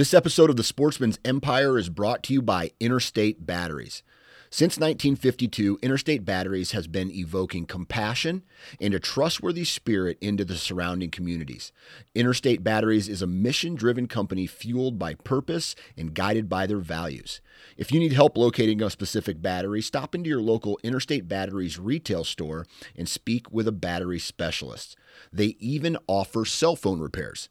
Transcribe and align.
This 0.00 0.14
episode 0.14 0.48
of 0.48 0.56
The 0.56 0.64
Sportsman's 0.64 1.18
Empire 1.26 1.76
is 1.76 1.90
brought 1.90 2.22
to 2.22 2.32
you 2.32 2.40
by 2.40 2.70
Interstate 2.80 3.44
Batteries. 3.44 4.02
Since 4.48 4.78
1952, 4.78 5.78
Interstate 5.82 6.24
Batteries 6.24 6.72
has 6.72 6.86
been 6.86 7.10
evoking 7.10 7.66
compassion 7.66 8.42
and 8.80 8.94
a 8.94 8.98
trustworthy 8.98 9.64
spirit 9.64 10.16
into 10.22 10.42
the 10.46 10.56
surrounding 10.56 11.10
communities. 11.10 11.70
Interstate 12.14 12.64
Batteries 12.64 13.10
is 13.10 13.20
a 13.20 13.26
mission 13.26 13.74
driven 13.74 14.08
company 14.08 14.46
fueled 14.46 14.98
by 14.98 15.16
purpose 15.16 15.76
and 15.98 16.14
guided 16.14 16.48
by 16.48 16.66
their 16.66 16.78
values. 16.78 17.42
If 17.76 17.92
you 17.92 18.00
need 18.00 18.14
help 18.14 18.38
locating 18.38 18.80
a 18.80 18.88
specific 18.88 19.42
battery, 19.42 19.82
stop 19.82 20.14
into 20.14 20.30
your 20.30 20.40
local 20.40 20.80
Interstate 20.82 21.28
Batteries 21.28 21.78
retail 21.78 22.24
store 22.24 22.64
and 22.96 23.06
speak 23.06 23.52
with 23.52 23.68
a 23.68 23.70
battery 23.70 24.18
specialist. 24.18 24.96
They 25.30 25.56
even 25.60 25.98
offer 26.06 26.46
cell 26.46 26.74
phone 26.74 27.00
repairs. 27.00 27.50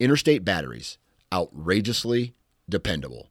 Interstate 0.00 0.42
Batteries, 0.42 0.96
outrageously 1.32 2.34
dependable. 2.68 3.28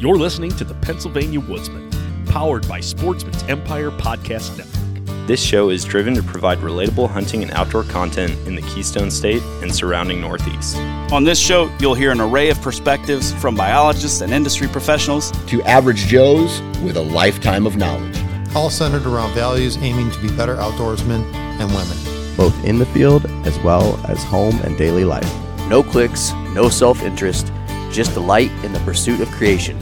You're 0.00 0.16
listening 0.16 0.50
to 0.56 0.64
the 0.64 0.74
Pennsylvania 0.74 1.40
Woodsman, 1.40 1.90
powered 2.26 2.66
by 2.68 2.80
Sportsman's 2.80 3.42
Empire 3.44 3.90
Podcast 3.90 4.56
Network. 4.56 5.26
This 5.26 5.42
show 5.42 5.70
is 5.70 5.84
driven 5.84 6.14
to 6.14 6.22
provide 6.22 6.58
relatable 6.58 7.10
hunting 7.10 7.42
and 7.42 7.50
outdoor 7.52 7.82
content 7.84 8.32
in 8.46 8.54
the 8.54 8.62
Keystone 8.62 9.10
State 9.10 9.42
and 9.62 9.74
surrounding 9.74 10.20
Northeast. 10.20 10.76
On 11.12 11.24
this 11.24 11.38
show, 11.38 11.70
you'll 11.80 11.94
hear 11.94 12.12
an 12.12 12.20
array 12.20 12.48
of 12.50 12.60
perspectives 12.62 13.32
from 13.34 13.56
biologists 13.56 14.20
and 14.20 14.32
industry 14.32 14.68
professionals 14.68 15.32
To 15.48 15.62
average 15.62 16.06
Joes 16.06 16.60
with 16.84 16.96
a 16.96 17.02
lifetime 17.02 17.66
of 17.66 17.76
knowledge. 17.76 18.16
all 18.54 18.70
centered 18.70 19.04
around 19.06 19.34
values 19.34 19.76
aiming 19.78 20.10
to 20.12 20.20
be 20.22 20.28
better 20.36 20.54
outdoorsmen 20.56 21.22
and 21.34 21.68
women. 21.74 22.36
both 22.36 22.54
in 22.64 22.78
the 22.78 22.86
field 22.86 23.24
as 23.46 23.58
well 23.60 23.98
as 24.08 24.22
home 24.24 24.58
and 24.62 24.76
daily 24.78 25.04
life. 25.04 25.45
No 25.68 25.82
clicks, 25.82 26.32
no 26.54 26.68
self 26.68 27.02
interest, 27.02 27.52
just 27.90 28.14
delight 28.14 28.52
in 28.64 28.72
the 28.72 28.78
pursuit 28.80 29.20
of 29.20 29.28
creation. 29.32 29.76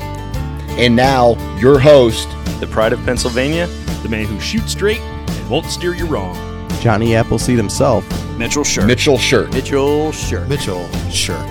And 0.81 0.97
now, 0.97 1.37
your 1.59 1.79
host, 1.79 2.29
The 2.59 2.67
Pride 2.67 2.95
of 2.95 3.05
Pennsylvania, 3.05 3.67
The 4.03 4.09
man 4.09 4.25
who 4.25 4.41
shoots 4.41 4.73
straight 4.73 5.01
and 5.01 5.51
won't 5.51 5.67
steer 5.67 5.95
you 5.95 6.07
wrong. 6.07 6.35
Johnny 6.81 7.15
Appleseed 7.15 7.59
himself, 7.59 8.09
Mitchell 8.39 8.65
Scher. 8.65 8.87
Mitchell 8.87 9.19
Shirt. 9.19 9.53
Mitchell 9.53 10.11
Sure. 10.13 10.47
Mitchell 10.47 10.89
Shirk. 11.11 11.47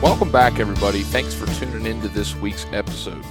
Welcome 0.00 0.30
back, 0.30 0.60
everybody. 0.60 1.02
Thanks 1.02 1.34
for 1.34 1.46
tuning 1.58 1.86
in 1.86 2.00
to 2.02 2.08
this 2.08 2.36
week's 2.36 2.66
episode. 2.72 3.24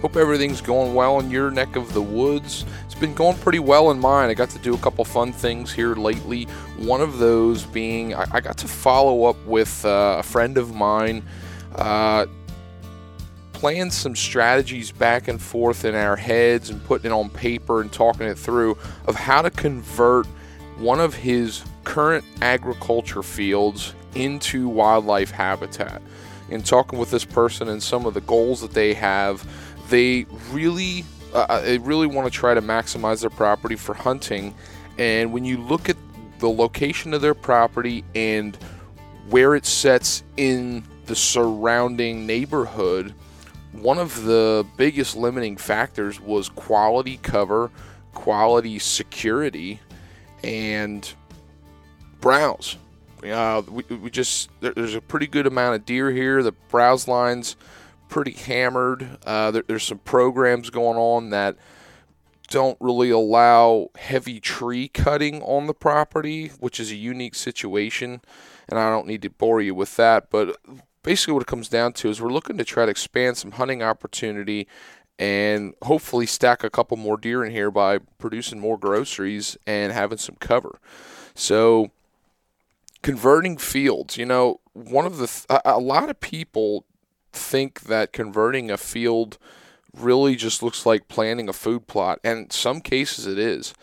Hope 0.00 0.16
everything's 0.16 0.60
going 0.60 0.92
well 0.94 1.20
in 1.20 1.30
your 1.30 1.50
neck 1.50 1.76
of 1.76 1.92
the 1.94 2.02
woods. 2.02 2.64
It's 2.94 3.00
been 3.00 3.14
going 3.14 3.36
pretty 3.38 3.58
well 3.58 3.90
in 3.90 3.98
mine. 3.98 4.30
I 4.30 4.34
got 4.34 4.50
to 4.50 4.58
do 4.60 4.72
a 4.72 4.78
couple 4.78 5.04
fun 5.04 5.32
things 5.32 5.72
here 5.72 5.96
lately. 5.96 6.44
One 6.78 7.00
of 7.00 7.18
those 7.18 7.64
being 7.64 8.14
I, 8.14 8.24
I 8.30 8.40
got 8.40 8.56
to 8.58 8.68
follow 8.68 9.24
up 9.24 9.36
with 9.46 9.84
uh, 9.84 10.18
a 10.20 10.22
friend 10.22 10.56
of 10.56 10.76
mine, 10.76 11.24
uh, 11.74 12.26
playing 13.52 13.90
some 13.90 14.14
strategies 14.14 14.92
back 14.92 15.26
and 15.26 15.42
forth 15.42 15.84
in 15.84 15.96
our 15.96 16.14
heads 16.14 16.70
and 16.70 16.84
putting 16.84 17.10
it 17.10 17.12
on 17.12 17.30
paper 17.30 17.80
and 17.80 17.92
talking 17.92 18.28
it 18.28 18.38
through 18.38 18.78
of 19.08 19.16
how 19.16 19.42
to 19.42 19.50
convert 19.50 20.26
one 20.76 21.00
of 21.00 21.14
his 21.14 21.64
current 21.82 22.24
agriculture 22.42 23.24
fields 23.24 23.92
into 24.14 24.68
wildlife 24.68 25.32
habitat. 25.32 26.00
In 26.48 26.62
talking 26.62 27.00
with 27.00 27.10
this 27.10 27.24
person 27.24 27.70
and 27.70 27.82
some 27.82 28.06
of 28.06 28.14
the 28.14 28.20
goals 28.20 28.60
that 28.60 28.70
they 28.70 28.94
have, 28.94 29.44
they 29.90 30.26
really, 30.52 31.04
uh, 31.34 31.60
they 31.60 31.78
really 31.78 32.06
want 32.06 32.30
to 32.30 32.30
try 32.30 32.54
to 32.54 32.62
maximize 32.62 33.20
their 33.20 33.30
property 33.30 33.76
for 33.76 33.94
hunting. 33.94 34.54
And 34.98 35.32
when 35.32 35.44
you 35.44 35.58
look 35.58 35.88
at 35.88 35.96
the 36.38 36.48
location 36.48 37.12
of 37.14 37.20
their 37.20 37.34
property 37.34 38.04
and 38.14 38.56
where 39.28 39.54
it 39.54 39.66
sets 39.66 40.22
in 40.36 40.84
the 41.06 41.16
surrounding 41.16 42.26
neighborhood, 42.26 43.14
one 43.72 43.98
of 43.98 44.24
the 44.24 44.64
biggest 44.76 45.16
limiting 45.16 45.56
factors 45.56 46.20
was 46.20 46.48
quality 46.48 47.18
cover, 47.18 47.70
quality 48.12 48.78
security, 48.78 49.80
and 50.44 51.12
browse. 52.20 52.76
Uh, 53.24 53.62
we, 53.68 53.82
we 53.96 54.10
just 54.10 54.50
there, 54.60 54.72
there's 54.72 54.94
a 54.94 55.00
pretty 55.00 55.26
good 55.26 55.46
amount 55.46 55.74
of 55.74 55.84
deer 55.84 56.10
here. 56.10 56.42
The 56.42 56.52
browse 56.52 57.08
lines 57.08 57.56
pretty 58.14 58.30
hammered. 58.30 59.18
Uh, 59.26 59.50
there, 59.50 59.64
there's 59.66 59.82
some 59.82 59.98
programs 59.98 60.70
going 60.70 60.96
on 60.96 61.30
that 61.30 61.56
don't 62.46 62.78
really 62.78 63.10
allow 63.10 63.90
heavy 63.96 64.38
tree 64.38 64.86
cutting 64.86 65.42
on 65.42 65.66
the 65.66 65.74
property, 65.74 66.46
which 66.60 66.78
is 66.78 66.92
a 66.92 66.94
unique 66.94 67.34
situation. 67.34 68.20
And 68.68 68.78
I 68.78 68.88
don't 68.88 69.08
need 69.08 69.20
to 69.22 69.30
bore 69.30 69.60
you 69.60 69.74
with 69.74 69.96
that, 69.96 70.30
but 70.30 70.56
basically 71.02 71.34
what 71.34 71.42
it 71.42 71.48
comes 71.48 71.68
down 71.68 71.92
to 71.94 72.08
is 72.08 72.22
we're 72.22 72.32
looking 72.32 72.56
to 72.56 72.64
try 72.64 72.84
to 72.84 72.90
expand 72.92 73.36
some 73.36 73.50
hunting 73.50 73.82
opportunity 73.82 74.68
and 75.18 75.74
hopefully 75.82 76.24
stack 76.24 76.62
a 76.62 76.70
couple 76.70 76.96
more 76.96 77.16
deer 77.16 77.44
in 77.44 77.50
here 77.50 77.72
by 77.72 77.98
producing 78.18 78.60
more 78.60 78.78
groceries 78.78 79.56
and 79.66 79.92
having 79.92 80.18
some 80.18 80.36
cover. 80.36 80.78
So 81.34 81.90
converting 83.02 83.56
fields, 83.56 84.16
you 84.16 84.24
know, 84.24 84.60
one 84.72 85.04
of 85.04 85.16
the 85.16 85.26
th- 85.26 85.46
a, 85.50 85.62
a 85.64 85.80
lot 85.80 86.10
of 86.10 86.20
people 86.20 86.84
think 87.34 87.82
that 87.82 88.12
converting 88.12 88.70
a 88.70 88.76
field 88.76 89.38
really 89.96 90.36
just 90.36 90.62
looks 90.62 90.86
like 90.86 91.08
planting 91.08 91.48
a 91.48 91.52
food 91.52 91.86
plot 91.86 92.18
and 92.24 92.52
some 92.52 92.80
cases 92.80 93.26
it 93.26 93.38
is. 93.38 93.74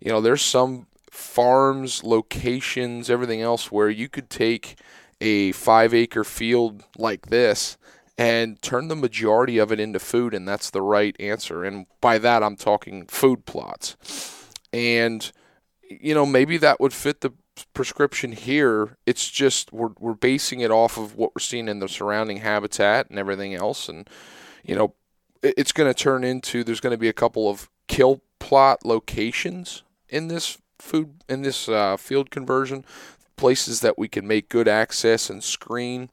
You 0.00 0.10
know, 0.10 0.20
there's 0.20 0.42
some 0.42 0.86
farms, 1.10 2.02
locations, 2.02 3.10
everything 3.10 3.40
else 3.40 3.70
where 3.70 3.90
you 3.90 4.08
could 4.08 4.30
take 4.30 4.76
a 5.20 5.52
5 5.52 5.94
acre 5.94 6.24
field 6.24 6.84
like 6.96 7.26
this 7.26 7.76
and 8.16 8.60
turn 8.62 8.88
the 8.88 8.96
majority 8.96 9.58
of 9.58 9.70
it 9.72 9.80
into 9.80 9.98
food 9.98 10.34
and 10.34 10.46
that's 10.46 10.70
the 10.70 10.82
right 10.82 11.16
answer. 11.20 11.64
And 11.64 11.86
by 12.00 12.18
that 12.18 12.42
I'm 12.42 12.56
talking 12.56 13.06
food 13.06 13.46
plots. 13.46 13.96
And 14.72 15.30
you 15.88 16.14
know, 16.14 16.24
maybe 16.24 16.56
that 16.58 16.80
would 16.80 16.92
fit 16.92 17.20
the 17.20 17.32
prescription 17.74 18.32
here. 18.32 18.96
It's 19.06 19.30
just 19.30 19.72
we're 19.72 19.90
we're 19.98 20.14
basing 20.14 20.60
it 20.60 20.70
off 20.70 20.96
of 20.98 21.16
what 21.16 21.34
we're 21.34 21.40
seeing 21.40 21.68
in 21.68 21.78
the 21.80 21.88
surrounding 21.88 22.38
habitat 22.38 23.10
and 23.10 23.18
everything 23.18 23.54
else, 23.54 23.88
and 23.88 24.08
you 24.64 24.74
know, 24.74 24.94
it- 25.42 25.54
it's 25.56 25.72
going 25.72 25.92
to 25.92 25.94
turn 25.94 26.24
into 26.24 26.64
there's 26.64 26.80
going 26.80 26.92
to 26.92 26.98
be 26.98 27.08
a 27.08 27.12
couple 27.14 27.48
of 27.48 27.68
kill 27.88 28.20
plot 28.38 28.84
locations 28.84 29.82
in 30.08 30.28
this 30.28 30.58
food 30.78 31.22
in 31.28 31.42
this 31.42 31.68
uh, 31.68 31.96
field 31.96 32.30
conversion, 32.30 32.84
places 33.36 33.80
that 33.80 33.98
we 33.98 34.08
can 34.08 34.26
make 34.26 34.48
good 34.48 34.68
access 34.68 35.28
and 35.30 35.42
screen. 35.44 36.10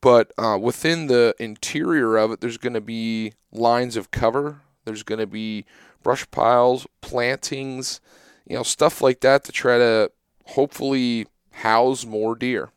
But 0.00 0.32
uh, 0.38 0.58
within 0.60 1.06
the 1.06 1.34
interior 1.38 2.16
of 2.16 2.30
it, 2.30 2.40
there's 2.40 2.58
going 2.58 2.74
to 2.74 2.80
be 2.80 3.32
lines 3.50 3.96
of 3.96 4.10
cover. 4.10 4.60
There's 4.84 5.02
going 5.02 5.18
to 5.18 5.26
be 5.26 5.64
brush 6.02 6.30
piles, 6.30 6.86
plantings, 7.00 8.00
you 8.46 8.54
know, 8.56 8.62
stuff 8.62 9.00
like 9.00 9.20
that 9.20 9.42
to 9.44 9.52
try 9.52 9.78
to 9.78 10.12
hopefully 10.46 11.26
house 11.52 12.04
more 12.04 12.34
deer. 12.34 12.70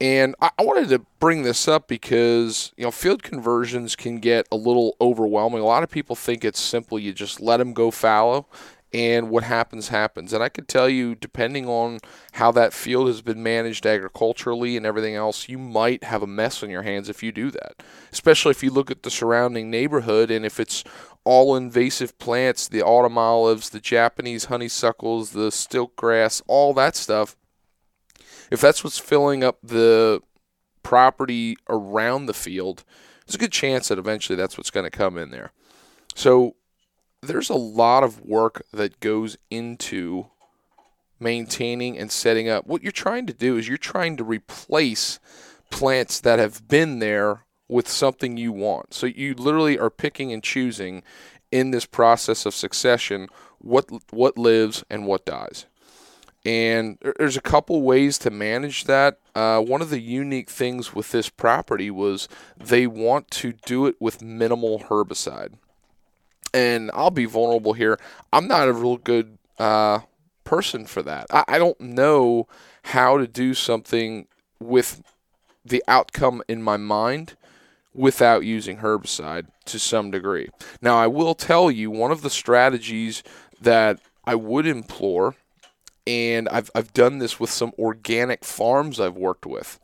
And 0.00 0.34
I, 0.40 0.50
I 0.58 0.64
wanted 0.64 0.88
to 0.90 1.04
bring 1.18 1.42
this 1.42 1.68
up 1.68 1.86
because, 1.86 2.72
you 2.76 2.84
know, 2.84 2.90
field 2.90 3.22
conversions 3.22 3.96
can 3.96 4.18
get 4.18 4.46
a 4.50 4.56
little 4.56 4.96
overwhelming. 5.00 5.60
A 5.60 5.66
lot 5.66 5.82
of 5.82 5.90
people 5.90 6.16
think 6.16 6.44
it's 6.44 6.60
simple. 6.60 6.98
You 6.98 7.12
just 7.12 7.40
let 7.40 7.58
them 7.58 7.74
go 7.74 7.90
fallow 7.90 8.46
and 8.92 9.30
what 9.30 9.44
happens 9.44 9.88
happens. 9.88 10.32
And 10.32 10.42
I 10.42 10.48
could 10.48 10.68
tell 10.68 10.88
you, 10.88 11.14
depending 11.14 11.68
on 11.68 11.98
how 12.32 12.50
that 12.52 12.72
field 12.72 13.06
has 13.06 13.22
been 13.22 13.42
managed 13.42 13.86
agriculturally 13.86 14.76
and 14.76 14.84
everything 14.84 15.14
else, 15.14 15.48
you 15.48 15.58
might 15.58 16.04
have 16.04 16.22
a 16.22 16.26
mess 16.26 16.62
on 16.62 16.70
your 16.70 16.82
hands 16.82 17.08
if 17.08 17.22
you 17.22 17.30
do 17.30 17.50
that. 17.50 17.82
Especially 18.12 18.50
if 18.50 18.62
you 18.62 18.70
look 18.70 18.90
at 18.90 19.02
the 19.02 19.10
surrounding 19.10 19.70
neighborhood 19.70 20.30
and 20.30 20.44
if 20.44 20.58
it's 20.58 20.82
all 21.24 21.56
invasive 21.56 22.18
plants, 22.18 22.68
the 22.68 22.82
autumn 22.82 23.18
olives, 23.18 23.70
the 23.70 23.80
Japanese 23.80 24.46
honeysuckles, 24.46 25.30
the 25.30 25.50
stilt 25.50 25.94
grass, 25.96 26.42
all 26.46 26.72
that 26.74 26.96
stuff. 26.96 27.36
If 28.50 28.60
that's 28.60 28.82
what's 28.82 28.98
filling 28.98 29.44
up 29.44 29.58
the 29.62 30.22
property 30.82 31.56
around 31.68 32.26
the 32.26 32.34
field, 32.34 32.84
there's 33.26 33.34
a 33.36 33.38
good 33.38 33.52
chance 33.52 33.88
that 33.88 33.98
eventually 33.98 34.36
that's 34.36 34.56
what's 34.56 34.70
going 34.70 34.84
to 34.84 34.90
come 34.90 35.18
in 35.18 35.30
there. 35.30 35.52
So 36.14 36.56
there's 37.22 37.50
a 37.50 37.54
lot 37.54 38.02
of 38.02 38.24
work 38.24 38.62
that 38.72 38.98
goes 39.00 39.36
into 39.50 40.26
maintaining 41.20 41.98
and 41.98 42.10
setting 42.10 42.48
up. 42.48 42.66
What 42.66 42.82
you're 42.82 42.92
trying 42.92 43.26
to 43.26 43.34
do 43.34 43.56
is 43.56 43.68
you're 43.68 43.76
trying 43.76 44.16
to 44.16 44.24
replace 44.24 45.20
plants 45.70 46.18
that 46.20 46.38
have 46.38 46.66
been 46.66 46.98
there 46.98 47.44
with 47.70 47.88
something 47.88 48.36
you 48.36 48.52
want. 48.52 48.94
So 48.94 49.06
you 49.06 49.34
literally 49.34 49.78
are 49.78 49.90
picking 49.90 50.32
and 50.32 50.42
choosing 50.42 51.02
in 51.50 51.70
this 51.70 51.86
process 51.86 52.46
of 52.46 52.54
succession 52.54 53.28
what 53.58 53.86
what 54.10 54.38
lives 54.38 54.84
and 54.90 55.06
what 55.06 55.24
dies. 55.24 55.66
And 56.44 56.96
there's 57.18 57.36
a 57.36 57.42
couple 57.42 57.82
ways 57.82 58.16
to 58.18 58.30
manage 58.30 58.84
that. 58.84 59.18
Uh, 59.34 59.60
one 59.60 59.82
of 59.82 59.90
the 59.90 60.00
unique 60.00 60.48
things 60.48 60.94
with 60.94 61.10
this 61.10 61.28
property 61.28 61.90
was 61.90 62.28
they 62.56 62.86
want 62.86 63.30
to 63.32 63.52
do 63.52 63.86
it 63.86 63.96
with 64.00 64.22
minimal 64.22 64.80
herbicide 64.88 65.54
and 66.52 66.90
I'll 66.94 67.10
be 67.10 67.24
vulnerable 67.24 67.72
here. 67.72 67.98
I'm 68.32 68.48
not 68.48 68.68
a 68.68 68.72
real 68.72 68.96
good 68.96 69.38
uh, 69.58 70.00
person 70.44 70.86
for 70.86 71.02
that. 71.02 71.26
I, 71.30 71.44
I 71.48 71.58
don't 71.58 71.80
know 71.80 72.48
how 72.84 73.18
to 73.18 73.26
do 73.26 73.54
something 73.54 74.26
with 74.58 75.02
the 75.64 75.82
outcome 75.86 76.42
in 76.48 76.62
my 76.62 76.76
mind 76.76 77.36
without 77.94 78.44
using 78.44 78.78
herbicide 78.78 79.46
to 79.64 79.78
some 79.78 80.10
degree. 80.10 80.48
Now, 80.80 80.96
I 80.96 81.06
will 81.06 81.34
tell 81.34 81.70
you 81.70 81.90
one 81.90 82.12
of 82.12 82.22
the 82.22 82.30
strategies 82.30 83.22
that 83.60 84.00
I 84.24 84.34
would 84.34 84.66
implore, 84.66 85.34
and 86.06 86.48
I've, 86.48 86.70
I've 86.74 86.92
done 86.92 87.18
this 87.18 87.40
with 87.40 87.50
some 87.50 87.72
organic 87.78 88.44
farms 88.44 89.00
I've 89.00 89.16
worked 89.16 89.46
with, 89.46 89.78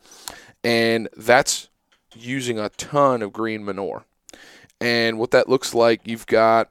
and 0.63 1.09
that's 1.17 1.69
using 2.15 2.59
a 2.59 2.71
ton 2.71 3.23
of 3.23 3.33
green 3.33 3.65
manure. 3.65 4.05
And 4.81 5.19
what 5.19 5.31
that 5.33 5.49
looks 5.49 5.75
like, 5.75 6.03
you've 6.05 6.27
got 6.27 6.71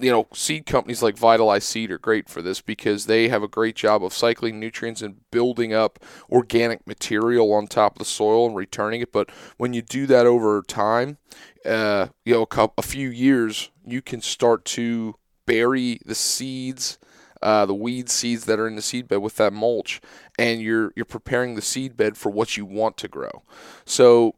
you 0.00 0.10
know, 0.10 0.26
seed 0.32 0.66
companies 0.66 1.02
like 1.02 1.16
Vitalize 1.16 1.64
Seed 1.64 1.90
are 1.90 1.98
great 1.98 2.28
for 2.28 2.42
this 2.42 2.60
because 2.60 3.06
they 3.06 3.28
have 3.28 3.42
a 3.42 3.48
great 3.48 3.76
job 3.76 4.02
of 4.02 4.12
cycling 4.12 4.58
nutrients 4.58 5.02
and 5.02 5.20
building 5.30 5.72
up 5.72 5.98
organic 6.30 6.84
material 6.86 7.52
on 7.52 7.66
top 7.66 7.94
of 7.94 7.98
the 7.98 8.04
soil 8.04 8.46
and 8.46 8.56
returning 8.56 9.00
it. 9.00 9.12
But 9.12 9.30
when 9.56 9.72
you 9.72 9.82
do 9.82 10.06
that 10.06 10.26
over 10.26 10.62
time, 10.62 11.18
uh, 11.64 12.08
you 12.24 12.34
know, 12.34 12.42
a, 12.42 12.46
couple, 12.46 12.74
a 12.78 12.86
few 12.86 13.08
years, 13.08 13.70
you 13.86 14.02
can 14.02 14.20
start 14.20 14.64
to 14.64 15.14
bury 15.46 16.00
the 16.04 16.14
seeds, 16.14 16.98
uh, 17.40 17.64
the 17.66 17.74
weed 17.74 18.08
seeds 18.08 18.46
that 18.46 18.58
are 18.58 18.66
in 18.66 18.74
the 18.74 18.82
seed 18.82 19.06
bed 19.06 19.18
with 19.18 19.36
that 19.36 19.52
mulch, 19.52 20.00
and 20.38 20.60
you're 20.60 20.92
you're 20.96 21.04
preparing 21.04 21.54
the 21.54 21.62
seed 21.62 21.96
bed 21.96 22.16
for 22.16 22.30
what 22.30 22.56
you 22.56 22.64
want 22.64 22.96
to 22.96 23.08
grow. 23.08 23.42
So 23.84 24.34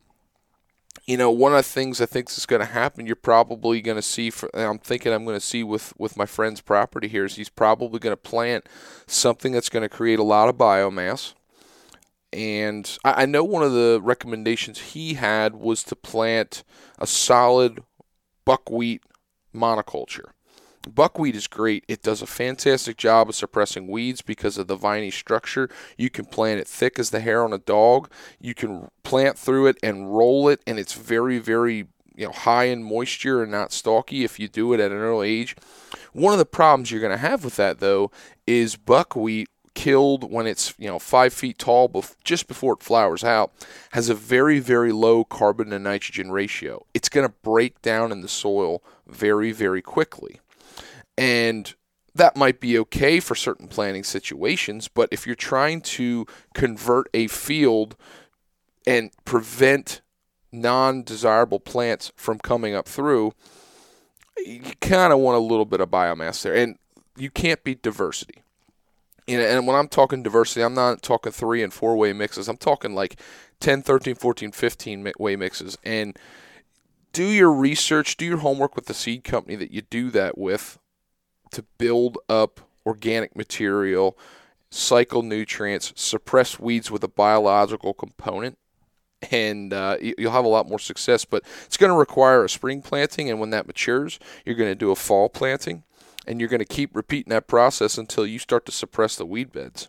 you 1.06 1.16
know, 1.16 1.30
one 1.30 1.52
of 1.52 1.58
the 1.58 1.62
things 1.62 2.00
I 2.00 2.06
think 2.06 2.30
is 2.30 2.46
going 2.46 2.60
to 2.60 2.66
happen, 2.66 3.06
you're 3.06 3.14
probably 3.14 3.80
going 3.80 3.96
to 3.96 4.02
see. 4.02 4.30
For, 4.30 4.50
I'm 4.54 4.78
thinking 4.78 5.12
I'm 5.12 5.24
going 5.24 5.36
to 5.36 5.44
see 5.44 5.62
with 5.62 5.92
with 5.98 6.16
my 6.16 6.26
friend's 6.26 6.60
property 6.60 7.06
here 7.08 7.24
is 7.24 7.36
he's 7.36 7.48
probably 7.48 8.00
going 8.00 8.12
to 8.12 8.16
plant 8.16 8.68
something 9.06 9.52
that's 9.52 9.68
going 9.68 9.84
to 9.84 9.88
create 9.88 10.18
a 10.18 10.24
lot 10.24 10.48
of 10.48 10.56
biomass. 10.56 11.34
And 12.32 12.98
I, 13.04 13.22
I 13.22 13.26
know 13.26 13.44
one 13.44 13.62
of 13.62 13.72
the 13.72 14.00
recommendations 14.02 14.78
he 14.78 15.14
had 15.14 15.54
was 15.54 15.84
to 15.84 15.96
plant 15.96 16.64
a 16.98 17.06
solid 17.06 17.84
buckwheat 18.44 19.02
monoculture. 19.54 20.30
Buckwheat 20.86 21.34
is 21.34 21.46
great. 21.46 21.84
It 21.88 22.02
does 22.02 22.22
a 22.22 22.26
fantastic 22.26 22.96
job 22.96 23.28
of 23.28 23.34
suppressing 23.34 23.88
weeds 23.88 24.22
because 24.22 24.56
of 24.56 24.68
the 24.68 24.76
viney 24.76 25.10
structure. 25.10 25.68
You 25.96 26.10
can 26.10 26.24
plant 26.26 26.60
it 26.60 26.68
thick 26.68 26.98
as 26.98 27.10
the 27.10 27.20
hair 27.20 27.42
on 27.42 27.52
a 27.52 27.58
dog. 27.58 28.10
You 28.40 28.54
can 28.54 28.88
plant 29.02 29.36
through 29.36 29.66
it 29.66 29.78
and 29.82 30.16
roll 30.16 30.48
it, 30.48 30.60
and 30.66 30.78
it's 30.78 30.94
very, 30.94 31.38
very 31.38 31.88
you 32.16 32.26
know 32.26 32.32
high 32.32 32.64
in 32.64 32.82
moisture 32.82 33.42
and 33.42 33.52
not 33.52 33.72
stalky 33.72 34.24
if 34.24 34.40
you 34.40 34.48
do 34.48 34.72
it 34.72 34.80
at 34.80 34.90
an 34.90 34.96
early 34.96 35.40
age. 35.40 35.54
One 36.12 36.32
of 36.32 36.38
the 36.38 36.46
problems 36.46 36.90
you're 36.90 37.00
going 37.00 37.12
to 37.12 37.18
have 37.18 37.44
with 37.44 37.56
that 37.56 37.78
though 37.78 38.10
is 38.46 38.76
buckwheat 38.76 39.48
killed 39.74 40.32
when 40.32 40.46
it's 40.46 40.72
you 40.78 40.88
know 40.88 40.98
five 40.98 41.34
feet 41.34 41.58
tall 41.58 41.86
bef- 41.86 42.16
just 42.24 42.48
before 42.48 42.72
it 42.72 42.82
flowers 42.82 43.22
out 43.22 43.52
has 43.90 44.08
a 44.08 44.14
very 44.14 44.58
very 44.58 44.90
low 44.90 45.22
carbon 45.22 45.68
to 45.68 45.78
nitrogen 45.78 46.30
ratio 46.32 46.86
it's 46.94 47.10
going 47.10 47.28
to 47.28 47.34
break 47.42 47.82
down 47.82 48.10
in 48.10 48.22
the 48.22 48.28
soil 48.28 48.82
very 49.06 49.52
very 49.52 49.82
quickly 49.82 50.40
and 51.16 51.74
that 52.14 52.36
might 52.36 52.60
be 52.60 52.78
okay 52.78 53.20
for 53.20 53.34
certain 53.34 53.68
planting 53.68 54.04
situations, 54.04 54.88
but 54.88 55.08
if 55.12 55.26
you're 55.26 55.36
trying 55.36 55.80
to 55.82 56.26
convert 56.54 57.08
a 57.12 57.26
field 57.26 57.96
and 58.86 59.10
prevent 59.24 60.00
non 60.50 61.02
desirable 61.02 61.60
plants 61.60 62.12
from 62.16 62.38
coming 62.38 62.74
up 62.74 62.88
through, 62.88 63.32
you 64.38 64.60
kind 64.80 65.12
of 65.12 65.18
want 65.18 65.36
a 65.36 65.40
little 65.40 65.64
bit 65.64 65.80
of 65.80 65.90
biomass 65.90 66.42
there. 66.42 66.54
And 66.54 66.78
you 67.16 67.30
can't 67.30 67.62
beat 67.64 67.82
diversity. 67.82 68.42
And 69.28 69.66
when 69.66 69.74
I'm 69.74 69.88
talking 69.88 70.22
diversity, 70.22 70.62
I'm 70.62 70.74
not 70.74 71.02
talking 71.02 71.32
three 71.32 71.62
and 71.62 71.72
four 71.72 71.96
way 71.96 72.12
mixes. 72.12 72.48
I'm 72.48 72.56
talking 72.56 72.94
like 72.94 73.20
10, 73.58 73.82
13, 73.82 74.14
14, 74.14 74.52
15 74.52 75.12
way 75.18 75.36
mixes. 75.36 75.76
And 75.82 76.16
do 77.12 77.26
your 77.26 77.52
research, 77.52 78.16
do 78.16 78.24
your 78.24 78.38
homework 78.38 78.76
with 78.76 78.86
the 78.86 78.94
seed 78.94 79.24
company 79.24 79.56
that 79.56 79.72
you 79.72 79.82
do 79.82 80.10
that 80.12 80.38
with 80.38 80.78
to 81.56 81.64
build 81.78 82.18
up 82.28 82.60
organic 82.84 83.34
material, 83.34 84.16
cycle 84.70 85.22
nutrients, 85.22 85.92
suppress 85.96 86.60
weeds 86.60 86.90
with 86.90 87.02
a 87.02 87.08
biological 87.08 87.94
component, 87.94 88.58
and 89.30 89.72
uh, 89.72 89.96
you'll 90.00 90.32
have 90.32 90.44
a 90.44 90.48
lot 90.48 90.68
more 90.68 90.78
success. 90.78 91.24
But 91.24 91.42
it's 91.64 91.78
going 91.78 91.90
to 91.90 91.98
require 91.98 92.44
a 92.44 92.48
spring 92.48 92.82
planting, 92.82 93.30
and 93.30 93.40
when 93.40 93.50
that 93.50 93.66
matures, 93.66 94.18
you're 94.44 94.54
going 94.54 94.70
to 94.70 94.74
do 94.74 94.90
a 94.90 94.96
fall 94.96 95.28
planting, 95.30 95.82
and 96.26 96.38
you're 96.40 96.48
going 96.50 96.60
to 96.60 96.66
keep 96.66 96.94
repeating 96.94 97.30
that 97.30 97.48
process 97.48 97.96
until 97.96 98.26
you 98.26 98.38
start 98.38 98.66
to 98.66 98.72
suppress 98.72 99.16
the 99.16 99.26
weed 99.26 99.50
beds. 99.50 99.88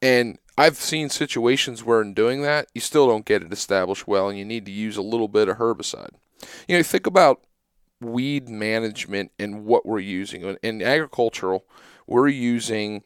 And 0.00 0.38
I've 0.56 0.76
seen 0.76 1.10
situations 1.10 1.84
where 1.84 2.00
in 2.00 2.14
doing 2.14 2.42
that, 2.42 2.68
you 2.74 2.80
still 2.80 3.06
don't 3.06 3.26
get 3.26 3.42
it 3.42 3.52
established 3.52 4.06
well, 4.08 4.28
and 4.28 4.38
you 4.38 4.44
need 4.44 4.64
to 4.64 4.72
use 4.72 4.96
a 4.96 5.02
little 5.02 5.28
bit 5.28 5.48
of 5.48 5.58
herbicide. 5.58 6.10
You 6.66 6.76
know, 6.76 6.82
think 6.82 7.06
about 7.06 7.42
weed 8.04 8.48
management 8.48 9.32
and 9.38 9.64
what 9.64 9.86
we're 9.86 9.98
using. 9.98 10.56
In 10.62 10.82
agricultural, 10.82 11.64
we're 12.06 12.28
using 12.28 13.02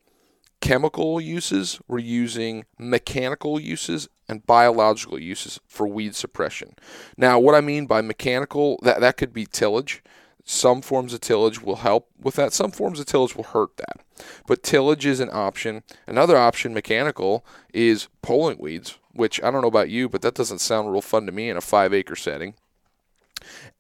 chemical 0.61 1.21
uses, 1.21 1.81
we're 1.87 1.99
using 1.99 2.65
mechanical 2.79 3.61
uses, 3.61 4.09
and 4.29 4.47
biological 4.47 5.19
uses 5.19 5.61
for 5.67 5.87
weed 5.87 6.15
suppression. 6.15 6.75
Now, 7.17 7.39
what 7.39 7.55
I 7.55 7.61
mean 7.61 7.87
by 7.87 8.01
mechanical, 8.01 8.79
that, 8.83 9.01
that 9.01 9.17
could 9.17 9.33
be 9.33 9.47
tillage. 9.47 10.03
Some 10.45 10.81
forms 10.81 11.13
of 11.13 11.21
tillage 11.21 11.63
will 11.63 11.77
help 11.77 12.09
with 12.19 12.37
that. 12.37 12.53
Some 12.53 12.71
forms 12.71 12.99
of 12.99 13.07
tillage 13.07 13.37
will 13.37 13.45
hurt 13.45 13.77
that. 13.77 14.01
But 14.47 14.63
tillage 14.63 15.07
is 15.07 15.21
an 15.21 15.31
option. 15.31 15.83
Another 16.07 16.37
option, 16.37 16.75
mechanical, 16.75 17.45
is 17.73 18.09
pulling 18.23 18.59
weeds, 18.59 18.99
which 19.13 19.43
I 19.43 19.51
don't 19.51 19.63
know 19.63 19.69
about 19.69 19.91
you, 19.91 20.09
but 20.09 20.23
that 20.23 20.35
doesn't 20.35 20.61
sound 20.61 20.91
real 20.91 21.03
fun 21.03 21.27
to 21.27 21.33
me 21.33 21.51
in 21.51 21.57
a 21.57 21.61
five 21.61 21.93
acre 21.93 22.17
setting. 22.17 22.55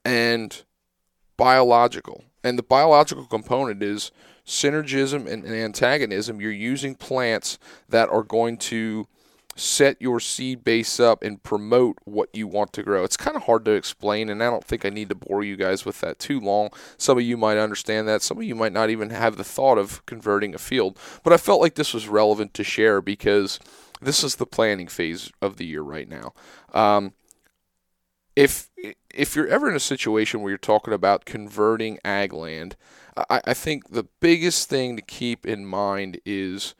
And 0.04 0.62
biological. 1.38 2.24
And 2.44 2.58
the 2.58 2.62
biological 2.62 3.24
component 3.24 3.82
is 3.82 4.10
synergism 4.46 5.26
and, 5.26 5.46
antagonism. 5.46 6.40
You're 6.40 6.52
using 6.52 6.94
plants 6.94 7.58
that 7.88 8.10
are 8.10 8.22
going 8.22 8.58
to 8.58 9.08
set 9.56 10.00
your 10.00 10.20
seed 10.20 10.62
base 10.62 11.00
up 11.00 11.22
and 11.22 11.42
promote 11.42 11.98
what 12.04 12.28
you 12.32 12.46
want 12.46 12.72
to 12.72 12.82
grow. 12.82 13.02
It's 13.02 13.16
kind 13.16 13.36
of 13.36 13.44
hard 13.44 13.64
to 13.64 13.72
explain, 13.72 14.30
and 14.30 14.42
I 14.42 14.50
don't 14.50 14.64
think 14.64 14.84
I 14.84 14.90
need 14.90 15.08
to 15.08 15.16
bore 15.16 15.42
you 15.42 15.56
guys 15.56 15.84
with 15.84 16.00
that 16.00 16.18
too 16.18 16.38
long. 16.38 16.70
Some 16.96 17.18
of 17.18 17.24
you 17.24 17.36
might 17.36 17.58
understand 17.58 18.06
that, 18.06 18.22
some 18.22 18.38
of 18.38 18.44
you 18.44 18.54
might 18.54 18.72
not 18.72 18.90
even 18.90 19.10
have 19.10 19.36
the 19.36 19.44
thought 19.44 19.78
of 19.78 20.04
converting 20.06 20.54
a 20.54 20.58
field. 20.58 20.96
But 21.24 21.32
I 21.32 21.38
felt 21.38 21.60
like 21.60 21.74
this 21.74 21.92
was 21.92 22.08
relevant 22.08 22.54
to 22.54 22.64
share 22.64 23.00
because 23.00 23.58
this 24.00 24.22
is 24.22 24.36
the 24.36 24.46
planning 24.46 24.86
phase 24.86 25.32
of 25.42 25.56
the 25.56 25.66
year 25.66 25.82
right 25.82 26.08
now. 26.08 26.34
Um, 26.72 27.14
if 28.36 28.70
if 29.14 29.34
you're 29.34 29.48
ever 29.48 29.68
in 29.68 29.76
a 29.76 29.80
situation 29.80 30.40
where 30.40 30.50
you're 30.50 30.58
talking 30.58 30.94
about 30.94 31.24
converting 31.24 31.98
ag 32.04 32.32
land, 32.32 32.76
I, 33.16 33.40
I 33.46 33.54
think 33.54 33.90
the 33.90 34.06
biggest 34.20 34.68
thing 34.68 34.96
to 34.96 35.02
keep 35.02 35.46
in 35.46 35.66
mind 35.66 36.20
is 36.24 36.74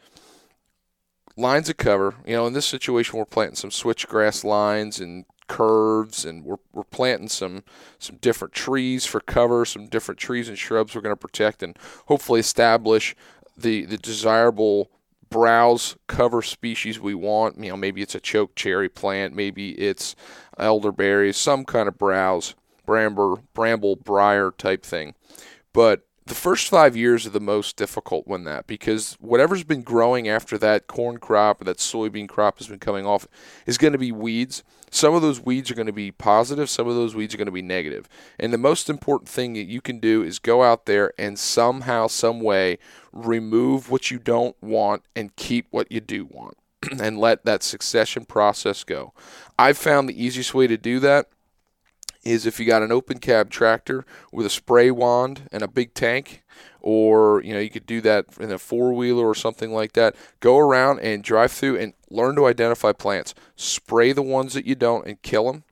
lines 1.36 1.68
of 1.68 1.76
cover. 1.76 2.14
You 2.26 2.36
know, 2.36 2.46
in 2.46 2.52
this 2.52 2.66
situation, 2.66 3.18
we're 3.18 3.24
planting 3.24 3.56
some 3.56 3.70
switchgrass 3.70 4.44
lines 4.44 5.00
and 5.00 5.24
curves, 5.48 6.24
and 6.24 6.44
we're, 6.44 6.58
we're 6.72 6.84
planting 6.84 7.28
some 7.28 7.64
some 7.98 8.16
different 8.16 8.54
trees 8.54 9.06
for 9.06 9.20
cover, 9.20 9.64
some 9.64 9.86
different 9.86 10.20
trees 10.20 10.48
and 10.48 10.58
shrubs 10.58 10.94
we're 10.94 11.00
going 11.00 11.16
to 11.16 11.16
protect, 11.16 11.62
and 11.62 11.76
hopefully 12.06 12.40
establish 12.40 13.16
the 13.56 13.84
the 13.84 13.98
desirable 13.98 14.90
browse 15.30 15.96
cover 16.06 16.42
species 16.42 16.98
we 16.98 17.14
want. 17.14 17.58
You 17.58 17.70
know, 17.70 17.76
maybe 17.76 18.02
it's 18.02 18.14
a 18.14 18.20
choke 18.20 18.54
cherry 18.54 18.88
plant, 18.88 19.34
maybe 19.34 19.72
it's 19.72 20.16
elderberries, 20.58 21.36
some 21.36 21.64
kind 21.64 21.88
of 21.88 21.98
browse, 21.98 22.54
bramble, 22.86 23.42
bramble, 23.54 23.96
briar 23.96 24.50
type 24.50 24.84
thing. 24.84 25.14
But 25.72 26.07
the 26.28 26.34
first 26.34 26.68
five 26.68 26.94
years 26.94 27.26
are 27.26 27.30
the 27.30 27.40
most 27.40 27.76
difficult 27.76 28.26
when 28.26 28.44
that 28.44 28.66
because 28.66 29.14
whatever's 29.20 29.64
been 29.64 29.82
growing 29.82 30.28
after 30.28 30.58
that 30.58 30.86
corn 30.86 31.18
crop 31.18 31.60
or 31.60 31.64
that 31.64 31.78
soybean 31.78 32.28
crop 32.28 32.58
has 32.58 32.68
been 32.68 32.78
coming 32.78 33.06
off 33.06 33.26
is 33.66 33.78
going 33.78 33.92
to 33.92 33.98
be 33.98 34.12
weeds. 34.12 34.62
Some 34.90 35.14
of 35.14 35.22
those 35.22 35.40
weeds 35.40 35.70
are 35.70 35.74
going 35.74 35.86
to 35.86 35.92
be 35.92 36.10
positive, 36.10 36.70
some 36.70 36.86
of 36.86 36.94
those 36.94 37.14
weeds 37.14 37.34
are 37.34 37.38
going 37.38 37.46
to 37.46 37.52
be 37.52 37.62
negative. 37.62 38.08
And 38.38 38.52
the 38.52 38.58
most 38.58 38.88
important 38.88 39.28
thing 39.28 39.54
that 39.54 39.64
you 39.64 39.80
can 39.80 39.98
do 39.98 40.22
is 40.22 40.38
go 40.38 40.62
out 40.62 40.86
there 40.86 41.12
and 41.18 41.38
somehow, 41.38 42.06
some 42.06 42.40
way, 42.40 42.78
remove 43.12 43.90
what 43.90 44.10
you 44.10 44.18
don't 44.18 44.56
want 44.62 45.02
and 45.16 45.34
keep 45.36 45.66
what 45.70 45.90
you 45.90 46.00
do 46.00 46.24
want 46.24 46.56
and 47.00 47.18
let 47.18 47.44
that 47.44 47.62
succession 47.62 48.24
process 48.24 48.84
go. 48.84 49.12
I've 49.58 49.78
found 49.78 50.08
the 50.08 50.22
easiest 50.22 50.54
way 50.54 50.66
to 50.66 50.76
do 50.76 51.00
that 51.00 51.28
is 52.28 52.46
if 52.46 52.58
you 52.60 52.66
got 52.66 52.82
an 52.82 52.92
open 52.92 53.18
cab 53.18 53.50
tractor 53.50 54.04
with 54.32 54.46
a 54.46 54.50
spray 54.50 54.90
wand 54.90 55.48
and 55.50 55.62
a 55.62 55.68
big 55.68 55.94
tank 55.94 56.42
or 56.80 57.42
you 57.42 57.52
know 57.52 57.60
you 57.60 57.70
could 57.70 57.86
do 57.86 58.00
that 58.00 58.26
in 58.38 58.50
a 58.50 58.58
four 58.58 58.92
wheeler 58.92 59.26
or 59.26 59.34
something 59.34 59.72
like 59.72 59.92
that 59.94 60.14
go 60.40 60.58
around 60.58 61.00
and 61.00 61.24
drive 61.24 61.50
through 61.52 61.76
and 61.76 61.92
learn 62.10 62.36
to 62.36 62.46
identify 62.46 62.92
plants. 62.92 63.34
Spray 63.56 64.12
the 64.12 64.22
ones 64.22 64.54
that 64.54 64.66
you 64.66 64.74
don't 64.74 65.06
and 65.06 65.20
kill 65.22 65.50
them 65.50 65.64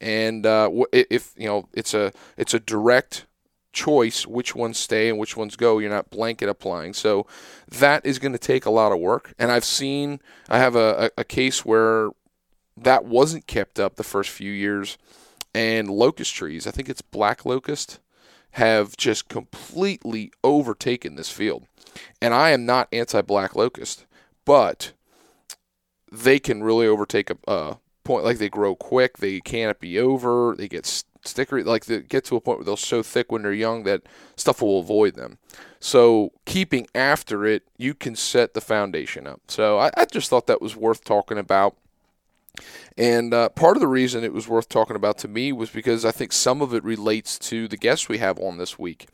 and 0.00 0.44
uh, 0.44 0.70
if 0.92 1.32
you 1.36 1.46
know 1.46 1.68
it's 1.72 1.94
a 1.94 2.12
it's 2.36 2.54
a 2.54 2.60
direct 2.60 3.26
choice 3.72 4.26
which 4.26 4.54
ones 4.54 4.78
stay 4.78 5.08
and 5.08 5.18
which 5.18 5.36
ones 5.36 5.54
go. 5.54 5.78
You're 5.78 5.90
not 5.90 6.08
blanket 6.08 6.48
applying. 6.48 6.94
So 6.94 7.26
that 7.68 8.06
is 8.06 8.18
going 8.18 8.32
to 8.32 8.38
take 8.38 8.64
a 8.64 8.70
lot 8.70 8.90
of 8.90 8.98
work. 8.98 9.34
And 9.38 9.52
i've 9.52 9.64
seen 9.64 10.20
i 10.48 10.58
have 10.58 10.74
a, 10.74 11.10
a 11.18 11.24
case 11.24 11.64
where 11.64 12.10
that 12.76 13.04
wasn't 13.04 13.46
kept 13.46 13.78
up 13.78 13.96
the 13.96 14.04
first 14.04 14.30
few 14.30 14.52
years. 14.52 14.98
And 15.56 15.88
locust 15.88 16.34
trees, 16.34 16.66
I 16.66 16.70
think 16.70 16.90
it's 16.90 17.00
black 17.00 17.46
locust, 17.46 17.98
have 18.50 18.94
just 18.94 19.30
completely 19.30 20.30
overtaken 20.44 21.14
this 21.14 21.30
field. 21.30 21.64
And 22.20 22.34
I 22.34 22.50
am 22.50 22.66
not 22.66 22.88
anti 22.92 23.22
black 23.22 23.56
locust, 23.56 24.04
but 24.44 24.92
they 26.12 26.38
can 26.38 26.62
really 26.62 26.86
overtake 26.86 27.30
a, 27.30 27.38
a 27.48 27.78
point. 28.04 28.26
Like 28.26 28.36
they 28.36 28.50
grow 28.50 28.74
quick, 28.74 29.16
they 29.16 29.40
canopy 29.40 29.98
over, 29.98 30.54
they 30.58 30.68
get 30.68 30.84
stickery. 30.84 31.64
Like 31.64 31.86
they 31.86 32.00
get 32.00 32.26
to 32.26 32.36
a 32.36 32.40
point 32.42 32.58
where 32.58 32.66
they're 32.66 32.76
so 32.76 33.02
thick 33.02 33.32
when 33.32 33.40
they're 33.40 33.52
young 33.54 33.84
that 33.84 34.02
stuff 34.36 34.60
will 34.60 34.80
avoid 34.80 35.14
them. 35.14 35.38
So 35.80 36.32
keeping 36.44 36.86
after 36.94 37.46
it, 37.46 37.62
you 37.78 37.94
can 37.94 38.14
set 38.14 38.52
the 38.52 38.60
foundation 38.60 39.26
up. 39.26 39.40
So 39.48 39.78
I, 39.78 39.90
I 39.96 40.04
just 40.04 40.28
thought 40.28 40.48
that 40.48 40.60
was 40.60 40.76
worth 40.76 41.02
talking 41.02 41.38
about. 41.38 41.78
And 42.96 43.34
uh, 43.34 43.48
part 43.50 43.76
of 43.76 43.80
the 43.80 43.88
reason 43.88 44.24
it 44.24 44.32
was 44.32 44.48
worth 44.48 44.68
talking 44.68 44.96
about 44.96 45.18
to 45.18 45.28
me 45.28 45.52
was 45.52 45.70
because 45.70 46.04
I 46.04 46.10
think 46.10 46.32
some 46.32 46.62
of 46.62 46.74
it 46.74 46.84
relates 46.84 47.38
to 47.40 47.68
the 47.68 47.76
guests 47.76 48.08
we 48.08 48.18
have 48.18 48.38
on 48.38 48.58
this 48.58 48.78
week. 48.78 49.08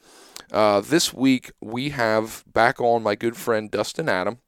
Uh, 0.51 0.81
this 0.81 1.15
week, 1.15 1.51
we 1.61 1.91
have 1.91 2.45
back 2.47 2.81
on 2.81 3.03
my 3.03 3.15
good 3.15 3.37
friend 3.37 3.71
Dustin 3.71 4.09
Adam. 4.09 4.39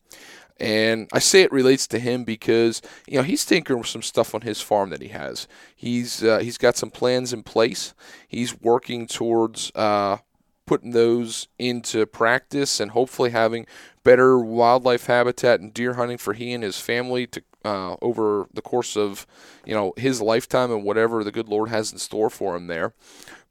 And 0.61 1.09
I 1.13 1.19
say 1.19 1.43
it 1.43 1.51
relates 1.51 1.89
to 1.89 1.99
him 1.99 2.23
because 2.23 2.81
you 3.09 3.17
know 3.17 3.25
he's 3.25 3.45
tinkering 3.45 3.81
with 3.81 3.89
some 3.89 4.03
stuff 4.03 4.35
on 4.37 4.43
his 4.43 4.61
farm 4.61 4.91
that 4.91 5.03
he 5.03 5.09
has. 5.09 5.49
He's 5.75 6.23
uh, 6.23 6.39
he's 6.39 6.59
got 6.59 6.77
some 6.77 6.91
plans 6.91 7.33
in 7.33 7.43
place. 7.43 7.93
He's 8.29 8.61
working 8.61 9.09
towards 9.09 9.73
uh, 9.75 10.19
putting 10.65 10.93
those 10.93 11.49
into 11.59 12.07
practice 12.07 12.79
and 12.81 12.93
hopefully 12.93 13.31
having 13.31 13.67
better 14.05 14.39
wildlife 14.39 15.07
habitat 15.07 15.61
and 15.61 15.75
deer 15.75 15.95
hunting 15.95 16.19
for 16.19 16.35
he 16.35 16.53
and 16.53 16.63
his 16.63 16.79
family 16.81 17.27
to 17.27 17.43
uh, 17.65 17.97
over 18.03 18.49
the 18.53 18.63
course 18.63 18.97
of 18.97 19.27
you 19.65 19.75
know 19.75 19.93
his 19.97 20.21
lifetime 20.21 20.71
and 20.71 20.85
whatever 20.85 21.25
the 21.25 21.33
good 21.33 21.49
Lord 21.49 21.69
has 21.71 21.93
in 21.93 21.99
store 21.99 22.31
for 22.31 22.57
him 22.57 22.67
there. 22.67 22.95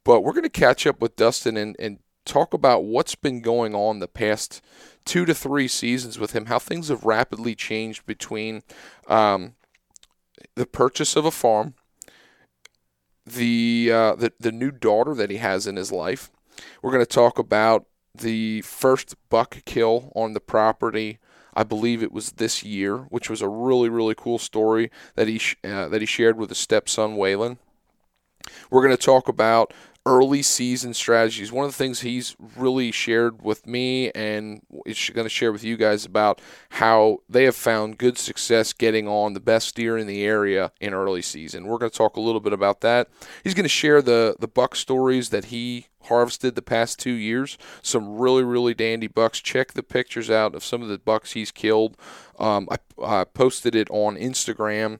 But 0.04 0.20
we're 0.20 0.32
going 0.32 0.42
to 0.42 0.50
catch 0.50 0.86
up 0.86 1.00
with 1.00 1.16
Dustin 1.16 1.56
and, 1.56 1.76
and 1.78 1.98
talk 2.24 2.52
about 2.52 2.84
what's 2.84 3.14
been 3.14 3.40
going 3.40 3.74
on 3.74 3.98
the 3.98 4.08
past 4.08 4.62
two 5.04 5.24
to 5.24 5.34
three 5.34 5.68
seasons 5.68 6.18
with 6.18 6.32
him, 6.32 6.46
how 6.46 6.58
things 6.58 6.88
have 6.88 7.04
rapidly 7.04 7.54
changed 7.54 8.06
between 8.06 8.62
um, 9.08 9.54
the 10.54 10.66
purchase 10.66 11.16
of 11.16 11.24
a 11.24 11.30
farm, 11.30 11.74
the, 13.26 13.90
uh, 13.92 14.14
the 14.14 14.32
the 14.38 14.52
new 14.52 14.70
daughter 14.70 15.14
that 15.14 15.30
he 15.30 15.38
has 15.38 15.66
in 15.66 15.76
his 15.76 15.90
life. 15.90 16.30
We're 16.82 16.92
going 16.92 17.04
to 17.04 17.06
talk 17.06 17.38
about 17.38 17.86
the 18.14 18.60
first 18.62 19.16
buck 19.28 19.62
kill 19.64 20.12
on 20.14 20.34
the 20.34 20.40
property. 20.40 21.18
I 21.54 21.62
believe 21.62 22.02
it 22.02 22.12
was 22.12 22.32
this 22.32 22.62
year, 22.62 22.98
which 23.10 23.30
was 23.30 23.40
a 23.40 23.48
really 23.48 23.88
really 23.88 24.14
cool 24.14 24.38
story 24.38 24.90
that 25.14 25.28
he 25.28 25.40
uh, 25.64 25.88
that 25.88 26.00
he 26.00 26.06
shared 26.06 26.36
with 26.36 26.50
his 26.50 26.58
stepson 26.58 27.16
Waylon. 27.16 27.58
We're 28.70 28.82
going 28.82 28.96
to 28.96 29.02
talk 29.02 29.28
about 29.28 29.72
early 30.06 30.42
season 30.42 30.92
strategies. 30.92 31.50
One 31.50 31.64
of 31.64 31.70
the 31.70 31.78
things 31.78 32.00
he's 32.00 32.36
really 32.56 32.92
shared 32.92 33.42
with 33.42 33.66
me 33.66 34.10
and 34.10 34.60
is 34.84 35.10
going 35.10 35.24
to 35.24 35.30
share 35.30 35.50
with 35.50 35.64
you 35.64 35.76
guys 35.76 36.04
about 36.04 36.42
how 36.70 37.18
they 37.28 37.44
have 37.44 37.56
found 37.56 37.96
good 37.96 38.18
success 38.18 38.72
getting 38.74 39.08
on 39.08 39.32
the 39.32 39.40
best 39.40 39.74
deer 39.74 39.96
in 39.96 40.06
the 40.06 40.22
area 40.22 40.72
in 40.78 40.92
early 40.92 41.22
season. 41.22 41.66
We're 41.66 41.78
going 41.78 41.90
to 41.90 41.96
talk 41.96 42.16
a 42.16 42.20
little 42.20 42.40
bit 42.40 42.52
about 42.52 42.82
that. 42.82 43.08
He's 43.42 43.54
going 43.54 43.64
to 43.64 43.68
share 43.68 44.02
the 44.02 44.36
the 44.38 44.48
buck 44.48 44.76
stories 44.76 45.30
that 45.30 45.46
he 45.46 45.86
harvested 46.04 46.54
the 46.54 46.62
past 46.62 46.98
two 46.98 47.12
years. 47.12 47.56
Some 47.80 48.18
really, 48.18 48.44
really 48.44 48.74
dandy 48.74 49.06
bucks. 49.06 49.40
Check 49.40 49.72
the 49.72 49.82
pictures 49.82 50.30
out 50.30 50.54
of 50.54 50.64
some 50.64 50.82
of 50.82 50.88
the 50.88 50.98
bucks 50.98 51.32
he's 51.32 51.50
killed. 51.50 51.96
Um, 52.38 52.68
I, 52.70 52.76
I 53.02 53.24
posted 53.24 53.74
it 53.74 53.88
on 53.90 54.16
Instagram 54.16 54.98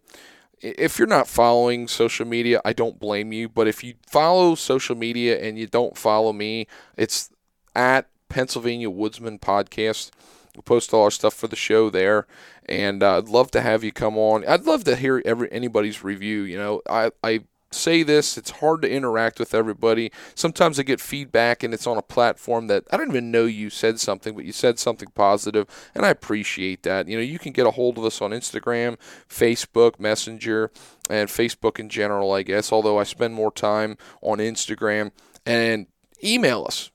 if 0.60 0.98
you're 0.98 1.08
not 1.08 1.28
following 1.28 1.88
social 1.88 2.26
media, 2.26 2.60
I 2.64 2.72
don't 2.72 2.98
blame 2.98 3.32
you. 3.32 3.48
But 3.48 3.68
if 3.68 3.84
you 3.84 3.94
follow 4.06 4.54
social 4.54 4.96
media 4.96 5.40
and 5.40 5.58
you 5.58 5.66
don't 5.66 5.96
follow 5.96 6.32
me, 6.32 6.66
it's 6.96 7.30
at 7.74 8.08
Pennsylvania 8.28 8.90
Woodsman 8.90 9.38
Podcast. 9.38 10.10
We 10.56 10.62
post 10.62 10.94
all 10.94 11.02
our 11.02 11.10
stuff 11.10 11.34
for 11.34 11.48
the 11.48 11.56
show 11.56 11.90
there, 11.90 12.26
and 12.66 13.02
uh, 13.02 13.18
I'd 13.18 13.28
love 13.28 13.50
to 13.52 13.60
have 13.60 13.82
you 13.82 13.90
come 13.92 14.16
on. 14.16 14.46
I'd 14.46 14.66
love 14.66 14.84
to 14.84 14.94
hear 14.94 15.20
every 15.24 15.50
anybody's 15.50 16.04
review. 16.04 16.42
You 16.42 16.58
know, 16.58 16.82
I 16.88 17.10
I 17.22 17.40
say 17.74 18.02
this, 18.02 18.38
it's 18.38 18.50
hard 18.50 18.82
to 18.82 18.90
interact 18.90 19.38
with 19.38 19.54
everybody. 19.54 20.10
Sometimes 20.34 20.78
I 20.78 20.82
get 20.82 21.00
feedback 21.00 21.62
and 21.62 21.74
it's 21.74 21.86
on 21.86 21.98
a 21.98 22.02
platform 22.02 22.66
that 22.68 22.84
I 22.90 22.96
don't 22.96 23.10
even 23.10 23.30
know 23.30 23.44
you 23.44 23.70
said 23.70 24.00
something, 24.00 24.34
but 24.34 24.44
you 24.44 24.52
said 24.52 24.78
something 24.78 25.08
positive, 25.14 25.66
and 25.94 26.06
I 26.06 26.10
appreciate 26.10 26.82
that. 26.84 27.08
You 27.08 27.16
know, 27.16 27.22
you 27.22 27.38
can 27.38 27.52
get 27.52 27.66
a 27.66 27.72
hold 27.72 27.98
of 27.98 28.04
us 28.04 28.22
on 28.22 28.30
Instagram, 28.30 28.96
Facebook, 29.28 29.98
Messenger, 29.98 30.70
and 31.10 31.28
Facebook 31.28 31.78
in 31.78 31.88
general, 31.88 32.32
I 32.32 32.42
guess, 32.42 32.72
although 32.72 32.98
I 32.98 33.04
spend 33.04 33.34
more 33.34 33.52
time 33.52 33.96
on 34.22 34.38
Instagram. 34.38 35.10
And 35.46 35.86
email 36.22 36.64
us 36.66 36.90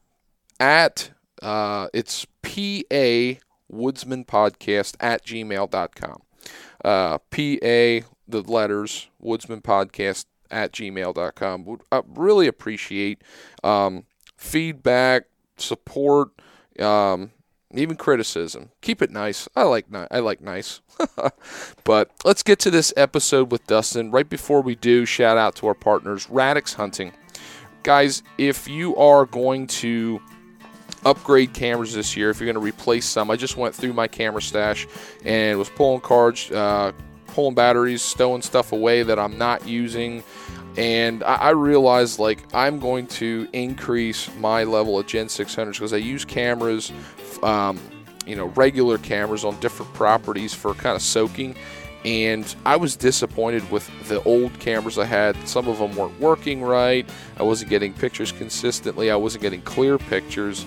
at 0.60 1.12
uh, 1.42 1.88
it's 1.94 2.26
PA 2.42 3.40
Woodsman 3.70 4.26
Podcast 4.26 4.96
at 5.00 5.24
gmail.com. 5.26 6.22
Uh, 6.84 7.18
PA, 7.18 8.08
the 8.28 8.44
letters, 8.46 9.10
Woodsman 9.20 9.62
Podcast 9.62 10.26
at 10.52 10.72
gmail.com. 10.72 11.66
Would 11.66 11.82
I 11.92 12.02
really 12.08 12.48
appreciate 12.48 13.22
um, 13.64 14.06
feedback, 14.38 15.26
support, 15.58 16.30
um, 16.80 17.32
even 17.74 17.96
criticism. 17.96 18.72
Keep 18.82 19.02
it 19.02 19.12
nice. 19.12 19.48
I 19.56 19.64
like 19.64 19.92
ni- 19.92 20.08
I 20.10 20.20
like 20.20 20.42
nice. 20.42 20.82
but 21.84 22.12
let's 22.24 22.42
get 22.42 22.60
to 22.60 22.72
this 22.72 22.92
episode 22.98 23.52
with 23.52 23.66
Dustin. 23.68 24.12
Right 24.12 24.28
before 24.28 24.62
we 24.62 24.76
do, 24.76 25.06
shout 25.06 25.38
out 25.38 25.56
to 25.58 25.68
our 25.68 25.76
partners, 25.76 26.30
Radix 26.30 26.74
Hunting. 26.74 27.14
Guys, 27.84 28.24
if 28.38 28.68
you 28.68 28.96
are 28.96 29.26
going 29.26 29.68
to 29.68 30.20
upgrade 31.06 31.54
cameras 31.54 31.94
this 31.94 32.18
year, 32.18 32.30
if 32.30 32.40
you're 32.40 32.52
going 32.52 32.56
to 32.56 32.60
replace 32.60 33.06
some, 33.06 33.30
I 33.30 33.36
just 33.36 33.56
went 33.56 33.76
through 33.76 33.94
my 33.94 34.08
camera 34.08 34.42
stash 34.42 34.88
and 35.24 35.58
was 35.58 35.70
pulling 35.70 36.02
cards, 36.02 36.52
uh, 36.52 36.92
pulling 37.34 37.56
batteries, 37.56 38.02
stowing 38.02 38.42
stuff 38.42 38.72
away 38.72 39.04
that 39.04 39.20
I'm 39.20 39.38
not 39.38 39.68
using. 39.68 40.24
And 40.78 41.24
I, 41.24 41.36
I 41.36 41.50
realized 41.52 42.20
like 42.20 42.40
I'm 42.54 42.80
going 42.80 43.08
to 43.08 43.48
increase 43.54 44.30
my 44.38 44.64
level 44.64 45.00
of 45.00 45.08
Gen 45.08 45.28
600s 45.28 45.74
because 45.74 45.94
I 45.94 45.98
use 45.98 46.26
cameras, 46.26 46.92
um, 47.44 47.80
you 48.26 48.36
know, 48.36 48.46
regular 48.46 48.98
cameras 48.98 49.44
on 49.44 49.60
different 49.60 49.94
properties 49.94 50.54
for 50.54 50.74
kind 50.74 50.96
of 50.96 51.02
soaking. 51.02 51.56
And 52.06 52.56
I 52.66 52.78
was 52.78 52.96
disappointed 52.96 53.70
with 53.72 53.90
the 54.08 54.24
old 54.24 54.58
cameras 54.60 54.98
I 54.98 55.04
had. 55.06 55.36
Some 55.48 55.68
of 55.68 55.80
them 55.80 55.96
weren't 55.96 56.18
working 56.20 56.62
right. 56.62 57.08
I 57.38 57.44
wasn't 57.44 57.70
getting 57.70 57.94
pictures 57.94 58.32
consistently. 58.32 59.12
I 59.12 59.18
wasn't 59.18 59.42
getting 59.42 59.62
clear 59.64 59.98
pictures 59.98 60.66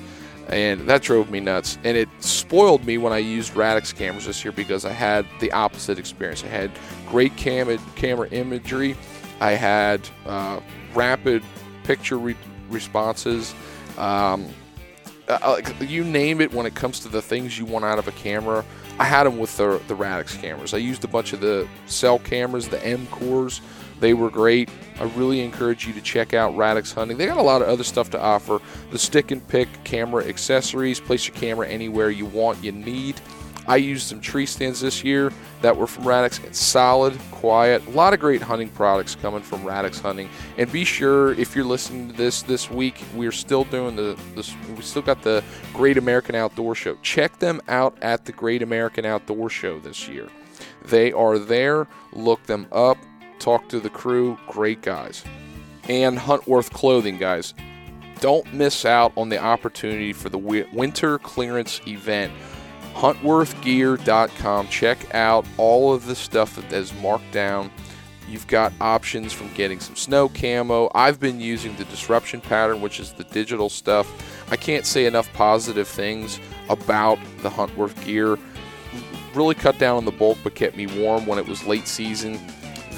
and 0.53 0.83
that 0.83 1.03
drove 1.03 1.31
me 1.31 1.41
nuts. 1.41 1.79
And 1.83 1.97
it 1.97 2.09
spoiled 2.21 2.85
me 2.85 2.99
when 2.99 3.13
I 3.13 3.19
used 3.19 3.57
Radix 3.57 3.95
cameras 3.95 4.27
this 4.27 4.45
year 4.45 4.53
because 4.53 4.85
I 4.85 4.93
had 4.93 5.27
the 5.41 5.51
opposite 5.53 5.99
experience. 5.99 6.45
I 6.45 6.49
had 6.49 6.71
great 7.09 7.37
cam- 7.37 7.79
camera 7.97 8.29
imagery, 8.31 8.97
I 9.41 9.53
had 9.53 10.01
uh, 10.27 10.61
rapid 10.95 11.43
picture 11.85 12.19
re- 12.19 12.37
responses. 12.69 13.55
Um, 13.99 14.49
uh, 15.29 15.61
you 15.81 16.05
name 16.05 16.41
it 16.41 16.53
when 16.53 16.67
it 16.67 16.75
comes 16.75 17.01
to 17.01 17.09
the 17.09 17.23
things 17.23 17.59
you 17.59 17.65
want 17.65 17.85
out 17.85 17.99
of 17.99 18.07
a 18.07 18.13
camera. 18.13 18.65
I 18.99 19.05
had 19.05 19.25
them 19.25 19.39
with 19.39 19.57
the, 19.57 19.81
the 19.89 19.95
Radix 19.95 20.37
cameras. 20.37 20.75
I 20.75 20.79
used 20.79 21.03
a 21.05 21.09
bunch 21.09 21.33
of 21.33 21.41
the 21.41 21.67
cell 21.87 22.19
cameras, 22.19 22.69
the 22.69 22.85
M 22.85 23.07
cores. 23.07 23.63
They 24.03 24.15
were 24.15 24.31
great. 24.31 24.69
I 24.99 25.05
really 25.05 25.43
encourage 25.43 25.87
you 25.87 25.93
to 25.93 26.01
check 26.01 26.35
out 26.35 26.57
Radix 26.57 26.93
Hunting. 26.93 27.19
They 27.19 27.27
got 27.27 27.37
a 27.37 27.43
lot 27.43 27.63
of 27.63 27.69
other 27.69 27.85
stuff 27.85 28.11
to 28.11 28.21
offer. 28.21 28.59
The 28.91 28.99
stick 28.99 29.31
and 29.31 29.47
pick 29.47 29.69
camera 29.85 30.27
accessories. 30.27 30.99
Place 30.99 31.29
your 31.29 31.37
camera 31.37 31.69
anywhere 31.69 32.11
you 32.11 32.27
want, 32.27 32.65
you 32.65 32.73
need. 32.73 33.21
I 33.69 33.77
used 33.77 34.09
some 34.09 34.21
tree 34.21 34.45
stands 34.45 34.81
this 34.81 35.05
year 35.05 35.31
that 35.61 35.77
were 35.77 35.87
from 35.87 36.09
Radix. 36.09 36.41
It's 36.43 36.59
solid, 36.59 37.17
quiet, 37.31 37.87
a 37.87 37.91
lot 37.91 38.13
of 38.13 38.19
great 38.19 38.43
hunting 38.43 38.71
products 38.71 39.15
coming 39.15 39.41
from 39.41 39.65
Radix 39.65 40.01
Hunting. 40.01 40.29
And 40.59 40.71
be 40.73 40.85
sure 40.85 41.35
if 41.35 41.55
you're 41.55 41.65
listening 41.65 42.11
to 42.11 42.17
this 42.17 42.43
this 42.43 42.69
week, 42.69 43.05
we're 43.15 43.31
still 43.31 43.63
doing 43.63 43.95
the 43.95 44.19
this, 44.35 44.53
we 44.77 44.83
still 44.83 45.03
got 45.03 45.23
the 45.23 45.45
Great 45.73 45.97
American 45.97 46.35
Outdoor 46.35 46.75
Show. 46.75 46.97
Check 47.03 47.39
them 47.39 47.61
out 47.69 47.97
at 48.03 48.25
the 48.25 48.33
Great 48.33 48.63
American 48.63 49.07
Outdoor 49.07 49.49
Show 49.49 49.79
this 49.79 50.09
year. 50.09 50.27
They 50.87 51.13
are 51.13 51.39
there. 51.39 51.87
Look 52.13 52.43
them 52.47 52.67
up 52.73 52.99
talk 53.43 53.69
to 53.69 53.81
the 53.81 53.91
crew. 53.91 54.39
Great 54.47 54.83
guys. 54.83 55.25
And 55.89 56.17
Huntworth 56.17 56.71
Clothing, 56.71 57.19
guys. 57.19 57.55
Don't 58.21 58.55
miss 58.55 58.85
out 58.85 59.13
on 59.17 59.29
the 59.31 59.39
opportunity 59.39 60.13
for 60.13 60.29
the 60.29 60.39
winter 60.39 61.19
clearance 61.19 61.81
event. 61.87 62.33
HuntworthGear.com. 62.95 64.69
Check 64.69 65.13
out 65.15 65.45
all 65.57 65.93
of 65.93 66.07
the 66.07 66.15
stuff 66.15 66.55
that 66.55 66.73
is 66.73 66.95
marked 66.95 67.33
down. 67.33 67.71
You've 68.29 68.47
got 68.47 68.73
options 68.81 69.33
from 69.33 69.53
getting 69.55 69.81
some 69.81 69.97
snow 69.97 70.29
camo. 70.29 70.89
I've 70.95 71.19
been 71.19 71.41
using 71.41 71.75
the 71.77 71.85
disruption 71.87 72.41
pattern, 72.41 72.81
which 72.81 73.01
is 73.01 73.13
the 73.13 73.25
digital 73.25 73.69
stuff. 73.69 74.09
I 74.51 74.57
can't 74.57 74.87
say 74.87 75.07
enough 75.07 75.31
positive 75.33 75.89
things 75.89 76.39
about 76.69 77.19
the 77.39 77.51
Huntworth 77.51 78.03
gear. 78.05 78.39
Really 79.35 79.57
cut 79.57 79.79
down 79.79 79.97
on 79.97 80.05
the 80.05 80.13
bulk, 80.13 80.39
but 80.45 80.55
kept 80.55 80.77
me 80.77 80.87
warm 80.87 81.27
when 81.27 81.39
it 81.39 81.47
was 81.47 81.67
late 81.67 81.89
season 81.89 82.39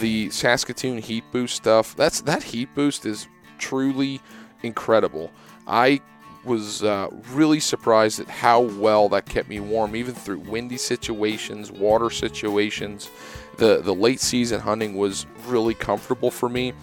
the 0.01 0.31
Saskatoon 0.31 0.99
Heat 0.99 1.25
Boost 1.33 1.55
stuff. 1.55 1.95
That's 1.97 2.21
that 2.23 2.43
Heat 2.43 2.75
Boost 2.75 3.07
is 3.07 3.29
truly 3.59 4.21
incredible. 4.63 5.31
I 5.67 6.01
was 6.45 6.83
uh, 6.83 7.09
really 7.33 7.61
surprised 7.61 8.21
at 8.21 8.29
how 8.29 8.61
well 8.61 9.09
that 9.09 9.27
kept 9.27 9.49
me 9.49 9.61
warm, 9.61 9.97
even 9.97 10.15
through 10.15 10.41
windy 10.41 10.77
situations, 10.77 11.73
water 11.73 12.11
situations. 12.11 13.11
The 13.57 13.81
the 13.81 13.95
late 13.95 14.21
season 14.21 14.61
hunting 14.61 14.97
was 14.97 15.27
really 15.47 15.75
comfortable 15.75 16.31
for 16.31 16.49
me. 16.49 16.75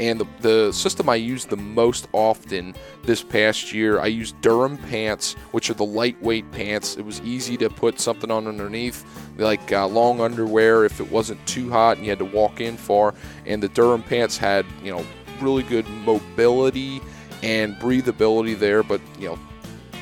And 0.00 0.20
the, 0.20 0.26
the 0.40 0.72
system 0.72 1.08
I 1.08 1.14
used 1.14 1.50
the 1.50 1.56
most 1.56 2.08
often 2.12 2.74
this 3.04 3.22
past 3.22 3.72
year, 3.72 4.00
I 4.00 4.06
used 4.06 4.40
Durham 4.40 4.76
pants, 4.76 5.34
which 5.52 5.70
are 5.70 5.74
the 5.74 5.84
lightweight 5.84 6.50
pants. 6.50 6.96
It 6.96 7.04
was 7.04 7.20
easy 7.20 7.56
to 7.58 7.70
put 7.70 8.00
something 8.00 8.30
on 8.30 8.46
underneath, 8.46 9.04
like 9.38 9.72
uh, 9.72 9.86
long 9.86 10.20
underwear 10.20 10.84
if 10.84 11.00
it 11.00 11.10
wasn't 11.10 11.44
too 11.46 11.70
hot 11.70 11.96
and 11.96 12.04
you 12.04 12.10
had 12.10 12.18
to 12.18 12.24
walk 12.24 12.60
in 12.60 12.76
far. 12.76 13.14
And 13.46 13.62
the 13.62 13.68
Durham 13.68 14.02
pants 14.02 14.36
had, 14.36 14.66
you 14.82 14.92
know, 14.92 15.04
really 15.40 15.62
good 15.62 15.88
mobility 15.88 17.00
and 17.42 17.76
breathability 17.76 18.58
there, 18.58 18.82
but 18.82 19.00
you 19.18 19.28
know, 19.28 19.38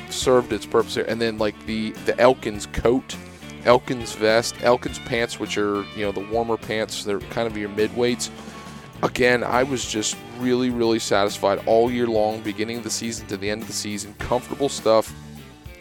served 0.09 0.53
its 0.53 0.65
purpose 0.65 0.95
there. 0.95 1.09
And 1.09 1.21
then 1.21 1.37
like 1.37 1.65
the 1.65 1.91
the 2.05 2.19
Elkins 2.19 2.65
coat, 2.67 3.15
Elkins 3.65 4.13
vest, 4.13 4.55
Elkins 4.61 4.99
pants, 4.99 5.39
which 5.39 5.57
are 5.57 5.83
you 5.95 6.05
know 6.05 6.11
the 6.11 6.25
warmer 6.31 6.57
pants. 6.57 7.03
They're 7.03 7.19
kind 7.19 7.47
of 7.47 7.57
your 7.57 7.69
midweights. 7.69 8.29
Again, 9.03 9.43
I 9.43 9.63
was 9.63 9.85
just 9.85 10.15
really, 10.39 10.69
really 10.69 10.97
satisfied 10.97 11.61
all 11.65 11.91
year 11.91 12.07
long, 12.07 12.39
beginning 12.41 12.77
of 12.77 12.85
the 12.85 12.89
season 12.89 13.27
to 13.27 13.35
the 13.35 13.49
end 13.49 13.61
of 13.61 13.67
the 13.67 13.73
season. 13.73 14.15
Comfortable 14.17 14.69
stuff 14.69 15.13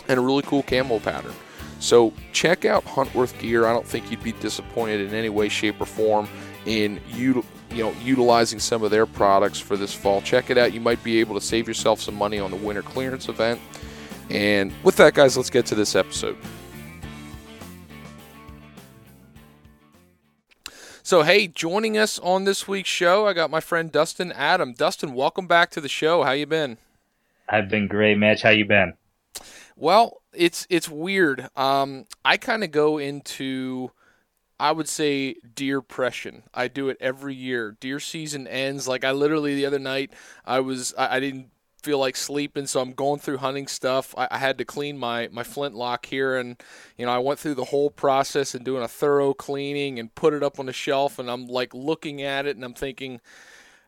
and 0.09 0.19
a 0.19 0.23
really 0.23 0.43
cool 0.43 0.65
camo 0.65 0.99
pattern. 0.99 1.33
So 1.79 2.13
check 2.33 2.65
out 2.65 2.85
Huntworth 2.85 3.39
gear. 3.39 3.67
I 3.67 3.73
don't 3.73 3.87
think 3.87 4.11
you'd 4.11 4.25
be 4.25 4.33
disappointed 4.33 5.01
in 5.01 5.15
any 5.15 5.29
way, 5.29 5.49
shape, 5.49 5.81
or 5.81 5.87
form 5.87 6.29
in 6.67 7.01
you 7.09 7.45
you 7.71 7.83
know 7.83 7.95
utilizing 8.03 8.59
some 8.59 8.83
of 8.83 8.91
their 8.91 9.07
products 9.07 9.61
for 9.61 9.77
this 9.77 9.95
fall. 9.95 10.21
Check 10.21 10.51
it 10.51 10.59
out. 10.59 10.73
You 10.73 10.81
might 10.81 11.03
be 11.05 11.21
able 11.21 11.37
to 11.37 11.41
save 11.41 11.69
yourself 11.69 12.01
some 12.01 12.17
money 12.17 12.41
on 12.41 12.51
the 12.51 12.57
winter 12.57 12.83
clearance 12.83 13.29
event. 13.29 13.61
And 14.31 14.73
with 14.83 14.97
that, 14.97 15.15
guys, 15.15 15.37
let's 15.37 15.51
get 15.51 15.67
to 15.67 15.75
this 15.75 15.95
episode. 15.95 16.37
So, 21.13 21.25
hey, 21.25 21.47
joining 21.47 21.99
us 21.99 22.19
on 22.21 22.45
this 22.45 22.67
week's 22.67 22.89
show, 22.89 23.27
I 23.27 23.35
got 23.35 23.51
my 23.51 23.61
friend 23.61 23.93
Dustin 23.93 24.33
Adam. 24.33 24.73
Dustin, 24.73 25.13
welcome 25.13 25.47
back 25.47 25.71
to 25.73 25.81
the 25.83 25.87
show. 25.87 26.23
How 26.23 26.33
you 26.33 26.47
been? 26.47 26.79
I've 27.51 27.69
been 27.69 27.87
great, 27.87 28.17
Mitch. 28.17 28.41
How 28.41 28.49
you 28.49 28.65
been? 28.65 28.95
Well, 29.77 30.23
it's 30.33 30.67
it's 30.71 30.89
weird. 30.89 31.51
Um, 31.55 32.07
I 32.25 32.39
kind 32.39 32.65
of 32.65 32.71
go 32.71 32.97
into, 32.97 33.91
I 34.59 34.73
would 34.73 34.89
say, 34.89 35.37
deer 35.55 35.81
depression. 35.81 36.45
I 36.55 36.69
do 36.69 36.89
it 36.89 36.97
every 36.99 37.35
year. 37.35 37.77
Deer 37.79 38.01
season 38.01 38.49
ends. 38.49 38.89
Like 38.89 39.05
I 39.05 39.13
literally 39.13 39.55
the 39.55 39.67
other 39.67 39.79
night, 39.79 40.15
I 40.47 40.61
was 40.61 40.95
I, 40.97 41.17
I 41.17 41.21
didn't 41.21 41.51
feel 41.83 41.99
like 41.99 42.17
sleeping, 42.17 42.67
so 42.67 42.81
I'm 42.81 42.93
going 42.93 43.21
through 43.21 43.39
hunting 43.39 43.67
stuff. 43.67 44.15
I, 44.17 44.29
I, 44.31 44.39
had 44.39 44.59
to 44.59 44.65
clean 44.65 44.99
my 44.99 45.29
my 45.33 45.43
flintlock 45.43 46.07
here, 46.07 46.37
and 46.37 46.57
you 46.97 47.07
know 47.07 47.13
I 47.13 47.19
went 47.19 47.39
through 47.39 47.55
the 47.55 47.65
whole 47.65 47.91
process 47.91 48.55
and 48.55 48.65
doing 48.65 48.83
a 48.83 48.89
thorough 48.89 49.35
cleaning 49.35 49.99
and 49.99 50.15
put 50.15 50.35
it 50.35 50.43
up 50.43 50.59
on 50.59 50.67
the 50.67 50.73
shelf, 50.73 51.19
and 51.19 51.31
I'm 51.31 51.47
like 51.47 51.75
looking 51.75 52.23
at 52.23 52.47
it 52.47 52.57
and 52.57 52.65
I'm 52.65 52.75
thinking, 52.75 53.21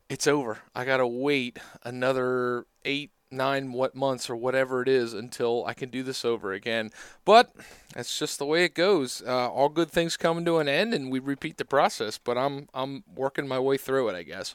it's 0.08 0.26
over. 0.26 0.58
I 0.74 0.84
gotta 0.84 1.06
wait 1.06 1.58
another 1.84 2.66
eight 2.84 3.10
nine 3.30 3.72
what 3.72 3.94
months 3.94 4.30
or 4.30 4.36
whatever 4.36 4.80
it 4.80 4.88
is 4.88 5.12
until 5.12 5.64
I 5.66 5.74
can 5.74 5.90
do 5.90 6.02
this 6.02 6.24
over 6.24 6.52
again. 6.52 6.90
But 7.24 7.54
that's 7.94 8.18
just 8.18 8.38
the 8.38 8.46
way 8.46 8.64
it 8.64 8.74
goes. 8.74 9.22
Uh, 9.26 9.48
all 9.50 9.68
good 9.68 9.90
things 9.90 10.16
come 10.16 10.44
to 10.44 10.58
an 10.58 10.68
end, 10.68 10.94
and 10.94 11.10
we 11.10 11.18
repeat 11.18 11.58
the 11.58 11.64
process. 11.64 12.18
But 12.18 12.38
I'm 12.38 12.68
I'm 12.74 13.04
working 13.14 13.48
my 13.48 13.58
way 13.58 13.76
through 13.76 14.08
it, 14.08 14.14
I 14.14 14.22
guess. 14.22 14.54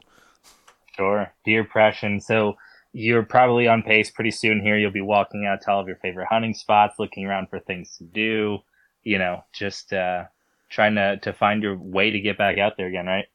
Sure, 0.95 1.31
deer 1.45 1.63
depression. 1.63 2.19
So 2.19 2.57
you're 2.91 3.23
probably 3.23 3.67
on 3.67 3.83
pace 3.83 4.09
pretty 4.09 4.31
soon 4.31 4.61
here. 4.61 4.77
You'll 4.77 4.91
be 4.91 5.01
walking 5.01 5.45
out 5.45 5.61
to 5.61 5.71
all 5.71 5.81
of 5.81 5.87
your 5.87 5.97
favorite 5.97 6.27
hunting 6.29 6.53
spots, 6.53 6.99
looking 6.99 7.25
around 7.25 7.49
for 7.49 7.59
things 7.59 7.95
to 7.97 8.03
do, 8.03 8.59
you 9.03 9.17
know, 9.17 9.43
just 9.53 9.93
uh, 9.93 10.25
trying 10.69 10.95
to, 10.95 11.17
to 11.17 11.33
find 11.33 11.61
your 11.61 11.77
way 11.77 12.09
to 12.11 12.19
get 12.19 12.37
back 12.37 12.57
out 12.57 12.77
there 12.77 12.87
again, 12.87 13.05
right? 13.05 13.25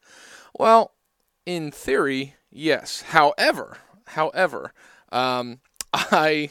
Well, 0.59 0.93
in 1.47 1.71
theory, 1.71 2.35
yes. 2.51 3.03
However, 3.03 3.79
however, 4.07 4.73
um, 5.13 5.61
I 5.93 6.51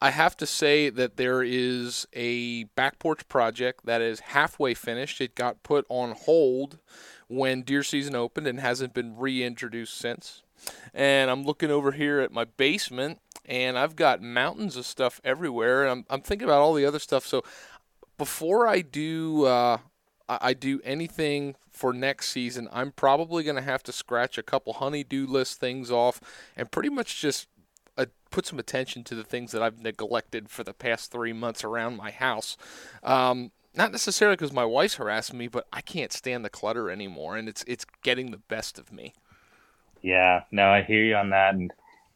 I 0.00 0.10
have 0.10 0.36
to 0.38 0.46
say 0.46 0.90
that 0.90 1.16
there 1.16 1.44
is 1.44 2.08
a 2.12 2.64
back 2.74 2.98
porch 2.98 3.28
project 3.28 3.86
that 3.86 4.00
is 4.00 4.18
halfway 4.18 4.74
finished. 4.74 5.20
It 5.20 5.36
got 5.36 5.62
put 5.62 5.86
on 5.88 6.16
hold 6.24 6.80
when 7.28 7.62
deer 7.62 7.84
season 7.84 8.16
opened 8.16 8.48
and 8.48 8.58
hasn't 8.58 8.94
been 8.94 9.16
reintroduced 9.16 9.96
since 9.96 10.42
and 10.94 11.30
I'm 11.30 11.44
looking 11.44 11.70
over 11.70 11.92
here 11.92 12.20
at 12.20 12.32
my 12.32 12.44
basement, 12.44 13.18
and 13.44 13.78
I've 13.78 13.96
got 13.96 14.22
mountains 14.22 14.76
of 14.76 14.86
stuff 14.86 15.20
everywhere. 15.24 15.82
And 15.82 15.90
I'm, 15.90 16.06
I'm 16.10 16.22
thinking 16.22 16.46
about 16.46 16.60
all 16.60 16.74
the 16.74 16.86
other 16.86 16.98
stuff. 16.98 17.26
So 17.26 17.42
before 18.18 18.66
I 18.66 18.80
do, 18.80 19.46
uh, 19.46 19.78
I 20.28 20.54
do 20.54 20.80
anything 20.84 21.56
for 21.70 21.92
next 21.92 22.30
season, 22.30 22.68
I'm 22.72 22.92
probably 22.92 23.42
going 23.42 23.56
to 23.56 23.62
have 23.62 23.82
to 23.84 23.92
scratch 23.92 24.38
a 24.38 24.42
couple 24.42 24.74
honeydew 24.74 25.26
list 25.26 25.58
things 25.58 25.90
off, 25.90 26.20
and 26.56 26.70
pretty 26.70 26.90
much 26.90 27.20
just 27.20 27.48
uh, 27.98 28.06
put 28.30 28.46
some 28.46 28.58
attention 28.58 29.04
to 29.04 29.14
the 29.14 29.24
things 29.24 29.52
that 29.52 29.62
I've 29.62 29.80
neglected 29.80 30.48
for 30.48 30.64
the 30.64 30.74
past 30.74 31.10
three 31.10 31.32
months 31.32 31.64
around 31.64 31.96
my 31.96 32.10
house. 32.10 32.56
Um, 33.02 33.50
not 33.74 33.90
necessarily 33.90 34.36
because 34.36 34.52
my 34.52 34.64
wife's 34.64 34.94
harassing 34.94 35.38
me, 35.38 35.48
but 35.48 35.66
I 35.72 35.80
can't 35.80 36.12
stand 36.12 36.44
the 36.44 36.50
clutter 36.50 36.90
anymore, 36.90 37.36
and 37.36 37.48
it's 37.48 37.64
it's 37.66 37.86
getting 38.02 38.30
the 38.30 38.38
best 38.38 38.78
of 38.78 38.92
me. 38.92 39.14
Yeah, 40.02 40.42
no, 40.50 40.68
I 40.68 40.82
hear 40.82 41.04
you 41.04 41.14
on 41.14 41.30
that. 41.30 41.54
And 41.54 41.72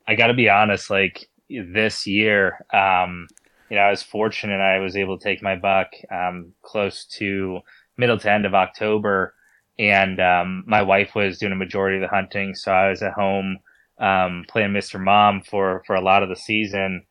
I 0.06 0.14
got 0.14 0.26
to 0.26 0.34
be 0.34 0.48
honest, 0.48 0.90
like 0.90 1.28
this 1.48 2.06
year, 2.06 2.64
um, 2.72 3.28
you 3.70 3.76
know, 3.76 3.82
I 3.82 3.90
was 3.90 4.02
fortunate 4.02 4.60
I 4.60 4.78
was 4.78 4.96
able 4.96 5.18
to 5.18 5.24
take 5.24 5.42
my 5.42 5.56
buck 5.56 5.88
um, 6.10 6.52
close 6.62 7.04
to 7.18 7.60
middle 7.96 8.18
to 8.18 8.30
end 8.30 8.44
of 8.44 8.54
October. 8.54 9.34
And 9.78 10.20
um, 10.20 10.64
my 10.66 10.82
wife 10.82 11.14
was 11.14 11.38
doing 11.38 11.52
a 11.52 11.56
majority 11.56 11.96
of 11.96 12.02
the 12.02 12.14
hunting. 12.14 12.54
So 12.54 12.72
I 12.72 12.88
was 12.88 13.02
at 13.02 13.12
home 13.12 13.58
um, 13.98 14.44
playing 14.48 14.72
Mr. 14.72 15.02
Mom 15.02 15.42
for, 15.42 15.82
for 15.86 15.94
a 15.94 16.00
lot 16.00 16.22
of 16.22 16.28
the 16.28 16.36
season. 16.36 17.04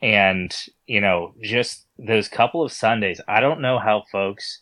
And, 0.00 0.54
you 0.86 1.00
know, 1.00 1.34
just 1.42 1.86
those 1.98 2.28
couple 2.28 2.62
of 2.64 2.72
Sundays, 2.72 3.20
I 3.28 3.40
don't 3.40 3.60
know 3.60 3.78
how 3.78 4.04
folks 4.10 4.60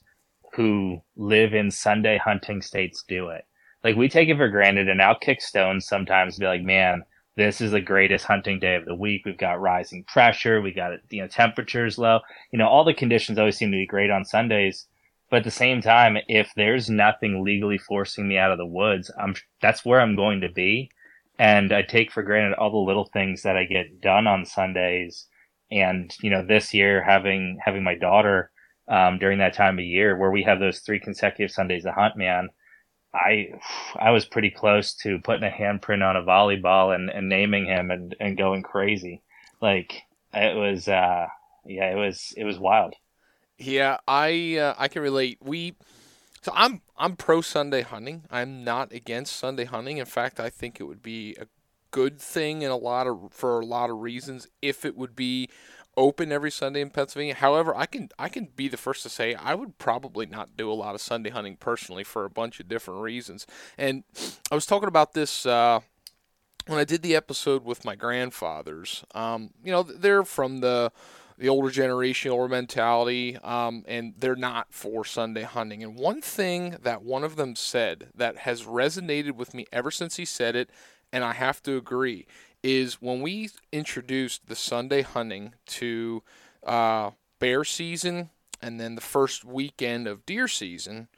who 0.54 1.00
live 1.16 1.54
in 1.54 1.70
Sunday 1.70 2.18
hunting 2.18 2.60
states 2.60 3.04
do 3.06 3.28
it 3.28 3.44
like 3.82 3.96
we 3.96 4.08
take 4.08 4.28
it 4.28 4.36
for 4.36 4.48
granted 4.48 4.88
and 4.88 5.00
I'll 5.00 5.18
kick 5.18 5.40
stones 5.40 5.86
sometimes 5.86 6.38
be 6.38 6.46
like, 6.46 6.62
man, 6.62 7.02
this 7.36 7.60
is 7.60 7.70
the 7.70 7.80
greatest 7.80 8.26
hunting 8.26 8.58
day 8.58 8.74
of 8.74 8.84
the 8.84 8.94
week. 8.94 9.22
We've 9.24 9.38
got 9.38 9.60
rising 9.60 10.04
pressure. 10.04 10.60
We 10.60 10.72
got, 10.72 10.92
you 11.10 11.22
know, 11.22 11.28
temperatures 11.28 11.96
low. 11.96 12.20
You 12.52 12.58
know, 12.58 12.68
all 12.68 12.84
the 12.84 12.92
conditions 12.92 13.38
always 13.38 13.56
seem 13.56 13.70
to 13.70 13.76
be 13.76 13.86
great 13.86 14.10
on 14.10 14.24
Sundays. 14.24 14.86
But 15.30 15.38
at 15.38 15.44
the 15.44 15.50
same 15.50 15.80
time, 15.80 16.18
if 16.28 16.52
there's 16.56 16.90
nothing 16.90 17.44
legally 17.44 17.78
forcing 17.78 18.28
me 18.28 18.36
out 18.36 18.50
of 18.50 18.58
the 18.58 18.66
woods, 18.66 19.10
I'm, 19.18 19.34
that's 19.62 19.84
where 19.84 20.00
I'm 20.00 20.16
going 20.16 20.40
to 20.40 20.48
be. 20.48 20.90
And 21.38 21.72
I 21.72 21.82
take 21.82 22.10
for 22.10 22.22
granted 22.22 22.56
all 22.56 22.70
the 22.70 22.76
little 22.76 23.08
things 23.12 23.42
that 23.42 23.56
I 23.56 23.64
get 23.64 24.00
done 24.00 24.26
on 24.26 24.44
Sundays. 24.44 25.26
And, 25.70 26.12
you 26.20 26.30
know, 26.30 26.44
this 26.44 26.74
year 26.74 27.02
having, 27.02 27.58
having 27.64 27.84
my 27.84 27.94
daughter, 27.94 28.50
um, 28.88 29.18
during 29.18 29.38
that 29.38 29.54
time 29.54 29.78
of 29.78 29.84
year 29.84 30.16
where 30.16 30.32
we 30.32 30.42
have 30.42 30.58
those 30.58 30.80
three 30.80 30.98
consecutive 30.98 31.52
Sundays 31.52 31.84
to 31.84 31.92
hunt, 31.92 32.16
man, 32.16 32.48
I 33.14 33.48
I 33.98 34.10
was 34.10 34.24
pretty 34.24 34.50
close 34.50 34.94
to 35.02 35.18
putting 35.20 35.44
a 35.44 35.50
handprint 35.50 36.08
on 36.08 36.16
a 36.16 36.22
volleyball 36.22 36.94
and, 36.94 37.10
and 37.10 37.28
naming 37.28 37.66
him 37.66 37.90
and, 37.90 38.14
and 38.20 38.38
going 38.38 38.62
crazy. 38.62 39.22
Like 39.60 40.02
it 40.32 40.56
was 40.56 40.88
uh 40.88 41.26
yeah, 41.64 41.90
it 41.90 41.96
was 41.96 42.32
it 42.36 42.44
was 42.44 42.58
wild. 42.58 42.94
Yeah, 43.58 43.98
I 44.08 44.56
uh, 44.56 44.74
I 44.78 44.88
can 44.88 45.02
relate. 45.02 45.38
We 45.42 45.74
so 46.40 46.52
I'm 46.54 46.82
I'm 46.96 47.16
pro 47.16 47.40
Sunday 47.40 47.82
hunting. 47.82 48.24
I'm 48.30 48.64
not 48.64 48.92
against 48.92 49.36
Sunday 49.36 49.64
hunting. 49.64 49.98
In 49.98 50.06
fact, 50.06 50.40
I 50.40 50.48
think 50.48 50.80
it 50.80 50.84
would 50.84 51.02
be 51.02 51.36
a 51.38 51.46
good 51.90 52.20
thing 52.20 52.62
in 52.62 52.70
a 52.70 52.76
lot 52.76 53.06
of 53.06 53.32
for 53.32 53.60
a 53.60 53.66
lot 53.66 53.90
of 53.90 53.98
reasons 53.98 54.46
if 54.62 54.84
it 54.84 54.96
would 54.96 55.16
be 55.16 55.48
open 55.96 56.32
every 56.32 56.50
Sunday 56.50 56.80
in 56.80 56.90
Pennsylvania. 56.90 57.34
However, 57.34 57.74
I 57.76 57.86
can 57.86 58.10
I 58.18 58.28
can 58.28 58.48
be 58.56 58.68
the 58.68 58.76
first 58.76 59.02
to 59.02 59.08
say 59.08 59.34
I 59.34 59.54
would 59.54 59.78
probably 59.78 60.26
not 60.26 60.56
do 60.56 60.70
a 60.70 60.74
lot 60.74 60.94
of 60.94 61.00
Sunday 61.00 61.30
hunting 61.30 61.56
personally 61.56 62.04
for 62.04 62.24
a 62.24 62.30
bunch 62.30 62.60
of 62.60 62.68
different 62.68 63.00
reasons. 63.00 63.46
And 63.76 64.04
I 64.50 64.54
was 64.54 64.66
talking 64.66 64.88
about 64.88 65.12
this 65.12 65.46
uh, 65.46 65.80
when 66.66 66.78
I 66.78 66.84
did 66.84 67.02
the 67.02 67.16
episode 67.16 67.64
with 67.64 67.84
my 67.84 67.96
grandfathers. 67.96 69.04
Um, 69.14 69.50
you 69.64 69.72
know, 69.72 69.82
they're 69.82 70.24
from 70.24 70.60
the 70.60 70.92
the 71.40 71.48
older 71.48 71.70
generation, 71.70 72.30
older 72.30 72.48
mentality, 72.48 73.38
um, 73.38 73.82
and 73.88 74.12
they're 74.18 74.36
not 74.36 74.66
for 74.70 75.06
Sunday 75.06 75.42
hunting. 75.42 75.82
And 75.82 75.96
one 75.96 76.20
thing 76.20 76.76
that 76.82 77.02
one 77.02 77.24
of 77.24 77.36
them 77.36 77.56
said 77.56 78.10
that 78.14 78.38
has 78.38 78.64
resonated 78.64 79.32
with 79.32 79.54
me 79.54 79.64
ever 79.72 79.90
since 79.90 80.16
he 80.16 80.26
said 80.26 80.54
it, 80.54 80.68
and 81.10 81.24
I 81.24 81.32
have 81.32 81.62
to 81.62 81.78
agree, 81.78 82.26
is 82.62 82.94
when 83.00 83.20
we 83.20 83.50
introduced 83.72 84.46
the 84.46 84.56
Sunday 84.56 85.02
hunting 85.02 85.54
to 85.66 86.22
uh, 86.64 87.10
bear 87.38 87.64
season 87.64 88.30
and 88.62 88.78
then 88.78 88.94
the 88.94 89.00
first 89.00 89.44
weekend 89.44 90.06
of 90.06 90.26
deer 90.26 90.46
season, 90.46 91.08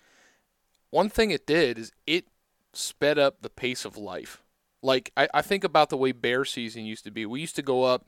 one 0.90 1.08
thing 1.08 1.30
it 1.30 1.46
did 1.46 1.78
is 1.78 1.92
it 2.06 2.26
sped 2.72 3.18
up 3.18 3.42
the 3.42 3.50
pace 3.50 3.84
of 3.84 3.96
life. 3.96 4.42
Like 4.82 5.12
I, 5.16 5.28
I 5.34 5.42
think 5.42 5.64
about 5.64 5.90
the 5.90 5.96
way 5.96 6.12
bear 6.12 6.44
season 6.44 6.84
used 6.84 7.04
to 7.04 7.10
be. 7.10 7.26
We 7.26 7.40
used 7.40 7.56
to 7.56 7.62
go 7.62 7.84
up 7.84 8.06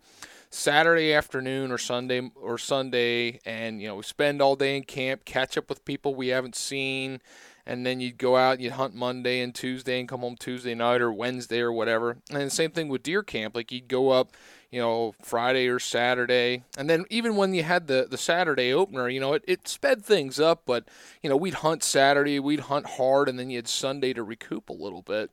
Saturday 0.50 1.12
afternoon 1.12 1.70
or 1.70 1.78
Sunday 1.78 2.30
or 2.34 2.58
Sunday, 2.58 3.40
and 3.44 3.80
you 3.80 3.88
know 3.88 3.96
we 3.96 4.02
spend 4.02 4.42
all 4.42 4.56
day 4.56 4.76
in 4.76 4.84
camp, 4.84 5.24
catch 5.24 5.56
up 5.56 5.68
with 5.68 5.84
people 5.84 6.14
we 6.14 6.28
haven't 6.28 6.56
seen, 6.56 7.20
and 7.66 7.84
then 7.84 8.00
you'd 8.00 8.18
go 8.18 8.36
out, 8.36 8.54
and 8.54 8.62
you'd 8.62 8.72
hunt 8.72 8.94
Monday 8.94 9.40
and 9.40 9.54
Tuesday, 9.54 9.98
and 9.98 10.08
come 10.08 10.20
home 10.20 10.36
Tuesday 10.36 10.74
night 10.74 11.00
or 11.00 11.12
Wednesday 11.12 11.60
or 11.60 11.72
whatever. 11.72 12.18
And 12.30 12.42
the 12.42 12.50
same 12.50 12.70
thing 12.70 12.88
with 12.88 13.02
deer 13.02 13.22
camp, 13.22 13.54
like 13.54 13.72
you'd 13.72 13.88
go 13.88 14.10
up, 14.10 14.32
you 14.70 14.80
know, 14.80 15.14
Friday 15.22 15.68
or 15.68 15.78
Saturday, 15.78 16.64
and 16.76 16.90
then 16.90 17.04
even 17.10 17.36
when 17.36 17.54
you 17.54 17.62
had 17.62 17.86
the 17.86 18.06
the 18.10 18.18
Saturday 18.18 18.72
opener, 18.72 19.08
you 19.08 19.20
know, 19.20 19.34
it, 19.34 19.44
it 19.46 19.68
sped 19.68 20.04
things 20.04 20.40
up, 20.40 20.62
but 20.66 20.84
you 21.22 21.30
know, 21.30 21.36
we'd 21.36 21.54
hunt 21.54 21.82
Saturday, 21.82 22.40
we'd 22.40 22.60
hunt 22.60 22.86
hard, 22.86 23.28
and 23.28 23.38
then 23.38 23.50
you 23.50 23.56
had 23.56 23.68
Sunday 23.68 24.12
to 24.12 24.22
recoup 24.22 24.68
a 24.68 24.72
little 24.72 25.02
bit, 25.02 25.30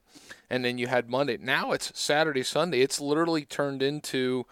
and 0.49 0.63
then 0.63 0.77
you 0.77 0.87
had 0.87 1.09
Monday. 1.09 1.37
Now 1.37 1.71
it's 1.71 1.91
Saturday, 1.99 2.43
Sunday. 2.43 2.81
It's 2.81 3.01
literally 3.01 3.45
turned 3.45 3.81
into 3.81 4.45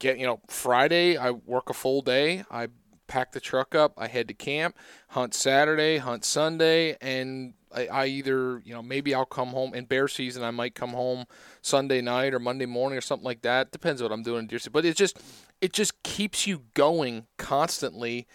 get 0.00 0.18
you 0.18 0.26
know 0.26 0.40
Friday 0.48 1.16
I 1.16 1.30
work 1.30 1.70
a 1.70 1.74
full 1.74 2.02
day. 2.02 2.44
I 2.50 2.68
pack 3.10 3.32
the 3.32 3.40
truck 3.40 3.74
up. 3.74 3.92
I 3.98 4.06
head 4.06 4.28
to 4.28 4.34
camp, 4.34 4.76
hunt 5.08 5.34
Saturday, 5.34 5.98
hunt 5.98 6.24
Sunday, 6.24 6.96
and 7.00 7.54
I, 7.74 7.86
I, 7.88 8.06
either 8.06 8.62
you 8.64 8.72
know 8.72 8.82
maybe 8.82 9.14
I'll 9.14 9.26
come 9.26 9.48
home 9.48 9.74
in 9.74 9.84
bear 9.84 10.08
season. 10.08 10.44
I 10.44 10.52
might 10.52 10.74
come 10.74 10.90
home 10.90 11.26
Sunday 11.60 12.00
night 12.00 12.32
or 12.32 12.38
Monday 12.38 12.66
morning 12.66 12.96
or 12.96 13.02
something 13.02 13.24
like 13.24 13.42
that. 13.42 13.72
Depends 13.72 14.00
what 14.00 14.12
I'm 14.12 14.22
doing 14.22 14.40
in 14.40 14.46
deer 14.46 14.58
season. 14.58 14.72
But 14.72 14.84
it 14.84 14.96
just 14.96 15.20
it 15.60 15.72
just 15.72 16.02
keeps 16.02 16.46
you 16.46 16.62
going 16.74 17.26
constantly. 17.36 18.26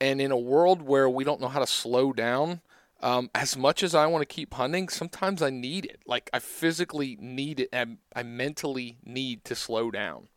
And 0.00 0.20
in 0.20 0.30
a 0.30 0.38
world 0.38 0.80
where 0.80 1.10
we 1.10 1.24
don't 1.24 1.42
know 1.42 1.48
how 1.48 1.60
to 1.60 1.66
slow 1.66 2.14
down, 2.14 2.62
um, 3.02 3.28
as 3.34 3.54
much 3.56 3.82
as 3.82 3.94
I 3.94 4.06
want 4.06 4.22
to 4.22 4.34
keep 4.34 4.54
hunting, 4.54 4.88
sometimes 4.88 5.42
I 5.42 5.50
need 5.50 5.84
it. 5.84 6.00
Like 6.06 6.30
I 6.32 6.38
physically 6.38 7.18
need 7.20 7.60
it, 7.60 7.68
and 7.72 7.98
I 8.14 8.22
mentally 8.22 8.98
need 9.04 9.44
to 9.46 9.54
slow 9.54 9.90
down. 9.90 10.28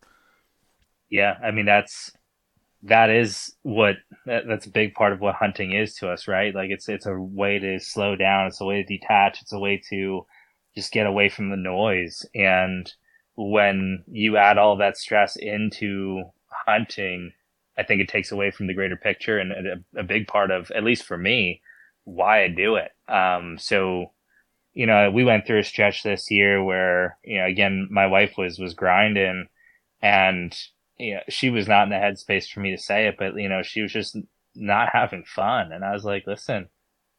Yeah, 1.09 1.37
I 1.43 1.51
mean 1.51 1.65
that's 1.65 2.11
that 2.83 3.09
is 3.09 3.55
what 3.63 3.95
that, 4.25 4.43
that's 4.47 4.65
a 4.65 4.71
big 4.71 4.93
part 4.93 5.13
of 5.13 5.21
what 5.21 5.35
hunting 5.35 5.73
is 5.73 5.95
to 5.95 6.09
us, 6.09 6.27
right? 6.27 6.53
Like 6.53 6.69
it's 6.69 6.89
it's 6.89 7.05
a 7.05 7.15
way 7.15 7.59
to 7.59 7.79
slow 7.79 8.15
down, 8.15 8.47
it's 8.47 8.61
a 8.61 8.65
way 8.65 8.83
to 8.83 8.97
detach, 8.97 9.41
it's 9.41 9.53
a 9.53 9.59
way 9.59 9.81
to 9.89 10.25
just 10.75 10.91
get 10.91 11.05
away 11.05 11.29
from 11.29 11.49
the 11.49 11.57
noise. 11.57 12.25
And 12.35 12.91
when 13.35 14.03
you 14.07 14.37
add 14.37 14.57
all 14.57 14.77
that 14.77 14.97
stress 14.97 15.35
into 15.35 16.23
hunting, 16.67 17.31
I 17.77 17.83
think 17.83 18.01
it 18.01 18.09
takes 18.09 18.31
away 18.31 18.51
from 18.51 18.67
the 18.67 18.73
greater 18.73 18.97
picture 18.97 19.39
and 19.39 19.51
a, 19.51 19.99
a 19.99 20.03
big 20.03 20.27
part 20.27 20.51
of, 20.51 20.71
at 20.71 20.83
least 20.83 21.03
for 21.03 21.17
me, 21.17 21.61
why 22.03 22.43
I 22.43 22.47
do 22.49 22.75
it. 22.75 22.91
Um, 23.11 23.57
so, 23.57 24.11
you 24.73 24.85
know, 24.85 25.09
we 25.09 25.23
went 25.23 25.45
through 25.45 25.59
a 25.59 25.63
stretch 25.63 26.03
this 26.03 26.29
year 26.29 26.63
where, 26.63 27.17
you 27.23 27.39
know, 27.39 27.45
again, 27.45 27.87
my 27.89 28.07
wife 28.07 28.33
was, 28.37 28.59
was 28.59 28.73
grinding 28.73 29.47
and 30.01 30.55
you 30.97 31.15
know, 31.15 31.21
she 31.29 31.49
was 31.49 31.67
not 31.67 31.83
in 31.83 31.89
the 31.89 31.95
headspace 31.95 32.49
for 32.49 32.59
me 32.59 32.71
to 32.71 32.81
say 32.81 33.07
it, 33.07 33.15
but 33.17 33.35
you 33.35 33.49
know, 33.49 33.63
she 33.63 33.81
was 33.81 33.91
just 33.91 34.17
not 34.55 34.89
having 34.93 35.23
fun. 35.23 35.71
And 35.71 35.83
I 35.83 35.91
was 35.91 36.05
like, 36.05 36.25
listen, 36.27 36.69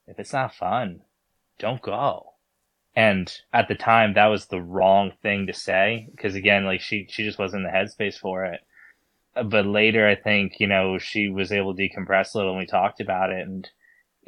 if 0.06 0.18
it's 0.18 0.32
not 0.32 0.54
fun, 0.54 1.00
don't 1.58 1.82
go. 1.82 2.34
And 2.96 3.32
at 3.52 3.68
the 3.68 3.74
time, 3.74 4.14
that 4.14 4.26
was 4.26 4.46
the 4.46 4.60
wrong 4.62 5.12
thing 5.22 5.46
to 5.48 5.52
say 5.52 6.08
because 6.12 6.36
again, 6.36 6.64
like 6.64 6.80
she 6.80 7.06
she 7.10 7.24
just 7.24 7.38
wasn't 7.38 7.64
in 7.64 7.72
the 7.72 7.76
headspace 7.76 8.18
for 8.18 8.44
it. 8.44 8.60
But 9.34 9.66
later, 9.66 10.06
I 10.06 10.14
think 10.14 10.60
you 10.60 10.68
know 10.68 10.98
she 10.98 11.28
was 11.28 11.50
able 11.50 11.74
to 11.74 11.82
decompress 11.82 12.34
a 12.34 12.38
little, 12.38 12.52
and 12.52 12.60
we 12.60 12.66
talked 12.66 13.00
about 13.00 13.30
it. 13.30 13.46
And 13.46 13.68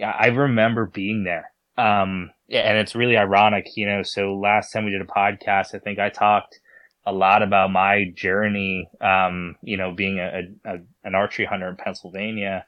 I 0.02 0.28
remember 0.28 0.86
being 0.86 1.22
there. 1.22 1.52
Um, 1.78 2.30
and 2.50 2.78
it's 2.78 2.96
really 2.96 3.16
ironic, 3.16 3.76
you 3.76 3.86
know. 3.86 4.02
So 4.02 4.34
last 4.34 4.72
time 4.72 4.84
we 4.84 4.90
did 4.90 5.00
a 5.00 5.04
podcast, 5.04 5.74
I 5.74 5.78
think 5.78 6.00
I 6.00 6.08
talked 6.08 6.58
a 7.06 7.12
lot 7.12 7.42
about 7.42 7.70
my 7.70 8.12
journey, 8.14 8.90
um, 9.00 9.56
you 9.62 9.76
know, 9.76 9.92
being 9.92 10.18
a, 10.18 10.42
a, 10.64 10.78
an 11.04 11.14
archery 11.14 11.44
hunter 11.44 11.68
in 11.68 11.76
Pennsylvania 11.76 12.66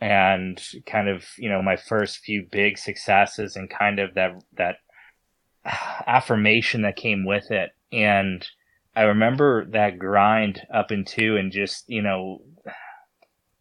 and 0.00 0.60
kind 0.86 1.08
of, 1.08 1.24
you 1.36 1.50
know, 1.50 1.62
my 1.62 1.76
first 1.76 2.18
few 2.18 2.46
big 2.50 2.78
successes 2.78 3.56
and 3.56 3.68
kind 3.68 3.98
of 3.98 4.14
that, 4.14 4.32
that 4.56 4.76
affirmation 6.06 6.82
that 6.82 6.96
came 6.96 7.26
with 7.26 7.50
it. 7.50 7.70
And 7.92 8.46
I 8.96 9.02
remember 9.02 9.66
that 9.66 9.98
grind 9.98 10.62
up 10.72 10.90
into 10.90 11.36
and 11.36 11.52
just, 11.52 11.84
you 11.86 12.02
know, 12.02 12.42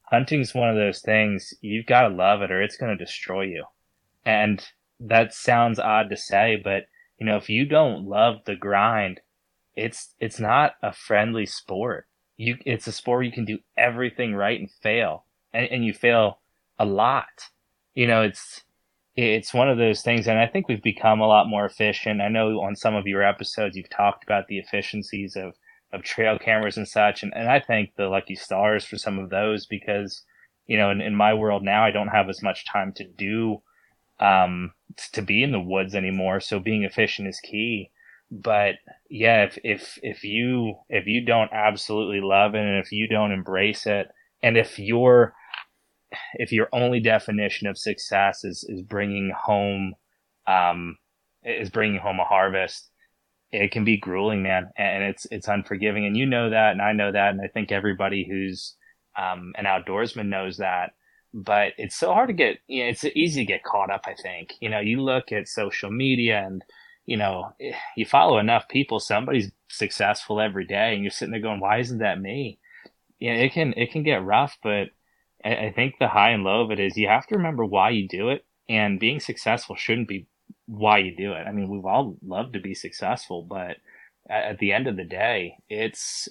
hunting's 0.03 0.53
one 0.53 0.69
of 0.69 0.75
those 0.75 1.01
things 1.01 1.53
you've 1.61 1.85
got 1.85 2.07
to 2.07 2.15
love 2.15 2.41
it 2.41 2.51
or 2.51 2.61
it's 2.61 2.77
going 2.77 2.95
to 2.95 3.03
destroy 3.03 3.43
you. 3.43 3.65
And 4.25 4.65
that 4.99 5.33
sounds 5.33 5.79
odd 5.79 6.09
to 6.09 6.17
say, 6.17 6.61
but 6.63 6.83
you 7.17 7.25
know, 7.25 7.37
if 7.37 7.49
you 7.49 7.65
don't 7.65 8.05
love 8.05 8.37
the 8.45 8.55
grind, 8.55 9.21
it's 9.75 10.13
it's 10.19 10.39
not 10.39 10.73
a 10.81 10.93
friendly 10.93 11.45
sport. 11.45 12.07
You 12.37 12.57
it's 12.65 12.87
a 12.87 12.91
sport 12.91 13.25
you 13.25 13.31
can 13.31 13.45
do 13.45 13.59
everything 13.77 14.35
right 14.35 14.59
and 14.59 14.69
fail, 14.69 15.25
and, 15.53 15.67
and 15.69 15.85
you 15.85 15.93
fail 15.93 16.39
a 16.79 16.85
lot. 16.85 17.49
You 17.95 18.07
know, 18.07 18.21
it's 18.21 18.63
it's 19.15 19.53
one 19.53 19.69
of 19.69 19.77
those 19.77 20.01
things, 20.01 20.27
and 20.27 20.39
I 20.39 20.47
think 20.47 20.67
we've 20.67 20.81
become 20.81 21.21
a 21.21 21.27
lot 21.27 21.47
more 21.47 21.65
efficient. 21.65 22.21
I 22.21 22.29
know 22.29 22.61
on 22.61 22.75
some 22.75 22.95
of 22.95 23.07
your 23.07 23.23
episodes 23.23 23.75
you've 23.75 23.89
talked 23.89 24.23
about 24.23 24.47
the 24.47 24.59
efficiencies 24.59 25.35
of 25.35 25.53
of 25.91 26.03
trail 26.03 26.39
cameras 26.39 26.77
and 26.77 26.87
such, 26.87 27.21
and, 27.21 27.31
and 27.35 27.49
I 27.49 27.59
thank 27.59 27.95
the 27.95 28.07
lucky 28.07 28.35
stars 28.35 28.83
for 28.83 28.97
some 28.97 29.19
of 29.19 29.29
those 29.29 29.65
because 29.65 30.23
you 30.67 30.77
know 30.77 30.91
in, 30.91 31.01
in 31.01 31.15
my 31.15 31.33
world 31.33 31.63
now 31.63 31.83
I 31.83 31.91
don't 31.91 32.07
have 32.07 32.29
as 32.29 32.41
much 32.41 32.65
time 32.65 32.93
to 32.93 33.03
do 33.05 33.61
um 34.19 34.73
to 35.13 35.21
be 35.21 35.43
in 35.43 35.51
the 35.51 35.59
woods 35.59 35.95
anymore, 35.95 36.39
so 36.39 36.59
being 36.59 36.83
efficient 36.83 37.27
is 37.27 37.39
key 37.39 37.91
but 38.41 38.75
yeah, 39.09 39.43
if 39.43 39.59
if 39.63 39.99
if 40.01 40.23
you 40.23 40.75
if 40.89 41.05
you 41.05 41.23
don't 41.23 41.53
absolutely 41.53 42.19
love 42.19 42.55
it 42.55 42.61
and 42.61 42.83
if 42.83 42.91
you 42.91 43.07
don't 43.07 43.31
embrace 43.31 43.85
it, 43.85 44.07
and 44.41 44.57
if 44.57 44.79
your 44.79 45.35
if 46.33 46.51
your 46.51 46.67
only 46.73 46.99
definition 46.99 47.67
of 47.67 47.77
success 47.77 48.43
is 48.43 48.65
is 48.67 48.81
bringing 48.81 49.31
home 49.39 49.93
um 50.47 50.97
is 51.43 51.69
bringing 51.69 51.99
home 51.99 52.19
a 52.19 52.25
harvest, 52.25 52.89
it 53.51 53.71
can 53.71 53.83
be 53.83 53.97
grueling, 53.97 54.41
man, 54.41 54.71
and 54.77 55.03
it's 55.03 55.27
it's 55.29 55.47
unforgiving, 55.47 56.05
and 56.05 56.17
you 56.17 56.25
know 56.25 56.49
that, 56.49 56.71
and 56.71 56.81
I 56.81 56.93
know 56.93 57.11
that, 57.11 57.29
and 57.31 57.41
I 57.41 57.47
think 57.47 57.71
everybody 57.71 58.25
who's 58.27 58.75
um, 59.15 59.53
an 59.55 59.65
outdoorsman 59.65 60.27
knows 60.27 60.57
that. 60.57 60.93
But 61.35 61.73
it's 61.77 61.95
so 61.95 62.13
hard 62.13 62.29
to 62.29 62.33
get. 62.33 62.57
You 62.67 62.83
know, 62.83 62.89
it's 62.89 63.05
easy 63.05 63.41
to 63.41 63.51
get 63.51 63.63
caught 63.63 63.91
up. 63.91 64.05
I 64.07 64.15
think 64.15 64.55
you 64.59 64.69
know 64.69 64.79
you 64.79 65.01
look 65.01 65.31
at 65.31 65.47
social 65.47 65.91
media 65.91 66.43
and 66.43 66.63
you 67.05 67.17
know, 67.17 67.53
you 67.95 68.05
follow 68.05 68.37
enough 68.37 68.67
people, 68.69 68.99
somebody's 68.99 69.51
successful 69.69 70.39
every 70.39 70.65
day, 70.65 70.93
and 70.93 71.03
you're 71.03 71.11
sitting 71.11 71.31
there 71.31 71.41
going, 71.41 71.59
"Why 71.59 71.79
isn't 71.79 71.99
that 71.99 72.21
me?" 72.21 72.59
Yeah, 73.19 73.33
it 73.33 73.53
can 73.53 73.73
it 73.77 73.91
can 73.91 74.03
get 74.03 74.23
rough, 74.23 74.57
but 74.63 74.89
I, 75.45 75.71
think 75.75 75.95
the 75.99 76.07
high 76.07 76.31
and 76.31 76.43
low 76.43 76.61
of 76.61 76.71
it 76.71 76.79
is 76.79 76.97
you 76.97 77.07
have 77.09 77.27
to 77.27 77.35
remember 77.35 77.65
why 77.65 77.89
you 77.89 78.07
do 78.07 78.29
it, 78.29 78.45
and 78.69 78.99
being 78.99 79.19
successful 79.19 79.75
shouldn't 79.75 80.07
be 80.07 80.27
why 80.67 80.99
you 80.99 81.15
do 81.15 81.33
it. 81.33 81.45
I 81.47 81.51
mean, 81.51 81.69
we've 81.69 81.85
all 81.85 82.17
loved 82.25 82.53
to 82.53 82.59
be 82.59 82.73
successful, 82.73 83.43
but 83.43 83.77
at 84.29 84.59
the 84.59 84.71
end 84.71 84.87
of 84.87 84.95
the 84.95 85.03
day, 85.03 85.57
it's 85.69 86.29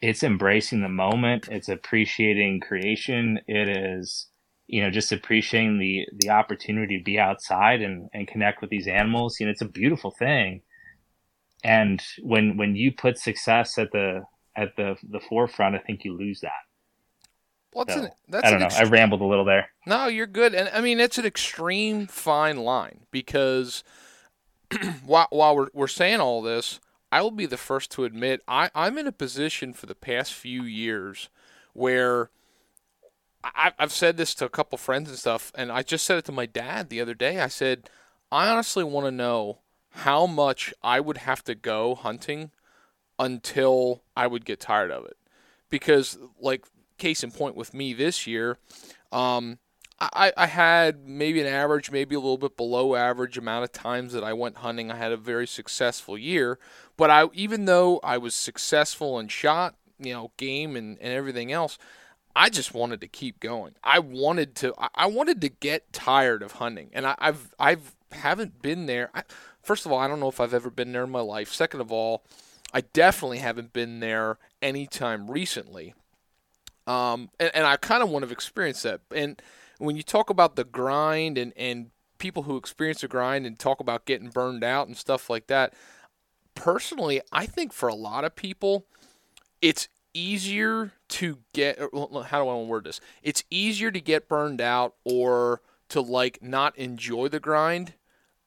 it's 0.00 0.22
embracing 0.22 0.82
the 0.82 0.88
moment, 0.88 1.48
it's 1.48 1.68
appreciating 1.68 2.60
creation, 2.60 3.40
it 3.46 3.68
is 3.68 4.26
you 4.66 4.82
know, 4.82 4.90
just 4.90 5.12
appreciating 5.12 5.78
the 5.78 6.06
the 6.14 6.30
opportunity 6.30 6.98
to 6.98 7.04
be 7.04 7.18
outside 7.18 7.82
and, 7.82 8.08
and 8.12 8.28
connect 8.28 8.60
with 8.60 8.70
these 8.70 8.86
animals. 8.86 9.38
You 9.38 9.46
know, 9.46 9.52
it's 9.52 9.62
a 9.62 9.68
beautiful 9.68 10.10
thing. 10.10 10.62
And 11.64 12.02
when 12.22 12.56
when 12.56 12.74
you 12.76 12.92
put 12.92 13.18
success 13.18 13.78
at 13.78 13.92
the 13.92 14.22
at 14.56 14.76
the 14.76 14.96
the 15.02 15.20
forefront, 15.20 15.74
I 15.74 15.78
think 15.78 16.04
you 16.04 16.16
lose 16.16 16.40
that. 16.40 16.52
Well, 17.74 17.86
so, 17.88 18.02
an, 18.02 18.10
that's 18.28 18.46
I 18.46 18.50
don't 18.50 18.60
know. 18.60 18.66
Extreme, 18.66 18.86
I 18.86 18.90
rambled 18.90 19.20
a 19.22 19.26
little 19.26 19.44
there. 19.44 19.70
No, 19.86 20.06
you're 20.06 20.26
good. 20.26 20.54
And 20.54 20.68
I 20.74 20.80
mean, 20.80 21.00
it's 21.00 21.18
an 21.18 21.24
extreme 21.24 22.06
fine 22.06 22.58
line 22.58 23.00
because 23.10 23.82
while, 25.06 25.28
while 25.30 25.56
we're, 25.56 25.68
we're 25.72 25.86
saying 25.86 26.20
all 26.20 26.42
this, 26.42 26.80
I 27.10 27.22
will 27.22 27.30
be 27.30 27.46
the 27.46 27.56
first 27.56 27.90
to 27.92 28.04
admit 28.04 28.42
I, 28.46 28.70
I'm 28.74 28.98
in 28.98 29.06
a 29.06 29.12
position 29.12 29.72
for 29.72 29.86
the 29.86 29.94
past 29.94 30.34
few 30.34 30.64
years 30.64 31.28
where– 31.72 32.30
I, 33.44 33.72
I've 33.78 33.92
said 33.92 34.16
this 34.16 34.34
to 34.36 34.44
a 34.44 34.50
couple 34.50 34.78
friends 34.78 35.08
and 35.08 35.18
stuff, 35.18 35.52
and 35.54 35.72
I 35.72 35.82
just 35.82 36.04
said 36.04 36.18
it 36.18 36.24
to 36.26 36.32
my 36.32 36.46
dad 36.46 36.88
the 36.88 37.00
other 37.00 37.14
day. 37.14 37.40
I 37.40 37.48
said, 37.48 37.88
I 38.30 38.48
honestly 38.48 38.84
want 38.84 39.06
to 39.06 39.10
know 39.10 39.58
how 39.90 40.26
much 40.26 40.72
I 40.82 41.00
would 41.00 41.18
have 41.18 41.44
to 41.44 41.54
go 41.54 41.94
hunting 41.94 42.50
until 43.18 44.02
I 44.16 44.26
would 44.26 44.44
get 44.44 44.60
tired 44.60 44.90
of 44.90 45.04
it. 45.04 45.16
Because, 45.70 46.18
like, 46.40 46.66
case 46.98 47.22
in 47.22 47.30
point 47.30 47.56
with 47.56 47.74
me 47.74 47.92
this 47.92 48.26
year, 48.26 48.58
um, 49.10 49.58
I, 50.00 50.32
I 50.36 50.46
had 50.46 51.06
maybe 51.06 51.40
an 51.40 51.46
average, 51.46 51.90
maybe 51.90 52.14
a 52.14 52.20
little 52.20 52.38
bit 52.38 52.56
below 52.56 52.96
average 52.96 53.38
amount 53.38 53.64
of 53.64 53.72
times 53.72 54.12
that 54.12 54.24
I 54.24 54.32
went 54.32 54.58
hunting. 54.58 54.90
I 54.90 54.96
had 54.96 55.12
a 55.12 55.16
very 55.16 55.46
successful 55.46 56.18
year, 56.18 56.58
but 56.96 57.10
I 57.10 57.26
even 57.34 57.66
though 57.66 58.00
I 58.02 58.18
was 58.18 58.34
successful 58.34 59.18
and 59.18 59.30
shot, 59.30 59.76
you 59.98 60.12
know, 60.12 60.32
game 60.36 60.74
and, 60.74 60.98
and 61.00 61.12
everything 61.12 61.52
else, 61.52 61.78
I 62.34 62.48
just 62.48 62.72
wanted 62.72 63.00
to 63.02 63.08
keep 63.08 63.40
going. 63.40 63.74
I 63.84 63.98
wanted 63.98 64.54
to. 64.56 64.74
I 64.94 65.06
wanted 65.06 65.40
to 65.42 65.48
get 65.48 65.92
tired 65.92 66.42
of 66.42 66.52
hunting, 66.52 66.90
and 66.92 67.06
I, 67.06 67.14
I've 67.18 67.54
I've 67.58 67.94
haven't 68.12 68.62
been 68.62 68.86
there. 68.86 69.10
I, 69.14 69.22
first 69.62 69.86
of 69.86 69.92
all, 69.92 69.98
I 69.98 70.08
don't 70.08 70.20
know 70.20 70.28
if 70.28 70.40
I've 70.40 70.54
ever 70.54 70.70
been 70.70 70.92
there 70.92 71.04
in 71.04 71.10
my 71.10 71.20
life. 71.20 71.52
Second 71.52 71.80
of 71.80 71.92
all, 71.92 72.24
I 72.72 72.82
definitely 72.82 73.38
haven't 73.38 73.72
been 73.72 74.00
there 74.00 74.38
anytime 74.60 75.30
recently. 75.30 75.94
Um, 76.86 77.30
and, 77.38 77.50
and 77.54 77.66
I 77.66 77.76
kind 77.76 78.02
of 78.02 78.10
want 78.10 78.24
to 78.24 78.32
experience 78.32 78.82
that. 78.82 79.00
And 79.14 79.40
when 79.78 79.96
you 79.96 80.02
talk 80.02 80.30
about 80.30 80.56
the 80.56 80.64
grind 80.64 81.38
and 81.38 81.52
and 81.56 81.90
people 82.18 82.44
who 82.44 82.56
experience 82.56 83.00
the 83.00 83.08
grind 83.08 83.46
and 83.46 83.58
talk 83.58 83.80
about 83.80 84.06
getting 84.06 84.30
burned 84.30 84.64
out 84.64 84.86
and 84.86 84.96
stuff 84.96 85.28
like 85.28 85.48
that, 85.48 85.74
personally, 86.54 87.20
I 87.30 87.46
think 87.46 87.72
for 87.72 87.88
a 87.88 87.94
lot 87.94 88.24
of 88.24 88.36
people, 88.36 88.86
it's 89.60 89.88
easier 90.14 90.92
to 91.08 91.38
get 91.52 91.78
how 91.78 91.88
do 91.88 91.96
I 91.96 92.42
want 92.42 92.66
to 92.66 92.68
word 92.68 92.84
this? 92.84 93.00
It's 93.22 93.44
easier 93.50 93.90
to 93.90 94.00
get 94.00 94.28
burned 94.28 94.60
out 94.60 94.94
or 95.04 95.60
to 95.88 96.00
like 96.00 96.42
not 96.42 96.76
enjoy 96.78 97.28
the 97.28 97.40
grind 97.40 97.94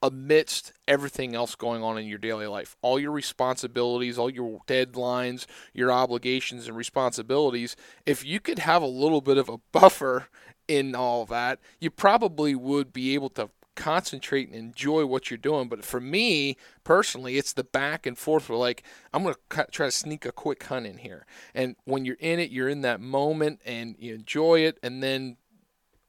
amidst 0.02 0.72
everything 0.86 1.34
else 1.34 1.54
going 1.54 1.82
on 1.82 1.98
in 1.98 2.06
your 2.06 2.18
daily 2.18 2.46
life. 2.46 2.76
All 2.82 2.98
your 2.98 3.12
responsibilities, 3.12 4.18
all 4.18 4.30
your 4.30 4.60
deadlines, 4.66 5.46
your 5.72 5.90
obligations 5.90 6.68
and 6.68 6.76
responsibilities. 6.76 7.76
If 8.04 8.24
you 8.24 8.40
could 8.40 8.60
have 8.60 8.82
a 8.82 8.86
little 8.86 9.20
bit 9.20 9.38
of 9.38 9.48
a 9.48 9.58
buffer 9.72 10.28
in 10.68 10.94
all 10.94 11.24
that, 11.26 11.60
you 11.80 11.90
probably 11.90 12.54
would 12.54 12.92
be 12.92 13.14
able 13.14 13.30
to 13.30 13.50
concentrate 13.76 14.48
and 14.48 14.56
enjoy 14.56 15.06
what 15.06 15.30
you're 15.30 15.38
doing. 15.38 15.68
But 15.68 15.84
for 15.84 16.00
me 16.00 16.56
personally, 16.82 17.36
it's 17.36 17.52
the 17.52 17.64
back 17.64 18.06
and 18.06 18.18
forth. 18.18 18.48
Where 18.48 18.58
like 18.58 18.82
I'm 19.12 19.22
gonna 19.22 19.36
try 19.70 19.86
to 19.86 19.92
sneak 19.92 20.24
a 20.24 20.32
quick 20.32 20.64
hunt 20.64 20.86
in 20.86 20.98
here, 20.98 21.26
and 21.54 21.76
when 21.84 22.04
you're 22.04 22.16
in 22.18 22.40
it, 22.40 22.50
you're 22.50 22.68
in 22.68 22.80
that 22.80 23.00
moment 23.00 23.60
and 23.64 23.94
you 23.98 24.14
enjoy 24.14 24.60
it, 24.60 24.78
and 24.82 25.02
then 25.02 25.36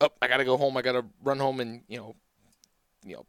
up, 0.02 0.14
oh, 0.14 0.26
I 0.26 0.28
gotta 0.28 0.46
go 0.46 0.58
home. 0.58 0.78
I 0.78 0.82
gotta 0.82 1.06
run 1.24 1.40
home 1.40 1.60
and 1.60 1.84
you 1.88 1.98
know, 1.98 2.16
you 3.06 3.16
know, 3.16 3.26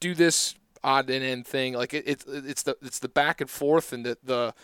do 0.00 0.14
this 0.14 0.54
odd 0.82 1.10
and 1.10 1.24
end 1.24 1.46
thing. 1.46 1.74
Like 1.74 1.94
it, 1.94 2.06
it, 2.06 2.24
it's 2.26 2.62
the 2.62 2.76
it's 2.82 2.98
the 2.98 3.08
back 3.08 3.40
and 3.40 3.48
forth 3.48 3.92
and 3.92 4.04
the 4.04 4.18
the 4.22 4.54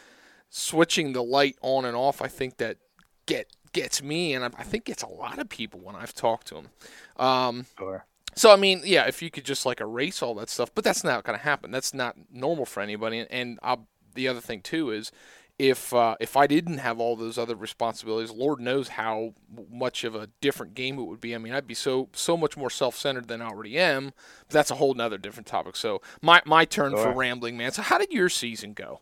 switching 0.50 1.12
the 1.12 1.22
light 1.22 1.57
on 1.62 1.85
and 1.85 1.96
off. 1.96 2.22
I 2.22 2.29
think 2.29 2.59
that 2.59 2.79
get 3.27 3.50
gets 3.72 4.03
me, 4.03 4.35
and 4.35 4.44
I, 4.44 4.62
think 4.62 4.85
gets 4.85 5.03
a 5.03 5.09
lot 5.09 5.38
of 5.38 5.48
people 5.48 5.81
when 5.81 5.96
I've 5.96 6.14
talked 6.14 6.46
to 6.48 6.55
them. 6.55 6.68
Um, 7.16 7.66
sure. 7.77 8.07
So 8.37 8.53
I 8.53 8.57
mean, 8.57 8.83
yeah, 8.85 9.07
if 9.07 9.23
you 9.23 9.31
could 9.31 9.44
just 9.44 9.64
like 9.66 9.81
erase 9.81 10.23
all 10.23 10.35
that 10.37 10.51
stuff, 10.51 10.70
but 10.75 10.85
that's 10.85 11.05
not 11.05 11.25
going 11.25 11.38
to 11.38 11.44
happen. 11.44 11.70
That's 11.70 11.94
not 11.94 12.16
normal 12.33 12.66
for 12.66 12.81
anybody. 12.81 13.27
And 13.31 13.59
I'll, 13.62 13.87
the 14.14 14.29
other 14.29 14.40
thing 14.40 14.61
too 14.61 14.90
is, 14.90 15.12
if 15.59 15.94
uh, 15.94 16.16
if 16.18 16.37
I 16.37 16.47
didn't 16.47 16.79
have 16.79 16.99
all 16.99 17.14
those 17.14 17.38
other 17.38 17.55
responsibilities, 17.55 18.33
Lord 18.33 18.61
knows 18.61 18.88
how 18.88 19.35
much 19.70 20.03
of 20.03 20.14
a 20.14 20.29
different 20.40 20.75
game 20.75 20.99
it 20.99 21.05
would 21.05 21.20
be. 21.20 21.35
I 21.35 21.38
mean, 21.38 21.53
I'd 21.53 21.66
be 21.66 21.75
so 21.75 22.09
so 22.12 22.37
much 22.37 22.57
more 22.57 22.70
self 22.70 22.97
centered 22.97 23.29
than 23.29 23.40
I 23.40 23.47
already 23.47 23.79
am. 23.79 24.12
But 24.49 24.55
that's 24.55 24.70
a 24.73 24.77
whole 24.77 24.94
nother 24.94 25.18
different 25.18 25.47
topic. 25.47 25.77
So 25.77 26.03
my 26.20 26.42
my 26.44 26.64
turn 26.64 26.92
sure. 26.92 27.05
for 27.05 27.12
rambling, 27.12 27.57
man. 27.57 27.70
So 27.70 27.83
how 27.83 27.99
did 27.99 28.12
your 28.12 28.29
season 28.29 28.73
go? 28.73 29.01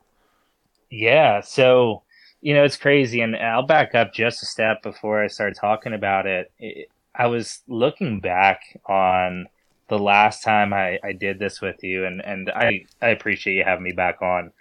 Yeah, 0.90 1.40
so 1.40 2.02
you 2.42 2.52
know 2.52 2.64
it's 2.64 2.76
crazy, 2.76 3.22
and 3.22 3.34
I'll 3.34 3.66
back 3.66 3.94
up 3.94 4.12
just 4.12 4.42
a 4.42 4.46
step 4.46 4.82
before 4.82 5.24
I 5.24 5.28
start 5.28 5.56
talking 5.58 5.94
about 5.94 6.26
it. 6.26 6.52
it 6.58 6.88
I 7.14 7.26
was 7.26 7.62
looking 7.68 8.20
back 8.20 8.60
on 8.86 9.46
the 9.88 9.98
last 9.98 10.42
time 10.42 10.72
I, 10.72 10.98
I 11.04 11.12
did 11.12 11.38
this 11.38 11.60
with 11.60 11.82
you, 11.82 12.06
and, 12.06 12.24
and 12.24 12.50
I, 12.50 12.86
I 13.00 13.08
appreciate 13.08 13.54
you 13.54 13.64
having 13.64 13.84
me 13.84 13.92
back 13.92 14.22
on. 14.22 14.52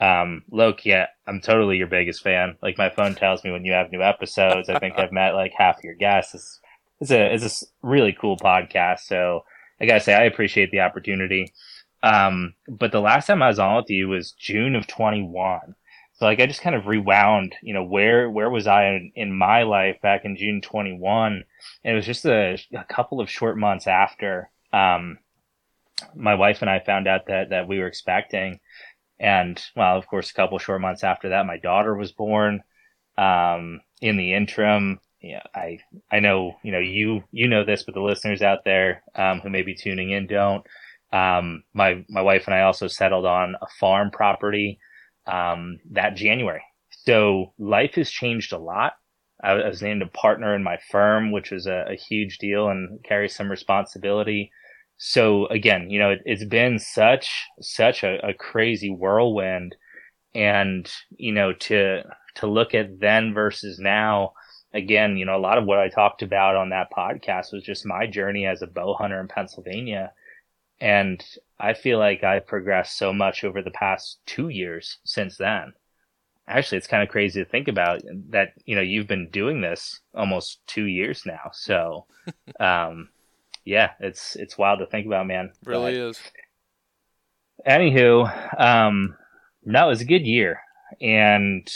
Um, 0.00 0.42
Loki, 0.50 0.94
I'm 0.94 1.40
totally 1.40 1.76
your 1.76 1.86
biggest 1.86 2.22
fan. 2.22 2.56
Like 2.62 2.78
my 2.78 2.88
phone 2.88 3.14
tells 3.14 3.44
me 3.44 3.52
when 3.52 3.64
you 3.64 3.72
have 3.72 3.92
new 3.92 4.02
episodes. 4.02 4.68
I 4.68 4.78
think 4.78 4.98
I've 4.98 5.12
met 5.12 5.34
like 5.34 5.52
half 5.56 5.84
your 5.84 5.94
guests. 5.94 6.34
It's, 6.34 6.60
it's 7.00 7.10
a 7.10 7.34
it's 7.34 7.62
a 7.62 7.66
really 7.86 8.16
cool 8.18 8.36
podcast. 8.38 9.00
So 9.00 9.44
I 9.80 9.86
gotta 9.86 10.00
say 10.00 10.14
I 10.14 10.24
appreciate 10.24 10.70
the 10.70 10.80
opportunity. 10.80 11.52
Um, 12.02 12.54
but 12.66 12.92
the 12.92 13.00
last 13.00 13.26
time 13.26 13.42
I 13.42 13.48
was 13.48 13.58
on 13.58 13.76
with 13.76 13.90
you 13.90 14.08
was 14.08 14.32
June 14.32 14.74
of 14.74 14.86
21. 14.86 15.74
So 16.14 16.24
like 16.24 16.40
I 16.40 16.46
just 16.46 16.62
kind 16.62 16.76
of 16.76 16.86
rewound, 16.86 17.54
you 17.62 17.74
know, 17.74 17.84
where 17.84 18.30
where 18.30 18.50
was 18.50 18.66
I 18.66 18.86
in, 18.86 19.12
in 19.14 19.36
my 19.36 19.62
life 19.64 20.00
back 20.02 20.24
in 20.24 20.36
June 20.36 20.60
21? 20.62 21.44
It 21.84 21.92
was 21.92 22.06
just 22.06 22.24
a, 22.24 22.58
a 22.72 22.84
couple 22.84 23.20
of 23.20 23.30
short 23.30 23.58
months 23.58 23.86
after 23.86 24.50
um, 24.72 25.18
my 26.14 26.34
wife 26.34 26.62
and 26.62 26.70
I 26.70 26.80
found 26.80 27.06
out 27.06 27.26
that 27.26 27.50
that 27.50 27.68
we 27.68 27.78
were 27.78 27.86
expecting, 27.86 28.60
and 29.18 29.62
well, 29.76 29.96
of 29.96 30.06
course, 30.06 30.30
a 30.30 30.34
couple 30.34 30.58
short 30.58 30.80
months 30.80 31.04
after 31.04 31.30
that, 31.30 31.46
my 31.46 31.58
daughter 31.58 31.94
was 31.94 32.12
born. 32.12 32.62
Um, 33.18 33.80
in 34.00 34.16
the 34.16 34.32
interim, 34.32 34.98
I 35.54 35.78
I 36.10 36.20
know 36.20 36.56
you 36.62 36.72
know 36.72 36.78
you 36.78 37.24
you 37.32 37.48
know 37.48 37.64
this, 37.64 37.82
but 37.82 37.94
the 37.94 38.00
listeners 38.00 38.42
out 38.42 38.64
there 38.64 39.02
um, 39.14 39.40
who 39.40 39.50
may 39.50 39.62
be 39.62 39.74
tuning 39.74 40.10
in 40.10 40.26
don't. 40.26 40.64
Um, 41.12 41.64
my 41.74 42.04
my 42.08 42.22
wife 42.22 42.44
and 42.46 42.54
I 42.54 42.62
also 42.62 42.86
settled 42.86 43.26
on 43.26 43.56
a 43.60 43.66
farm 43.78 44.10
property 44.10 44.78
um, 45.26 45.80
that 45.92 46.16
January. 46.16 46.62
So 46.90 47.52
life 47.58 47.94
has 47.94 48.10
changed 48.10 48.52
a 48.52 48.58
lot. 48.58 48.94
I 49.42 49.54
was 49.68 49.82
named 49.82 50.02
a 50.02 50.06
partner 50.06 50.54
in 50.54 50.62
my 50.62 50.78
firm, 50.90 51.32
which 51.32 51.50
was 51.50 51.66
a, 51.66 51.86
a 51.88 51.94
huge 51.94 52.38
deal 52.38 52.68
and 52.68 53.02
carries 53.04 53.34
some 53.34 53.50
responsibility. 53.50 54.52
So 54.98 55.46
again, 55.46 55.88
you 55.90 55.98
know, 55.98 56.10
it, 56.10 56.22
has 56.26 56.44
been 56.44 56.78
such 56.78 57.30
such 57.60 58.04
a, 58.04 58.18
a 58.26 58.34
crazy 58.34 58.90
whirlwind, 58.90 59.76
and 60.34 60.90
you 61.10 61.32
know, 61.32 61.52
to 61.54 62.02
to 62.36 62.46
look 62.46 62.74
at 62.74 63.00
then 63.00 63.32
versus 63.32 63.78
now, 63.78 64.34
again, 64.74 65.16
you 65.16 65.24
know, 65.24 65.36
a 65.36 65.40
lot 65.40 65.58
of 65.58 65.64
what 65.64 65.78
I 65.78 65.88
talked 65.88 66.22
about 66.22 66.56
on 66.56 66.70
that 66.70 66.92
podcast 66.96 67.52
was 67.52 67.62
just 67.64 67.86
my 67.86 68.06
journey 68.06 68.46
as 68.46 68.62
a 68.62 68.66
bow 68.66 68.94
hunter 68.94 69.20
in 69.20 69.28
Pennsylvania. 69.28 70.12
And 70.80 71.24
I 71.58 71.74
feel 71.74 71.98
like 71.98 72.24
I've 72.24 72.46
progressed 72.46 72.96
so 72.96 73.12
much 73.12 73.44
over 73.44 73.62
the 73.62 73.70
past 73.70 74.18
two 74.26 74.48
years 74.48 74.98
since 75.04 75.36
then. 75.36 75.72
Actually, 76.50 76.78
it's 76.78 76.86
kind 76.86 77.02
of 77.02 77.08
crazy 77.08 77.42
to 77.42 77.48
think 77.48 77.68
about 77.68 78.02
that, 78.30 78.54
you 78.64 78.74
know, 78.74 78.82
you've 78.82 79.06
been 79.06 79.28
doing 79.30 79.60
this 79.60 80.00
almost 80.14 80.60
two 80.66 80.84
years 80.84 81.22
now. 81.24 81.50
So, 81.52 82.06
um, 82.60 83.08
yeah, 83.64 83.90
it's, 84.00 84.36
it's 84.36 84.58
wild 84.58 84.80
to 84.80 84.86
think 84.86 85.06
about, 85.06 85.26
man. 85.26 85.52
Really 85.64 85.92
but, 85.92 86.08
is. 86.08 86.20
Anywho, 87.66 88.60
um, 88.60 89.16
no, 89.64 89.86
it 89.86 89.90
was 89.90 90.00
a 90.00 90.06
good 90.06 90.26
year. 90.26 90.60
And, 91.00 91.70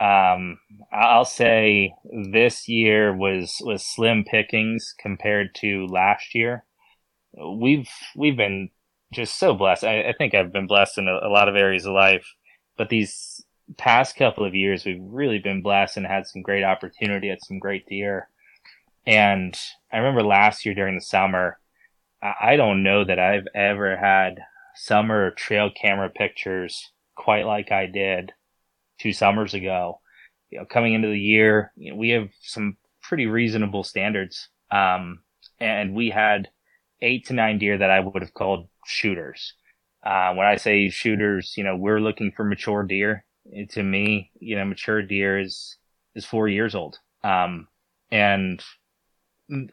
um, 0.00 0.58
I'll 0.92 1.26
say 1.26 1.94
this 2.32 2.68
year 2.68 3.14
was, 3.14 3.60
was 3.62 3.84
slim 3.84 4.24
pickings 4.24 4.94
compared 4.98 5.54
to 5.56 5.86
last 5.86 6.34
year 6.34 6.64
we've 7.34 7.88
we've 8.16 8.36
been 8.36 8.70
just 9.12 9.38
so 9.38 9.54
blessed. 9.54 9.84
I, 9.84 10.08
I 10.08 10.14
think 10.16 10.34
I've 10.34 10.52
been 10.52 10.66
blessed 10.66 10.98
in 10.98 11.08
a, 11.08 11.26
a, 11.26 11.30
lot 11.30 11.48
of 11.48 11.56
areas 11.56 11.86
of 11.86 11.92
life, 11.92 12.26
but 12.76 12.88
these 12.88 13.12
past 13.76 14.16
couple 14.16 14.44
of 14.44 14.54
years, 14.54 14.84
we've 14.84 15.00
really 15.00 15.38
been 15.38 15.62
blessed 15.62 15.96
and 15.96 16.06
had 16.06 16.26
some 16.26 16.42
great 16.42 16.64
opportunity 16.64 17.30
at 17.30 17.44
some 17.44 17.58
great 17.58 17.86
deer. 17.86 18.28
And 19.06 19.56
I 19.92 19.98
remember 19.98 20.22
last 20.22 20.64
year 20.64 20.74
during 20.74 20.94
the 20.94 21.00
summer, 21.00 21.58
I, 22.22 22.56
don't 22.56 22.82
know 22.82 23.04
that 23.04 23.18
I've 23.18 23.46
ever 23.54 23.96
had 23.96 24.40
summer 24.74 25.30
trail 25.30 25.70
camera 25.70 26.10
pictures 26.10 26.92
quite 27.14 27.46
like 27.46 27.72
I 27.72 27.86
did 27.86 28.32
two 28.98 29.12
summers 29.12 29.54
ago. 29.54 30.00
You 30.50 30.58
know, 30.58 30.64
coming 30.66 30.94
into 30.94 31.08
the 31.08 31.18
year, 31.18 31.72
you 31.76 31.92
know, 31.92 31.96
we 31.96 32.10
have 32.10 32.28
some 32.42 32.76
pretty 33.02 33.26
reasonable 33.26 33.84
standards. 33.84 34.48
Um, 34.70 35.20
and 35.58 35.94
we 35.94 36.10
had 36.10 36.48
eight 37.00 37.26
to 37.26 37.32
nine 37.32 37.58
deer 37.58 37.78
that 37.78 37.90
I 37.90 38.00
would 38.00 38.22
have 38.22 38.34
called 38.34 38.68
shooters. 38.86 39.54
Uh, 40.02 40.34
when 40.34 40.46
I 40.46 40.56
say 40.56 40.88
shooters, 40.90 41.54
you 41.56 41.64
know, 41.64 41.76
we're 41.76 42.00
looking 42.00 42.32
for 42.32 42.44
mature 42.44 42.82
deer. 42.82 43.24
To 43.70 43.82
me, 43.82 44.30
you 44.38 44.56
know, 44.56 44.64
mature 44.64 45.02
deer 45.02 45.38
is, 45.38 45.76
is 46.14 46.24
four 46.24 46.48
years 46.48 46.74
old. 46.74 46.98
Um, 47.24 47.68
and 48.10 48.62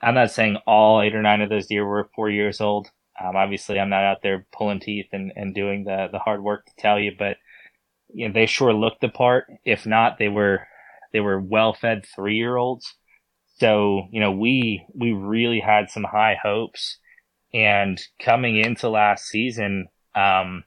I'm 0.02 0.16
not 0.16 0.32
saying 0.32 0.58
all 0.66 1.02
eight 1.02 1.16
or 1.16 1.22
nine 1.22 1.42
of 1.42 1.50
those 1.50 1.68
deer 1.68 1.86
were 1.86 2.10
four 2.16 2.30
years 2.30 2.62
old. 2.62 2.90
Um, 3.24 3.36
obviously 3.36 3.80
I'm 3.80 3.90
not 3.90 4.04
out 4.04 4.22
there 4.22 4.46
pulling 4.52 4.80
teeth 4.80 5.08
and, 5.12 5.32
and 5.36 5.54
doing 5.54 5.84
the, 5.84 6.08
the 6.12 6.20
hard 6.20 6.44
work 6.44 6.66
to 6.66 6.72
tell 6.78 7.00
you, 7.00 7.12
but 7.18 7.38
you 8.13 8.28
know, 8.28 8.34
they 8.34 8.46
sure 8.46 8.74
looked 8.74 9.02
the 9.02 9.10
part. 9.10 9.48
If 9.66 9.86
not, 9.86 10.18
they 10.18 10.30
were, 10.30 10.68
they 11.13 11.20
were 11.20 11.40
well 11.40 11.74
fed 11.74 12.06
three 12.06 12.36
year 12.36 12.56
olds. 12.56 12.96
So, 13.60 14.08
you 14.12 14.20
know, 14.20 14.32
we, 14.32 14.86
we 14.94 15.13
really 15.13 15.60
had 15.60 15.90
some 15.90 16.04
high 16.04 16.38
hopes 16.42 16.98
and 17.54 18.00
coming 18.20 18.58
into 18.58 18.90
last 18.90 19.26
season, 19.26 19.88
um, 20.16 20.63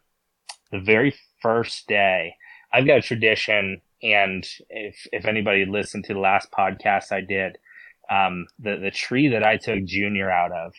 the 0.73 0.81
very 0.81 1.15
first 1.41 1.87
day, 1.87 2.35
I've 2.73 2.87
got 2.87 2.99
a 2.99 3.03
tradition. 3.03 3.81
And 4.03 4.47
if, 4.69 5.07
if 5.13 5.27
anybody 5.27 5.67
listened 5.67 6.05
to 6.05 6.15
the 6.15 6.21
last 6.21 6.51
podcast 6.51 7.13
I 7.13 7.21
did, 7.21 7.59
um, 8.11 8.47
the, 8.59 8.77
the 8.77 8.91
tree 8.91 9.29
that 9.29 9.45
I 9.45 9.57
took 9.57 9.85
junior 9.85 10.31
out 10.31 10.53
of, 10.53 10.73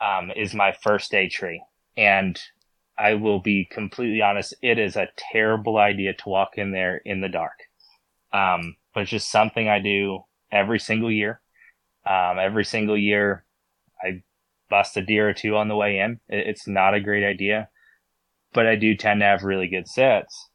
um, 0.00 0.30
is 0.34 0.54
my 0.54 0.72
first 0.82 1.10
day 1.10 1.28
tree. 1.28 1.62
And 1.96 2.40
I 2.98 3.14
will 3.14 3.40
be 3.40 3.68
completely 3.70 4.22
honest. 4.22 4.54
It 4.62 4.78
is 4.78 4.96
a 4.96 5.08
terrible 5.32 5.78
idea 5.78 6.14
to 6.14 6.28
walk 6.28 6.52
in 6.56 6.72
there 6.72 6.96
in 7.04 7.20
the 7.20 7.28
dark. 7.28 7.58
Um, 8.32 8.76
but 8.94 9.02
it's 9.02 9.10
just 9.10 9.30
something 9.30 9.68
I 9.68 9.80
do 9.80 10.20
every 10.50 10.78
single 10.78 11.10
year. 11.10 11.40
Um, 12.06 12.38
every 12.38 12.64
single 12.64 12.98
year, 12.98 13.44
I 14.02 14.22
bust 14.68 14.96
a 14.96 15.02
deer 15.02 15.28
or 15.28 15.34
two 15.34 15.56
on 15.56 15.68
the 15.68 15.76
way 15.76 15.98
in. 15.98 16.20
It's 16.28 16.66
not 16.68 16.94
a 16.94 17.00
great 17.00 17.24
idea, 17.24 17.68
but 18.52 18.66
I 18.66 18.76
do 18.76 18.96
tend 18.96 19.20
to 19.20 19.26
have 19.26 19.42
really 19.42 19.68
good 19.68 19.88
sets. 19.88 20.50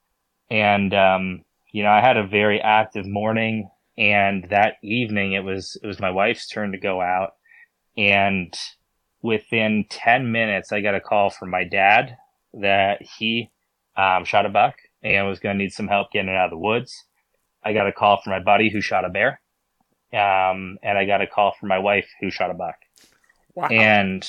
And, 0.49 0.93
um, 0.93 1.45
you 1.71 1.83
know, 1.83 1.89
I 1.89 2.01
had 2.01 2.17
a 2.17 2.27
very 2.27 2.61
active 2.61 3.05
morning 3.05 3.69
and 3.97 4.47
that 4.49 4.75
evening 4.81 5.33
it 5.33 5.43
was, 5.43 5.77
it 5.81 5.87
was 5.87 5.99
my 5.99 6.09
wife's 6.09 6.47
turn 6.47 6.71
to 6.71 6.79
go 6.79 7.01
out 7.01 7.33
and 7.97 8.53
within 9.21 9.85
10 9.89 10.31
minutes, 10.31 10.71
I 10.71 10.81
got 10.81 10.95
a 10.95 11.01
call 11.01 11.29
from 11.29 11.49
my 11.49 11.63
dad 11.65 12.17
that 12.53 13.01
he, 13.17 13.51
um, 13.97 14.23
shot 14.23 14.45
a 14.45 14.49
buck 14.49 14.75
and 15.03 15.27
was 15.27 15.39
going 15.39 15.57
to 15.57 15.63
need 15.63 15.73
some 15.73 15.87
help 15.87 16.11
getting 16.11 16.29
it 16.29 16.35
out 16.35 16.45
of 16.45 16.51
the 16.51 16.57
woods. 16.57 17.03
I 17.63 17.73
got 17.73 17.87
a 17.87 17.91
call 17.91 18.21
from 18.21 18.31
my 18.31 18.39
buddy 18.39 18.69
who 18.69 18.81
shot 18.81 19.05
a 19.05 19.09
bear. 19.09 19.41
Um, 20.13 20.79
and 20.81 20.97
I 20.97 21.05
got 21.05 21.21
a 21.21 21.27
call 21.27 21.53
from 21.59 21.69
my 21.69 21.79
wife 21.79 22.09
who 22.19 22.31
shot 22.31 22.51
a 22.51 22.53
buck. 22.53 22.75
Wow. 23.53 23.67
And 23.67 24.27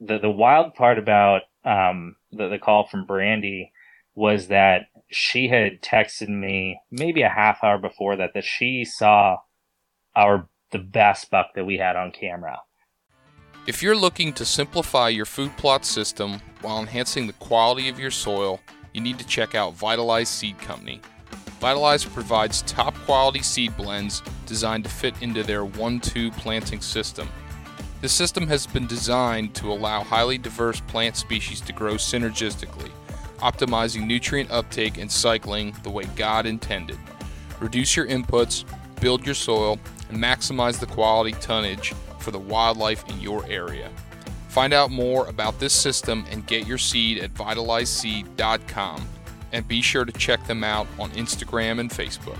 the, 0.00 0.18
the 0.18 0.30
wild 0.30 0.74
part 0.74 0.98
about, 0.98 1.42
um, 1.64 2.16
the, 2.32 2.48
the 2.48 2.58
call 2.58 2.86
from 2.88 3.06
Brandy 3.06 3.71
was 4.14 4.48
that 4.48 4.82
she 5.10 5.48
had 5.48 5.82
texted 5.82 6.28
me 6.28 6.80
maybe 6.90 7.22
a 7.22 7.28
half 7.28 7.62
hour 7.62 7.78
before 7.78 8.16
that, 8.16 8.34
that 8.34 8.44
she 8.44 8.84
saw 8.84 9.38
our, 10.14 10.48
the 10.70 10.78
best 10.78 11.30
buck 11.30 11.48
that 11.54 11.64
we 11.64 11.78
had 11.78 11.96
on 11.96 12.12
camera. 12.12 12.60
If 13.66 13.82
you're 13.82 13.96
looking 13.96 14.32
to 14.34 14.44
simplify 14.44 15.08
your 15.08 15.24
food 15.24 15.56
plot 15.56 15.84
system 15.84 16.40
while 16.62 16.80
enhancing 16.80 17.26
the 17.26 17.32
quality 17.34 17.88
of 17.88 17.98
your 17.98 18.10
soil, 18.10 18.60
you 18.92 19.00
need 19.00 19.18
to 19.18 19.26
check 19.26 19.54
out 19.54 19.74
Vitalize 19.74 20.28
Seed 20.28 20.58
Company. 20.58 21.00
Vitalize 21.60 22.04
provides 22.04 22.62
top 22.62 22.94
quality 23.06 23.40
seed 23.40 23.76
blends 23.76 24.20
designed 24.46 24.82
to 24.82 24.90
fit 24.90 25.14
into 25.22 25.44
their 25.44 25.64
1 25.64 26.00
2 26.00 26.32
planting 26.32 26.80
system. 26.80 27.28
This 28.00 28.12
system 28.12 28.48
has 28.48 28.66
been 28.66 28.88
designed 28.88 29.54
to 29.54 29.70
allow 29.70 30.02
highly 30.02 30.38
diverse 30.38 30.80
plant 30.80 31.16
species 31.16 31.60
to 31.60 31.72
grow 31.72 31.94
synergistically, 31.94 32.90
optimizing 33.42 34.06
nutrient 34.06 34.50
uptake 34.50 34.98
and 34.98 35.10
cycling 35.10 35.74
the 35.82 35.90
way 35.90 36.04
God 36.16 36.46
intended. 36.46 36.98
Reduce 37.60 37.96
your 37.96 38.06
inputs, 38.06 38.64
build 39.00 39.26
your 39.26 39.34
soil, 39.34 39.78
and 40.08 40.18
maximize 40.22 40.78
the 40.78 40.86
quality 40.86 41.32
tonnage 41.32 41.92
for 42.18 42.30
the 42.30 42.38
wildlife 42.38 43.08
in 43.08 43.20
your 43.20 43.44
area. 43.46 43.90
Find 44.48 44.72
out 44.72 44.90
more 44.90 45.26
about 45.26 45.58
this 45.58 45.72
system 45.72 46.24
and 46.30 46.46
get 46.46 46.66
your 46.66 46.78
seed 46.78 47.18
at 47.18 47.32
vitalizeseed.com 47.34 49.08
and 49.52 49.68
be 49.68 49.82
sure 49.82 50.04
to 50.04 50.12
check 50.12 50.46
them 50.46 50.62
out 50.62 50.86
on 50.98 51.10
Instagram 51.12 51.80
and 51.80 51.90
Facebook. 51.90 52.38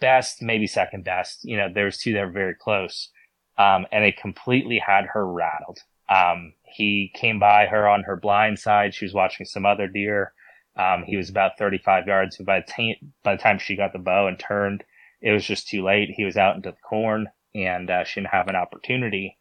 Best, 0.00 0.42
maybe 0.42 0.66
second 0.66 1.04
best. 1.04 1.44
You 1.44 1.56
know, 1.56 1.68
there's 1.72 1.98
two 1.98 2.12
that 2.14 2.22
are 2.22 2.30
very 2.30 2.54
close. 2.54 3.10
Um, 3.56 3.86
and 3.92 4.04
it 4.04 4.16
completely 4.16 4.82
had 4.84 5.04
her 5.06 5.26
rattled. 5.26 5.78
Um, 6.08 6.52
he 6.74 7.12
came 7.14 7.38
by 7.38 7.66
her 7.66 7.88
on 7.88 8.02
her 8.02 8.16
blind 8.16 8.58
side. 8.58 8.94
She 8.94 9.04
was 9.04 9.14
watching 9.14 9.46
some 9.46 9.66
other 9.66 9.88
deer. 9.88 10.32
Um, 10.76 11.04
he 11.06 11.16
was 11.16 11.30
about 11.30 11.58
35 11.58 12.06
yards. 12.06 12.36
By 12.38 12.60
the, 12.60 12.72
t- 12.72 13.00
by 13.22 13.36
the 13.36 13.42
time 13.42 13.58
she 13.58 13.76
got 13.76 13.92
the 13.92 13.98
bow 13.98 14.26
and 14.26 14.38
turned, 14.38 14.84
it 15.20 15.30
was 15.30 15.44
just 15.44 15.68
too 15.68 15.84
late. 15.84 16.10
He 16.10 16.24
was 16.24 16.36
out 16.36 16.56
into 16.56 16.70
the 16.70 16.76
corn 16.88 17.28
and 17.54 17.90
uh, 17.90 18.04
she 18.04 18.20
didn't 18.20 18.32
have 18.32 18.48
an 18.48 18.56
opportunity. 18.56 19.38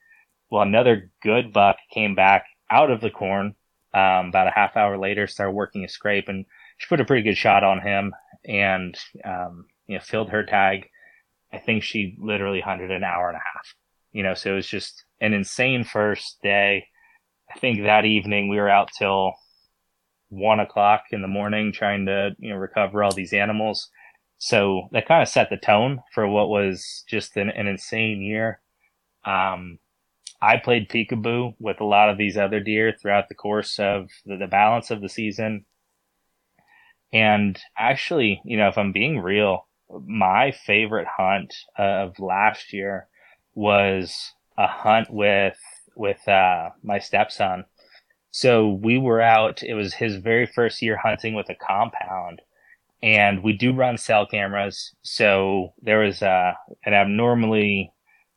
Well, 0.49 0.61
another 0.61 1.09
good 1.21 1.51
buck 1.51 1.77
came 1.91 2.15
back 2.15 2.45
out 2.69 2.91
of 2.91 3.01
the 3.01 3.09
corn 3.09 3.55
um, 3.93 4.27
about 4.29 4.47
a 4.47 4.53
half 4.53 4.77
hour 4.77 4.97
later, 4.97 5.27
started 5.27 5.53
working 5.53 5.83
a 5.83 5.89
scrape, 5.89 6.27
and 6.27 6.45
she 6.77 6.87
put 6.87 7.01
a 7.01 7.05
pretty 7.05 7.23
good 7.23 7.37
shot 7.37 7.63
on 7.63 7.81
him, 7.81 8.13
and 8.45 8.97
um, 9.23 9.65
you 9.87 9.95
know 9.95 10.03
filled 10.03 10.29
her 10.29 10.43
tag. 10.43 10.89
I 11.51 11.59
think 11.59 11.83
she 11.83 12.15
literally 12.19 12.61
hunted 12.61 12.91
an 12.91 13.03
hour 13.03 13.27
and 13.27 13.37
a 13.37 13.39
half. 13.39 13.75
You 14.11 14.23
know, 14.23 14.33
so 14.33 14.53
it 14.53 14.55
was 14.55 14.67
just 14.67 15.05
an 15.21 15.33
insane 15.33 15.83
first 15.83 16.39
day. 16.41 16.87
I 17.53 17.59
think 17.59 17.83
that 17.83 18.05
evening 18.05 18.49
we 18.49 18.57
were 18.57 18.69
out 18.69 18.89
till 18.97 19.33
one 20.29 20.59
o'clock 20.59 21.03
in 21.11 21.21
the 21.21 21.27
morning 21.27 21.71
trying 21.71 22.07
to 22.07 22.31
you 22.39 22.49
know 22.49 22.55
recover 22.55 23.03
all 23.03 23.13
these 23.13 23.33
animals. 23.33 23.89
So 24.39 24.89
that 24.91 25.07
kind 25.07 25.21
of 25.21 25.29
set 25.29 25.49
the 25.49 25.57
tone 25.57 26.01
for 26.13 26.27
what 26.27 26.49
was 26.49 27.03
just 27.07 27.37
an, 27.37 27.49
an 27.49 27.67
insane 27.67 28.21
year. 28.21 28.59
Um, 29.23 29.79
I 30.41 30.57
played 30.57 30.89
peekaboo 30.89 31.55
with 31.59 31.79
a 31.79 31.85
lot 31.85 32.09
of 32.09 32.17
these 32.17 32.37
other 32.37 32.59
deer 32.59 32.93
throughout 32.99 33.29
the 33.29 33.35
course 33.35 33.79
of 33.79 34.09
the, 34.25 34.35
the 34.35 34.47
balance 34.47 34.91
of 34.91 35.01
the 35.01 35.07
season. 35.07 35.65
And 37.13 37.57
actually, 37.77 38.41
you 38.43 38.57
know, 38.57 38.67
if 38.67 38.77
I'm 38.77 38.91
being 38.91 39.19
real, 39.19 39.67
my 40.05 40.51
favorite 40.51 41.07
hunt 41.07 41.53
of 41.77 42.19
last 42.19 42.73
year 42.73 43.07
was 43.53 44.33
a 44.57 44.67
hunt 44.67 45.09
with 45.09 45.57
with 45.95 46.27
uh, 46.27 46.69
my 46.83 46.99
stepson. 46.99 47.65
So 48.31 48.69
we 48.69 48.97
were 48.97 49.21
out. 49.21 49.61
It 49.61 49.75
was 49.75 49.93
his 49.93 50.15
very 50.15 50.45
first 50.45 50.81
year 50.81 50.97
hunting 50.97 51.35
with 51.35 51.49
a 51.49 51.55
compound, 51.55 52.41
and 53.03 53.43
we 53.43 53.53
do 53.53 53.73
run 53.73 53.97
cell 53.97 54.25
cameras. 54.25 54.95
So 55.03 55.73
there 55.81 55.99
was 55.99 56.23
uh, 56.23 56.53
an 56.85 56.93
abnormally 56.93 57.91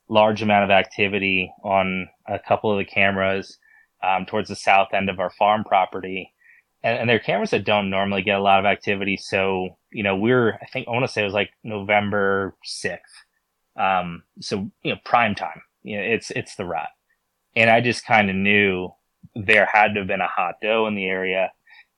large 0.08 0.42
amount 0.42 0.64
of 0.64 0.70
activity 0.70 1.52
on 1.64 2.08
a 2.28 2.38
couple 2.38 2.70
of 2.70 2.78
the 2.78 2.84
cameras 2.84 3.58
um, 4.02 4.26
towards 4.26 4.48
the 4.48 4.56
south 4.56 4.88
end 4.92 5.08
of 5.08 5.18
our 5.18 5.30
farm 5.30 5.64
property. 5.64 6.32
And, 6.82 6.98
and 6.98 7.10
they're 7.10 7.18
cameras 7.18 7.50
that 7.50 7.64
don't 7.64 7.90
normally 7.90 8.22
get 8.22 8.38
a 8.38 8.42
lot 8.42 8.60
of 8.60 8.66
activity. 8.66 9.16
So, 9.16 9.78
you 9.90 10.02
know, 10.02 10.16
we're, 10.16 10.54
I 10.54 10.66
think, 10.72 10.88
I 10.88 10.92
want 10.92 11.06
to 11.06 11.12
say 11.12 11.22
it 11.22 11.24
was 11.24 11.34
like 11.34 11.50
November 11.64 12.54
6th. 12.66 12.98
Um, 13.78 14.22
so, 14.40 14.70
you 14.82 14.92
know, 14.92 15.00
prime 15.04 15.34
time, 15.34 15.62
you 15.82 15.96
know, 15.96 16.02
it's, 16.02 16.30
it's 16.30 16.56
the 16.56 16.64
rut. 16.64 16.88
And 17.56 17.70
I 17.70 17.80
just 17.80 18.06
kind 18.06 18.30
of 18.30 18.36
knew 18.36 18.90
there 19.34 19.66
had 19.66 19.94
to 19.94 20.00
have 20.00 20.06
been 20.06 20.20
a 20.20 20.28
hot 20.28 20.56
doe 20.62 20.86
in 20.86 20.94
the 20.94 21.06
area. 21.06 21.50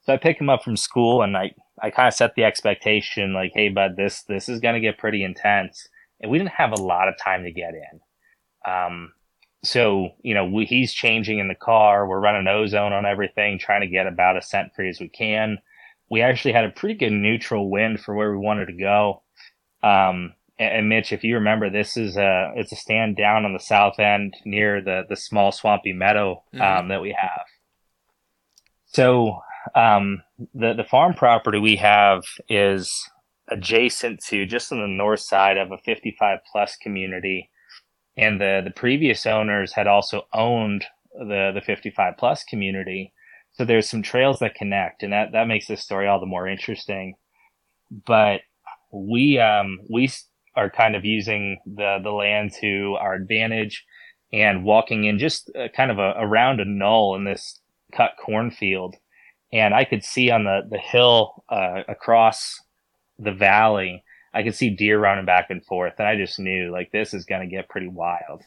So 0.03 0.15
I 0.15 0.17
pick 0.17 0.41
him 0.41 0.49
up 0.49 0.65
from 0.65 0.77
school 0.77 1.23
and 1.23 1.37
I, 1.37 1.53
I 1.83 1.91
kind 1.91 2.09
of 2.09 2.15
set 2.15 2.35
the 2.35 2.45
expectation 2.45 3.35
like, 3.35 3.53
Hey, 3.55 3.69
bud, 3.69 3.97
this, 3.97 4.23
this 4.23 4.49
is 4.49 4.61
going 4.61 4.75
to 4.75 4.81
get 4.81 4.99
pretty 4.99 5.23
intense 5.23 5.89
and 6.21 6.31
we 6.31 6.39
didn't 6.39 6.51
have 6.51 6.73
a 6.73 6.83
lot 6.83 7.09
of 7.09 7.15
time 7.19 7.45
to 7.45 7.53
get 7.53 7.75
in. 7.75 8.73
Um, 8.73 9.13
so 9.65 10.11
you 10.23 10.35
know 10.35 10.45
we, 10.45 10.65
he's 10.65 10.93
changing 10.93 11.39
in 11.39 11.49
the 11.49 11.55
car. 11.55 12.07
We're 12.07 12.21
running 12.21 12.47
ozone 12.47 12.93
on 12.93 13.07
everything, 13.07 13.59
trying 13.59 13.81
to 13.81 13.87
get 13.87 14.07
about 14.07 14.37
as 14.37 14.49
scent 14.49 14.75
free 14.75 14.89
as 14.89 15.01
we 15.01 15.09
can. 15.09 15.59
We 16.11 16.23
actually 16.23 16.53
had 16.53 16.65
a 16.65 16.71
pretty 16.71 16.95
good 16.95 17.13
neutral 17.13 17.71
wind 17.71 18.01
for 18.01 18.15
where 18.15 18.31
we 18.31 18.39
wanted 18.39 18.67
to 18.67 18.73
go. 18.73 19.23
Um, 19.83 20.35
and, 20.59 20.89
Mitch, 20.89 21.13
if 21.13 21.23
you 21.23 21.35
remember, 21.35 21.71
this 21.71 21.97
is 21.97 22.17
a 22.17 22.53
it's 22.57 22.73
a 22.73 22.77
stand 22.77 23.17
down 23.17 23.45
on 23.45 23.53
the 23.53 23.61
south 23.61 23.99
end 23.99 24.35
near 24.45 24.83
the 24.83 25.03
the 25.09 25.17
small 25.17 25.53
swampy 25.53 25.93
meadow 25.93 26.43
um, 26.55 26.61
mm-hmm. 26.61 26.89
that 26.89 27.01
we 27.01 27.17
have. 27.19 27.45
So 28.87 29.41
um, 29.75 30.23
the 30.55 30.75
the 30.75 30.85
farm 30.85 31.15
property 31.15 31.59
we 31.59 31.77
have 31.77 32.23
is 32.49 32.93
adjacent 33.51 34.21
to 34.25 34.47
just 34.47 34.73
on 34.73 34.81
the 34.81 34.87
north 34.87 35.21
side 35.21 35.57
of 35.57 35.73
a 35.73 35.79
55 35.79 36.39
plus 36.51 36.77
community. 36.77 37.51
And 38.17 38.41
the, 38.41 38.63
the 38.65 38.71
previous 38.71 39.27
owners 39.27 39.73
had 39.73 39.87
also 39.87 40.27
owned 40.33 40.85
the, 41.15 41.53
the 41.55 41.63
55 41.65 42.15
plus 42.19 42.45
community. 42.45 43.13
So 43.53 43.65
there's 43.65 43.89
some 43.89 44.03
trails 44.03 44.41
that 44.41 44.55
connect 44.55 45.03
and 45.03 45.13
that, 45.13 45.33
that 45.33 45.49
makes 45.49 45.67
this 45.67 45.83
story 45.83 46.07
all 46.07 46.21
the 46.21 46.27
more 46.27 46.49
interesting. 46.49 47.15
But 47.91 48.41
we, 48.93 49.39
um, 49.39 49.79
we 49.89 50.11
are 50.59 50.71
kind 50.71 50.97
of 50.97 51.05
using 51.05 51.59
the, 51.65 51.99
the 52.03 52.11
land 52.11 52.53
to 52.61 52.97
our 53.01 53.15
advantage 53.15 53.87
and 54.33 54.65
walking 54.65 55.05
in 55.05 55.19
just 55.19 55.51
uh, 55.57 55.69
kind 55.75 55.91
of 55.91 55.99
a, 55.99 56.15
around 56.19 56.61
a 56.61 56.65
knoll 56.65 57.15
in 57.17 57.25
this 57.25 57.61
cut 57.93 58.13
cornfield. 58.23 58.97
And 59.53 59.73
I 59.73 59.85
could 59.85 60.05
see 60.05 60.31
on 60.31 60.45
the, 60.45 60.63
the 60.69 60.79
hill, 60.79 61.45
uh, 61.49 61.83
across 61.89 62.61
the 63.19 63.33
valley, 63.33 64.05
I 64.35 64.43
could 64.43 64.55
see 64.55 64.71
deer 64.77 65.01
running 65.01 65.25
back 65.25 65.47
and 65.49 65.65
forth, 65.65 65.95
and 65.99 66.07
I 66.07 66.17
just 66.17 66.39
knew 66.39 66.71
like 66.71 66.91
this 66.93 67.15
is 67.15 67.25
going 67.25 67.41
to 67.41 67.57
get 67.57 67.69
pretty 67.69 67.89
wild. 67.89 68.43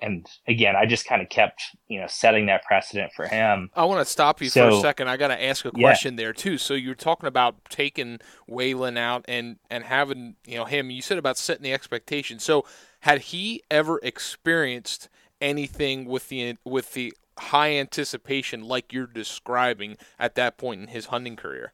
And 0.00 0.26
again, 0.46 0.76
I 0.76 0.84
just 0.84 1.06
kind 1.06 1.22
of 1.22 1.30
kept, 1.30 1.62
you 1.88 2.00
know, 2.00 2.06
setting 2.06 2.46
that 2.46 2.64
precedent 2.64 3.12
for 3.14 3.26
him. 3.26 3.70
I 3.74 3.86
want 3.86 4.04
to 4.04 4.10
stop 4.10 4.42
you 4.42 4.50
so, 4.50 4.70
for 4.70 4.76
a 4.76 4.80
second. 4.80 5.08
I 5.08 5.16
got 5.16 5.28
to 5.28 5.42
ask 5.42 5.64
a 5.64 5.70
question 5.70 6.14
yeah. 6.14 6.24
there 6.24 6.32
too. 6.34 6.58
So 6.58 6.74
you're 6.74 6.94
talking 6.94 7.26
about 7.26 7.64
taking 7.70 8.18
Waylon 8.48 8.98
out 8.98 9.24
and 9.26 9.56
and 9.70 9.84
having, 9.84 10.36
you 10.46 10.56
know, 10.56 10.66
him. 10.66 10.90
You 10.90 11.00
said 11.00 11.16
about 11.16 11.38
setting 11.38 11.62
the 11.62 11.72
expectation. 11.72 12.38
So 12.38 12.66
had 13.00 13.20
he 13.20 13.62
ever 13.70 13.98
experienced 14.02 15.08
anything 15.40 16.04
with 16.04 16.28
the 16.28 16.56
with 16.64 16.92
the 16.92 17.14
high 17.38 17.72
anticipation 17.72 18.62
like 18.62 18.92
you're 18.92 19.06
describing 19.06 19.96
at 20.18 20.34
that 20.34 20.58
point 20.58 20.82
in 20.82 20.88
his 20.88 21.06
hunting 21.06 21.36
career? 21.36 21.72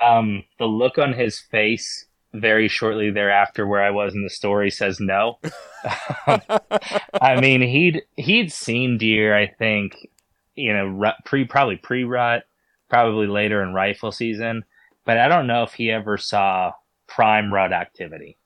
Um, 0.00 0.44
the 0.58 0.66
look 0.66 0.98
on 0.98 1.14
his 1.14 1.40
face 1.40 2.06
very 2.34 2.68
shortly 2.68 3.10
thereafter, 3.10 3.66
where 3.66 3.82
I 3.82 3.90
was 3.90 4.14
in 4.14 4.22
the 4.22 4.30
story, 4.30 4.70
says 4.70 5.00
no. 5.00 5.38
I 7.20 7.40
mean, 7.40 7.62
he'd 7.62 8.02
he'd 8.16 8.52
seen 8.52 8.98
deer. 8.98 9.36
I 9.36 9.46
think 9.46 9.96
you 10.54 10.72
know 10.72 11.12
pre 11.24 11.44
probably 11.44 11.76
pre 11.76 12.04
rut, 12.04 12.44
probably 12.88 13.26
later 13.26 13.62
in 13.62 13.72
rifle 13.72 14.12
season, 14.12 14.64
but 15.04 15.18
I 15.18 15.28
don't 15.28 15.46
know 15.46 15.62
if 15.62 15.74
he 15.74 15.90
ever 15.90 16.18
saw 16.18 16.72
prime 17.06 17.52
rut 17.52 17.72
activity. 17.72 18.38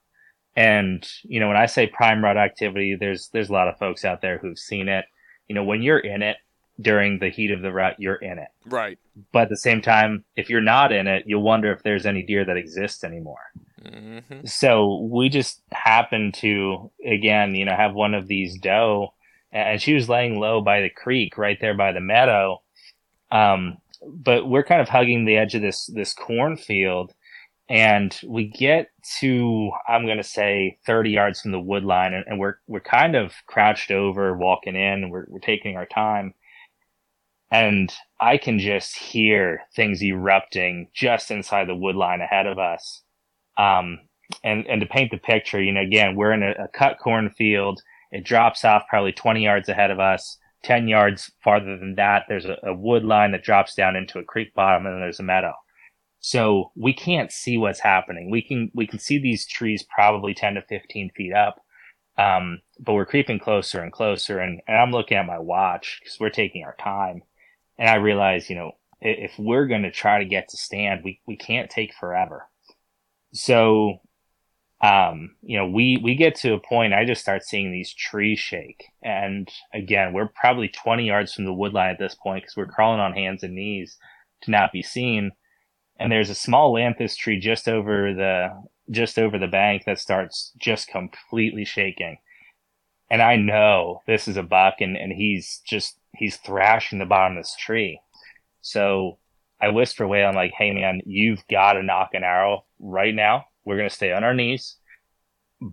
And, 0.57 1.09
you 1.23 1.39
know, 1.39 1.47
when 1.47 1.57
I 1.57 1.67
say 1.67 1.87
prime 1.87 2.23
rut 2.23 2.37
activity, 2.37 2.97
there's, 2.99 3.29
there's 3.29 3.49
a 3.49 3.53
lot 3.53 3.69
of 3.69 3.79
folks 3.79 4.05
out 4.05 4.21
there 4.21 4.39
who've 4.39 4.59
seen 4.59 4.89
it. 4.89 5.05
You 5.47 5.55
know, 5.55 5.63
when 5.63 5.83
you're 5.83 6.01
in 6.01 6.21
it 6.21 6.37
during 6.81 7.21
the 7.21 7.29
heat 7.29 7.53
of 7.53 7.63
the 7.63 7.73
rut, 7.73 7.95
you're 7.99 8.17
in 8.17 8.39
it. 8.39 8.49
Right. 8.67 8.99
But 9.33 9.43
at 9.43 9.49
the 9.51 9.57
same 9.57 9.81
time, 9.81 10.25
if 10.35 10.51
you're 10.51 10.61
not 10.61 10.91
in 10.91 11.07
it, 11.07 11.23
you'll 11.27 11.43
wonder 11.43 11.73
if 11.73 11.85
there's 11.85 12.07
any 12.07 12.25
deer 12.25 12.45
that 12.45 12.57
exists 12.57 13.05
anymore. 13.05 13.53
Mm-hmm. 13.85 14.47
So 14.47 15.09
we 15.11 15.29
just 15.29 15.63
happened 15.73 16.35
to, 16.35 16.91
again, 17.05 17.55
you 17.55 17.65
know, 17.65 17.77
have 17.77 17.95
one 17.95 18.15
of 18.15 18.29
these 18.29 18.59
doe 18.59 19.15
and 19.51 19.81
she 19.81 19.95
was 19.95 20.09
laying 20.09 20.39
low 20.39 20.61
by 20.61 20.83
the 20.83 20.91
creek 20.91 21.39
right 21.39 21.59
there 21.61 21.75
by 21.75 21.93
the 21.93 22.01
meadow. 22.01 22.63
Um, 23.31 23.79
but 24.03 24.49
we're 24.49 24.65
kind 24.65 24.81
of 24.81 24.89
hugging 24.89 25.25
the 25.25 25.37
edge 25.37 25.55
of 25.55 25.63
this, 25.63 25.87
this 25.87 26.13
cornfield 26.15 27.15
and 27.69 28.19
we 28.27 28.47
get 28.47 28.91
to 29.21 29.71
I'm 29.87 30.07
going 30.07 30.19
to 30.19 30.25
say 30.25 30.79
30 30.87 31.11
yards 31.11 31.41
from 31.41 31.53
the 31.53 31.61
wood 31.61 31.85
line, 31.85 32.15
and, 32.15 32.25
and, 32.27 32.39
we're 32.39 32.55
we're 32.67 32.81
kind 32.81 33.15
of 33.15 33.35
crouched 33.47 33.91
over, 33.91 34.37
walking 34.37 34.75
in. 34.77 35.11
We're 35.11 35.27
we're 35.29 35.39
taking 35.39 35.77
our 35.77 35.87
time, 35.87 36.35
and 37.51 37.93
I 38.21 38.39
can 38.39 38.59
just 38.59 38.97
hear 38.97 39.63
things 39.77 40.03
erupting 40.03 40.89
just 40.95 41.31
inside 41.31 41.69
the 41.69 41.75
wood 41.75 41.97
line 41.97 42.21
ahead 42.21 42.47
of 42.47 42.59
us. 42.59 43.03
Um, 43.59 43.99
and 44.45 44.67
and 44.67 44.81
to 44.81 44.87
paint 44.87 45.11
the 45.11 45.19
picture, 45.19 45.63
you 45.63 45.73
know, 45.73 45.81
again, 45.81 46.15
we're 46.17 46.33
in 46.33 46.43
a, 46.43 46.53
a 46.65 46.69
cut 46.69 46.99
cornfield. 46.99 47.81
It 48.13 48.25
drops 48.25 48.65
off 48.65 48.85
probably 48.89 49.13
20 49.13 49.43
yards 49.43 49.69
ahead 49.69 49.91
of 49.91 50.01
us. 50.01 50.39
10 50.65 50.89
yards 50.89 51.31
farther 51.45 51.79
than 51.79 51.95
that, 51.97 52.25
there's 52.29 52.45
a, 52.45 52.57
a 52.65 52.75
wood 52.75 53.05
line 53.05 53.33
that 53.33 53.45
drops 53.45 53.75
down 53.75 53.95
into 53.97 54.19
a 54.19 54.25
creek 54.25 54.53
bottom, 54.55 54.87
and 54.87 55.01
there's 55.01 55.21
a 55.21 55.23
meadow 55.23 55.53
so 56.21 56.73
we 56.77 56.93
can't 56.93 57.33
see 57.33 57.57
what's 57.57 57.81
happening. 57.81 58.31
We 58.31 58.43
can 58.43 58.71
we 58.75 58.87
can 58.87 58.99
see 58.99 59.19
these 59.19 59.47
trees 59.47 59.85
probably 59.85 60.35
10 60.35 60.55
to 60.55 60.63
15 60.63 61.11
feet 61.17 61.33
up. 61.33 61.61
Um, 62.17 62.61
but 62.81 62.95
we're 62.95 63.07
creeping 63.07 63.39
closer 63.39 63.81
and 63.81 63.93
closer 63.93 64.41
and, 64.41 64.61
and 64.67 64.77
I'm 64.77 64.91
looking 64.91 65.17
at 65.17 65.27
my 65.27 65.39
watch 65.39 66.01
because 66.01 66.19
we're 66.19 66.31
taking 66.31 66.65
our 66.65 66.75
time. 66.81 67.23
And 67.79 67.89
I 67.89 67.95
realize, 67.95 68.51
you 68.51 68.57
know, 68.57 68.73
if 69.01 69.39
we're 69.39 69.69
going 69.69 69.85
to 69.85 69.93
try 69.93 70.19
to 70.19 70.25
get 70.25 70.49
to 70.49 70.57
stand, 70.57 71.03
we, 71.05 71.21
we 71.29 71.37
can't 71.37 71.71
take 71.71 71.95
forever. 71.95 72.49
So, 73.33 74.01
um, 74.81 75.37
you 75.43 75.59
know, 75.59 75.69
we, 75.69 75.99
we 76.03 76.15
get 76.15 76.35
to 76.37 76.55
a 76.55 76.61
point, 76.61 76.95
I 76.95 77.05
just 77.05 77.21
start 77.21 77.43
seeing 77.43 77.73
these 77.73 77.93
trees 77.93 78.39
shake. 78.39 78.85
And 79.03 79.49
again, 79.75 80.13
we're 80.13 80.29
probably 80.29 80.69
20 80.69 81.07
yards 81.07 81.35
from 81.35 81.45
the 81.45 81.53
wood 81.53 81.73
line 81.73 81.91
at 81.91 81.99
this 81.99 82.15
point 82.15 82.45
because 82.45 82.57
we're 82.57 82.67
crawling 82.67 83.01
on 83.01 83.13
hands 83.13 83.43
and 83.43 83.55
knees 83.55 83.97
to 84.43 84.51
not 84.51 84.73
be 84.73 84.83
seen 84.83 85.33
and 85.99 86.13
there's 86.13 86.31
a 86.31 86.35
small 86.35 86.73
lanthus 86.73 87.17
tree 87.17 87.39
just 87.39 87.69
over 87.69 88.15
the 88.15 88.63
just 88.91 89.19
over 89.19 89.39
the 89.39 89.49
bank 89.49 89.83
that 89.85 89.99
starts 89.99 90.53
just 90.59 90.89
completely 90.89 91.65
shaking. 91.65 92.19
And 93.11 93.21
I 93.21 93.37
know 93.37 94.03
this 94.07 94.29
is 94.29 94.37
a 94.37 94.43
buck 94.43 94.77
and, 94.81 94.97
and 94.97 95.13
he's 95.13 95.61
just 95.67 95.99
he's 96.15 96.37
thrashing 96.37 96.99
the 96.99 97.05
bottom 97.05 97.37
of 97.37 97.45
this 97.45 97.57
tree. 97.59 98.01
So 98.61 99.19
I 99.61 99.69
whisper 99.69 100.05
away, 100.05 100.25
I'm 100.25 100.35
like, 100.35 100.53
hey 100.57 100.73
man, 100.73 101.01
you've 101.05 101.43
gotta 101.51 101.83
nock 101.83 102.11
an 102.13 102.25
arrow 102.25 102.65
right 102.79 103.15
now. 103.15 103.47
We're 103.65 103.77
gonna 103.77 103.91
stay 103.91 104.13
on 104.13 104.25
our 104.25 104.35
knees. 104.35 104.77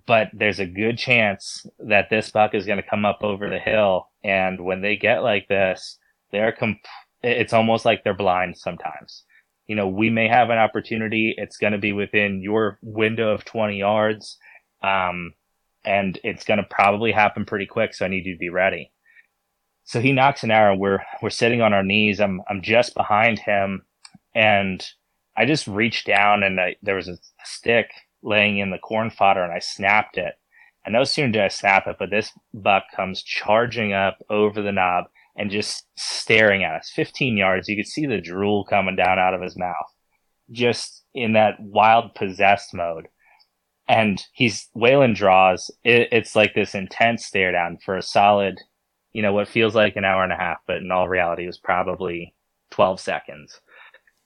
But 0.08 0.30
there's 0.34 0.60
a 0.60 0.66
good 0.66 0.98
chance 0.98 1.66
that 1.80 2.10
this 2.10 2.32
buck 2.32 2.56
is 2.56 2.66
gonna 2.66 2.84
come 2.84 3.06
up 3.06 3.20
over 3.22 3.50
the 3.50 3.60
hill 3.60 4.10
and 4.24 4.60
when 4.64 4.82
they 4.82 4.96
get 4.98 5.24
like 5.24 5.48
this, 5.48 6.00
they're 6.32 6.52
comp- 6.52 6.80
it's 7.22 7.54
almost 7.54 7.86
like 7.86 8.04
they're 8.04 8.14
blind 8.14 8.58
sometimes 8.58 9.24
you 9.68 9.76
know, 9.76 9.88
we 9.88 10.10
may 10.10 10.28
have 10.28 10.50
an 10.50 10.58
opportunity. 10.58 11.34
It's 11.38 11.58
going 11.58 11.74
to 11.74 11.80
be 11.80 11.92
within 11.92 12.42
your 12.42 12.78
window 12.82 13.32
of 13.34 13.46
20 13.46 13.78
yards. 13.78 14.38
Um, 14.84 15.34
and 15.84 16.20
it's 16.24 16.46
going 16.46 16.58
to 16.58 16.68
probably 16.70 17.12
happen 17.12 17.46
pretty 17.46 17.66
quick. 17.66 17.94
So 17.94 18.06
I 18.06 18.10
need 18.10 18.26
you 18.26 18.34
to 18.34 18.40
be 18.40 18.50
ready. 18.50 18.92
So 19.86 20.02
he 20.02 20.12
nocks 20.12 20.44
an 20.44 20.52
arrow. 20.52 20.76
We're, 20.76 21.00
we're 21.22 21.30
sitting 21.30 21.62
on 21.62 21.74
our 21.74 21.84
knees. 21.84 22.20
I'm, 22.20 22.42
I'm 22.50 22.62
just 22.62 22.96
behind 22.96 23.40
him 23.40 23.86
and 24.34 24.86
I 25.38 25.46
just 25.46 25.68
reached 25.68 26.08
down 26.08 26.44
and 26.44 26.60
I, 26.60 26.76
there 26.82 26.96
was 26.96 27.08
a 27.08 27.18
stick 27.44 27.92
laying 28.24 28.58
in 28.58 28.72
the 28.72 28.80
corn 28.80 29.10
fodder 29.10 29.44
and 29.44 29.54
I 29.54 29.60
snapped 29.60 30.18
it. 30.18 30.34
And 30.86 30.94
no 30.94 31.04
sooner 31.04 31.32
did 31.32 31.42
I 31.42 31.48
snap 31.48 31.88
it, 31.88 31.98
but 31.98 32.10
this 32.10 32.32
buck 32.54 32.84
comes 32.96 33.24
charging 33.24 33.94
up 33.94 34.18
over 34.30 34.62
the 34.62 34.72
knob 34.72 35.06
and 35.36 35.52
just 35.52 35.86
staring 35.98 36.64
at 36.64 36.76
us. 36.76 36.92
15 36.94 37.38
yards, 37.38 37.68
you 37.68 37.76
could 37.76 37.88
see 37.88 38.06
the 38.06 38.22
drool 38.22 38.66
coming 38.66 38.96
down 38.96 39.20
out 39.20 39.34
of 39.34 39.42
his 39.42 39.58
mouth, 39.58 39.92
just 40.52 41.04
in 41.14 41.34
that 41.34 41.60
wild 41.60 42.14
possessed 42.16 42.74
mode. 42.74 43.08
And 43.88 44.24
he's 44.34 44.70
Waylon 44.76 45.16
draws. 45.16 45.72
It, 45.84 46.10
it's 46.12 46.36
like 46.36 46.54
this 46.54 46.74
intense 46.74 47.26
stare 47.26 47.52
down 47.52 47.78
for 47.84 47.98
a 47.98 48.02
solid, 48.02 48.60
you 49.16 49.22
know, 49.22 49.32
what 49.32 49.48
feels 49.48 49.74
like 49.74 49.96
an 49.96 50.04
hour 50.04 50.24
and 50.24 50.34
a 50.34 50.38
half, 50.38 50.58
but 50.68 50.78
in 50.78 50.92
all 50.92 51.08
reality 51.08 51.48
was 51.48 51.58
probably 51.58 52.34
12 52.72 53.00
seconds. 53.00 53.62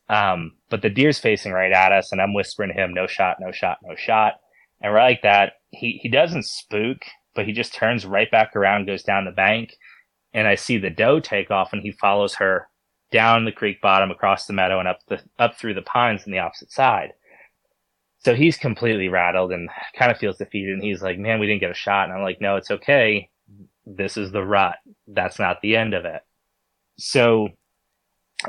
Um, 0.10 0.54
but 0.72 0.82
the 0.82 0.90
deer's 0.90 1.20
facing 1.20 1.52
right 1.52 1.72
at 1.72 1.92
us, 1.92 2.12
and 2.12 2.20
I'm 2.20 2.34
whispering 2.34 2.70
to 2.70 2.76
him, 2.76 2.96
"No 2.96 3.06
shot, 3.06 3.38
no 3.40 3.52
shot, 3.52 3.78
no 3.84 3.96
shot." 3.96 4.40
And 4.82 4.92
right 4.92 5.12
like 5.12 5.22
that, 5.22 5.54
he 5.70 6.00
he 6.02 6.10
doesn't 6.10 6.46
spook, 6.46 6.98
but 7.36 7.46
he 7.46 7.54
just 7.54 7.72
turns 7.72 8.04
right 8.04 8.32
back 8.32 8.56
around, 8.56 8.88
goes 8.88 9.04
down 9.04 9.26
the 9.26 9.32
bank, 9.32 9.76
and 10.34 10.48
I 10.48 10.56
see 10.56 10.80
the 10.80 10.90
doe 10.90 11.20
take 11.20 11.52
off 11.52 11.72
and 11.72 11.84
he 11.84 11.92
follows 11.92 12.34
her 12.36 12.68
down 13.12 13.46
the 13.46 13.52
creek 13.52 13.82
bottom 13.82 14.10
across 14.10 14.48
the 14.48 14.54
meadow 14.54 14.80
and 14.80 14.88
up 14.88 15.00
the 15.08 15.22
up 15.38 15.56
through 15.56 15.76
the 15.76 15.84
pines 15.84 16.24
on 16.26 16.32
the 16.32 16.40
opposite 16.40 16.72
side. 16.72 17.14
So 18.20 18.34
he's 18.34 18.58
completely 18.58 19.08
rattled 19.08 19.52
and 19.52 19.70
kind 19.96 20.12
of 20.12 20.18
feels 20.18 20.38
defeated 20.38 20.74
and 20.74 20.84
he's 20.84 21.04
like, 21.04 21.20
Man, 21.20 21.40
we 21.40 21.46
didn't 21.46 21.62
get 21.62 21.72
a 21.72 21.76
shot. 21.76 22.06
And 22.06 22.14
I'm 22.18 22.24
like, 22.24 22.42
No, 22.42 22.56
it's 22.56 22.72
okay. 22.72 23.30
This 23.86 24.18
is 24.18 24.32
the 24.32 24.44
rut. 24.44 24.76
That's 25.08 25.40
not 25.40 25.62
the 25.62 25.76
end 25.76 25.94
of 25.94 26.06
it. 26.06 26.22
So 26.98 27.50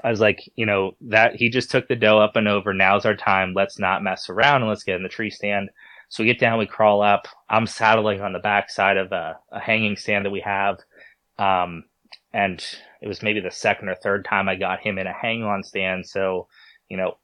I 0.05 0.11
was 0.11 0.21
like, 0.21 0.39
you 0.57 0.67
know, 0.67 0.93
that 1.03 1.37
he 1.37 1.49
just 1.49 1.71
took 1.71 1.89
the 1.89 1.97
doe 1.97 2.19
up 2.19 2.37
and 2.37 2.49
over. 2.49 2.73
Now's 2.73 3.07
our 3.07 3.17
time. 3.17 3.55
Let's 3.55 3.79
not 3.79 4.03
mess 4.03 4.29
around 4.29 4.63
and 4.63 4.69
let's 4.69 4.85
get 4.85 4.97
in 4.97 5.03
the 5.03 5.09
tree 5.09 5.31
stand. 5.31 5.71
So 6.09 6.23
we 6.23 6.29
get 6.29 6.41
down, 6.41 6.59
we 6.59 6.67
crawl 6.67 7.03
up. 7.03 7.27
I'm 7.49 7.67
saddling 7.67 8.21
on 8.21 8.33
the 8.33 8.41
back 8.41 8.71
side 8.71 8.97
of 8.97 9.13
a, 9.13 9.39
a 9.53 9.61
hanging 9.61 9.97
stand 9.97 10.27
that 10.27 10.31
we 10.31 10.41
have 10.41 10.79
um, 11.41 11.85
and 12.33 12.63
it 13.01 13.09
was 13.09 13.23
maybe 13.23 13.41
the 13.41 13.51
second 13.51 13.89
or 13.89 13.97
third 13.97 14.25
time 14.25 14.49
I 14.49 14.57
got 14.57 14.81
him 14.81 14.99
in 14.99 15.07
a 15.07 15.13
hang 15.13 15.43
on 15.43 15.65
stand. 15.65 16.07
So, 16.07 16.49
you 16.89 16.97
know, 16.97 17.17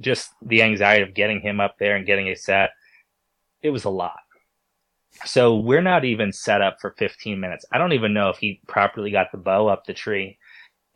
just 0.00 0.30
the 0.42 0.62
anxiety 0.62 1.02
of 1.02 1.14
getting 1.14 1.40
him 1.40 1.60
up 1.60 1.76
there 1.78 1.94
and 1.94 2.06
getting 2.06 2.28
a 2.28 2.34
set, 2.34 2.70
it 3.62 3.70
was 3.70 3.84
a 3.84 3.90
lot. 3.90 4.18
So 5.24 5.56
we're 5.56 5.82
not 5.82 6.04
even 6.04 6.32
set 6.32 6.62
up 6.62 6.80
for 6.80 6.94
15 6.98 7.38
minutes. 7.38 7.64
I 7.72 7.78
don't 7.78 7.92
even 7.92 8.14
know 8.14 8.30
if 8.30 8.38
he 8.38 8.60
properly 8.66 9.10
got 9.10 9.32
the 9.32 9.38
bow 9.38 9.68
up 9.68 9.84
the 9.84 9.94
tree. 9.94 10.38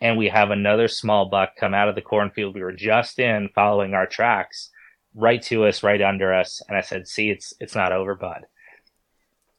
And 0.01 0.19
we 0.19 0.29
have 0.29 0.51
another 0.51 0.89
small 0.89 1.27
buck 1.27 1.57
come 1.59 1.75
out 1.75 1.89
of 1.89 1.95
the 1.95 2.03
cornfield 2.03 2.55
we 2.55 2.63
were 2.63 2.73
just 2.73 3.19
in 3.19 3.49
following 3.55 3.95
our 3.95 4.07
tracks 4.07 4.71
right 5.15 5.41
to 5.43 5.65
us, 5.65 5.83
right 5.83 6.03
under 6.03 6.35
us. 6.35 6.61
And 6.69 6.77
I 6.77 6.81
said, 6.81 7.07
see, 7.07 7.31
it's, 7.31 7.55
it's 7.61 7.75
not 7.75 7.93
over, 7.93 8.15
bud. 8.15 8.43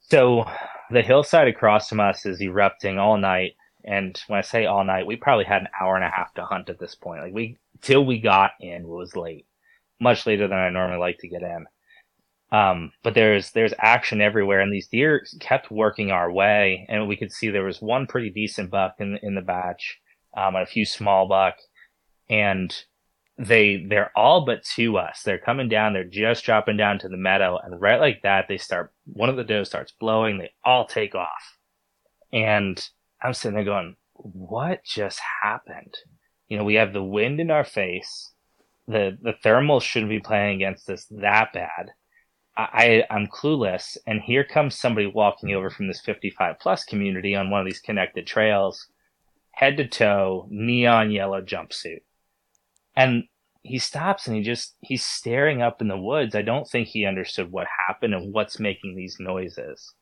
So 0.02 0.46
the 0.92 1.02
hillside 1.02 1.48
across 1.48 1.90
from 1.90 2.00
us 2.00 2.26
is 2.26 2.42
erupting 2.42 3.00
all 3.00 3.18
night. 3.18 3.54
And 3.84 4.20
when 4.28 4.40
I 4.40 4.42
say 4.42 4.66
all 4.66 4.84
night, 4.84 5.08
we 5.08 5.16
probably 5.16 5.46
had 5.46 5.62
an 5.62 5.70
hour 5.80 5.96
and 5.96 6.04
a 6.04 6.10
half 6.10 6.34
to 6.36 6.46
hunt 6.46 6.70
at 6.70 6.80
this 6.80 6.96
point. 6.96 7.22
Like 7.22 7.34
we, 7.34 7.58
till 7.82 8.06
we 8.06 8.20
got 8.20 8.52
in 8.60 8.88
was 8.88 9.16
late, 9.16 9.46
much 10.00 10.26
later 10.26 10.48
than 10.48 10.58
I 10.58 10.70
normally 10.70 11.00
like 11.00 11.20
to 11.20 11.28
get 11.28 11.42
in. 11.42 11.66
Um, 12.52 12.92
but 13.04 13.16
there's, 13.16 13.52
there's 13.52 13.74
action 13.80 14.22
everywhere 14.22 14.62
and 14.62 14.72
these 14.72 14.88
deer 14.88 15.26
kept 15.40 15.72
working 15.72 16.12
our 16.12 16.32
way 16.32 16.86
and 16.90 17.08
we 17.08 17.18
could 17.18 17.32
see 17.32 17.50
there 17.50 17.64
was 17.64 17.82
one 17.82 18.06
pretty 18.08 18.30
decent 18.30 18.70
buck 18.70 18.96
in, 19.00 19.20
in 19.24 19.36
the 19.36 19.42
batch, 19.42 20.00
um, 20.38 20.56
and 20.56 20.64
a 20.64 20.68
few 20.68 20.86
small 20.86 21.28
buck 21.28 21.56
and 22.30 22.86
they 23.38 23.86
they're 23.90 24.12
all 24.16 24.46
but 24.46 24.64
to 24.76 24.98
us. 24.98 25.22
They're 25.24 25.38
coming 25.38 25.68
down. 25.68 25.94
They're 25.94 26.04
just 26.04 26.46
dropping 26.46 26.78
down 26.78 27.00
to 27.00 27.10
the 27.10 27.18
meadow, 27.18 27.60
and 27.62 27.80
right 27.80 28.00
like 28.00 28.22
that, 28.24 28.48
they 28.48 28.58
start. 28.58 28.94
One 29.06 29.30
of 29.30 29.36
the 29.36 29.44
does 29.44 29.68
starts 29.68 29.94
blowing. 30.00 30.38
They 30.38 30.52
all 30.64 30.86
take 30.86 31.16
off, 31.16 31.58
and 32.32 32.82
I'm 33.22 33.34
sitting 33.34 33.56
there 33.56 33.66
going, 33.66 33.96
"What 34.14 34.84
just 34.86 35.20
happened?" 35.44 35.96
You 36.48 36.58
know, 36.58 36.64
we 36.64 36.76
have 36.76 36.94
the 36.94 37.04
wind 37.04 37.40
in 37.40 37.52
our 37.52 37.66
face. 37.66 38.32
the 38.88 39.18
The 39.22 39.34
thermals 39.44 39.82
shouldn't 39.82 40.10
be 40.10 40.20
playing 40.20 40.56
against 40.56 40.90
us 40.90 41.06
that 41.12 41.52
bad. 41.54 41.92
I, 42.58 43.04
I'm 43.10 43.28
clueless, 43.28 43.98
and 44.08 44.22
here 44.22 44.44
comes 44.44 44.76
somebody 44.76 45.08
walking 45.08 45.54
over 45.54 45.70
from 45.70 45.88
this 45.88 46.02
55 46.02 46.58
plus 46.60 46.86
community 46.86 47.36
on 47.36 47.50
one 47.50 47.60
of 47.60 47.66
these 47.66 47.82
connected 47.82 48.26
trails, 48.26 48.88
head 49.52 49.78
to 49.78 49.88
toe, 49.88 50.48
neon 50.50 51.12
yellow 51.12 51.42
jumpsuit 51.42 52.00
and 52.96 53.26
he 53.64 53.80
stops 53.80 54.28
and 54.28 54.36
he 54.36 54.44
just, 54.44 54.76
he's 54.82 55.04
staring 55.04 55.62
up 55.62 55.82
in 55.82 55.88
the 55.88 55.98
woods. 55.98 56.36
I 56.36 56.44
don't 56.44 56.68
think 56.68 56.88
he 56.88 57.06
understood 57.06 57.52
what 57.52 57.68
happened 57.88 58.14
and 58.14 58.34
what's 58.34 58.60
making 58.60 58.96
these 58.96 59.18
noises. 59.20 59.94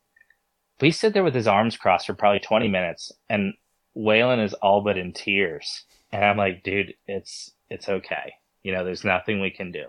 But 0.78 0.86
he 0.86 0.92
stood 0.92 1.14
there 1.14 1.24
with 1.24 1.34
his 1.34 1.46
arms 1.46 1.76
crossed 1.76 2.06
for 2.06 2.14
probably 2.14 2.40
20 2.40 2.68
minutes 2.68 3.10
and 3.28 3.54
Waylon 3.96 4.44
is 4.44 4.54
all 4.54 4.82
but 4.82 4.98
in 4.98 5.12
tears. 5.12 5.84
And 6.12 6.24
I'm 6.24 6.36
like, 6.36 6.62
dude, 6.62 6.94
it's, 7.06 7.52
it's 7.70 7.88
okay. 7.88 8.34
You 8.62 8.72
know, 8.72 8.84
there's 8.84 9.04
nothing 9.04 9.40
we 9.40 9.50
can 9.50 9.72
do. 9.72 9.86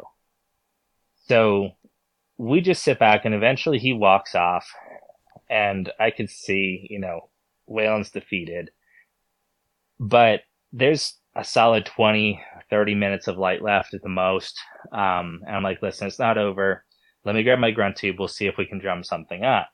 So 1.27 1.71
we 2.37 2.61
just 2.61 2.83
sit 2.83 2.99
back 2.99 3.25
and 3.25 3.33
eventually 3.33 3.79
he 3.79 3.93
walks 3.93 4.35
off 4.35 4.69
and 5.49 5.91
I 5.99 6.11
could 6.11 6.29
see, 6.29 6.87
you 6.89 6.99
know, 6.99 7.29
Waylon's 7.69 8.11
defeated. 8.11 8.71
But 9.99 10.41
there's 10.73 11.17
a 11.35 11.43
solid 11.43 11.85
20, 11.85 12.41
30 12.69 12.95
minutes 12.95 13.27
of 13.27 13.37
light 13.37 13.61
left 13.61 13.93
at 13.93 14.01
the 14.01 14.09
most. 14.09 14.59
Um, 14.91 15.41
and 15.45 15.55
I'm 15.55 15.63
like, 15.63 15.81
listen, 15.81 16.07
it's 16.07 16.19
not 16.19 16.37
over. 16.37 16.83
Let 17.23 17.35
me 17.35 17.43
grab 17.43 17.59
my 17.59 17.71
grunt 17.71 17.95
tube. 17.95 18.17
We'll 18.19 18.27
see 18.27 18.47
if 18.47 18.57
we 18.57 18.65
can 18.65 18.79
drum 18.79 19.03
something 19.03 19.43
up. 19.43 19.69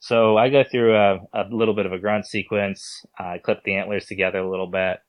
So 0.00 0.36
I 0.36 0.48
go 0.48 0.64
through 0.64 0.96
a, 0.96 1.18
a 1.34 1.44
little 1.50 1.74
bit 1.74 1.86
of 1.86 1.92
a 1.92 1.98
grunt 1.98 2.26
sequence. 2.26 3.04
I 3.18 3.38
clip 3.38 3.62
the 3.64 3.74
antlers 3.74 4.06
together 4.06 4.38
a 4.38 4.50
little 4.50 4.66
bit 4.66 5.00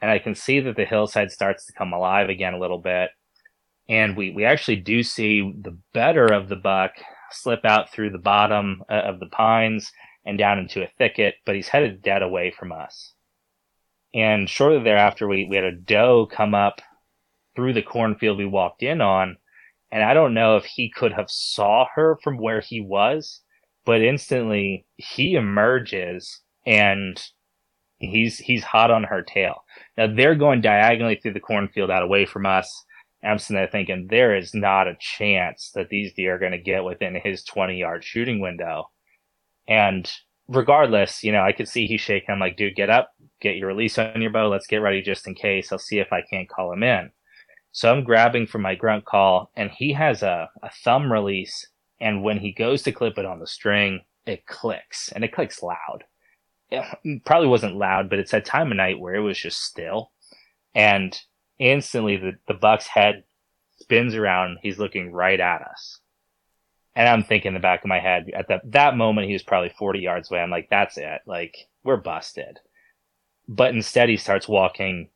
and 0.00 0.10
I 0.10 0.18
can 0.18 0.34
see 0.34 0.60
that 0.60 0.76
the 0.76 0.84
hillside 0.84 1.30
starts 1.32 1.66
to 1.66 1.72
come 1.72 1.92
alive 1.92 2.28
again 2.28 2.54
a 2.54 2.58
little 2.58 2.78
bit. 2.78 3.10
And 3.88 4.16
we, 4.16 4.30
we 4.30 4.44
actually 4.44 4.76
do 4.76 5.02
see 5.02 5.54
the 5.60 5.76
better 5.94 6.26
of 6.26 6.48
the 6.48 6.56
buck 6.56 6.92
slip 7.30 7.64
out 7.64 7.90
through 7.90 8.10
the 8.10 8.18
bottom 8.18 8.82
uh, 8.90 8.94
of 8.94 9.20
the 9.20 9.26
pines 9.26 9.90
and 10.24 10.36
down 10.36 10.58
into 10.58 10.82
a 10.82 10.90
thicket, 10.98 11.36
but 11.46 11.54
he's 11.54 11.68
headed 11.68 12.02
dead 12.02 12.22
away 12.22 12.50
from 12.50 12.72
us. 12.72 13.14
And 14.14 14.48
shortly 14.48 14.82
thereafter, 14.82 15.26
we, 15.26 15.46
we 15.48 15.56
had 15.56 15.64
a 15.64 15.72
doe 15.72 16.26
come 16.30 16.54
up 16.54 16.80
through 17.54 17.72
the 17.72 17.82
cornfield 17.82 18.38
we 18.38 18.46
walked 18.46 18.82
in 18.82 19.00
on. 19.00 19.36
And 19.90 20.02
I 20.02 20.12
don't 20.14 20.34
know 20.34 20.56
if 20.56 20.64
he 20.64 20.90
could 20.90 21.12
have 21.12 21.30
saw 21.30 21.86
her 21.94 22.18
from 22.22 22.36
where 22.36 22.60
he 22.60 22.80
was, 22.80 23.40
but 23.86 24.02
instantly 24.02 24.84
he 24.96 25.34
emerges 25.34 26.40
and 26.66 27.22
he's, 27.98 28.38
he's 28.38 28.62
hot 28.62 28.90
on 28.90 29.04
her 29.04 29.22
tail. 29.22 29.64
Now 29.96 30.14
they're 30.14 30.34
going 30.34 30.60
diagonally 30.60 31.16
through 31.16 31.32
the 31.32 31.40
cornfield 31.40 31.90
out 31.90 32.02
away 32.02 32.26
from 32.26 32.44
us. 32.44 32.84
I'm 33.22 33.38
sitting 33.38 33.56
there 33.56 33.68
thinking 33.68 34.06
there 34.08 34.36
is 34.36 34.54
not 34.54 34.86
a 34.86 34.96
chance 35.00 35.70
that 35.74 35.88
these 35.88 36.12
deer 36.14 36.36
are 36.36 36.38
going 36.38 36.52
to 36.52 36.58
get 36.58 36.84
within 36.84 37.20
his 37.22 37.42
20 37.44 37.78
yard 37.78 38.04
shooting 38.04 38.40
window. 38.40 38.90
And 39.66 40.10
regardless, 40.46 41.24
you 41.24 41.32
know, 41.32 41.42
I 41.42 41.52
could 41.52 41.68
see 41.68 41.86
he's 41.86 42.00
shaking. 42.00 42.30
I'm 42.30 42.40
like, 42.40 42.56
dude, 42.56 42.76
get 42.76 42.90
up, 42.90 43.10
get 43.40 43.56
your 43.56 43.68
release 43.68 43.98
on 43.98 44.20
your 44.22 44.30
bow. 44.30 44.48
Let's 44.48 44.66
get 44.66 44.78
ready 44.78 45.02
just 45.02 45.26
in 45.26 45.34
case. 45.34 45.72
I'll 45.72 45.78
see 45.78 45.98
if 45.98 46.12
I 46.12 46.22
can't 46.22 46.48
call 46.48 46.72
him 46.72 46.82
in. 46.82 47.10
So 47.72 47.92
I'm 47.92 48.04
grabbing 48.04 48.46
for 48.46 48.58
my 48.58 48.74
grunt 48.74 49.04
call 49.04 49.50
and 49.56 49.70
he 49.70 49.92
has 49.92 50.22
a, 50.22 50.48
a 50.62 50.70
thumb 50.84 51.12
release. 51.12 51.66
And 52.00 52.22
when 52.22 52.38
he 52.38 52.52
goes 52.52 52.82
to 52.82 52.92
clip 52.92 53.18
it 53.18 53.26
on 53.26 53.40
the 53.40 53.46
string, 53.46 54.02
it 54.26 54.46
clicks 54.46 55.10
and 55.12 55.24
it 55.24 55.32
clicks 55.32 55.62
loud 55.62 56.04
it 56.70 57.24
probably 57.24 57.48
wasn't 57.48 57.76
loud, 57.76 58.10
but 58.10 58.18
it's 58.18 58.32
that 58.32 58.44
time 58.44 58.70
of 58.70 58.76
night 58.76 59.00
where 59.00 59.14
it 59.14 59.20
was 59.20 59.38
just 59.38 59.62
still. 59.62 60.12
And 60.74 61.18
instantly 61.58 62.16
the, 62.16 62.32
the 62.46 62.54
buck's 62.54 62.86
head 62.86 63.24
spins 63.80 64.14
around. 64.14 64.58
He's 64.62 64.78
looking 64.78 65.12
right 65.12 65.38
at 65.38 65.62
us. 65.62 66.00
And 66.94 67.08
I'm 67.08 67.22
thinking 67.22 67.50
in 67.50 67.54
the 67.54 67.60
back 67.60 67.84
of 67.84 67.88
my 67.88 68.00
head 68.00 68.30
at 68.34 68.48
that, 68.48 68.62
that 68.72 68.96
moment, 68.96 69.28
he 69.28 69.32
was 69.32 69.42
probably 69.42 69.72
40 69.78 70.00
yards 70.00 70.30
away. 70.30 70.40
I'm 70.40 70.50
like, 70.50 70.68
that's 70.68 70.98
it. 70.98 71.20
Like, 71.26 71.68
we're 71.84 71.96
busted. 71.96 72.58
But 73.46 73.74
instead 73.74 74.08
he 74.08 74.16
starts 74.16 74.48
walking 74.48 75.08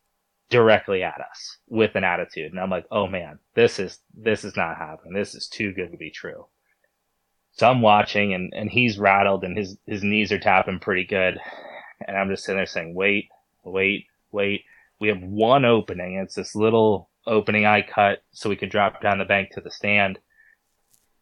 directly 0.48 1.02
at 1.02 1.20
us 1.20 1.58
with 1.68 1.96
an 1.96 2.04
attitude. 2.04 2.52
And 2.52 2.60
I'm 2.60 2.70
like, 2.70 2.86
oh 2.90 3.06
man, 3.06 3.38
this 3.54 3.78
is, 3.78 3.98
this 4.14 4.44
is 4.44 4.56
not 4.56 4.76
happening. 4.76 5.14
This 5.14 5.34
is 5.34 5.48
too 5.48 5.72
good 5.72 5.90
to 5.90 5.96
be 5.96 6.10
true. 6.10 6.46
So 7.52 7.68
I'm 7.68 7.82
watching 7.82 8.32
and, 8.32 8.52
and 8.54 8.70
he's 8.70 8.98
rattled 8.98 9.44
and 9.44 9.56
his, 9.56 9.76
his 9.86 10.02
knees 10.02 10.30
are 10.30 10.38
tapping 10.38 10.78
pretty 10.78 11.04
good. 11.04 11.38
And 12.06 12.16
I'm 12.16 12.28
just 12.28 12.44
sitting 12.44 12.58
there 12.58 12.66
saying, 12.66 12.94
wait, 12.94 13.28
wait, 13.64 14.06
wait. 14.30 14.64
We 15.02 15.08
have 15.08 15.22
one 15.22 15.64
opening. 15.64 16.14
It's 16.14 16.36
this 16.36 16.54
little 16.54 17.10
opening 17.26 17.66
I 17.66 17.82
cut 17.82 18.22
so 18.30 18.48
we 18.48 18.56
could 18.56 18.70
drop 18.70 19.02
down 19.02 19.18
the 19.18 19.24
bank 19.24 19.50
to 19.52 19.60
the 19.60 19.70
stand. 19.70 20.18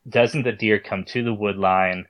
Doesn't 0.08 0.42
the 0.42 0.52
deer 0.52 0.78
come 0.78 1.04
to 1.06 1.24
the 1.24 1.34
wood 1.34 1.56
line, 1.56 2.06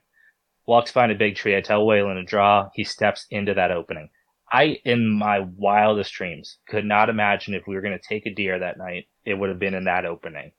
walks 0.65 0.91
behind 0.91 1.13
a 1.13 1.15
big 1.15 1.35
tree. 1.35 1.55
I 1.55 1.61
tell 1.61 1.85
Waylon 1.85 2.15
to 2.15 2.23
draw. 2.23 2.69
He 2.73 2.83
steps 2.83 3.25
into 3.31 3.53
that 3.53 3.71
opening. 3.71 4.09
I, 4.51 4.79
in 4.83 5.07
my 5.07 5.39
wildest 5.39 6.13
dreams, 6.13 6.57
could 6.67 6.85
not 6.85 7.07
imagine 7.07 7.53
if 7.53 7.65
we 7.65 7.75
were 7.75 7.81
going 7.81 7.97
to 7.97 8.05
take 8.05 8.25
a 8.25 8.33
deer 8.35 8.59
that 8.59 8.77
night, 8.77 9.07
it 9.23 9.35
would 9.35 9.49
have 9.49 9.59
been 9.59 9.73
in 9.73 9.85
that 9.85 10.05
opening 10.05 10.51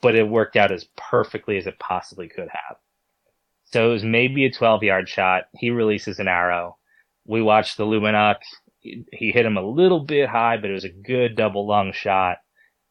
but 0.00 0.14
it 0.14 0.28
worked 0.28 0.56
out 0.56 0.72
as 0.72 0.86
perfectly 0.96 1.56
as 1.56 1.66
it 1.66 1.78
possibly 1.78 2.28
could 2.28 2.48
have. 2.48 2.76
So 3.64 3.88
it 3.88 3.92
was 3.92 4.04
maybe 4.04 4.44
a 4.44 4.50
12 4.50 4.82
yard 4.82 5.08
shot. 5.08 5.44
He 5.54 5.70
releases 5.70 6.18
an 6.18 6.28
arrow. 6.28 6.78
We 7.26 7.42
watch 7.42 7.76
the 7.76 7.84
Lumenok. 7.84 8.36
He 8.80 9.32
hit 9.32 9.46
him 9.46 9.56
a 9.56 9.62
little 9.62 10.00
bit 10.00 10.28
high, 10.28 10.56
but 10.56 10.70
it 10.70 10.74
was 10.74 10.84
a 10.84 10.88
good 10.88 11.36
double 11.36 11.66
lung 11.66 11.92
shot. 11.92 12.38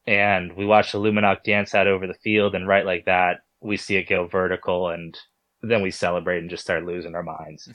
And 0.05 0.55
we 0.55 0.65
watched 0.65 0.93
the 0.93 1.37
dance 1.43 1.75
out 1.75 1.87
over 1.87 2.07
the 2.07 2.13
field. 2.13 2.55
And 2.55 2.67
right 2.67 2.85
like 2.85 3.05
that, 3.05 3.41
we 3.61 3.77
see 3.77 3.95
it 3.95 4.09
go 4.09 4.27
vertical 4.27 4.89
and 4.89 5.17
then 5.61 5.81
we 5.81 5.91
celebrate 5.91 6.39
and 6.39 6.49
just 6.49 6.63
start 6.63 6.85
losing 6.85 7.15
our 7.15 7.23
minds. 7.23 7.69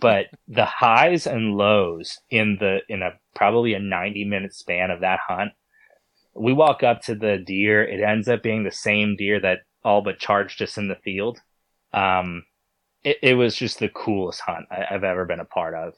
But 0.00 0.26
the 0.48 0.64
highs 0.64 1.26
and 1.26 1.56
lows 1.56 2.18
in 2.30 2.58
the, 2.60 2.80
in 2.88 3.02
a 3.02 3.12
probably 3.34 3.74
a 3.74 3.80
90 3.80 4.24
minute 4.24 4.54
span 4.54 4.90
of 4.90 5.00
that 5.00 5.20
hunt 5.26 5.52
we 6.34 6.52
walk 6.52 6.82
up 6.82 7.00
to 7.02 7.14
the 7.14 7.38
deer. 7.38 7.82
It 7.82 8.00
ends 8.00 8.28
up 8.28 8.42
being 8.42 8.64
the 8.64 8.72
same 8.72 9.16
deer 9.16 9.40
that 9.40 9.60
all 9.84 10.02
but 10.02 10.18
charged 10.18 10.60
us 10.62 10.76
in 10.76 10.88
the 10.88 10.96
field. 10.96 11.40
Um, 11.92 12.44
it, 13.04 13.18
it 13.22 13.34
was 13.34 13.54
just 13.54 13.78
the 13.78 13.88
coolest 13.88 14.40
hunt 14.40 14.66
I, 14.70 14.84
have 14.88 15.04
ever 15.04 15.24
been 15.24 15.40
a 15.40 15.44
part 15.44 15.74
of. 15.74 15.94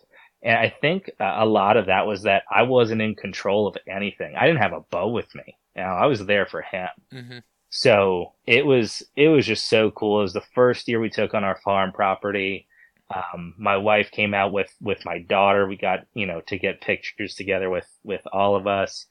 And 0.46 0.58
I 0.58 0.74
think 0.80 1.10
a 1.20 1.44
lot 1.44 1.76
of 1.76 1.86
that 1.86 2.06
was 2.06 2.22
that 2.22 2.44
I 2.50 2.62
wasn't 2.62 3.02
in 3.02 3.14
control 3.14 3.66
of 3.66 3.76
anything. 3.86 4.34
I 4.36 4.46
didn't 4.46 4.62
have 4.62 4.72
a 4.72 4.80
bow 4.80 5.08
with 5.08 5.34
me. 5.34 5.58
You 5.74 5.82
know, 5.82 5.88
I 5.88 6.06
was 6.06 6.24
there 6.24 6.46
for 6.46 6.62
him. 6.62 6.88
Mm-hmm. 7.12 7.38
So 7.68 8.32
it 8.46 8.64
was, 8.64 9.02
it 9.16 9.28
was 9.28 9.44
just 9.44 9.68
so 9.68 9.90
cool. 9.90 10.20
It 10.20 10.22
was 10.22 10.32
the 10.32 10.40
first 10.54 10.88
year 10.88 11.00
we 11.00 11.10
took 11.10 11.34
on 11.34 11.44
our 11.44 11.58
farm 11.64 11.92
property. 11.92 12.66
Um, 13.14 13.54
my 13.58 13.76
wife 13.76 14.10
came 14.10 14.32
out 14.32 14.52
with, 14.52 14.72
with 14.80 15.04
my 15.04 15.18
daughter. 15.18 15.66
We 15.66 15.76
got, 15.76 16.06
you 16.14 16.26
know, 16.26 16.40
to 16.46 16.58
get 16.58 16.80
pictures 16.80 17.34
together 17.34 17.68
with, 17.68 17.86
with 18.04 18.22
all 18.32 18.56
of 18.56 18.66
us 18.66 19.06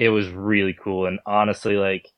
it 0.00 0.08
was 0.08 0.30
really 0.30 0.72
cool. 0.72 1.06
And 1.06 1.20
honestly, 1.26 1.76
like 1.76 2.08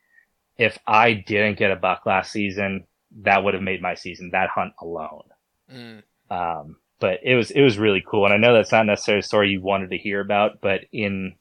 if 0.57 0.79
I 0.87 1.15
didn't 1.15 1.59
get 1.59 1.73
a 1.73 1.77
buck 1.77 2.07
last 2.07 2.31
season, 2.31 2.87
that 3.23 3.43
would 3.43 3.55
have 3.55 3.63
made 3.63 3.83
my 3.83 3.97
season. 3.97 4.31
That 4.31 4.51
hunt 4.51 4.73
alone. 4.81 5.25
Mm. 5.71 6.03
Um, 6.31 6.77
but 7.03 7.19
it 7.23 7.35
was 7.35 7.51
it 7.51 7.61
was 7.61 7.79
really 7.79 8.03
cool, 8.07 8.25
and 8.25 8.33
I 8.33 8.39
know 8.39 8.55
that's 8.55 8.73
not 8.73 8.87
necessarily 8.87 9.21
a 9.21 9.25
story 9.25 9.51
you 9.51 9.61
wanted 9.61 9.91
to 9.91 9.99
hear 9.99 10.21
about, 10.21 10.61
but 10.61 10.87
in 10.93 11.35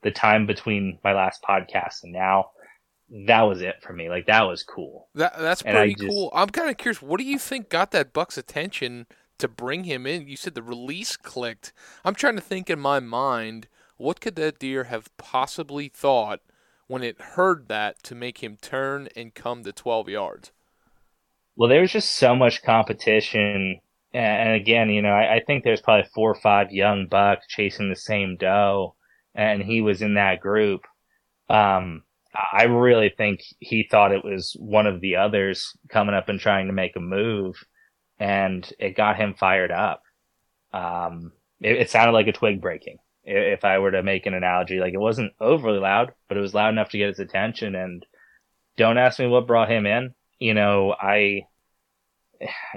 the 0.00 0.10
time 0.10 0.46
between 0.46 0.98
my 1.04 1.12
last 1.12 1.42
podcast 1.48 2.02
and 2.02 2.12
now, 2.12 2.50
that 3.26 3.42
was 3.42 3.60
it 3.60 3.76
for 3.82 3.92
me. 3.92 4.08
Like 4.08 4.26
that 4.26 4.42
was 4.42 4.62
cool. 4.62 5.08
That 5.14 5.38
that's 5.38 5.62
pretty 5.62 5.94
just, 5.94 6.08
cool. 6.08 6.30
I'm 6.34 6.48
kind 6.48 6.70
of 6.70 6.78
curious. 6.78 7.02
What 7.02 7.18
do 7.18 7.24
you 7.24 7.38
think 7.38 7.68
got 7.68 7.90
that 7.90 8.12
Buck's 8.12 8.38
attention 8.38 9.06
to 9.36 9.46
bring 9.48 9.84
him 9.84 10.06
in? 10.06 10.26
You 10.26 10.36
said 10.36 10.54
the 10.54 10.62
release 10.62 11.16
clicked. 11.16 11.72
I'm 12.04 12.14
trying 12.14 12.36
to 12.36 12.42
think 12.42 12.70
in 12.70 12.80
my 12.80 12.98
mind 12.98 13.68
what 13.98 14.20
could 14.20 14.36
that 14.36 14.58
deer 14.58 14.84
have 14.84 15.14
possibly 15.18 15.88
thought 15.88 16.40
when 16.88 17.02
it 17.02 17.20
heard 17.20 17.68
that 17.68 18.02
to 18.04 18.14
make 18.14 18.42
him 18.42 18.56
turn 18.60 19.08
and 19.14 19.34
come 19.34 19.62
to 19.62 19.72
12 19.72 20.08
yards? 20.08 20.50
Well, 21.54 21.68
there 21.68 21.82
was 21.82 21.92
just 21.92 22.14
so 22.16 22.34
much 22.34 22.62
competition. 22.62 23.80
And 24.14 24.54
again, 24.54 24.90
you 24.90 25.00
know, 25.00 25.12
I, 25.12 25.36
I 25.36 25.40
think 25.46 25.64
there's 25.64 25.80
probably 25.80 26.08
four 26.14 26.30
or 26.30 26.40
five 26.40 26.70
young 26.70 27.06
bucks 27.06 27.46
chasing 27.48 27.88
the 27.88 27.96
same 27.96 28.36
doe, 28.36 28.94
and 29.34 29.62
he 29.62 29.80
was 29.80 30.02
in 30.02 30.14
that 30.14 30.40
group. 30.40 30.82
Um, 31.48 32.02
I 32.34 32.64
really 32.64 33.10
think 33.16 33.40
he 33.58 33.86
thought 33.90 34.12
it 34.12 34.24
was 34.24 34.56
one 34.58 34.86
of 34.86 35.00
the 35.00 35.16
others 35.16 35.76
coming 35.88 36.14
up 36.14 36.28
and 36.28 36.40
trying 36.40 36.66
to 36.66 36.72
make 36.72 36.96
a 36.96 37.00
move, 37.00 37.56
and 38.18 38.70
it 38.78 38.96
got 38.96 39.16
him 39.16 39.34
fired 39.34 39.70
up. 39.70 40.02
Um, 40.72 41.32
it, 41.60 41.76
it 41.76 41.90
sounded 41.90 42.12
like 42.12 42.26
a 42.26 42.32
twig 42.32 42.60
breaking 42.60 42.98
if 43.24 43.64
I 43.64 43.78
were 43.78 43.92
to 43.92 44.02
make 44.02 44.26
an 44.26 44.34
analogy. 44.34 44.80
Like 44.80 44.94
it 44.94 45.00
wasn't 45.00 45.32
overly 45.40 45.78
loud, 45.78 46.12
but 46.28 46.36
it 46.36 46.40
was 46.40 46.54
loud 46.54 46.70
enough 46.70 46.90
to 46.90 46.98
get 46.98 47.08
his 47.08 47.20
attention. 47.20 47.74
And 47.74 48.04
don't 48.76 48.98
ask 48.98 49.18
me 49.18 49.26
what 49.26 49.46
brought 49.46 49.70
him 49.70 49.86
in. 49.86 50.14
You 50.38 50.54
know, 50.54 50.94
I, 51.00 51.42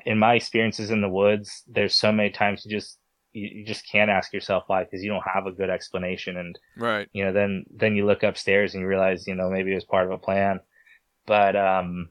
in 0.05 0.20
my 0.20 0.36
experiences 0.36 0.91
in 0.91 1.01
the 1.01 1.09
woods, 1.09 1.63
there's 1.68 1.95
so 1.95 2.11
many 2.11 2.30
times 2.30 2.66
you 2.66 2.72
just, 2.72 2.99
you, 3.34 3.49
you 3.59 3.66
just 3.66 3.89
can't 3.89 4.09
ask 4.09 4.34
yourself 4.34 4.63
why 4.68 4.84
because 4.84 5.03
you 5.03 5.09
don't 5.09 5.28
have 5.34 5.45
a 5.45 5.51
good 5.51 5.70
explanation. 5.70 6.38
And, 6.38 6.57
right. 6.78 7.07
you 7.13 7.26
know, 7.26 7.34
then, 7.34 7.66
then 7.74 7.95
you 7.95 8.05
look 8.05 8.24
upstairs 8.24 8.74
and 8.74 8.82
you 8.82 8.88
realize, 8.88 9.28
you 9.28 9.36
know, 9.36 9.49
maybe 9.49 9.72
it 9.72 9.76
was 9.76 9.86
part 9.86 10.05
of 10.05 10.11
a 10.11 10.18
plan. 10.18 10.59
But, 11.26 11.55
um, 11.55 12.09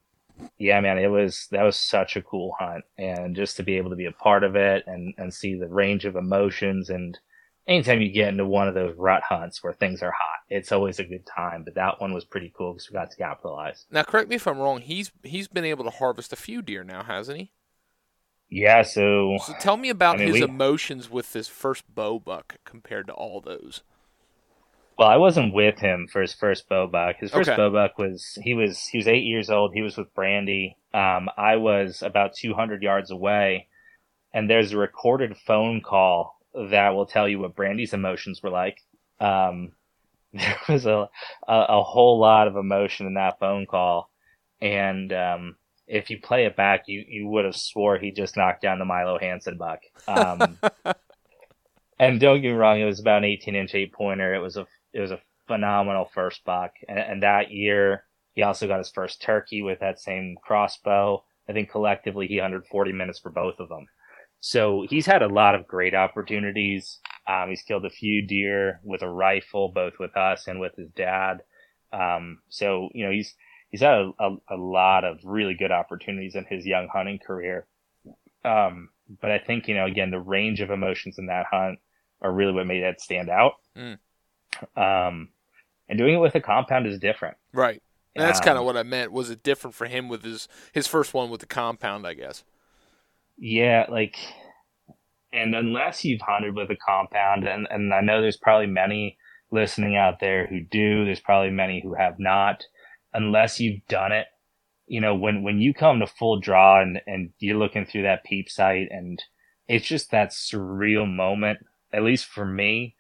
yeah, 0.59 0.81
man, 0.81 0.99
it 0.99 1.09
was 1.09 1.47
that 1.51 1.63
was 1.63 1.77
such 1.77 2.17
a 2.17 2.23
cool 2.23 2.55
hunt, 2.59 2.85
and 2.99 3.37
just 3.37 3.57
to 3.57 3.63
be 3.63 3.77
able 3.77 3.91
to 3.91 3.97
be 3.97 4.07
a 4.07 4.13
part 4.13 4.45
of 4.45 4.57
it 4.57 4.85
and 4.87 5.15
and 5.17 5.33
see 5.33 5.55
the 5.55 5.69
range 5.69 6.05
of 6.05 6.17
emotions 6.17 6.91
and 6.91 7.19
anytime 7.67 8.01
you 8.01 8.11
get 8.13 8.29
into 8.29 8.47
one 8.47 8.69
of 8.69 8.75
those 8.75 8.95
rut 8.97 9.23
hunts 9.23 9.63
where 9.63 9.73
things 9.73 10.03
are 10.03 10.13
hot, 10.13 10.41
it's 10.49 10.73
always 10.73 10.99
a 10.99 11.05
good 11.05 11.27
time. 11.27 11.65
But 11.65 11.75
that 11.75 12.01
one 12.01 12.13
was 12.13 12.25
pretty 12.25 12.53
cool 12.57 12.73
because 12.73 12.91
we 12.91 12.95
got 12.95 13.11
to 13.11 13.17
capitalize. 13.17 13.87
Now, 13.91 14.03
correct 14.03 14.29
me 14.29 14.37
if 14.37 14.47
I'm 14.47 14.59
wrong. 14.59 14.81
He's 14.83 15.11
he's 15.23 15.49
been 15.49 15.65
able 15.65 15.85
to 15.85 15.91
harvest 15.91 16.33
a 16.33 16.37
few 16.37 16.63
deer 16.63 16.85
now, 16.85 17.03
hasn't 17.03 17.39
he? 17.39 17.53
Yeah. 18.51 18.83
So, 18.83 19.39
so 19.39 19.53
tell 19.53 19.77
me 19.77 19.91
about 19.91 20.17
I 20.17 20.19
mean, 20.19 20.27
his 20.29 20.35
we, 20.35 20.43
emotions 20.43 21.11
with 21.11 21.33
this 21.33 21.49
first 21.49 21.85
bow 21.95 22.19
buck 22.19 22.57
compared 22.65 23.07
to 23.09 23.13
all 23.13 23.41
those. 23.41 23.83
Well, 24.99 25.09
I 25.09 25.17
wasn't 25.17 25.55
with 25.55 25.79
him 25.81 26.07
for 26.11 26.21
his 26.21 26.35
first 26.35 26.69
bow 26.69 26.87
buck. 26.87 27.17
His 27.19 27.33
first 27.33 27.49
Okay. 27.49 27.57
bow 27.57 27.71
buck 27.71 27.99
was 27.99 28.39
he 28.43 28.55
was 28.55 28.81
he 28.87 28.99
was 28.99 29.09
eight 29.09 29.25
years 29.25 29.51
old. 29.51 29.73
He 29.75 29.83
was 29.83 29.97
with 29.97 30.15
Brandy. 30.15 30.77
Um, 30.93 31.29
I 31.37 31.57
was 31.57 32.03
about 32.03 32.35
200 32.35 32.83
yards 32.83 33.11
away, 33.11 33.69
and 34.35 34.51
there's 34.51 34.73
a 34.73 34.79
recorded 34.79 35.37
phone 35.39 35.81
call 35.83 36.39
that 36.55 36.91
will 36.91 37.07
tell 37.07 37.29
you 37.29 37.39
what 37.39 37.57
Brandy's 37.57 37.93
emotions 37.93 38.43
were 38.43 38.51
like. 38.51 38.79
Um, 39.21 39.73
there 40.33 40.59
was 40.69 40.87
a, 40.87 41.09
a 41.49 41.55
a 41.69 41.83
whole 41.83 42.19
lot 42.19 42.49
of 42.49 42.57
emotion 42.57 43.07
in 43.07 43.15
that 43.15 43.39
phone 43.39 43.67
call, 43.67 44.11
and 44.61 45.13
um, 45.13 45.57
if 45.87 46.11
you 46.11 46.21
play 46.21 46.47
it 46.47 46.57
back, 46.57 46.85
you 46.87 47.05
you 47.07 47.29
would 47.29 47.45
have 47.45 47.57
swore 47.57 47.99
he 47.99 48.11
just 48.11 48.37
knocked 48.37 48.63
down 48.63 48.79
the 48.79 48.85
Milo 48.85 49.19
Hanson 49.19 49.57
buck. 49.57 49.81
Um, 50.09 50.59
and 51.99 52.21
don't 52.21 52.41
get 52.43 52.49
me 52.49 52.55
wrong, 52.55 52.81
it 52.81 52.85
was 52.85 53.01
about 53.01 53.19
an 53.19 53.25
18 53.25 53.55
inch 53.55 53.75
eight 53.75 53.93
pointer. 53.93 54.35
It 54.35 54.41
was 54.41 54.57
a 54.57 54.67
it 54.93 55.01
was 55.01 55.11
a 55.11 55.21
phenomenal 55.47 56.11
first 56.13 56.45
buck, 56.45 56.73
and, 56.89 56.99
and 56.99 57.23
that 57.23 57.51
year 57.51 58.05
he 58.35 58.43
also 58.43 58.67
got 58.67 58.79
his 58.79 58.91
first 58.91 59.23
turkey 59.23 59.63
with 59.63 59.81
that 59.81 60.01
same 60.01 60.37
crossbow. 60.43 61.25
I 61.49 61.53
think 61.53 61.71
collectively 61.71 62.27
he 62.27 62.39
hunted 62.39 62.67
40 62.67 62.93
minutes 62.93 63.19
for 63.21 63.31
both 63.31 63.61
of 63.61 63.69
them. 63.69 63.87
So 64.47 64.85
he's 64.91 65.07
had 65.07 65.23
a 65.23 65.27
lot 65.27 65.55
of 65.55 65.67
great 65.67 65.95
opportunities. 65.95 67.01
Um, 67.27 67.49
he's 67.49 67.63
killed 67.63 67.87
a 67.87 67.91
few 67.91 68.27
deer 68.27 68.79
with 68.85 69.01
a 69.01 69.09
rifle, 69.09 69.71
both 69.71 69.95
with 69.99 70.15
us 70.19 70.49
and 70.49 70.61
with 70.61 70.77
his 70.77 70.91
dad. 70.91 71.39
Um, 71.95 72.41
so 72.51 72.91
you 72.93 73.07
know 73.07 73.11
he's 73.11 73.35
he's 73.71 73.81
had 73.81 73.95
a, 73.95 74.11
a, 74.21 74.37
a 74.51 74.57
lot 74.57 75.05
of 75.05 75.17
really 75.25 75.55
good 75.55 75.73
opportunities 75.73 76.35
in 76.35 76.45
his 76.45 76.67
young 76.67 76.89
hunting 76.93 77.19
career. 77.27 77.67
Um, 78.45 78.91
but 79.19 79.31
I 79.31 79.39
think 79.39 79.67
you 79.67 79.75
know 79.75 79.87
again 79.87 80.11
the 80.11 80.21
range 80.21 80.61
of 80.61 80.71
emotions 80.71 81.19
in 81.19 81.29
that 81.29 81.47
hunt 81.51 81.79
are 82.21 82.31
really 82.31 82.53
what 82.53 82.67
made 82.67 82.83
that 82.83 83.01
stand 83.01 83.31
out. 83.31 83.55
Mm. 83.75 83.99
Um, 84.77 85.31
and 85.89 85.99
doing 85.99 86.17
it 86.17 86.19
with 86.19 86.35
a 86.35 86.43
compound 86.43 86.87
is 86.87 86.99
different. 86.99 87.39
Right. 87.55 87.83
And 88.15 88.23
that's 88.23 88.41
kind 88.41 88.59
of 88.59 88.61
Um, 88.61 88.67
what 88.67 88.77
I 88.77 88.83
meant. 88.83 89.11
Was 89.11 89.31
it 89.31 89.43
different 89.43 89.75
for 89.75 89.87
him 89.87 90.11
with 90.11 90.23
his 90.23 90.49
his 90.73 90.87
first 90.87 91.15
one 91.15 91.31
with 91.31 91.41
the 91.41 91.47
compound? 91.47 92.07
I 92.07 92.13
guess. 92.13 92.45
Yeah, 93.37 93.87
like, 93.91 94.17
and 95.33 95.55
unless 95.55 96.05
you've 96.05 96.21
hunted 96.21 96.55
with 96.55 96.71
a 96.71 96.77
compound, 96.77 97.47
and, 97.47 97.67
and 97.71 97.93
I 97.93 98.01
know 98.01 98.21
there's 98.21 98.37
probably 98.37 98.67
many 98.69 99.19
listening 99.51 99.97
out 99.97 100.21
there 100.21 100.47
who 100.47 100.61
do, 100.61 101.05
there's 101.05 101.21
probably 101.21 101.51
many 101.51 101.81
who 101.83 101.95
have 101.95 102.19
not, 102.19 102.65
unless 103.13 103.61
you've 103.61 103.85
done 103.89 104.13
it, 104.13 104.27
you 104.87 105.01
know, 105.01 105.15
when, 105.15 105.43
when 105.43 105.59
you 105.59 105.75
come 105.75 106.01
to 106.01 106.07
full 106.07 106.39
draw 106.39 106.81
and, 106.81 107.01
and 107.07 107.31
you're 107.39 107.59
looking 107.59 107.85
through 107.85 108.03
that 108.03 108.25
peep 108.25 108.49
sight 108.51 108.89
and 108.91 109.23
it's 109.67 109.87
just 109.87 110.11
that 110.11 110.31
surreal 110.31 111.09
moment, 111.13 111.59
at 111.93 112.03
least 112.03 112.27
for 112.27 112.45
me, 112.45 112.95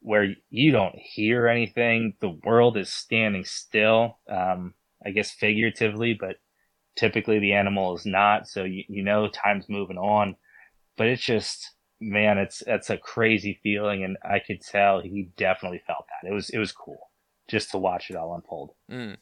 where 0.00 0.34
you 0.50 0.72
don't 0.72 0.94
hear 0.96 1.46
anything. 1.46 2.14
The 2.20 2.38
world 2.44 2.76
is 2.76 2.92
standing 2.92 3.44
still. 3.44 4.18
Um, 4.28 4.74
I 5.04 5.10
guess 5.10 5.30
figuratively, 5.30 6.16
but 6.18 6.36
typically 6.96 7.38
the 7.38 7.52
animal 7.52 7.94
is 7.94 8.06
not 8.06 8.48
so 8.48 8.64
you, 8.64 8.82
you 8.88 9.02
know 9.02 9.28
time's 9.28 9.68
moving 9.68 9.98
on 9.98 10.34
but 10.96 11.06
it's 11.06 11.22
just 11.22 11.72
man 12.00 12.38
it's 12.38 12.62
it's 12.66 12.90
a 12.90 12.96
crazy 12.96 13.58
feeling 13.62 14.02
and 14.04 14.16
i 14.24 14.38
could 14.38 14.60
tell 14.60 15.00
he 15.00 15.28
definitely 15.36 15.80
felt 15.86 16.04
that 16.22 16.28
it 16.28 16.32
was 16.32 16.50
it 16.50 16.58
was 16.58 16.72
cool 16.72 17.10
just 17.48 17.70
to 17.70 17.78
watch 17.78 18.10
it 18.10 18.16
all 18.16 18.34
unfold 18.34 18.70
Mm. 18.90 19.16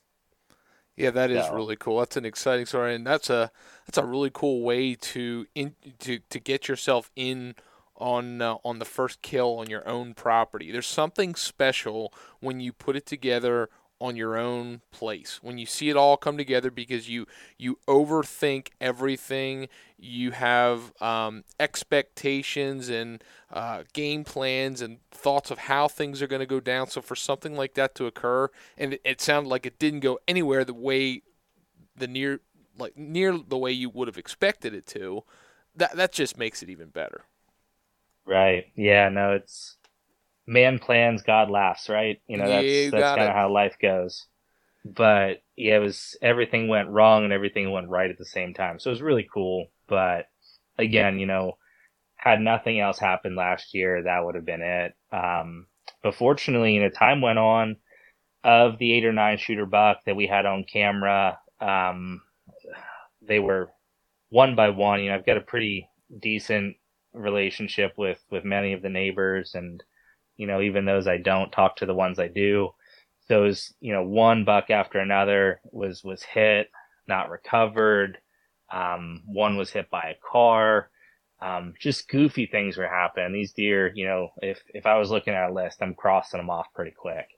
Yeah, 0.96 1.10
that 1.10 1.30
is 1.32 1.46
So- 1.46 1.54
really 1.54 1.74
cool. 1.74 1.98
That's 1.98 2.16
an 2.16 2.24
exciting 2.24 2.66
story, 2.66 2.94
and 2.94 3.04
that's 3.04 3.28
a 3.28 3.50
that's 3.84 3.98
a 3.98 4.04
really 4.04 4.30
cool 4.32 4.62
way 4.62 4.94
to 4.94 5.44
in 5.54 5.74
to 5.98 6.20
to 6.30 6.38
get 6.38 6.68
yourself 6.68 7.10
in 7.16 7.56
on 7.96 8.40
uh, 8.40 8.58
on 8.64 8.78
the 8.78 8.84
first 8.84 9.20
kill 9.20 9.58
on 9.58 9.68
your 9.68 9.86
own 9.88 10.14
property. 10.14 10.70
There's 10.70 10.86
something 10.86 11.34
special 11.34 12.14
when 12.38 12.60
you 12.60 12.72
put 12.72 12.94
it 12.94 13.06
together 13.06 13.70
on 14.04 14.16
your 14.16 14.36
own 14.36 14.82
place. 14.90 15.40
When 15.42 15.56
you 15.56 15.64
see 15.64 15.88
it 15.88 15.96
all 15.96 16.18
come 16.18 16.36
together 16.36 16.70
because 16.70 17.08
you 17.08 17.26
you 17.56 17.78
overthink 17.88 18.68
everything, 18.78 19.68
you 19.96 20.32
have 20.32 20.92
um, 21.00 21.44
expectations 21.58 22.90
and 22.90 23.24
uh, 23.50 23.84
game 23.94 24.22
plans 24.24 24.82
and 24.82 24.98
thoughts 25.10 25.50
of 25.50 25.58
how 25.58 25.88
things 25.88 26.20
are 26.20 26.26
going 26.26 26.40
to 26.40 26.46
go 26.46 26.60
down. 26.60 26.88
So 26.88 27.00
for 27.00 27.16
something 27.16 27.56
like 27.56 27.74
that 27.74 27.94
to 27.94 28.04
occur, 28.06 28.50
and 28.76 28.92
it, 28.92 29.00
it 29.04 29.20
sounded 29.22 29.48
like 29.48 29.64
it 29.64 29.78
didn't 29.78 30.00
go 30.00 30.18
anywhere 30.28 30.64
the 30.64 30.74
way 30.74 31.22
the 31.96 32.06
near 32.06 32.40
like 32.78 32.96
near 32.98 33.38
the 33.38 33.56
way 33.58 33.72
you 33.72 33.88
would 33.88 34.08
have 34.08 34.18
expected 34.18 34.74
it 34.74 34.86
to, 34.88 35.24
that 35.74 35.96
that 35.96 36.12
just 36.12 36.36
makes 36.36 36.62
it 36.62 36.68
even 36.68 36.88
better. 36.88 37.22
right 38.26 38.66
yeah 38.76 39.08
no 39.08 39.32
it's 39.32 39.76
man 40.46 40.78
plans 40.78 41.22
god 41.22 41.50
laughs 41.50 41.88
right? 41.88 42.20
You 42.26 42.38
know 42.38 42.48
that's 42.48 42.64
you 42.64 42.90
that's 42.90 43.16
kind 43.16 43.28
of 43.28 43.34
how 43.34 43.50
life 43.50 43.76
goes. 43.80 44.26
But 44.84 45.42
yeah 45.56 45.76
it 45.76 45.80
was 45.80 46.16
everything 46.20 46.68
went 46.68 46.90
wrong 46.90 47.24
and 47.24 47.32
everything 47.32 47.70
went 47.70 47.88
right 47.88 48.10
at 48.10 48.18
the 48.18 48.24
same 48.24 48.54
time. 48.54 48.78
So 48.78 48.90
it 48.90 48.94
was 48.94 49.02
really 49.02 49.26
cool. 49.32 49.68
But 49.88 50.26
again 50.78 51.18
you 51.18 51.26
know 51.26 51.58
had 52.16 52.40
nothing 52.40 52.80
else 52.80 52.98
happened 52.98 53.36
last 53.36 53.74
year 53.74 54.02
that 54.02 54.24
would 54.24 54.34
have 54.34 54.44
been 54.46 54.62
it. 54.62 54.94
Um 55.12 55.66
but 56.02 56.14
fortunately 56.14 56.74
you 56.74 56.82
know 56.82 56.90
time 56.90 57.20
went 57.20 57.38
on 57.38 57.76
of 58.42 58.78
the 58.78 58.92
eight 58.92 59.06
or 59.06 59.12
nine 59.12 59.38
shooter 59.38 59.66
buck 59.66 59.98
that 60.04 60.16
we 60.16 60.26
had 60.26 60.46
on 60.46 60.64
camera. 60.64 61.38
Um 61.60 62.22
they 63.22 63.38
were 63.38 63.70
one 64.28 64.54
by 64.54 64.68
one. 64.70 65.00
You 65.00 65.08
know 65.08 65.14
i've 65.14 65.26
got 65.26 65.38
a 65.38 65.42
pretty 65.42 65.88
decent 66.20 66.76
relationship 67.14 67.94
with 67.96 68.22
with 68.30 68.44
many 68.44 68.72
of 68.72 68.82
the 68.82 68.88
neighbors 68.88 69.54
and 69.54 69.82
you 70.36 70.46
know 70.46 70.60
even 70.60 70.84
those 70.84 71.06
i 71.06 71.16
don't 71.16 71.52
talk 71.52 71.76
to 71.76 71.86
the 71.86 71.94
ones 71.94 72.18
i 72.18 72.28
do. 72.28 72.70
Those 73.28 73.72
you 73.80 73.92
know 73.92 74.02
one 74.02 74.44
buck 74.44 74.70
after 74.70 74.98
another 74.98 75.60
was 75.72 76.04
was 76.04 76.22
hit 76.22 76.68
not 77.06 77.30
recovered. 77.30 78.18
Um, 78.72 79.22
one 79.26 79.56
was 79.56 79.70
hit 79.70 79.90
by 79.90 80.14
a 80.14 80.30
car. 80.32 80.90
Um, 81.40 81.74
just 81.78 82.08
goofy 82.08 82.46
things 82.46 82.76
were 82.76 82.88
happening. 82.88 83.32
These 83.32 83.52
deer 83.52 83.92
you 83.94 84.06
know 84.06 84.30
if 84.42 84.62
if 84.74 84.86
i 84.86 84.98
was 84.98 85.10
looking 85.10 85.34
at 85.34 85.50
a 85.50 85.52
list 85.52 85.82
i'm 85.82 85.94
crossing 85.94 86.38
them 86.38 86.50
off 86.50 86.66
pretty 86.74 86.92
quick. 86.92 87.28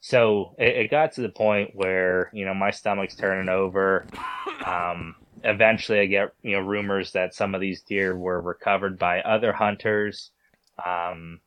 So 0.00 0.54
it, 0.58 0.76
it 0.76 0.90
got 0.90 1.12
to 1.12 1.22
the 1.22 1.28
point 1.28 1.70
where 1.74 2.30
you 2.32 2.44
know 2.44 2.54
my 2.54 2.70
stomach's 2.70 3.16
turning 3.16 3.48
over. 3.48 4.06
Um, 4.64 5.14
eventually 5.44 6.00
i 6.00 6.06
get 6.06 6.32
you 6.42 6.52
know 6.52 6.60
rumors 6.60 7.12
that 7.12 7.32
some 7.34 7.54
of 7.54 7.60
these 7.60 7.82
deer 7.82 8.16
were 8.16 8.40
recovered 8.40 8.98
by 8.98 9.20
other 9.20 9.52
hunters. 9.52 10.30
Um, 10.84 11.40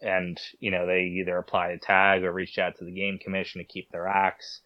and 0.00 0.40
you 0.58 0.70
know 0.70 0.86
they 0.86 1.02
either 1.02 1.36
applied 1.36 1.72
a 1.72 1.78
tag 1.78 2.22
or 2.24 2.32
reached 2.32 2.58
out 2.58 2.76
to 2.76 2.84
the 2.84 2.92
game 2.92 3.18
commission 3.18 3.60
to 3.60 3.64
keep 3.64 3.90
their 3.90 4.06
axe 4.06 4.60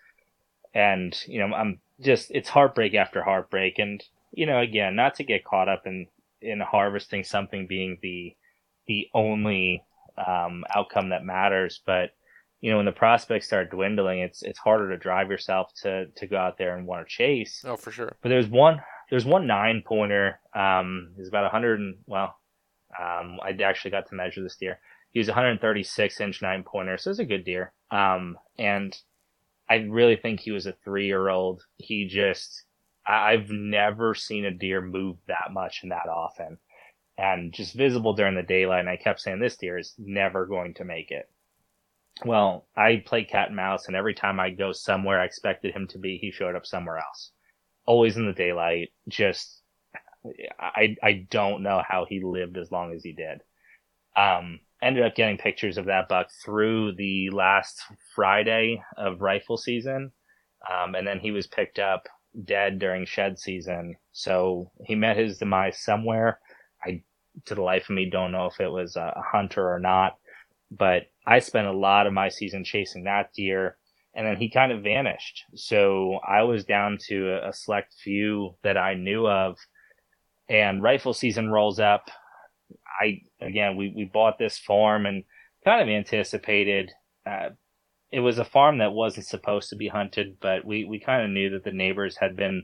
and 0.75 1.23
you 1.27 1.39
know 1.39 1.55
i'm 1.55 1.81
just 2.01 2.31
it's 2.31 2.49
heartbreak 2.49 2.95
after 2.95 3.23
heartbreak. 3.23 3.79
And 3.79 4.03
you 4.33 4.47
know 4.47 4.61
again 4.61 4.97
not 4.97 5.15
to 5.17 5.25
get 5.25 5.45
caught 5.45 5.69
up 5.69 5.87
in 5.87 6.07
in 6.41 6.61
harvesting 6.61 7.25
something 7.25 7.67
being 7.67 7.99
the 8.03 8.35
the 8.87 9.09
only 9.15 9.83
um, 10.19 10.65
outcome 10.75 11.11
that 11.11 11.25
matters. 11.25 11.81
But 11.85 12.11
you 12.61 12.71
know 12.71 12.79
when 12.79 12.87
the 12.87 12.93
prospects 12.93 13.47
start 13.47 13.71
dwindling 13.71 14.21
it's 14.21 14.43
it's 14.43 14.59
harder 14.59 14.91
to 14.91 14.97
drive 14.97 15.31
yourself 15.31 15.73
to 15.83 16.07
to 16.17 16.27
go 16.27 16.37
out 16.37 16.59
there 16.59 16.77
and 16.77 16.87
want 16.87 17.07
to 17.07 17.13
chase. 17.13 17.65
Oh, 17.67 17.77
for 17.77 17.91
sure. 17.91 18.17
but 18.23 18.29
there's 18.29 18.49
one 18.49 18.81
there's 19.11 19.27
one 19.27 19.47
nine 19.47 19.83
pointer 19.87 20.41
um 20.55 21.13
he's 21.17 21.29
about 21.29 21.43
100 21.43 21.79
and 21.79 21.97
well 22.07 22.37
um 22.99 23.39
i 23.43 23.51
actually 23.63 23.91
got 23.91 24.09
to 24.09 24.15
measure 24.15 24.43
this 24.43 24.57
deer 24.57 24.79
he 25.15 25.21
was 25.21 25.29
136 25.29 26.21
inch 26.21 26.43
nine 26.43 26.63
pointer 26.63 26.99
so 26.99 27.11
it's 27.11 27.19
a 27.19 27.25
good 27.25 27.45
deer 27.45 27.73
um 27.91 28.37
and 28.59 28.99
i 29.71 29.77
really 29.77 30.17
think 30.17 30.41
he 30.41 30.51
was 30.51 30.67
a 30.67 30.75
three 30.85 31.07
year 31.07 31.31
old 31.31 31.63
he 31.79 32.07
just 32.07 32.65
i've 33.07 33.49
never 33.49 34.15
seen 34.15 34.45
a 34.45 34.51
deer 34.51 34.83
move 34.83 35.17
that 35.27 35.51
much 35.51 35.81
and 35.83 35.93
that 35.93 36.09
often 36.09 36.59
and 37.17 37.55
just 37.55 37.75
visible 37.75 38.13
during 38.13 38.35
the 38.35 38.43
daylight 38.43 38.81
and 38.81 38.91
i 38.91 38.97
kept 38.97 39.21
saying 39.21 39.41
this 39.41 39.57
deer 39.57 39.79
is 39.79 39.95
never 39.97 40.45
going 40.45 40.75
to 40.75 40.85
make 40.85 41.11
it 41.11 41.31
well 42.27 42.67
i 42.77 43.03
play 43.07 43.25
cat 43.25 43.49
and 43.49 43.57
mouse 43.57 43.87
and 43.87 43.97
every 43.97 44.15
time 44.15 44.39
i 44.39 44.51
go 44.51 44.73
somewhere 44.73 45.21
i 45.21 45.25
expected 45.25 45.75
him 45.75 45.87
to 45.87 45.99
be 45.99 46.19
he 46.19 46.31
showed 46.31 46.55
up 46.55 46.67
somewhere 46.67 46.99
else 46.99 47.31
always 47.87 48.17
in 48.17 48.27
the 48.27 48.33
daylight. 48.33 48.91
Just 49.09 49.63
I 50.59 50.97
I 51.03 51.27
don't 51.31 51.63
know 51.63 51.83
how 51.87 52.07
he 52.09 52.23
lived 52.23 52.57
as 52.57 52.71
long 52.71 52.93
as 52.95 53.03
he 53.03 53.13
did. 53.13 53.41
Um, 54.17 54.61
ended 54.85 55.05
up 55.05 55.15
getting 55.15 55.39
pictures 55.39 55.79
of 55.79 55.87
that 55.87 56.09
buck 56.09 56.29
through 56.45 56.95
the 56.95 57.31
last 57.31 57.83
Friday 58.15 58.83
of 58.97 59.21
rifle 59.21 59.57
season, 59.57 60.13
um, 60.71 60.95
and 60.95 61.07
then 61.07 61.21
he 61.21 61.31
was 61.31 61.47
picked 61.47 61.79
up 61.79 62.09
dead 62.45 62.79
during 62.79 63.07
shed 63.07 63.39
season. 63.39 63.97
So 64.13 64.71
he 64.85 64.95
met 64.95 65.17
his 65.17 65.39
demise 65.39 65.81
somewhere. 65.81 66.41
I 66.85 67.03
to 67.47 67.55
the 67.55 67.63
life 67.63 67.89
of 67.91 67.97
me 67.97 68.09
don't 68.09 68.33
know 68.33 68.47
if 68.47 68.61
it 68.61 68.71
was 68.71 68.95
a 68.97 69.23
hunter 69.33 69.73
or 69.73 69.81
not, 69.81 70.19
but 70.71 71.11
I 71.27 71.41
spent 71.41 71.67
a 71.67 71.73
lot 71.73 72.07
of 72.07 72.13
my 72.13 72.29
season 72.29 72.63
chasing 72.63 73.05
that 73.05 73.33
deer 73.35 73.77
and 74.15 74.27
then 74.27 74.37
he 74.37 74.49
kind 74.49 74.73
of 74.73 74.83
vanished. 74.83 75.45
So 75.55 76.21
I 76.27 76.43
was 76.45 76.65
down 76.65 76.99
to 77.09 77.33
a, 77.33 77.49
a 77.49 77.53
select 77.53 77.95
few 78.03 78.55
that 78.63 78.77
I 78.77 78.95
knew 78.95 79.27
of, 79.27 79.57
and 80.49 80.83
rifle 80.83 81.15
season 81.15 81.51
rolls 81.51 81.81
up. 81.81 82.11
I 83.01 83.23
again 83.41 83.77
we 83.77 83.93
we 83.95 84.05
bought 84.05 84.39
this 84.39 84.59
farm 84.59 85.07
and 85.07 85.25
kind 85.65 85.83
of 85.83 85.89
anticipated 85.89 86.91
uh, 87.27 87.51
it 88.15 88.21
was 88.21 88.39
a 88.39 88.45
farm 88.45 88.79
that 88.79 88.93
wasn't 88.93 89.27
supposed 89.27 89.71
to 89.71 89.77
be 89.77 89.89
hunted, 89.89 90.37
but 90.41 90.65
we, 90.65 90.85
we 90.85 91.01
kind 91.01 91.25
of 91.25 91.31
knew 91.31 91.51
that 91.51 91.65
the 91.65 91.73
neighbors 91.73 92.17
had 92.17 92.37
been 92.37 92.63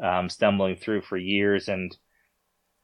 um, 0.00 0.28
stumbling 0.28 0.76
through 0.76 1.02
for 1.02 1.16
years. 1.16 1.68
And, 1.68 1.96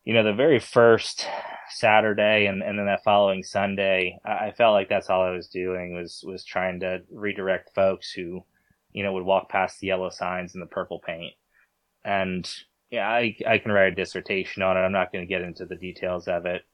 you 0.02 0.12
know, 0.12 0.24
the 0.24 0.32
very 0.32 0.58
first 0.58 1.24
Saturday 1.68 2.46
and, 2.46 2.64
and 2.64 2.76
then 2.76 2.86
that 2.86 3.04
following 3.04 3.44
Sunday, 3.44 4.18
I, 4.24 4.50
felt 4.50 4.72
like 4.72 4.88
that's 4.88 5.08
all 5.08 5.22
I 5.22 5.30
was 5.30 5.46
doing 5.46 5.94
was, 5.94 6.24
was 6.26 6.44
trying 6.44 6.80
to 6.80 6.98
redirect 7.12 7.76
folks 7.76 8.10
who, 8.10 8.44
you 8.90 9.04
know, 9.04 9.12
would 9.12 9.24
walk 9.24 9.48
past 9.48 9.78
the 9.78 9.86
yellow 9.86 10.10
signs 10.10 10.54
and 10.54 10.62
the 10.62 10.66
purple 10.66 10.98
paint. 10.98 11.34
And 12.04 12.52
yeah, 12.90 13.08
I, 13.08 13.36
I 13.46 13.58
can 13.58 13.72
write 13.72 13.92
a 13.92 13.96
dissertation 13.96 14.62
on 14.62 14.76
it. 14.76 14.80
I'm 14.80 14.92
not 14.92 15.12
going 15.12 15.22
to 15.22 15.28
get 15.28 15.42
into 15.42 15.64
the 15.64 15.76
details 15.76 16.26
of 16.28 16.46
it. 16.46 16.64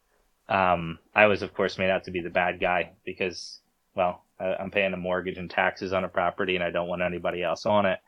Um, 0.49 0.99
I 1.15 1.27
was, 1.27 1.43
of 1.43 1.53
course, 1.55 1.79
made 1.79 1.91
out 1.91 2.05
to 2.05 2.11
be 2.11 2.21
the 2.21 2.31
bad 2.31 2.61
guy 2.61 2.93
because, 3.05 3.61
well, 3.95 4.25
I, 4.41 4.55
I'm 4.55 4.71
paying 4.71 4.95
a 4.95 4.99
mortgage 4.99 5.39
and 5.39 5.51
taxes 5.51 5.93
on 5.93 6.05
a 6.05 6.09
property 6.09 6.55
and 6.55 6.65
I 6.65 6.71
don't 6.71 6.89
want 6.89 7.03
anybody 7.03 7.43
else 7.43 7.67
on 7.67 7.85
it. 7.87 7.99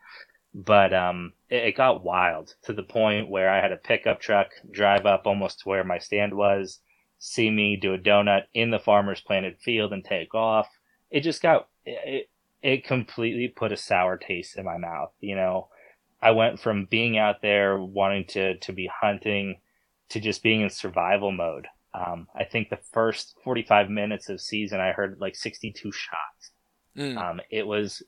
But 0.55 0.93
um, 0.93 1.33
it, 1.49 1.63
it 1.65 1.77
got 1.77 2.03
wild 2.03 2.55
to 2.63 2.73
the 2.73 2.83
point 2.83 3.29
where 3.29 3.49
I 3.49 3.61
had 3.61 3.71
a 3.71 3.77
pickup 3.77 4.19
truck 4.19 4.49
drive 4.71 5.05
up 5.05 5.27
almost 5.27 5.59
to 5.59 5.69
where 5.69 5.83
my 5.83 5.99
stand 5.99 6.33
was, 6.33 6.79
see 7.19 7.51
me 7.51 7.75
do 7.75 7.93
a 7.93 7.99
donut 7.99 8.43
in 8.53 8.71
the 8.71 8.79
farmer's 8.79 9.21
planted 9.21 9.57
field 9.59 9.93
and 9.93 10.03
take 10.03 10.33
off. 10.33 10.67
It 11.11 11.21
just 11.21 11.41
got, 11.41 11.67
it, 11.85 12.29
it 12.63 12.85
completely 12.85 13.49
put 13.49 13.71
a 13.71 13.77
sour 13.77 14.17
taste 14.17 14.57
in 14.57 14.65
my 14.65 14.77
mouth. 14.77 15.11
You 15.19 15.35
know, 15.35 15.67
I 16.21 16.31
went 16.31 16.59
from 16.59 16.85
being 16.85 17.17
out 17.17 17.41
there 17.41 17.77
wanting 17.77 18.25
to, 18.29 18.57
to 18.57 18.73
be 18.73 18.89
hunting 18.93 19.59
to 20.09 20.19
just 20.19 20.43
being 20.43 20.61
in 20.61 20.69
survival 20.69 21.31
mode. 21.31 21.67
Um, 21.93 22.27
I 22.35 22.43
think 22.43 22.69
the 22.69 22.79
first 22.91 23.35
45 23.43 23.89
minutes 23.89 24.29
of 24.29 24.41
season, 24.41 24.79
I 24.79 24.91
heard 24.91 25.17
like 25.19 25.35
62 25.35 25.91
shots. 25.91 26.51
Mm. 26.97 27.17
Um, 27.17 27.41
it 27.49 27.65
was, 27.65 28.03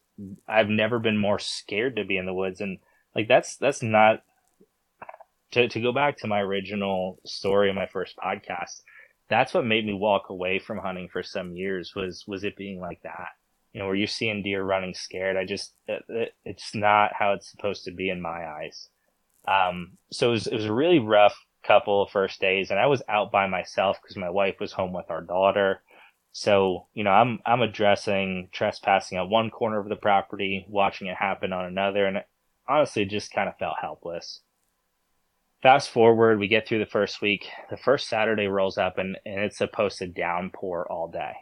I've 0.48 0.70
never 0.70 1.00
been 1.00 1.18
more 1.18 1.40
scared 1.40 1.96
to 1.96 2.06
be 2.06 2.18
in 2.18 2.26
the 2.26 2.34
woods. 2.34 2.62
And 2.62 2.80
like, 3.16 3.28
that's, 3.28 3.56
that's 3.58 3.82
not, 3.82 4.24
to, 5.52 5.68
to 5.68 5.82
go 5.82 5.92
back 5.92 6.18
to 6.18 6.28
my 6.28 6.42
original 6.42 7.20
story 7.26 7.70
in 7.70 7.76
my 7.76 7.88
first 7.88 8.16
podcast, 8.18 8.82
that's 9.30 9.54
what 9.54 9.66
made 9.66 9.86
me 9.86 9.94
walk 9.94 10.30
away 10.30 10.60
from 10.60 10.78
hunting 10.78 11.08
for 11.08 11.24
some 11.24 11.56
years 11.56 11.94
was, 11.96 12.26
was 12.28 12.44
it 12.44 12.58
being 12.58 12.80
like 12.80 13.02
that 13.04 13.30
you 13.74 13.80
know, 13.80 13.86
where 13.86 13.96
you're 13.96 14.08
seeing 14.08 14.44
deer 14.44 14.64
running 14.64 14.94
scared. 14.94 15.38
I 15.38 15.46
just, 15.46 15.74
it, 15.88 16.34
it's 16.44 16.76
not 16.76 17.12
how 17.18 17.34
it's 17.34 17.50
supposed 17.50 17.86
to 17.86 17.92
be 17.92 18.10
in 18.10 18.22
my 18.22 18.46
eyes. 18.48 18.90
Um, 19.48 19.98
so 20.12 20.30
it 20.30 20.32
was, 20.32 20.48
it 20.48 20.56
was 20.56 20.66
a 20.66 20.74
really 20.74 21.00
rough 21.00 21.36
couple 21.64 22.02
of 22.02 22.12
first 22.12 22.42
days 22.42 22.72
and 22.72 22.80
I 22.80 22.88
was 22.88 23.04
out 23.08 23.32
by 23.32 23.48
myself 23.48 24.00
because 24.02 24.18
my 24.18 24.30
wife 24.30 24.56
was 24.60 24.72
home 24.72 24.94
with 24.94 25.10
our 25.10 25.22
daughter. 25.22 25.82
So, 26.34 26.88
you 26.94 27.04
know, 27.04 27.12
I'm, 27.12 27.40
I'm 27.46 27.62
addressing 27.62 28.50
trespassing 28.52 29.18
on 29.18 29.30
one 29.30 29.50
corner 29.50 29.80
of 29.80 29.90
the 29.90 29.96
property, 29.96 30.66
watching 30.70 31.08
it 31.08 31.18
happen 31.18 31.54
on 31.54 31.66
another. 31.66 32.06
And 32.06 32.24
honestly, 32.68 33.06
just 33.06 33.34
kind 33.34 33.50
of 33.50 33.58
felt 33.58 33.76
helpless. 33.82 34.42
Fast 35.62 35.90
forward, 35.90 36.40
we 36.40 36.48
get 36.48 36.68
through 36.68 36.80
the 36.80 36.86
first 36.86 37.22
week. 37.22 37.48
The 37.70 37.78
first 37.78 38.08
Saturday 38.08 38.48
rolls 38.48 38.78
up 38.78 38.98
and, 38.98 39.18
and 39.26 39.42
it's 39.42 39.58
supposed 39.58 40.00
to 40.00 40.08
downpour 40.08 40.88
all 40.90 41.08
day. 41.08 41.34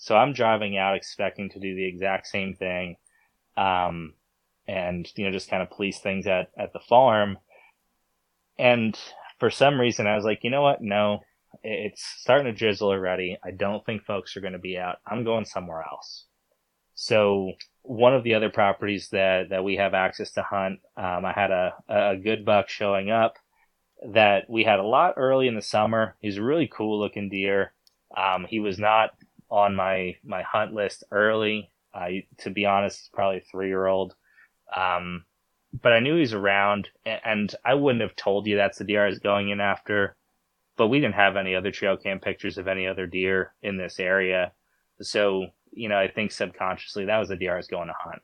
So 0.00 0.16
I'm 0.16 0.32
driving 0.32 0.78
out 0.78 0.96
expecting 0.96 1.50
to 1.50 1.60
do 1.60 1.74
the 1.74 1.86
exact 1.86 2.26
same 2.26 2.54
thing. 2.54 2.96
Um, 3.54 4.14
and, 4.66 5.06
you 5.14 5.26
know, 5.26 5.30
just 5.30 5.50
kind 5.50 5.62
of 5.62 5.68
police 5.68 5.98
things 5.98 6.26
at, 6.26 6.50
at 6.58 6.72
the 6.72 6.80
farm. 6.80 7.36
And 8.58 8.98
for 9.38 9.50
some 9.50 9.78
reason, 9.78 10.06
I 10.06 10.16
was 10.16 10.24
like, 10.24 10.42
you 10.42 10.48
know 10.48 10.62
what? 10.62 10.80
No, 10.80 11.20
it's 11.62 12.02
starting 12.02 12.46
to 12.46 12.58
drizzle 12.58 12.88
already. 12.88 13.36
I 13.44 13.50
don't 13.50 13.84
think 13.84 14.04
folks 14.04 14.38
are 14.38 14.40
going 14.40 14.54
to 14.54 14.58
be 14.58 14.78
out. 14.78 15.00
I'm 15.06 15.22
going 15.22 15.44
somewhere 15.44 15.84
else. 15.90 16.24
So 16.94 17.52
one 17.82 18.14
of 18.14 18.24
the 18.24 18.34
other 18.34 18.48
properties 18.48 19.10
that, 19.10 19.50
that 19.50 19.64
we 19.64 19.76
have 19.76 19.92
access 19.92 20.32
to 20.32 20.42
hunt, 20.42 20.80
um, 20.96 21.26
I 21.26 21.32
had 21.32 21.50
a, 21.50 21.74
a 21.88 22.16
good 22.16 22.46
buck 22.46 22.70
showing 22.70 23.10
up 23.10 23.36
that 24.12 24.48
we 24.48 24.64
had 24.64 24.78
a 24.78 24.86
lot 24.86 25.14
early 25.18 25.46
in 25.46 25.56
the 25.56 25.62
summer. 25.62 26.16
He's 26.20 26.38
a 26.38 26.42
really 26.42 26.68
cool 26.72 26.98
looking 26.98 27.28
deer. 27.28 27.74
Um, 28.16 28.46
he 28.48 28.60
was 28.60 28.78
not 28.78 29.10
on 29.50 29.74
my 29.74 30.16
my 30.24 30.42
hunt 30.42 30.72
list 30.72 31.04
early. 31.10 31.70
I, 31.92 32.24
to 32.38 32.50
be 32.50 32.66
honest, 32.66 33.10
probably 33.12 33.38
a 33.38 33.50
three 33.50 33.68
year 33.68 33.86
old. 33.86 34.14
Um, 34.74 35.24
but 35.72 35.92
I 35.92 36.00
knew 36.00 36.14
he 36.14 36.20
was 36.20 36.34
around, 36.34 36.88
and 37.04 37.54
I 37.64 37.74
wouldn't 37.74 38.02
have 38.02 38.16
told 38.16 38.46
you 38.46 38.56
that's 38.56 38.78
the 38.78 38.84
deer 38.84 39.04
I 39.04 39.08
was 39.08 39.18
going 39.18 39.50
in 39.50 39.60
after. 39.60 40.16
But 40.76 40.88
we 40.88 41.00
didn't 41.00 41.14
have 41.14 41.36
any 41.36 41.54
other 41.54 41.70
trail 41.70 41.96
cam 41.96 42.20
pictures 42.20 42.58
of 42.58 42.68
any 42.68 42.86
other 42.86 43.06
deer 43.06 43.52
in 43.62 43.76
this 43.76 44.00
area, 44.00 44.52
so 45.00 45.46
you 45.72 45.88
know 45.88 45.98
I 45.98 46.08
think 46.08 46.32
subconsciously 46.32 47.04
that 47.06 47.18
was 47.18 47.28
the 47.28 47.36
deer 47.36 47.54
I 47.54 47.58
was 47.58 47.66
going 47.66 47.88
to 47.88 47.94
hunt. 47.98 48.22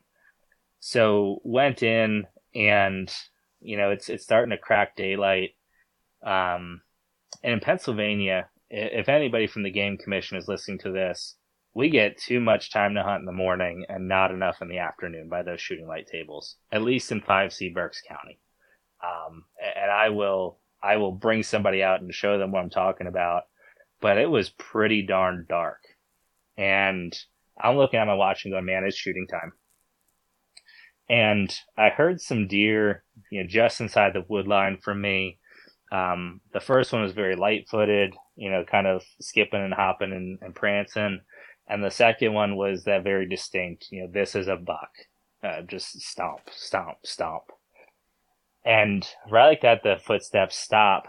So 0.79 1.39
went 1.43 1.83
in, 1.83 2.25
and 2.55 3.13
you 3.59 3.77
know 3.77 3.91
it's 3.91 4.09
it's 4.09 4.23
starting 4.23 4.51
to 4.51 4.57
crack 4.57 4.95
daylight. 4.95 5.51
Um, 6.25 6.81
and 7.43 7.53
in 7.53 7.59
Pennsylvania, 7.59 8.49
if 8.69 9.09
anybody 9.09 9.47
from 9.47 9.63
the 9.63 9.71
game 9.71 9.97
commission 9.97 10.37
is 10.37 10.47
listening 10.47 10.79
to 10.79 10.91
this, 10.91 11.35
we 11.73 11.89
get 11.89 12.17
too 12.17 12.39
much 12.39 12.71
time 12.71 12.95
to 12.95 13.03
hunt 13.03 13.19
in 13.19 13.25
the 13.25 13.31
morning 13.31 13.85
and 13.87 14.07
not 14.07 14.31
enough 14.31 14.61
in 14.61 14.67
the 14.67 14.79
afternoon 14.79 15.29
by 15.29 15.43
those 15.43 15.61
shooting 15.61 15.87
light 15.87 16.07
tables, 16.07 16.55
at 16.71 16.81
least 16.81 17.11
in 17.11 17.21
5C 17.21 17.73
Berks 17.73 18.01
County. 18.01 18.39
Um, 19.03 19.45
and 19.61 19.91
I 19.91 20.09
will, 20.09 20.57
I 20.81 20.97
will 20.97 21.11
bring 21.11 21.43
somebody 21.43 21.83
out 21.83 22.01
and 22.01 22.13
show 22.13 22.37
them 22.37 22.51
what 22.51 22.63
I'm 22.63 22.69
talking 22.69 23.07
about. 23.07 23.43
But 24.01 24.17
it 24.17 24.29
was 24.29 24.49
pretty 24.49 25.03
darn 25.03 25.45
dark. 25.47 25.81
And 26.57 27.15
I'm 27.59 27.77
looking 27.77 27.99
at 27.99 28.07
my 28.07 28.15
watch 28.15 28.43
and 28.43 28.53
going, 28.53 28.65
man, 28.65 28.83
it's 28.83 28.97
shooting 28.97 29.27
time. 29.27 29.53
And 31.09 31.55
I 31.77 31.89
heard 31.89 32.19
some 32.19 32.47
deer, 32.47 33.03
you 33.31 33.41
know, 33.41 33.47
just 33.47 33.81
inside 33.81 34.13
the 34.13 34.25
wood 34.27 34.47
line 34.47 34.77
from 34.83 34.99
me. 34.99 35.39
Um, 35.91 36.41
the 36.53 36.59
first 36.59 36.91
one 36.91 37.01
was 37.03 37.13
very 37.13 37.35
light 37.35 37.67
footed 37.69 38.15
you 38.37 38.49
know, 38.49 38.63
kind 38.63 38.87
of 38.87 39.03
skipping 39.19 39.61
and 39.61 39.73
hopping 39.73 40.13
and, 40.13 40.39
and 40.41 40.55
prancing. 40.55 41.19
And 41.67 41.83
the 41.83 41.91
second 41.91 42.33
one 42.33 42.55
was 42.55 42.85
that 42.85 43.03
very 43.03 43.27
distinct, 43.27 43.87
you 43.91 44.03
know, 44.03 44.09
this 44.11 44.35
is 44.35 44.47
a 44.47 44.55
buck. 44.55 44.91
Uh, 45.43 45.61
just 45.61 45.99
stomp, 46.01 46.41
stomp, 46.51 46.97
stomp. 47.03 47.43
And 48.63 49.07
right 49.29 49.47
like 49.47 49.61
that, 49.61 49.83
the 49.83 49.97
footsteps 50.01 50.57
stop. 50.57 51.07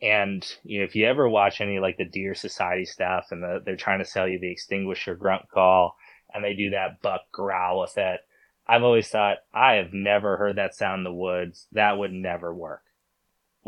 And, 0.00 0.46
you 0.62 0.78
know, 0.78 0.84
if 0.84 0.94
you 0.94 1.06
ever 1.06 1.28
watch 1.28 1.60
any 1.60 1.78
like 1.78 1.96
the 1.96 2.04
Deer 2.04 2.34
Society 2.34 2.84
stuff 2.84 3.26
and 3.30 3.42
the, 3.42 3.60
they're 3.64 3.76
trying 3.76 3.98
to 3.98 4.04
sell 4.04 4.28
you 4.28 4.38
the 4.38 4.50
extinguisher 4.50 5.16
grunt 5.16 5.48
call 5.52 5.96
and 6.32 6.44
they 6.44 6.54
do 6.54 6.70
that 6.70 7.02
buck 7.02 7.22
growl 7.32 7.80
with 7.80 7.98
it, 7.98 8.20
I've 8.66 8.84
always 8.84 9.08
thought, 9.08 9.38
I 9.52 9.74
have 9.74 9.92
never 9.92 10.36
heard 10.36 10.56
that 10.56 10.74
sound 10.74 11.00
in 11.00 11.04
the 11.04 11.12
woods. 11.12 11.66
That 11.72 11.98
would 11.98 12.12
never 12.12 12.54
work. 12.54 12.82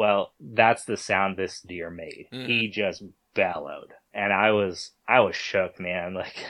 Well, 0.01 0.33
that's 0.41 0.87
the 0.87 0.97
sound 0.97 1.37
this 1.37 1.61
deer 1.61 1.91
made. 1.91 2.29
Mm. 2.33 2.47
He 2.47 2.69
just 2.69 3.03
bellowed. 3.35 3.93
And 4.15 4.33
I 4.33 4.51
was, 4.53 4.93
I 5.07 5.21
was 5.21 5.37
shook, 5.37 5.79
man. 5.79 6.15
Like, 6.21 6.43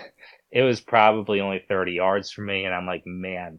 it 0.52 0.62
was 0.62 0.80
probably 0.80 1.40
only 1.40 1.64
30 1.68 1.94
yards 1.94 2.30
from 2.30 2.46
me. 2.46 2.64
And 2.64 2.72
I'm 2.72 2.86
like, 2.86 3.02
man, 3.06 3.58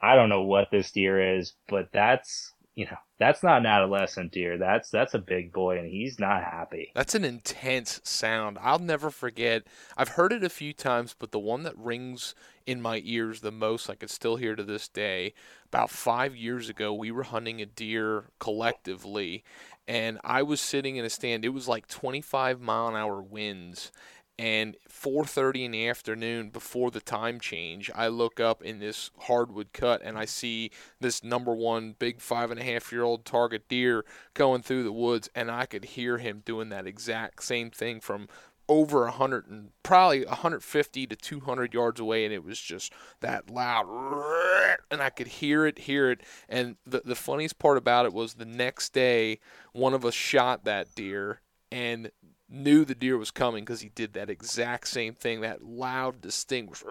I 0.00 0.14
don't 0.14 0.30
know 0.30 0.44
what 0.44 0.70
this 0.70 0.92
deer 0.92 1.36
is, 1.36 1.52
but 1.68 1.90
that's, 1.92 2.54
you 2.78 2.84
know, 2.84 2.96
that's 3.18 3.42
not 3.42 3.58
an 3.58 3.66
adolescent 3.66 4.30
deer. 4.30 4.56
That's 4.56 4.88
that's 4.88 5.14
a 5.14 5.18
big 5.18 5.52
boy, 5.52 5.80
and 5.80 5.90
he's 5.90 6.20
not 6.20 6.44
happy. 6.44 6.92
That's 6.94 7.16
an 7.16 7.24
intense 7.24 8.00
sound. 8.04 8.56
I'll 8.62 8.78
never 8.78 9.10
forget. 9.10 9.64
I've 9.96 10.10
heard 10.10 10.32
it 10.32 10.44
a 10.44 10.48
few 10.48 10.72
times, 10.72 11.12
but 11.18 11.32
the 11.32 11.40
one 11.40 11.64
that 11.64 11.76
rings 11.76 12.36
in 12.66 12.80
my 12.80 13.02
ears 13.04 13.40
the 13.40 13.50
most, 13.50 13.90
I 13.90 13.96
can 13.96 14.06
still 14.06 14.36
hear 14.36 14.54
to 14.54 14.62
this 14.62 14.86
day. 14.86 15.34
About 15.66 15.90
five 15.90 16.36
years 16.36 16.68
ago, 16.68 16.94
we 16.94 17.10
were 17.10 17.24
hunting 17.24 17.60
a 17.60 17.66
deer 17.66 18.26
collectively, 18.38 19.42
and 19.88 20.20
I 20.22 20.44
was 20.44 20.60
sitting 20.60 20.94
in 20.94 21.04
a 21.04 21.10
stand. 21.10 21.44
It 21.44 21.48
was 21.48 21.66
like 21.66 21.88
25 21.88 22.60
mile 22.60 22.86
an 22.86 22.94
hour 22.94 23.20
winds, 23.20 23.90
and 24.38 24.76
4.30 24.88 25.64
in 25.64 25.70
the 25.72 25.88
afternoon 25.88 26.50
before 26.50 26.90
the 26.90 27.00
time 27.00 27.40
change 27.40 27.90
i 27.94 28.06
look 28.06 28.38
up 28.38 28.62
in 28.62 28.78
this 28.78 29.10
hardwood 29.20 29.72
cut 29.72 30.00
and 30.02 30.16
i 30.16 30.24
see 30.24 30.70
this 31.00 31.24
number 31.24 31.54
one 31.54 31.94
big 31.98 32.20
five 32.20 32.50
and 32.50 32.60
a 32.60 32.64
half 32.64 32.92
year 32.92 33.02
old 33.02 33.24
target 33.24 33.68
deer 33.68 34.04
going 34.34 34.62
through 34.62 34.84
the 34.84 34.92
woods 34.92 35.28
and 35.34 35.50
i 35.50 35.66
could 35.66 35.84
hear 35.84 36.18
him 36.18 36.42
doing 36.44 36.68
that 36.68 36.86
exact 36.86 37.42
same 37.42 37.70
thing 37.70 38.00
from 38.00 38.28
over 38.68 39.04
a 39.04 39.10
100 39.10 39.48
and 39.48 39.70
probably 39.82 40.24
150 40.26 41.06
to 41.06 41.16
200 41.16 41.72
yards 41.72 41.98
away 41.98 42.24
and 42.24 42.34
it 42.34 42.44
was 42.44 42.60
just 42.60 42.92
that 43.20 43.48
loud 43.50 43.86
and 44.90 45.00
i 45.02 45.08
could 45.10 45.26
hear 45.26 45.66
it 45.66 45.78
hear 45.80 46.10
it. 46.10 46.20
And 46.48 46.76
the, 46.86 47.02
the 47.04 47.14
funniest 47.14 47.58
part 47.58 47.78
about 47.78 48.04
it 48.04 48.12
was 48.12 48.34
the 48.34 48.44
next 48.44 48.92
day 48.92 49.40
one 49.72 49.94
of 49.94 50.04
us 50.04 50.14
shot 50.14 50.64
that 50.64 50.94
deer 50.94 51.40
and 51.72 52.10
knew 52.48 52.84
the 52.84 52.94
deer 52.94 53.18
was 53.18 53.30
coming 53.30 53.64
because 53.64 53.80
he 53.80 53.90
did 53.90 54.14
that 54.14 54.30
exact 54.30 54.88
same 54.88 55.14
thing, 55.14 55.40
that 55.42 55.62
loud, 55.62 56.20
distinct, 56.20 56.82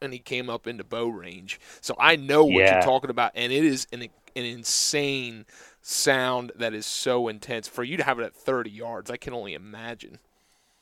and 0.00 0.12
he 0.12 0.18
came 0.18 0.48
up 0.48 0.66
into 0.66 0.84
bow 0.84 1.08
range. 1.08 1.60
So 1.80 1.94
I 1.98 2.16
know 2.16 2.44
what 2.44 2.54
yeah. 2.54 2.74
you're 2.74 2.82
talking 2.82 3.10
about, 3.10 3.32
and 3.34 3.52
it 3.52 3.64
is 3.64 3.86
an, 3.92 4.02
an 4.02 4.44
insane 4.44 5.46
sound 5.82 6.52
that 6.56 6.74
is 6.74 6.86
so 6.86 7.28
intense. 7.28 7.68
For 7.68 7.84
you 7.84 7.96
to 7.96 8.04
have 8.04 8.18
it 8.18 8.24
at 8.24 8.34
30 8.34 8.70
yards, 8.70 9.10
I 9.10 9.16
can 9.16 9.32
only 9.32 9.54
imagine. 9.54 10.18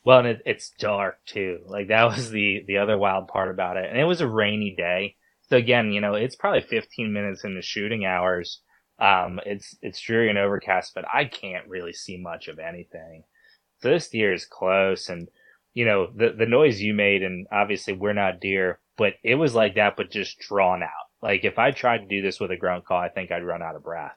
Well, 0.04 0.18
and 0.18 0.28
it, 0.28 0.42
it's 0.44 0.70
dark 0.78 1.24
too. 1.24 1.60
Like 1.66 1.88
that 1.88 2.04
was 2.04 2.30
the 2.30 2.62
the 2.66 2.78
other 2.78 2.98
wild 2.98 3.28
part 3.28 3.50
about 3.50 3.76
it, 3.76 3.88
and 3.88 3.98
it 3.98 4.04
was 4.04 4.20
a 4.20 4.28
rainy 4.28 4.74
day. 4.76 5.16
So 5.48 5.56
again, 5.56 5.92
you 5.92 6.00
know, 6.00 6.14
it's 6.14 6.36
probably 6.36 6.62
15 6.62 7.12
minutes 7.12 7.44
into 7.44 7.62
shooting 7.62 8.04
hours. 8.04 8.60
Um, 8.98 9.40
it's 9.46 9.76
it's 9.82 10.00
dreary 10.00 10.28
and 10.28 10.38
overcast, 10.38 10.92
but 10.94 11.04
I 11.12 11.24
can't 11.24 11.68
really 11.68 11.92
see 11.92 12.18
much 12.18 12.48
of 12.48 12.58
anything. 12.58 13.24
So 13.84 13.90
this 13.90 14.08
deer 14.08 14.32
is 14.32 14.46
close, 14.46 15.10
and 15.10 15.28
you 15.74 15.84
know 15.84 16.06
the 16.06 16.30
the 16.30 16.46
noise 16.46 16.80
you 16.80 16.94
made, 16.94 17.22
and 17.22 17.46
obviously 17.52 17.92
we're 17.92 18.14
not 18.14 18.40
deer, 18.40 18.80
but 18.96 19.16
it 19.22 19.34
was 19.34 19.54
like 19.54 19.74
that, 19.74 19.94
but 19.94 20.10
just 20.10 20.38
drawn 20.38 20.82
out. 20.82 20.88
Like 21.20 21.44
if 21.44 21.58
I 21.58 21.70
tried 21.70 21.98
to 21.98 22.06
do 22.06 22.22
this 22.22 22.40
with 22.40 22.50
a 22.50 22.56
grunt 22.56 22.86
call, 22.86 22.98
I 22.98 23.10
think 23.10 23.30
I'd 23.30 23.44
run 23.44 23.60
out 23.60 23.76
of 23.76 23.82
breath. 23.82 24.16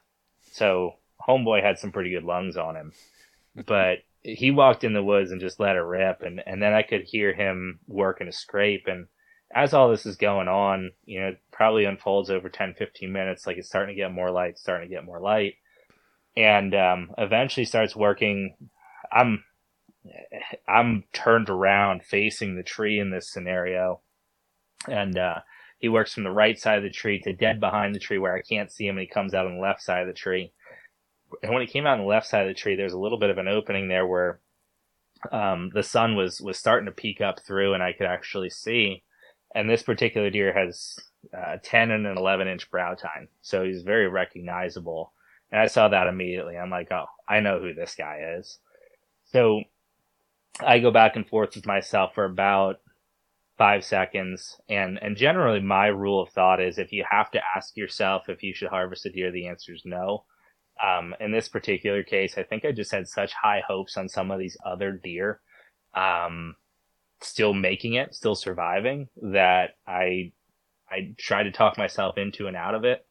So 0.52 0.94
homeboy 1.28 1.62
had 1.62 1.78
some 1.78 1.92
pretty 1.92 2.08
good 2.08 2.24
lungs 2.24 2.56
on 2.56 2.76
him, 2.76 2.92
but 3.66 3.98
he 4.22 4.50
walked 4.50 4.84
in 4.84 4.94
the 4.94 5.02
woods 5.02 5.32
and 5.32 5.40
just 5.40 5.60
let 5.60 5.76
it 5.76 5.80
rip, 5.80 6.22
and 6.22 6.40
and 6.46 6.62
then 6.62 6.72
I 6.72 6.80
could 6.80 7.02
hear 7.02 7.34
him 7.34 7.78
working 7.86 8.26
a 8.26 8.32
scrape, 8.32 8.86
and 8.86 9.06
as 9.54 9.74
all 9.74 9.90
this 9.90 10.06
is 10.06 10.16
going 10.16 10.48
on, 10.48 10.92
you 11.04 11.20
know, 11.20 11.26
it 11.26 11.42
probably 11.52 11.84
unfolds 11.84 12.30
over 12.30 12.48
10, 12.48 12.72
15 12.72 13.12
minutes. 13.12 13.46
Like 13.46 13.58
it's 13.58 13.68
starting 13.68 13.94
to 13.94 14.00
get 14.00 14.14
more 14.14 14.30
light, 14.30 14.58
starting 14.58 14.88
to 14.88 14.94
get 14.94 15.04
more 15.04 15.20
light. 15.20 15.56
And 16.38 16.74
um, 16.74 17.10
eventually 17.18 17.66
starts 17.66 17.94
working. 17.94 18.54
I'm 19.12 19.44
I'm 20.68 21.04
turned 21.12 21.48
around 21.48 22.04
facing 22.04 22.56
the 22.56 22.62
tree 22.62 22.98
in 22.98 23.10
this 23.10 23.30
scenario. 23.30 24.00
And 24.88 25.18
uh, 25.18 25.40
he 25.78 25.88
works 25.88 26.14
from 26.14 26.24
the 26.24 26.30
right 26.30 26.58
side 26.58 26.78
of 26.78 26.84
the 26.84 26.90
tree 26.90 27.20
to 27.20 27.32
dead 27.32 27.60
behind 27.60 27.94
the 27.94 28.00
tree 28.00 28.18
where 28.18 28.34
I 28.34 28.42
can't 28.42 28.70
see 28.70 28.86
him. 28.86 28.96
And 28.96 29.02
he 29.02 29.06
comes 29.06 29.34
out 29.34 29.46
on 29.46 29.56
the 29.56 29.62
left 29.62 29.82
side 29.82 30.02
of 30.02 30.08
the 30.08 30.14
tree. 30.14 30.52
And 31.42 31.52
when 31.52 31.62
he 31.62 31.72
came 31.72 31.86
out 31.86 31.98
on 31.98 32.00
the 32.00 32.06
left 32.06 32.26
side 32.26 32.42
of 32.42 32.48
the 32.48 32.60
tree, 32.60 32.76
there's 32.76 32.94
a 32.94 32.98
little 32.98 33.18
bit 33.18 33.30
of 33.30 33.38
an 33.38 33.48
opening 33.48 33.88
there 33.88 34.06
where 34.06 34.40
um, 35.32 35.70
the 35.74 35.82
sun 35.82 36.16
was 36.16 36.40
was 36.40 36.58
starting 36.58 36.86
to 36.86 36.92
peek 36.92 37.20
up 37.20 37.40
through, 37.44 37.74
and 37.74 37.82
I 37.82 37.92
could 37.92 38.06
actually 38.06 38.50
see 38.50 39.02
and 39.54 39.68
this 39.68 39.82
particular 39.82 40.30
deer 40.30 40.52
has 40.52 40.98
uh, 41.36 41.56
10 41.62 41.90
and 41.90 42.06
an 42.06 42.18
11 42.18 42.48
inch 42.48 42.70
brow 42.70 42.94
tine, 42.94 43.28
so 43.40 43.64
he's 43.64 43.82
very 43.82 44.08
recognizable. 44.08 45.12
And 45.50 45.60
I 45.60 45.66
saw 45.66 45.88
that 45.88 46.06
immediately. 46.06 46.56
I'm 46.56 46.70
like, 46.70 46.92
oh, 46.92 47.06
I 47.28 47.40
know 47.40 47.58
who 47.58 47.72
this 47.72 47.94
guy 47.94 48.36
is. 48.38 48.58
So 49.24 49.62
I 50.60 50.78
go 50.78 50.90
back 50.90 51.16
and 51.16 51.26
forth 51.26 51.54
with 51.54 51.66
myself 51.66 52.14
for 52.14 52.24
about 52.24 52.80
five 53.56 53.84
seconds, 53.84 54.60
and 54.68 54.98
and 55.02 55.16
generally 55.16 55.60
my 55.60 55.86
rule 55.86 56.22
of 56.22 56.30
thought 56.30 56.60
is 56.60 56.78
if 56.78 56.92
you 56.92 57.04
have 57.10 57.30
to 57.32 57.40
ask 57.56 57.76
yourself 57.76 58.28
if 58.28 58.42
you 58.42 58.54
should 58.54 58.68
harvest 58.68 59.06
a 59.06 59.10
deer, 59.10 59.30
the 59.30 59.48
answer 59.48 59.72
is 59.72 59.82
no. 59.84 60.24
Um, 60.82 61.14
in 61.18 61.32
this 61.32 61.48
particular 61.48 62.04
case, 62.04 62.38
I 62.38 62.44
think 62.44 62.64
I 62.64 62.72
just 62.72 62.92
had 62.92 63.08
such 63.08 63.32
high 63.32 63.62
hopes 63.66 63.96
on 63.96 64.08
some 64.08 64.30
of 64.30 64.38
these 64.38 64.56
other 64.64 64.92
deer. 64.92 65.40
Um, 65.94 66.54
still 67.20 67.52
making 67.52 67.94
it, 67.94 68.14
still 68.14 68.36
surviving, 68.36 69.08
that 69.22 69.70
I 69.86 70.32
I 70.90 71.14
tried 71.18 71.44
to 71.44 71.52
talk 71.52 71.76
myself 71.76 72.16
into 72.16 72.46
and 72.46 72.56
out 72.56 72.74
of 72.74 72.84
it. 72.84 73.04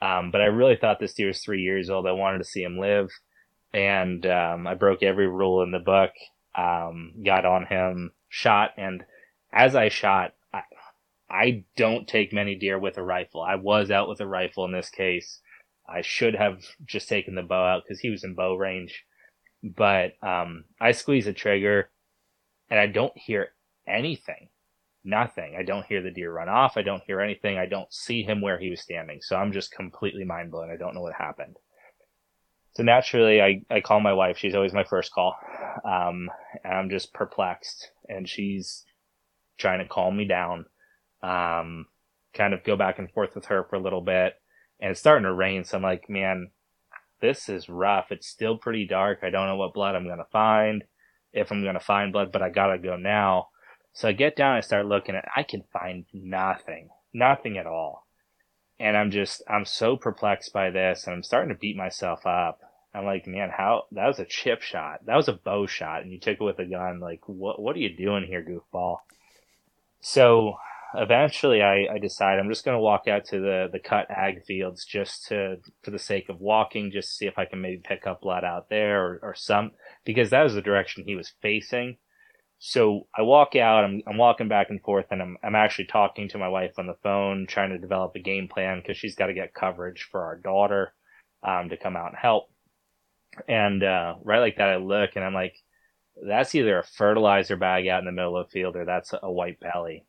Um, 0.00 0.30
but 0.30 0.40
I 0.40 0.46
really 0.46 0.76
thought 0.76 1.00
this 1.00 1.14
deer 1.14 1.28
was 1.28 1.40
three 1.42 1.62
years 1.62 1.90
old. 1.90 2.06
I 2.06 2.12
wanted 2.12 2.38
to 2.38 2.44
see 2.44 2.62
him 2.62 2.78
live, 2.78 3.10
and 3.72 4.24
um, 4.26 4.66
I 4.66 4.74
broke 4.74 5.02
every 5.02 5.26
rule 5.26 5.62
in 5.62 5.72
the 5.72 5.78
book. 5.78 6.12
Um, 6.56 7.12
got 7.24 7.44
on 7.44 7.66
him, 7.66 8.12
shot, 8.28 8.70
and 8.76 9.04
as 9.52 9.76
I 9.76 9.88
shot, 9.88 10.34
I, 10.52 10.62
I 11.30 11.64
don't 11.76 12.08
take 12.08 12.32
many 12.32 12.54
deer 12.54 12.78
with 12.78 12.98
a 12.98 13.02
rifle. 13.02 13.42
I 13.42 13.56
was 13.56 13.90
out 13.90 14.08
with 14.08 14.20
a 14.20 14.26
rifle 14.26 14.64
in 14.64 14.72
this 14.72 14.90
case. 14.90 15.40
I 15.88 16.02
should 16.02 16.34
have 16.34 16.62
just 16.84 17.08
taken 17.08 17.34
the 17.34 17.42
bow 17.42 17.64
out 17.64 17.82
because 17.84 18.00
he 18.00 18.10
was 18.10 18.24
in 18.24 18.34
bow 18.34 18.54
range, 18.54 19.04
but 19.62 20.12
um, 20.22 20.64
I 20.80 20.92
squeeze 20.92 21.24
the 21.24 21.32
trigger 21.32 21.90
and 22.70 22.78
I 22.78 22.86
don't 22.86 23.16
hear 23.16 23.50
anything. 23.86 24.48
Nothing. 25.04 25.56
I 25.58 25.62
don't 25.62 25.86
hear 25.86 26.02
the 26.02 26.10
deer 26.10 26.32
run 26.32 26.48
off. 26.48 26.76
I 26.76 26.82
don't 26.82 27.02
hear 27.06 27.20
anything. 27.20 27.56
I 27.56 27.66
don't 27.66 27.90
see 27.92 28.22
him 28.22 28.42
where 28.42 28.58
he 28.58 28.68
was 28.68 28.82
standing. 28.82 29.20
So 29.22 29.36
I'm 29.36 29.52
just 29.52 29.72
completely 29.72 30.24
mind 30.24 30.50
blown. 30.50 30.70
I 30.70 30.76
don't 30.76 30.94
know 30.94 31.00
what 31.00 31.14
happened. 31.14 31.56
So 32.78 32.84
naturally, 32.84 33.42
I, 33.42 33.62
I 33.68 33.80
call 33.80 33.98
my 33.98 34.12
wife. 34.12 34.38
She's 34.38 34.54
always 34.54 34.72
my 34.72 34.84
first 34.84 35.10
call. 35.10 35.36
Um, 35.84 36.30
and 36.62 36.72
I'm 36.72 36.90
just 36.90 37.12
perplexed. 37.12 37.90
And 38.08 38.28
she's 38.28 38.84
trying 39.58 39.80
to 39.80 39.88
calm 39.88 40.16
me 40.16 40.28
down. 40.28 40.64
Um, 41.20 41.86
kind 42.34 42.54
of 42.54 42.62
go 42.62 42.76
back 42.76 43.00
and 43.00 43.10
forth 43.10 43.34
with 43.34 43.46
her 43.46 43.64
for 43.64 43.74
a 43.74 43.80
little 43.80 44.00
bit. 44.00 44.34
And 44.78 44.92
it's 44.92 45.00
starting 45.00 45.24
to 45.24 45.32
rain. 45.32 45.64
So 45.64 45.76
I'm 45.76 45.82
like, 45.82 46.08
man, 46.08 46.52
this 47.20 47.48
is 47.48 47.68
rough. 47.68 48.12
It's 48.12 48.28
still 48.28 48.56
pretty 48.56 48.86
dark. 48.86 49.24
I 49.24 49.30
don't 49.30 49.48
know 49.48 49.56
what 49.56 49.74
blood 49.74 49.96
I'm 49.96 50.06
going 50.06 50.18
to 50.18 50.24
find 50.30 50.84
if 51.32 51.50
I'm 51.50 51.64
going 51.64 51.74
to 51.74 51.80
find 51.80 52.12
blood, 52.12 52.30
but 52.30 52.42
I 52.42 52.48
got 52.48 52.68
to 52.68 52.78
go 52.78 52.94
now. 52.94 53.48
So 53.92 54.06
I 54.06 54.12
get 54.12 54.36
down, 54.36 54.54
I 54.54 54.60
start 54.60 54.86
looking 54.86 55.16
and 55.16 55.24
I 55.34 55.42
can 55.42 55.64
find 55.72 56.04
nothing, 56.12 56.90
nothing 57.12 57.58
at 57.58 57.66
all. 57.66 58.06
And 58.78 58.96
I'm 58.96 59.10
just, 59.10 59.42
I'm 59.48 59.64
so 59.64 59.96
perplexed 59.96 60.52
by 60.52 60.70
this 60.70 61.08
and 61.08 61.16
I'm 61.16 61.24
starting 61.24 61.48
to 61.48 61.58
beat 61.58 61.76
myself 61.76 62.24
up. 62.24 62.60
I'm 62.94 63.04
like, 63.04 63.26
man, 63.26 63.50
how, 63.54 63.84
that 63.92 64.06
was 64.06 64.18
a 64.18 64.24
chip 64.24 64.62
shot. 64.62 65.04
That 65.06 65.16
was 65.16 65.28
a 65.28 65.34
bow 65.34 65.66
shot 65.66 66.02
and 66.02 66.12
you 66.12 66.18
took 66.18 66.40
it 66.40 66.44
with 66.44 66.58
a 66.58 66.64
gun. 66.64 67.00
Like, 67.00 67.20
what, 67.26 67.60
what 67.60 67.76
are 67.76 67.80
you 67.80 67.94
doing 67.94 68.24
here, 68.24 68.42
goofball? 68.42 68.98
So 70.00 70.56
eventually 70.94 71.62
I, 71.62 71.86
I 71.92 71.98
decide 71.98 72.38
I'm 72.38 72.48
just 72.48 72.64
going 72.64 72.76
to 72.76 72.82
walk 72.82 73.06
out 73.06 73.26
to 73.26 73.40
the, 73.40 73.68
the 73.70 73.78
cut 73.78 74.10
ag 74.10 74.44
fields 74.44 74.84
just 74.86 75.26
to, 75.26 75.58
for 75.82 75.90
the 75.90 75.98
sake 75.98 76.28
of 76.28 76.40
walking, 76.40 76.90
just 76.90 77.16
see 77.16 77.26
if 77.26 77.38
I 77.38 77.44
can 77.44 77.60
maybe 77.60 77.82
pick 77.84 78.06
up 78.06 78.22
blood 78.22 78.44
out 78.44 78.70
there 78.70 79.04
or, 79.04 79.20
or 79.22 79.34
some, 79.34 79.72
because 80.04 80.30
that 80.30 80.42
was 80.42 80.54
the 80.54 80.62
direction 80.62 81.04
he 81.04 81.14
was 81.14 81.34
facing. 81.42 81.98
So 82.58 83.06
I 83.16 83.22
walk 83.22 83.54
out, 83.54 83.84
I'm, 83.84 84.02
I'm 84.06 84.16
walking 84.16 84.48
back 84.48 84.70
and 84.70 84.80
forth 84.80 85.06
and 85.10 85.20
I'm, 85.20 85.36
I'm 85.44 85.54
actually 85.54 85.86
talking 85.86 86.28
to 86.30 86.38
my 86.38 86.48
wife 86.48 86.72
on 86.78 86.86
the 86.86 86.96
phone, 87.02 87.46
trying 87.46 87.70
to 87.70 87.78
develop 87.78 88.16
a 88.16 88.20
game 88.20 88.48
plan 88.48 88.80
because 88.80 88.96
she's 88.96 89.14
got 89.14 89.26
to 89.26 89.34
get 89.34 89.54
coverage 89.54 90.08
for 90.10 90.22
our 90.22 90.36
daughter, 90.36 90.94
um, 91.42 91.68
to 91.68 91.76
come 91.76 91.96
out 91.96 92.08
and 92.08 92.16
help. 92.16 92.50
And, 93.46 93.82
uh, 93.82 94.14
right 94.22 94.40
like 94.40 94.56
that, 94.56 94.68
I 94.68 94.76
look 94.76 95.10
and 95.14 95.24
I'm 95.24 95.34
like, 95.34 95.56
that's 96.26 96.54
either 96.54 96.78
a 96.78 96.84
fertilizer 96.84 97.56
bag 97.56 97.86
out 97.86 98.00
in 98.00 98.06
the 98.06 98.12
middle 98.12 98.36
of 98.36 98.46
the 98.46 98.52
field 98.52 98.76
or 98.76 98.84
that's 98.84 99.14
a 99.22 99.30
white 99.30 99.60
belly. 99.60 100.04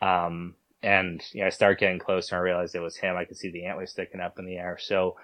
Um, 0.00 0.54
and 0.82 1.22
you 1.32 1.40
know, 1.40 1.46
I 1.46 1.50
start 1.50 1.80
getting 1.80 1.98
closer 1.98 2.34
and 2.34 2.40
I 2.40 2.44
realized 2.44 2.74
it 2.74 2.80
was 2.80 2.96
him. 2.96 3.16
I 3.16 3.24
could 3.24 3.36
see 3.36 3.50
the 3.50 3.66
antlers 3.66 3.90
sticking 3.90 4.20
up 4.20 4.38
in 4.38 4.46
the 4.46 4.56
air. 4.56 4.78
So 4.80 5.16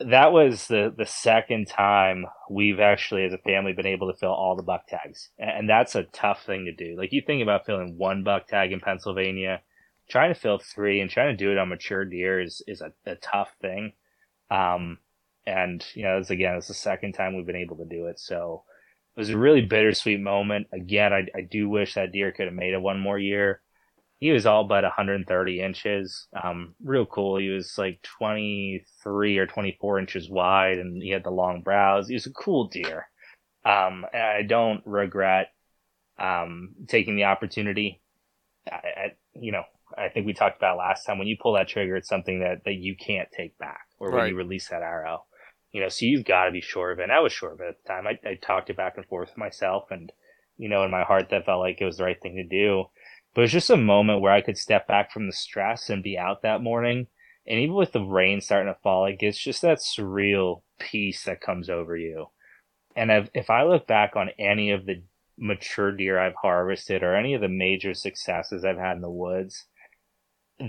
that 0.00 0.32
was 0.32 0.66
the 0.66 0.92
the 0.96 1.06
second 1.06 1.68
time 1.68 2.26
we've 2.50 2.80
actually 2.80 3.24
as 3.24 3.32
a 3.32 3.38
family 3.38 3.72
been 3.72 3.86
able 3.86 4.10
to 4.10 4.18
fill 4.18 4.32
all 4.32 4.56
the 4.56 4.62
buck 4.62 4.86
tags 4.88 5.30
and 5.38 5.68
that's 5.68 5.94
a 5.94 6.02
tough 6.04 6.44
thing 6.44 6.64
to 6.64 6.72
do 6.72 6.96
like 6.98 7.12
you 7.12 7.22
think 7.24 7.42
about 7.42 7.64
filling 7.64 7.96
one 7.96 8.24
buck 8.24 8.48
tag 8.48 8.72
in 8.72 8.80
pennsylvania 8.80 9.60
trying 10.08 10.34
to 10.34 10.38
fill 10.38 10.58
three 10.58 11.00
and 11.00 11.10
trying 11.10 11.36
to 11.36 11.44
do 11.44 11.52
it 11.52 11.58
on 11.58 11.68
mature 11.68 12.04
deer 12.04 12.40
is 12.40 12.60
is 12.66 12.80
a, 12.80 12.92
a 13.06 13.14
tough 13.16 13.54
thing 13.62 13.92
um 14.50 14.98
and 15.46 15.84
you 15.94 16.02
know 16.02 16.18
it's 16.18 16.30
again 16.30 16.56
it's 16.56 16.68
the 16.68 16.74
second 16.74 17.12
time 17.12 17.36
we've 17.36 17.46
been 17.46 17.56
able 17.56 17.76
to 17.76 17.84
do 17.84 18.06
it 18.06 18.18
so 18.18 18.64
it 19.16 19.20
was 19.20 19.30
a 19.30 19.38
really 19.38 19.60
bittersweet 19.60 20.20
moment 20.20 20.66
again 20.72 21.12
i, 21.12 21.26
I 21.36 21.42
do 21.42 21.68
wish 21.68 21.94
that 21.94 22.12
deer 22.12 22.32
could 22.32 22.46
have 22.46 22.54
made 22.54 22.74
it 22.74 22.80
one 22.80 23.00
more 23.00 23.18
year 23.18 23.60
he 24.24 24.30
was 24.30 24.46
all 24.46 24.64
but 24.64 24.84
130 24.84 25.60
inches. 25.60 26.28
Um, 26.42 26.74
real 26.82 27.04
cool. 27.04 27.36
He 27.36 27.50
was 27.50 27.76
like 27.76 28.00
23 28.18 29.36
or 29.36 29.46
24 29.46 29.98
inches 29.98 30.30
wide, 30.30 30.78
and 30.78 31.02
he 31.02 31.10
had 31.10 31.24
the 31.24 31.30
long 31.30 31.60
brows. 31.60 32.08
He 32.08 32.14
was 32.14 32.24
a 32.24 32.32
cool 32.32 32.68
deer. 32.68 33.06
Um, 33.66 34.06
and 34.14 34.22
I 34.22 34.40
don't 34.40 34.82
regret 34.86 35.48
um, 36.18 36.70
taking 36.88 37.16
the 37.16 37.24
opportunity. 37.24 38.00
I, 38.66 38.76
I, 38.76 39.12
you 39.34 39.52
know, 39.52 39.64
I 39.96 40.08
think 40.08 40.24
we 40.24 40.32
talked 40.32 40.56
about 40.56 40.78
last 40.78 41.04
time 41.04 41.18
when 41.18 41.28
you 41.28 41.36
pull 41.38 41.52
that 41.54 41.68
trigger, 41.68 41.96
it's 41.96 42.08
something 42.08 42.40
that 42.40 42.64
that 42.64 42.76
you 42.76 42.96
can't 42.96 43.28
take 43.30 43.58
back, 43.58 43.82
or 43.98 44.10
when 44.10 44.28
you 44.28 44.36
release 44.36 44.68
that 44.68 44.80
arrow. 44.80 45.24
You 45.74 45.80
know, 45.80 45.88
so 45.88 46.06
you've 46.06 46.24
got 46.24 46.44
to 46.44 46.52
be 46.52 46.60
sure 46.60 46.92
of 46.92 47.00
it. 47.00 47.02
And 47.02 47.12
I 47.12 47.18
was 47.18 47.32
sure 47.32 47.52
of 47.52 47.60
it 47.60 47.66
at 47.66 47.82
the 47.82 47.88
time. 47.88 48.06
I, 48.06 48.16
I 48.26 48.34
talked 48.36 48.70
it 48.70 48.76
back 48.76 48.96
and 48.96 49.04
forth 49.06 49.30
with 49.30 49.36
myself, 49.38 49.90
and 49.90 50.12
you 50.56 50.68
know, 50.68 50.84
in 50.84 50.90
my 50.92 51.02
heart, 51.02 51.30
that 51.30 51.46
felt 51.46 51.58
like 51.58 51.80
it 51.80 51.84
was 51.84 51.96
the 51.96 52.04
right 52.04 52.20
thing 52.22 52.36
to 52.36 52.44
do. 52.44 52.84
But 53.34 53.40
it 53.40 53.44
was 53.44 53.52
just 53.52 53.70
a 53.70 53.76
moment 53.76 54.20
where 54.20 54.32
I 54.32 54.40
could 54.40 54.56
step 54.56 54.86
back 54.86 55.10
from 55.10 55.26
the 55.26 55.32
stress 55.32 55.90
and 55.90 56.00
be 56.00 56.16
out 56.16 56.42
that 56.42 56.62
morning. 56.62 57.08
And 57.44 57.58
even 57.58 57.74
with 57.74 57.90
the 57.90 58.04
rain 58.04 58.40
starting 58.40 58.72
to 58.72 58.78
fall, 58.80 59.02
like 59.02 59.20
it's 59.20 59.36
just 59.36 59.62
that 59.62 59.78
surreal 59.78 60.62
peace 60.78 61.24
that 61.24 61.40
comes 61.40 61.68
over 61.68 61.96
you. 61.96 62.28
And 62.94 63.10
if, 63.10 63.28
if 63.34 63.50
I 63.50 63.64
look 63.64 63.88
back 63.88 64.14
on 64.14 64.30
any 64.38 64.70
of 64.70 64.86
the 64.86 65.02
mature 65.36 65.90
deer 65.90 66.20
I've 66.20 66.36
harvested 66.40 67.02
or 67.02 67.16
any 67.16 67.34
of 67.34 67.40
the 67.40 67.48
major 67.48 67.92
successes 67.92 68.64
I've 68.64 68.78
had 68.78 68.94
in 68.94 69.02
the 69.02 69.10
woods, 69.10 69.66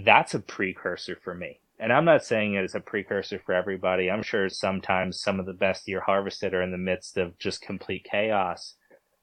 that's 0.04 0.34
a 0.34 0.40
precursor 0.40 1.16
for 1.24 1.36
me. 1.36 1.60
And 1.80 1.92
I'm 1.92 2.06
not 2.06 2.24
saying 2.24 2.54
it 2.54 2.64
is 2.64 2.76
a 2.76 2.80
precursor 2.80 3.40
for 3.46 3.54
everybody. 3.54 4.10
I'm 4.10 4.24
sure 4.24 4.48
sometimes 4.48 5.22
some 5.22 5.40
of 5.40 5.46
the 5.46 5.54
best 5.54 5.88
year 5.88 6.02
harvested 6.02 6.54
are 6.54 6.62
in 6.62 6.72
the 6.72 6.78
midst 6.78 7.18
of 7.18 7.38
just 7.38 7.62
complete 7.62 8.08
chaos. 8.10 8.76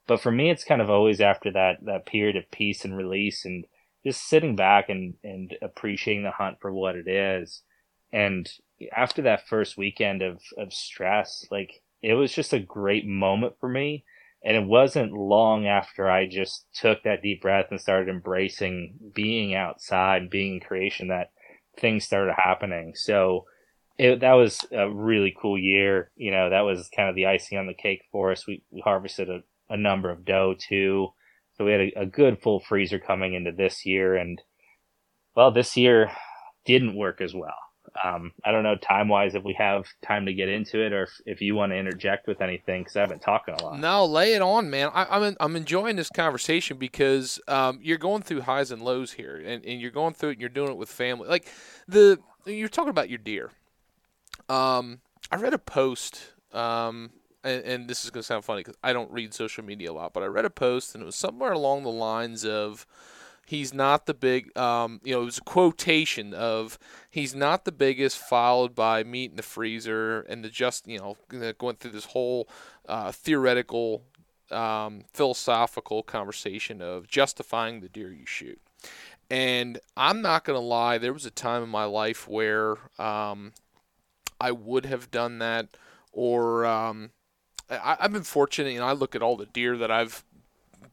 But 0.06 0.20
for 0.20 0.30
me, 0.30 0.50
it's 0.50 0.64
kind 0.64 0.82
of 0.82 0.90
always 0.90 1.20
after 1.20 1.50
that, 1.52 1.78
that 1.84 2.06
period 2.06 2.36
of 2.36 2.50
peace 2.50 2.84
and 2.84 2.96
release 2.96 3.44
and 3.44 3.64
just 4.04 4.28
sitting 4.28 4.56
back 4.56 4.88
and, 4.88 5.14
and 5.24 5.54
appreciating 5.62 6.24
the 6.24 6.30
hunt 6.30 6.58
for 6.60 6.72
what 6.72 6.96
it 6.96 7.08
is. 7.08 7.62
And 8.12 8.50
after 8.94 9.22
that 9.22 9.48
first 9.48 9.78
weekend 9.78 10.22
of, 10.22 10.42
of 10.58 10.72
stress, 10.72 11.46
like 11.50 11.82
it 12.02 12.14
was 12.14 12.32
just 12.32 12.52
a 12.52 12.58
great 12.58 13.06
moment 13.06 13.54
for 13.60 13.68
me. 13.68 14.04
And 14.44 14.56
it 14.56 14.66
wasn't 14.66 15.12
long 15.12 15.66
after 15.66 16.10
I 16.10 16.26
just 16.26 16.66
took 16.74 17.04
that 17.04 17.22
deep 17.22 17.42
breath 17.42 17.66
and 17.70 17.80
started 17.80 18.10
embracing 18.10 18.94
being 19.14 19.54
outside, 19.54 20.28
being 20.30 20.54
in 20.54 20.60
creation 20.60 21.08
that 21.08 21.30
things 21.78 22.04
started 22.04 22.34
happening. 22.36 22.94
So 22.94 23.44
it, 23.98 24.20
that 24.20 24.32
was 24.34 24.60
a 24.72 24.90
really 24.90 25.34
cool 25.40 25.58
year. 25.58 26.10
You 26.16 26.30
know, 26.30 26.50
that 26.50 26.62
was 26.62 26.88
kind 26.94 27.08
of 27.08 27.14
the 27.14 27.26
icing 27.26 27.58
on 27.58 27.66
the 27.66 27.74
cake 27.74 28.02
for 28.10 28.32
us. 28.32 28.46
We, 28.46 28.62
we 28.70 28.80
harvested 28.80 29.28
a, 29.28 29.40
a 29.68 29.76
number 29.76 30.10
of 30.10 30.24
doe 30.24 30.54
too. 30.58 31.08
So 31.54 31.64
we 31.64 31.72
had 31.72 31.80
a, 31.80 31.92
a 32.02 32.06
good 32.06 32.40
full 32.42 32.60
freezer 32.60 32.98
coming 32.98 33.34
into 33.34 33.52
this 33.52 33.84
year. 33.84 34.16
And 34.16 34.40
well, 35.34 35.50
this 35.50 35.76
year 35.76 36.10
didn't 36.64 36.96
work 36.96 37.20
as 37.20 37.34
well. 37.34 37.54
Um, 38.02 38.32
I 38.44 38.52
don't 38.52 38.62
know 38.62 38.76
time 38.76 39.08
wise 39.08 39.34
if 39.34 39.44
we 39.44 39.52
have 39.54 39.86
time 40.02 40.26
to 40.26 40.32
get 40.32 40.48
into 40.48 40.84
it 40.84 40.92
or 40.92 41.04
if, 41.04 41.20
if 41.26 41.40
you 41.40 41.54
want 41.54 41.72
to 41.72 41.76
interject 41.76 42.26
with 42.26 42.40
anything 42.40 42.82
because 42.82 42.96
I've 42.96 43.08
been 43.08 43.18
talking 43.18 43.54
a 43.54 43.62
lot. 43.62 43.78
No, 43.78 44.04
lay 44.06 44.34
it 44.34 44.42
on, 44.42 44.70
man. 44.70 44.90
I, 44.94 45.02
am 45.16 45.22
I'm, 45.22 45.36
I'm 45.40 45.56
enjoying 45.56 45.96
this 45.96 46.08
conversation 46.08 46.78
because 46.78 47.40
um, 47.48 47.80
you're 47.82 47.98
going 47.98 48.22
through 48.22 48.42
highs 48.42 48.70
and 48.70 48.82
lows 48.82 49.12
here, 49.12 49.36
and, 49.36 49.64
and 49.64 49.80
you're 49.80 49.90
going 49.90 50.14
through 50.14 50.30
it. 50.30 50.32
and 50.32 50.40
You're 50.40 50.50
doing 50.50 50.70
it 50.70 50.76
with 50.76 50.88
family. 50.88 51.28
Like 51.28 51.46
the 51.86 52.18
you're 52.46 52.68
talking 52.68 52.90
about 52.90 53.08
your 53.08 53.18
deer. 53.18 53.50
Um, 54.48 55.00
I 55.30 55.36
read 55.36 55.54
a 55.54 55.58
post, 55.58 56.32
um, 56.52 57.10
and, 57.44 57.62
and 57.64 57.88
this 57.88 58.04
is 58.04 58.10
going 58.10 58.22
to 58.22 58.26
sound 58.26 58.44
funny 58.44 58.60
because 58.60 58.76
I 58.82 58.92
don't 58.92 59.10
read 59.10 59.34
social 59.34 59.64
media 59.64 59.90
a 59.90 59.94
lot, 59.94 60.12
but 60.12 60.22
I 60.22 60.26
read 60.26 60.44
a 60.44 60.50
post 60.50 60.94
and 60.94 61.02
it 61.02 61.06
was 61.06 61.16
somewhere 61.16 61.52
along 61.52 61.82
the 61.82 61.90
lines 61.90 62.44
of 62.44 62.86
he's 63.52 63.74
not 63.74 64.06
the 64.06 64.14
big 64.14 64.56
um, 64.56 64.98
you 65.04 65.14
know 65.14 65.20
it 65.20 65.26
was 65.26 65.36
a 65.36 65.42
quotation 65.42 66.32
of 66.32 66.78
he's 67.10 67.34
not 67.34 67.66
the 67.66 67.70
biggest 67.70 68.16
followed 68.16 68.74
by 68.74 69.04
meat 69.04 69.30
in 69.30 69.36
the 69.36 69.42
freezer 69.42 70.22
and 70.22 70.42
the 70.42 70.48
just 70.48 70.88
you 70.88 70.98
know 70.98 71.18
going 71.58 71.76
through 71.76 71.90
this 71.90 72.06
whole 72.06 72.48
uh, 72.88 73.12
theoretical 73.12 74.04
um, 74.50 75.04
philosophical 75.12 76.02
conversation 76.02 76.80
of 76.80 77.06
justifying 77.06 77.80
the 77.80 77.90
deer 77.90 78.10
you 78.10 78.24
shoot. 78.24 78.58
And 79.30 79.78
i'm 79.98 80.22
not 80.22 80.44
going 80.44 80.58
to 80.58 80.64
lie 80.64 80.96
there 80.96 81.12
was 81.12 81.26
a 81.26 81.30
time 81.30 81.62
in 81.62 81.68
my 81.68 81.84
life 81.84 82.26
where 82.26 82.76
um, 82.98 83.52
i 84.40 84.50
would 84.50 84.86
have 84.86 85.10
done 85.10 85.40
that 85.40 85.68
or 86.10 86.64
um, 86.64 87.10
I, 87.68 87.98
have 88.00 88.12
been 88.14 88.22
fortunate 88.22 88.70
you 88.70 88.78
know 88.78 88.86
i 88.86 88.92
look 88.92 89.14
at 89.14 89.20
all 89.20 89.36
the 89.36 89.44
deer 89.44 89.76
that 89.76 89.90
i've 89.90 90.24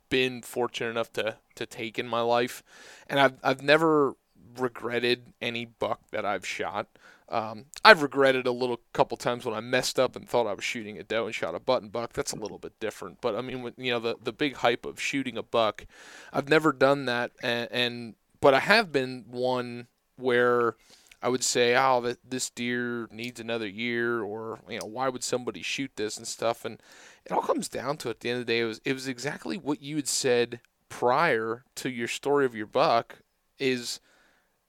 been 0.09 0.41
fortunate 0.41 0.89
enough 0.89 1.11
to 1.13 1.37
to 1.55 1.65
take 1.65 1.99
in 1.99 2.07
my 2.07 2.21
life, 2.21 2.63
and 3.07 3.19
I've 3.19 3.37
I've 3.43 3.61
never 3.61 4.15
regretted 4.57 5.33
any 5.41 5.65
buck 5.65 6.01
that 6.11 6.25
I've 6.25 6.45
shot. 6.45 6.87
Um, 7.29 7.65
I've 7.85 8.01
regretted 8.01 8.47
a 8.47 8.51
little 8.51 8.79
couple 8.91 9.15
times 9.15 9.45
when 9.45 9.53
I 9.53 9.59
messed 9.59 9.99
up 9.99 10.15
and 10.15 10.27
thought 10.27 10.47
I 10.47 10.53
was 10.53 10.63
shooting 10.63 10.97
a 10.97 11.03
doe 11.03 11.27
and 11.27 11.35
shot 11.35 11.53
a 11.53 11.59
button 11.59 11.89
buck. 11.89 12.13
That's 12.13 12.31
a 12.31 12.37
little 12.37 12.57
bit 12.57 12.79
different. 12.79 13.21
But 13.21 13.35
I 13.35 13.41
mean, 13.41 13.71
you 13.77 13.91
know, 13.91 13.99
the 13.99 14.15
the 14.21 14.33
big 14.33 14.55
hype 14.55 14.85
of 14.85 14.99
shooting 14.99 15.37
a 15.37 15.43
buck, 15.43 15.85
I've 16.33 16.49
never 16.49 16.71
done 16.71 17.05
that, 17.05 17.31
and, 17.43 17.69
and 17.71 18.15
but 18.41 18.53
I 18.53 18.59
have 18.59 18.91
been 18.91 19.25
one 19.29 19.87
where 20.15 20.75
I 21.21 21.29
would 21.29 21.43
say, 21.43 21.75
oh, 21.75 22.01
that 22.01 22.17
this 22.29 22.49
deer 22.49 23.07
needs 23.11 23.39
another 23.39 23.67
year, 23.67 24.21
or 24.21 24.59
you 24.69 24.79
know, 24.79 24.85
why 24.85 25.09
would 25.09 25.23
somebody 25.23 25.61
shoot 25.61 25.91
this 25.95 26.17
and 26.17 26.27
stuff, 26.27 26.63
and 26.63 26.81
it 27.25 27.31
all 27.31 27.41
comes 27.41 27.67
down 27.67 27.97
to 27.97 28.09
at 28.09 28.21
the 28.21 28.29
end 28.29 28.39
of 28.39 28.45
the 28.45 28.53
day, 28.53 28.59
it 28.61 28.65
was 28.65 28.81
it 28.85 28.93
was 28.93 29.07
exactly 29.07 29.57
what 29.57 29.81
you 29.81 29.97
had 29.97 30.07
said 30.07 30.61
prior 30.87 31.63
to 31.75 31.89
your 31.89 32.07
story 32.07 32.45
of 32.45 32.55
your 32.55 32.67
buck. 32.67 33.19
Is 33.59 33.99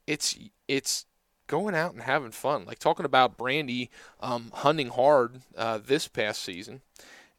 it's 0.07 0.37
it's 0.67 1.07
going 1.47 1.75
out 1.75 1.93
and 1.93 2.03
having 2.03 2.33
fun, 2.33 2.65
like 2.65 2.79
talking 2.79 3.07
about 3.07 3.37
Brandy 3.37 3.91
um, 4.21 4.51
hunting 4.55 4.89
hard 4.89 5.41
uh, 5.57 5.79
this 5.79 6.09
past 6.09 6.43
season 6.43 6.81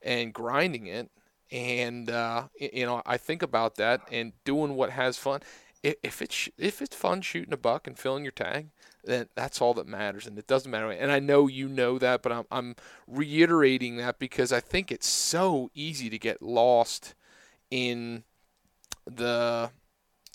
and 0.02 0.34
grinding 0.34 0.88
it, 0.88 1.10
and 1.52 2.10
uh, 2.10 2.48
you 2.58 2.86
know 2.86 3.02
I 3.06 3.18
think 3.18 3.42
about 3.42 3.76
that 3.76 4.02
and 4.10 4.32
doing 4.46 4.76
what 4.76 4.92
has 4.92 5.18
fun. 5.18 5.42
If 5.84 6.22
it's 6.22 6.48
if 6.58 6.82
it's 6.82 6.96
fun 6.96 7.22
shooting 7.22 7.54
a 7.54 7.58
buck 7.58 7.88
and 7.88 7.98
filling 7.98 8.24
your 8.24 8.32
tag, 8.32 8.70
then 9.04 9.28
that's 9.36 9.62
all 9.62 9.74
that 9.76 9.88
matters, 9.88 10.28
and 10.28 10.38
it 10.38 10.48
doesn't 10.48 10.70
matter. 10.70 10.92
And 10.92 11.12
I 11.12 11.20
know 11.20 11.48
you 11.48 11.68
know 11.68 11.98
that, 11.98 12.22
but 12.22 12.32
I'm 12.32 12.46
I'm 12.52 12.76
reiterating 13.08 13.98
that 13.98 14.20
because 14.20 14.52
I 14.52 14.60
think 14.60 14.92
it's 14.92 15.08
so 15.08 15.72
easy 15.74 16.10
to 16.10 16.20
get 16.20 16.42
lost 16.42 17.16
in 17.70 18.24
the 19.06 19.72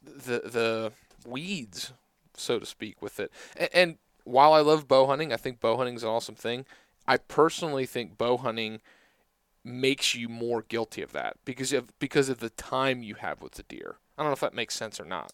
the 0.04 0.40
the 0.44 0.92
weeds, 1.26 1.92
so 2.34 2.58
to 2.58 2.66
speak, 2.66 3.00
with 3.00 3.20
it. 3.20 3.30
And, 3.56 3.70
and 3.72 3.98
while 4.24 4.52
I 4.52 4.60
love 4.60 4.88
bow 4.88 5.06
hunting, 5.06 5.32
I 5.32 5.36
think 5.36 5.60
bow 5.60 5.76
hunting 5.76 5.94
is 5.94 6.02
an 6.02 6.08
awesome 6.08 6.34
thing. 6.34 6.66
I 7.06 7.18
personally 7.18 7.86
think 7.86 8.18
bow 8.18 8.36
hunting 8.36 8.80
makes 9.62 10.14
you 10.14 10.28
more 10.28 10.62
guilty 10.62 11.02
of 11.02 11.12
that 11.12 11.36
because 11.44 11.72
of 11.72 11.96
because 11.98 12.28
of 12.28 12.38
the 12.38 12.50
time 12.50 13.02
you 13.02 13.14
have 13.16 13.40
with 13.40 13.52
the 13.52 13.62
deer. 13.64 13.96
I 14.16 14.22
don't 14.22 14.30
know 14.30 14.34
if 14.34 14.40
that 14.40 14.54
makes 14.54 14.74
sense 14.74 15.00
or 15.00 15.04
not. 15.04 15.32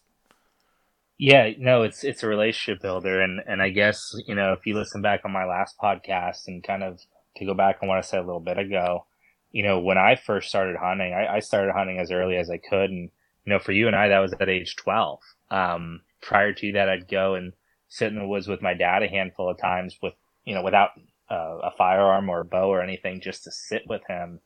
Yeah, 1.25 1.51
no, 1.57 1.83
it's 1.83 2.03
it's 2.03 2.21
a 2.23 2.27
relationship 2.27 2.81
builder, 2.81 3.21
and 3.21 3.39
and 3.47 3.61
I 3.61 3.69
guess 3.69 4.13
you 4.27 4.35
know 4.35 4.51
if 4.51 4.65
you 4.65 4.75
listen 4.75 5.01
back 5.01 5.21
on 5.23 5.31
my 5.31 5.45
last 5.45 5.77
podcast 5.81 6.47
and 6.47 6.61
kind 6.61 6.83
of 6.83 6.99
to 7.37 7.45
go 7.45 7.53
back 7.53 7.77
on 7.81 7.87
what 7.87 7.97
I 7.97 8.01
said 8.01 8.19
a 8.19 8.25
little 8.25 8.41
bit 8.41 8.57
ago, 8.57 9.05
you 9.49 9.63
know 9.63 9.79
when 9.79 9.97
I 9.97 10.15
first 10.17 10.49
started 10.49 10.75
hunting, 10.75 11.13
I, 11.13 11.37
I 11.37 11.39
started 11.39 11.71
hunting 11.71 11.97
as 11.97 12.11
early 12.11 12.35
as 12.35 12.49
I 12.49 12.57
could, 12.57 12.89
and 12.89 13.09
you 13.45 13.53
know 13.53 13.59
for 13.59 13.71
you 13.71 13.87
and 13.87 13.95
I 13.95 14.09
that 14.09 14.19
was 14.19 14.33
at 14.33 14.49
age 14.49 14.75
twelve. 14.75 15.21
Um, 15.49 16.01
prior 16.21 16.51
to 16.51 16.71
that, 16.73 16.89
I'd 16.89 17.07
go 17.07 17.35
and 17.35 17.53
sit 17.87 18.11
in 18.11 18.19
the 18.19 18.27
woods 18.27 18.49
with 18.49 18.61
my 18.61 18.73
dad 18.73 19.01
a 19.01 19.07
handful 19.07 19.49
of 19.49 19.57
times 19.57 19.97
with 20.01 20.15
you 20.43 20.53
know 20.53 20.61
without 20.63 20.89
uh, 21.31 21.59
a 21.63 21.71
firearm 21.77 22.27
or 22.27 22.41
a 22.41 22.45
bow 22.45 22.67
or 22.67 22.81
anything, 22.83 23.21
just 23.21 23.45
to 23.45 23.51
sit 23.51 23.83
with 23.87 24.01
him. 24.09 24.41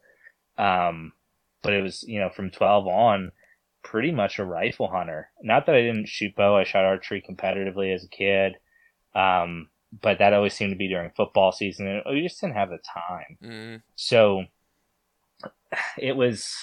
Um, 0.59 1.13
but 1.63 1.73
it 1.73 1.81
was 1.81 2.03
you 2.03 2.19
know 2.19 2.29
from 2.29 2.51
twelve 2.51 2.85
on 2.85 3.31
pretty 3.89 4.11
much 4.11 4.37
a 4.37 4.45
rifle 4.45 4.89
hunter. 4.89 5.29
Not 5.41 5.65
that 5.65 5.75
I 5.75 5.81
didn't 5.81 6.09
shoot 6.09 6.35
bow, 6.35 6.57
I 6.57 6.65
shot 6.65 6.83
archery 6.83 7.23
competitively 7.27 7.93
as 7.95 8.03
a 8.03 8.09
kid. 8.09 8.57
Um, 9.15 9.69
but 10.01 10.19
that 10.19 10.33
always 10.33 10.53
seemed 10.53 10.71
to 10.71 10.77
be 10.77 10.89
during 10.89 11.11
football 11.11 11.51
season, 11.53 11.87
and 11.87 12.03
we 12.09 12.21
just 12.21 12.41
didn't 12.41 12.55
have 12.55 12.69
the 12.69 12.79
time. 12.79 13.37
Mm. 13.41 13.81
So 13.95 14.43
it 15.97 16.15
was 16.15 16.53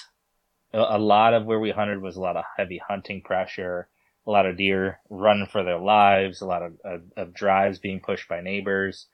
a 0.73 0.99
lot 0.99 1.33
of 1.33 1.45
where 1.45 1.59
we 1.59 1.71
hunted 1.71 2.01
was 2.01 2.15
a 2.15 2.21
lot 2.21 2.37
of 2.37 2.45
heavy 2.57 2.79
hunting 2.87 3.21
pressure, 3.21 3.87
a 4.27 4.31
lot 4.31 4.45
of 4.45 4.57
deer 4.57 4.99
running 5.09 5.47
for 5.47 5.63
their 5.63 5.79
lives, 5.79 6.41
a 6.41 6.45
lot 6.45 6.61
of, 6.61 6.73
of, 6.83 7.01
of 7.17 7.33
drives 7.33 7.79
being 7.79 7.99
pushed 7.99 8.29
by 8.29 8.41
neighbors, 8.41 9.07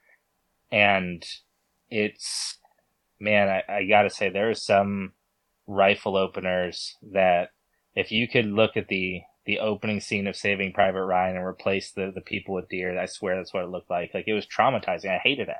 and 0.70 1.24
it's 1.90 2.58
man, 3.18 3.48
I, 3.48 3.76
I 3.76 3.84
gotta 3.86 4.10
say 4.10 4.28
there 4.28 4.50
are 4.50 4.54
some 4.54 5.12
rifle 5.66 6.16
openers 6.16 6.96
that 7.12 7.50
if 7.94 8.12
you 8.12 8.28
could 8.28 8.46
look 8.46 8.76
at 8.76 8.88
the 8.88 9.22
the 9.44 9.58
opening 9.58 10.00
scene 10.00 10.28
of 10.28 10.36
Saving 10.36 10.72
Private 10.72 11.04
Ryan 11.04 11.36
and 11.36 11.44
replace 11.44 11.92
the 11.92 12.12
the 12.14 12.20
people 12.20 12.54
with 12.54 12.68
deer, 12.68 12.98
I 12.98 13.06
swear 13.06 13.36
that's 13.36 13.52
what 13.52 13.64
it 13.64 13.70
looked 13.70 13.90
like. 13.90 14.12
Like 14.14 14.28
it 14.28 14.34
was 14.34 14.46
traumatizing. 14.46 15.10
I 15.10 15.18
hated 15.18 15.48
it. 15.48 15.56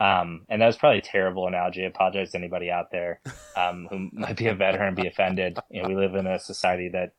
Um, 0.00 0.46
and 0.48 0.62
that 0.62 0.66
was 0.66 0.76
probably 0.76 0.98
a 0.98 1.02
terrible 1.02 1.48
analogy. 1.48 1.82
I 1.82 1.88
apologize 1.88 2.30
to 2.30 2.38
anybody 2.38 2.70
out 2.70 2.92
there 2.92 3.20
um, 3.56 3.88
who 3.90 4.08
might 4.12 4.36
be 4.36 4.46
a 4.46 4.54
veteran 4.54 4.88
and 4.88 4.96
be 4.96 5.08
offended. 5.08 5.58
You 5.70 5.82
know, 5.82 5.88
we 5.88 5.96
live 5.96 6.14
in 6.14 6.26
a 6.26 6.38
society 6.38 6.88
that 6.90 7.12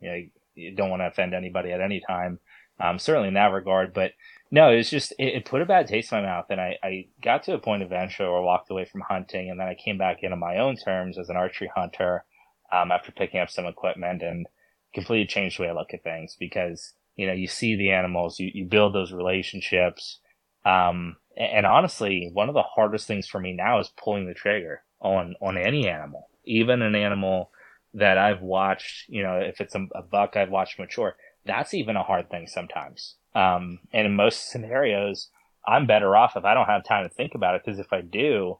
you 0.00 0.10
know 0.10 0.22
you 0.54 0.74
don't 0.74 0.90
want 0.90 1.00
to 1.00 1.06
offend 1.06 1.34
anybody 1.34 1.72
at 1.72 1.80
any 1.80 2.02
time. 2.06 2.40
Um, 2.80 3.00
certainly 3.00 3.28
in 3.28 3.34
that 3.34 3.52
regard, 3.52 3.92
but 3.92 4.12
no, 4.52 4.70
it 4.70 4.76
was 4.76 4.88
just 4.88 5.12
it, 5.18 5.34
it, 5.34 5.44
put 5.44 5.62
a 5.62 5.66
bad 5.66 5.88
taste 5.88 6.12
in 6.12 6.22
my 6.22 6.28
mouth, 6.28 6.46
and 6.48 6.60
I, 6.60 6.76
I 6.82 7.06
got 7.24 7.42
to 7.44 7.54
a 7.54 7.58
point 7.58 7.82
eventually 7.82 8.28
where 8.28 8.38
I 8.38 8.42
walked 8.42 8.70
away 8.70 8.84
from 8.84 9.00
hunting, 9.00 9.50
and 9.50 9.58
then 9.58 9.66
I 9.66 9.74
came 9.74 9.98
back 9.98 10.18
in 10.22 10.32
on 10.32 10.38
my 10.38 10.58
own 10.58 10.76
terms 10.76 11.18
as 11.18 11.28
an 11.28 11.36
archery 11.36 11.70
hunter 11.74 12.24
um, 12.72 12.92
after 12.92 13.12
picking 13.12 13.40
up 13.40 13.50
some 13.50 13.66
equipment 13.66 14.22
and 14.22 14.46
completely 14.94 15.26
changed 15.26 15.58
the 15.58 15.62
way 15.62 15.68
I 15.68 15.72
look 15.72 15.94
at 15.94 16.02
things 16.02 16.36
because, 16.38 16.92
you 17.16 17.26
know, 17.26 17.32
you 17.32 17.46
see 17.46 17.76
the 17.76 17.90
animals, 17.90 18.38
you, 18.38 18.50
you 18.52 18.64
build 18.64 18.94
those 18.94 19.12
relationships. 19.12 20.18
Um, 20.64 21.16
and, 21.36 21.66
honestly, 21.66 22.30
one 22.32 22.48
of 22.48 22.54
the 22.54 22.62
hardest 22.62 23.06
things 23.06 23.26
for 23.26 23.40
me 23.40 23.52
now 23.52 23.78
is 23.80 23.92
pulling 23.96 24.26
the 24.26 24.34
trigger 24.34 24.82
on, 25.00 25.34
on 25.40 25.56
any 25.56 25.88
animal, 25.88 26.28
even 26.44 26.82
an 26.82 26.94
animal 26.94 27.50
that 27.94 28.18
I've 28.18 28.42
watched, 28.42 29.08
you 29.08 29.22
know, 29.22 29.38
if 29.38 29.60
it's 29.60 29.74
a, 29.74 29.86
a 29.94 30.02
buck 30.02 30.36
I've 30.36 30.50
watched 30.50 30.78
mature, 30.78 31.16
that's 31.44 31.74
even 31.74 31.96
a 31.96 32.02
hard 32.02 32.30
thing 32.30 32.46
sometimes. 32.46 33.14
Um, 33.34 33.78
and 33.92 34.06
in 34.06 34.16
most 34.16 34.50
scenarios, 34.50 35.28
I'm 35.66 35.86
better 35.86 36.16
off 36.16 36.36
if 36.36 36.44
I 36.44 36.54
don't 36.54 36.66
have 36.66 36.84
time 36.84 37.08
to 37.08 37.14
think 37.14 37.34
about 37.34 37.54
it 37.54 37.62
because 37.64 37.78
if 37.78 37.92
I 37.92 38.00
do, 38.00 38.58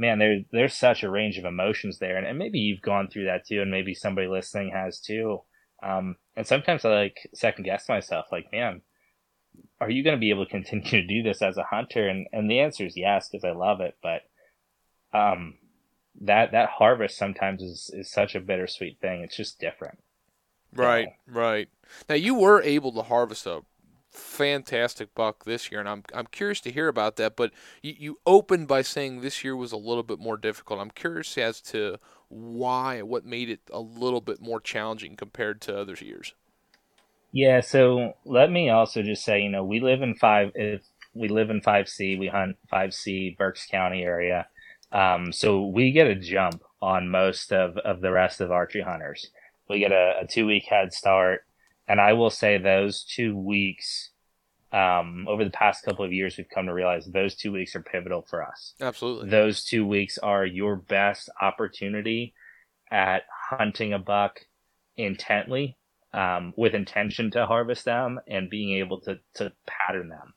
man, 0.00 0.18
there 0.18 0.38
there's 0.50 0.74
such 0.74 1.02
a 1.02 1.10
range 1.10 1.36
of 1.36 1.44
emotions 1.44 1.98
there, 1.98 2.16
and, 2.16 2.26
and 2.26 2.38
maybe 2.38 2.58
you've 2.58 2.80
gone 2.80 3.08
through 3.08 3.26
that 3.26 3.46
too, 3.46 3.60
and 3.60 3.70
maybe 3.70 3.94
somebody 3.94 4.26
listening 4.26 4.70
has 4.70 4.98
too. 4.98 5.42
Um, 5.82 6.16
and 6.36 6.46
sometimes 6.46 6.84
I 6.84 6.88
like 6.88 7.18
second 7.34 7.64
guess 7.64 7.88
myself, 7.88 8.26
like, 8.32 8.50
man, 8.50 8.80
are 9.78 9.90
you 9.90 10.02
going 10.02 10.16
to 10.16 10.20
be 10.20 10.30
able 10.30 10.46
to 10.46 10.50
continue 10.50 10.90
to 10.90 11.06
do 11.06 11.22
this 11.22 11.42
as 11.42 11.58
a 11.58 11.64
hunter? 11.64 12.08
And 12.08 12.26
and 12.32 12.50
the 12.50 12.60
answer 12.60 12.86
is 12.86 12.96
yes, 12.96 13.28
because 13.28 13.44
I 13.44 13.52
love 13.52 13.82
it. 13.82 13.98
But 14.02 14.22
um, 15.12 15.58
that 16.22 16.52
that 16.52 16.70
harvest 16.70 17.18
sometimes 17.18 17.62
is 17.62 17.90
is 17.92 18.10
such 18.10 18.34
a 18.34 18.40
bittersweet 18.40 18.98
thing. 19.00 19.20
It's 19.20 19.36
just 19.36 19.60
different. 19.60 19.98
Right, 20.74 21.08
right. 21.26 21.68
Now 22.08 22.14
you 22.14 22.34
were 22.36 22.62
able 22.62 22.92
to 22.92 23.02
harvest 23.02 23.44
a 23.46 23.62
fantastic 24.10 25.14
buck 25.14 25.44
this 25.44 25.70
year, 25.70 25.80
and 25.80 25.88
I'm 25.88 26.02
I'm 26.12 26.26
curious 26.26 26.60
to 26.62 26.72
hear 26.72 26.88
about 26.88 27.16
that. 27.16 27.36
But 27.36 27.52
you, 27.82 27.94
you 27.98 28.18
opened 28.26 28.68
by 28.68 28.82
saying 28.82 29.20
this 29.20 29.44
year 29.44 29.56
was 29.56 29.72
a 29.72 29.76
little 29.76 30.02
bit 30.02 30.18
more 30.18 30.36
difficult. 30.36 30.80
I'm 30.80 30.90
curious 30.90 31.36
as 31.38 31.60
to 31.62 31.98
why, 32.28 33.02
what 33.02 33.24
made 33.24 33.50
it 33.50 33.60
a 33.72 33.80
little 33.80 34.20
bit 34.20 34.40
more 34.40 34.60
challenging 34.60 35.16
compared 35.16 35.60
to 35.62 35.78
other 35.78 35.96
years. 36.00 36.34
Yeah, 37.32 37.60
so 37.60 38.14
let 38.24 38.50
me 38.50 38.70
also 38.70 39.02
just 39.02 39.24
say, 39.24 39.40
you 39.40 39.50
know, 39.50 39.64
we 39.64 39.80
live 39.80 40.02
in 40.02 40.14
five. 40.14 40.50
If 40.54 40.82
we 41.14 41.28
live 41.28 41.50
in 41.50 41.60
five 41.60 41.88
C, 41.88 42.16
we 42.16 42.26
hunt 42.26 42.56
five 42.68 42.92
C 42.92 43.36
Berks 43.38 43.66
County 43.66 44.02
area, 44.02 44.46
um, 44.92 45.32
so 45.32 45.66
we 45.66 45.92
get 45.92 46.08
a 46.08 46.16
jump 46.16 46.62
on 46.82 47.08
most 47.08 47.52
of 47.52 47.76
of 47.78 48.00
the 48.00 48.10
rest 48.10 48.40
of 48.40 48.50
archery 48.50 48.82
hunters. 48.82 49.30
We 49.68 49.78
get 49.78 49.92
a, 49.92 50.20
a 50.22 50.26
two 50.26 50.46
week 50.46 50.64
head 50.64 50.92
start, 50.92 51.44
and 51.90 52.00
I 52.00 52.12
will 52.12 52.30
say 52.30 52.56
those 52.56 53.02
two 53.02 53.36
weeks. 53.36 54.10
Um, 54.72 55.26
over 55.28 55.42
the 55.42 55.50
past 55.50 55.84
couple 55.84 56.04
of 56.04 56.12
years, 56.12 56.36
we've 56.36 56.46
come 56.54 56.66
to 56.66 56.72
realize 56.72 57.04
those 57.04 57.34
two 57.34 57.50
weeks 57.50 57.74
are 57.74 57.82
pivotal 57.82 58.24
for 58.30 58.44
us. 58.44 58.74
Absolutely. 58.80 59.28
Those 59.28 59.64
two 59.64 59.84
weeks 59.84 60.16
are 60.16 60.46
your 60.46 60.76
best 60.76 61.28
opportunity 61.42 62.32
at 62.92 63.24
hunting 63.50 63.92
a 63.92 63.98
buck 63.98 64.38
intently 64.96 65.76
um, 66.14 66.54
with 66.56 66.74
intention 66.74 67.32
to 67.32 67.46
harvest 67.46 67.84
them 67.84 68.20
and 68.28 68.48
being 68.48 68.78
able 68.78 69.00
to, 69.00 69.18
to 69.34 69.52
pattern 69.66 70.08
them. 70.08 70.34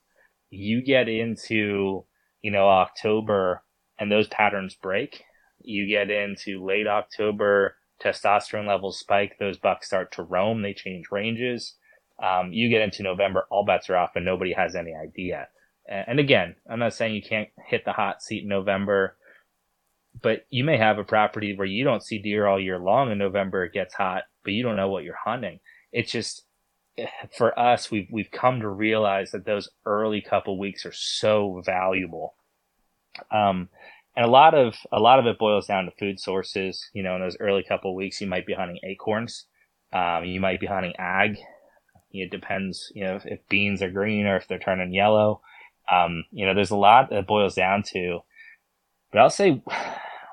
You 0.50 0.82
get 0.82 1.08
into, 1.08 2.04
you 2.42 2.50
know, 2.50 2.68
October 2.68 3.62
and 4.00 4.12
those 4.12 4.28
patterns 4.30 4.74
break. 4.74 5.24
You 5.60 5.88
get 5.88 6.10
into 6.10 6.66
late 6.66 6.88
October, 6.88 7.76
testosterone 8.02 8.68
levels 8.68 9.00
spike, 9.00 9.38
those 9.40 9.58
bucks 9.58 9.88
start 9.88 10.12
to 10.14 10.24
roam, 10.24 10.62
they 10.62 10.74
change 10.74 11.06
ranges. 11.12 11.76
Um, 12.22 12.54
you 12.54 12.70
get 12.70 12.82
into 12.82 13.04
November, 13.04 13.46
all 13.50 13.66
bets 13.66 13.90
are 13.90 13.98
off 13.98 14.12
and 14.16 14.26
nobody 14.26 14.54
has 14.54 14.76
any 14.76 14.94
idea. 14.94 15.48
And 15.88 16.20
again, 16.20 16.56
I'm 16.70 16.80
not 16.80 16.94
saying 16.94 17.16
you 17.16 17.22
can't 17.22 17.50
hit 17.68 17.84
the 17.84 17.92
hot 17.92 18.22
seat 18.22 18.44
in 18.44 18.50
November, 18.50 19.18
but 20.22 20.46
you 20.50 20.64
may 20.64 20.78
have 20.78 20.98
a 20.98 21.04
property 21.04 21.56
where 21.56 21.68
you 21.68 21.84
don't 21.84 22.04
see 22.04 22.20
deer 22.20 22.48
all 22.48 22.60
year 22.60 22.80
long 22.80 23.12
in 23.12 23.18
November, 23.18 23.66
it 23.66 23.74
gets 23.74 23.94
hot, 23.94 24.24
but 24.44 24.54
you 24.54 24.64
don't 24.64 24.78
know 24.78 24.90
what 24.90 25.04
you're 25.04 25.16
hunting. 25.26 25.60
It's 25.92 26.12
just 26.12 26.46
for 27.36 27.58
us, 27.58 27.90
we've 27.90 28.08
we've 28.12 28.32
come 28.32 28.60
to 28.62 28.70
realize 28.70 29.32
that 29.32 29.46
those 29.46 29.70
early 29.86 30.22
couple 30.22 30.58
weeks 30.60 30.86
are 30.86 30.94
so 30.94 31.62
valuable. 31.66 32.36
Um, 33.32 33.70
and 34.16 34.26
a 34.26 34.30
lot 34.30 34.54
of 34.54 34.76
a 34.92 35.00
lot 35.00 35.20
of 35.20 35.26
it 35.26 35.40
boils 35.40 35.68
down 35.68 35.86
to 35.86 35.92
food 35.92 36.20
sources. 36.20 36.90
You 36.94 37.04
know, 37.04 37.16
in 37.16 37.22
those 37.22 37.38
early 37.40 37.64
couple 37.64 37.96
weeks, 37.96 38.22
you 38.22 38.28
might 38.28 38.46
be 38.46 38.54
hunting 38.54 38.80
acorns, 38.84 39.46
um, 39.92 40.26
you 40.26 40.40
might 40.40 40.60
be 40.60 40.68
hunting 40.68 40.94
ag. 40.98 41.38
It 42.12 42.30
depends, 42.30 42.92
you 42.94 43.04
know, 43.04 43.16
if, 43.16 43.26
if, 43.26 43.40
beans 43.50 43.82
are 43.82 43.90
green 43.90 44.28
or 44.28 44.38
if 44.38 44.48
they're 44.48 44.60
turning 44.60 44.94
yellow. 44.94 45.42
Um, 45.92 46.26
you 46.32 46.46
know, 46.46 46.54
there's 46.54 46.70
a 46.70 46.76
lot 46.76 47.10
that 47.10 47.26
boils 47.26 47.56
down 47.56 47.82
to. 47.94 48.20
But 49.12 49.20
I'll 49.20 49.32
say 49.32 49.64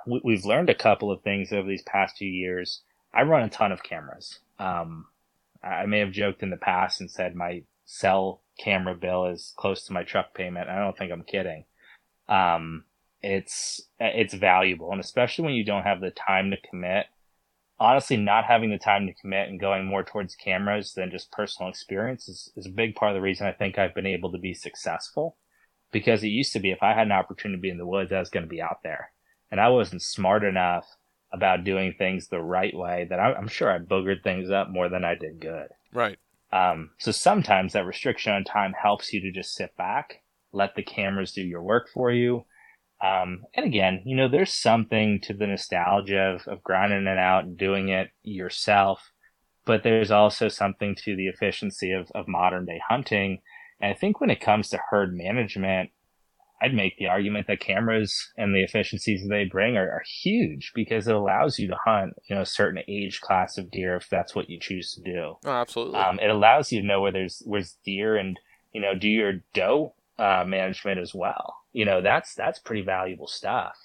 we, 0.06 0.20
we've 0.22 0.44
learned 0.44 0.68
a 0.68 0.74
couple 0.74 1.10
of 1.10 1.22
things 1.22 1.52
over 1.52 1.66
these 1.66 1.82
past 1.82 2.18
few 2.18 2.28
years. 2.28 2.82
I 3.14 3.22
run 3.22 3.42
a 3.42 3.48
ton 3.48 3.72
of 3.72 3.82
cameras. 3.82 4.40
Um, 4.58 5.06
I 5.62 5.86
may 5.86 6.00
have 6.00 6.12
joked 6.12 6.42
in 6.42 6.50
the 6.50 6.56
past 6.58 7.00
and 7.00 7.10
said 7.10 7.34
my 7.34 7.62
cell 7.86 8.42
camera 8.58 8.94
bill 8.94 9.26
is 9.26 9.54
close 9.56 9.84
to 9.86 9.92
my 9.94 10.02
truck 10.02 10.34
payment. 10.34 10.68
I 10.68 10.78
don't 10.78 10.96
think 10.96 11.10
I'm 11.10 11.24
kidding. 11.24 11.64
Um, 12.28 12.84
it's 13.22 13.82
it's 13.98 14.34
valuable, 14.34 14.92
and 14.92 15.00
especially 15.00 15.44
when 15.44 15.54
you 15.54 15.64
don't 15.64 15.82
have 15.82 16.00
the 16.00 16.10
time 16.10 16.50
to 16.50 16.68
commit. 16.68 17.06
Honestly, 17.78 18.18
not 18.18 18.44
having 18.44 18.70
the 18.70 18.78
time 18.78 19.06
to 19.06 19.14
commit 19.14 19.48
and 19.48 19.58
going 19.58 19.86
more 19.86 20.04
towards 20.04 20.34
cameras 20.34 20.92
than 20.92 21.10
just 21.10 21.32
personal 21.32 21.70
experience 21.70 22.28
is, 22.28 22.52
is 22.54 22.66
a 22.66 22.70
big 22.70 22.94
part 22.94 23.10
of 23.10 23.14
the 23.14 23.22
reason 23.22 23.46
I 23.46 23.52
think 23.52 23.78
I've 23.78 23.94
been 23.94 24.04
able 24.04 24.30
to 24.32 24.38
be 24.38 24.52
successful. 24.52 25.38
Because 25.90 26.22
it 26.22 26.28
used 26.28 26.52
to 26.52 26.60
be 26.60 26.70
if 26.70 26.82
I 26.82 26.92
had 26.92 27.06
an 27.06 27.12
opportunity 27.12 27.56
to 27.56 27.62
be 27.62 27.70
in 27.70 27.78
the 27.78 27.86
woods, 27.86 28.12
I 28.12 28.20
was 28.20 28.28
going 28.28 28.44
to 28.44 28.50
be 28.50 28.60
out 28.60 28.82
there, 28.82 29.12
and 29.50 29.60
I 29.60 29.70
wasn't 29.70 30.02
smart 30.02 30.44
enough 30.44 30.86
about 31.32 31.64
doing 31.64 31.94
things 31.96 32.28
the 32.28 32.40
right 32.40 32.74
way 32.74 33.06
that 33.08 33.18
I, 33.18 33.32
am 33.32 33.48
sure 33.48 33.70
I 33.70 33.78
boogered 33.78 34.22
things 34.22 34.50
up 34.50 34.68
more 34.68 34.88
than 34.88 35.04
I 35.04 35.14
did 35.14 35.40
good. 35.40 35.68
Right. 35.92 36.18
Um, 36.52 36.90
so 36.98 37.12
sometimes 37.12 37.72
that 37.72 37.86
restriction 37.86 38.32
on 38.32 38.44
time 38.44 38.72
helps 38.72 39.12
you 39.12 39.20
to 39.20 39.30
just 39.30 39.54
sit 39.54 39.76
back, 39.76 40.22
let 40.52 40.74
the 40.74 40.82
cameras 40.82 41.32
do 41.32 41.42
your 41.42 41.62
work 41.62 41.88
for 41.92 42.10
you. 42.10 42.44
Um, 43.02 43.44
and 43.54 43.64
again, 43.64 44.02
you 44.04 44.14
know, 44.14 44.28
there's 44.28 44.52
something 44.52 45.20
to 45.22 45.32
the 45.32 45.46
nostalgia 45.46 46.20
of, 46.20 46.46
of 46.46 46.62
grinding 46.62 47.06
it 47.06 47.18
out 47.18 47.44
and 47.44 47.56
doing 47.56 47.88
it 47.88 48.10
yourself, 48.22 49.10
but 49.64 49.82
there's 49.82 50.10
also 50.10 50.48
something 50.48 50.94
to 51.04 51.16
the 51.16 51.28
efficiency 51.28 51.92
of, 51.92 52.10
of 52.14 52.28
modern 52.28 52.66
day 52.66 52.80
hunting. 52.88 53.40
And 53.80 53.90
I 53.90 53.94
think 53.94 54.20
when 54.20 54.30
it 54.30 54.40
comes 54.40 54.68
to 54.68 54.80
herd 54.90 55.16
management, 55.16 55.90
I'd 56.62 56.74
make 56.74 56.98
the 56.98 57.06
argument 57.06 57.46
that 57.46 57.60
cameras 57.60 58.14
and 58.36 58.54
the 58.54 58.62
efficiencies 58.62 59.26
they 59.26 59.44
bring 59.44 59.76
are, 59.78 59.90
are, 59.90 60.02
huge 60.22 60.72
because 60.74 61.08
it 61.08 61.14
allows 61.14 61.58
you 61.58 61.68
to 61.68 61.76
hunt, 61.86 62.12
you 62.28 62.36
know, 62.36 62.42
a 62.42 62.46
certain 62.46 62.82
age 62.86 63.22
class 63.22 63.56
of 63.56 63.70
deer 63.70 63.96
if 63.96 64.08
that's 64.10 64.34
what 64.34 64.50
you 64.50 64.60
choose 64.60 64.92
to 64.92 65.00
do. 65.00 65.36
Oh, 65.44 65.50
absolutely. 65.50 65.98
Um, 65.98 66.18
it 66.20 66.28
allows 66.28 66.70
you 66.70 66.82
to 66.82 66.86
know 66.86 67.00
where 67.00 67.12
there's 67.12 67.42
where's 67.46 67.78
deer 67.84 68.16
and 68.16 68.38
you 68.72 68.80
know 68.82 68.94
do 68.94 69.08
your 69.08 69.34
doe 69.54 69.94
uh, 70.18 70.44
management 70.46 71.00
as 71.00 71.14
well. 71.14 71.59
You 71.72 71.84
know, 71.84 72.00
that's 72.00 72.34
that's 72.34 72.58
pretty 72.58 72.82
valuable 72.82 73.28
stuff. 73.28 73.76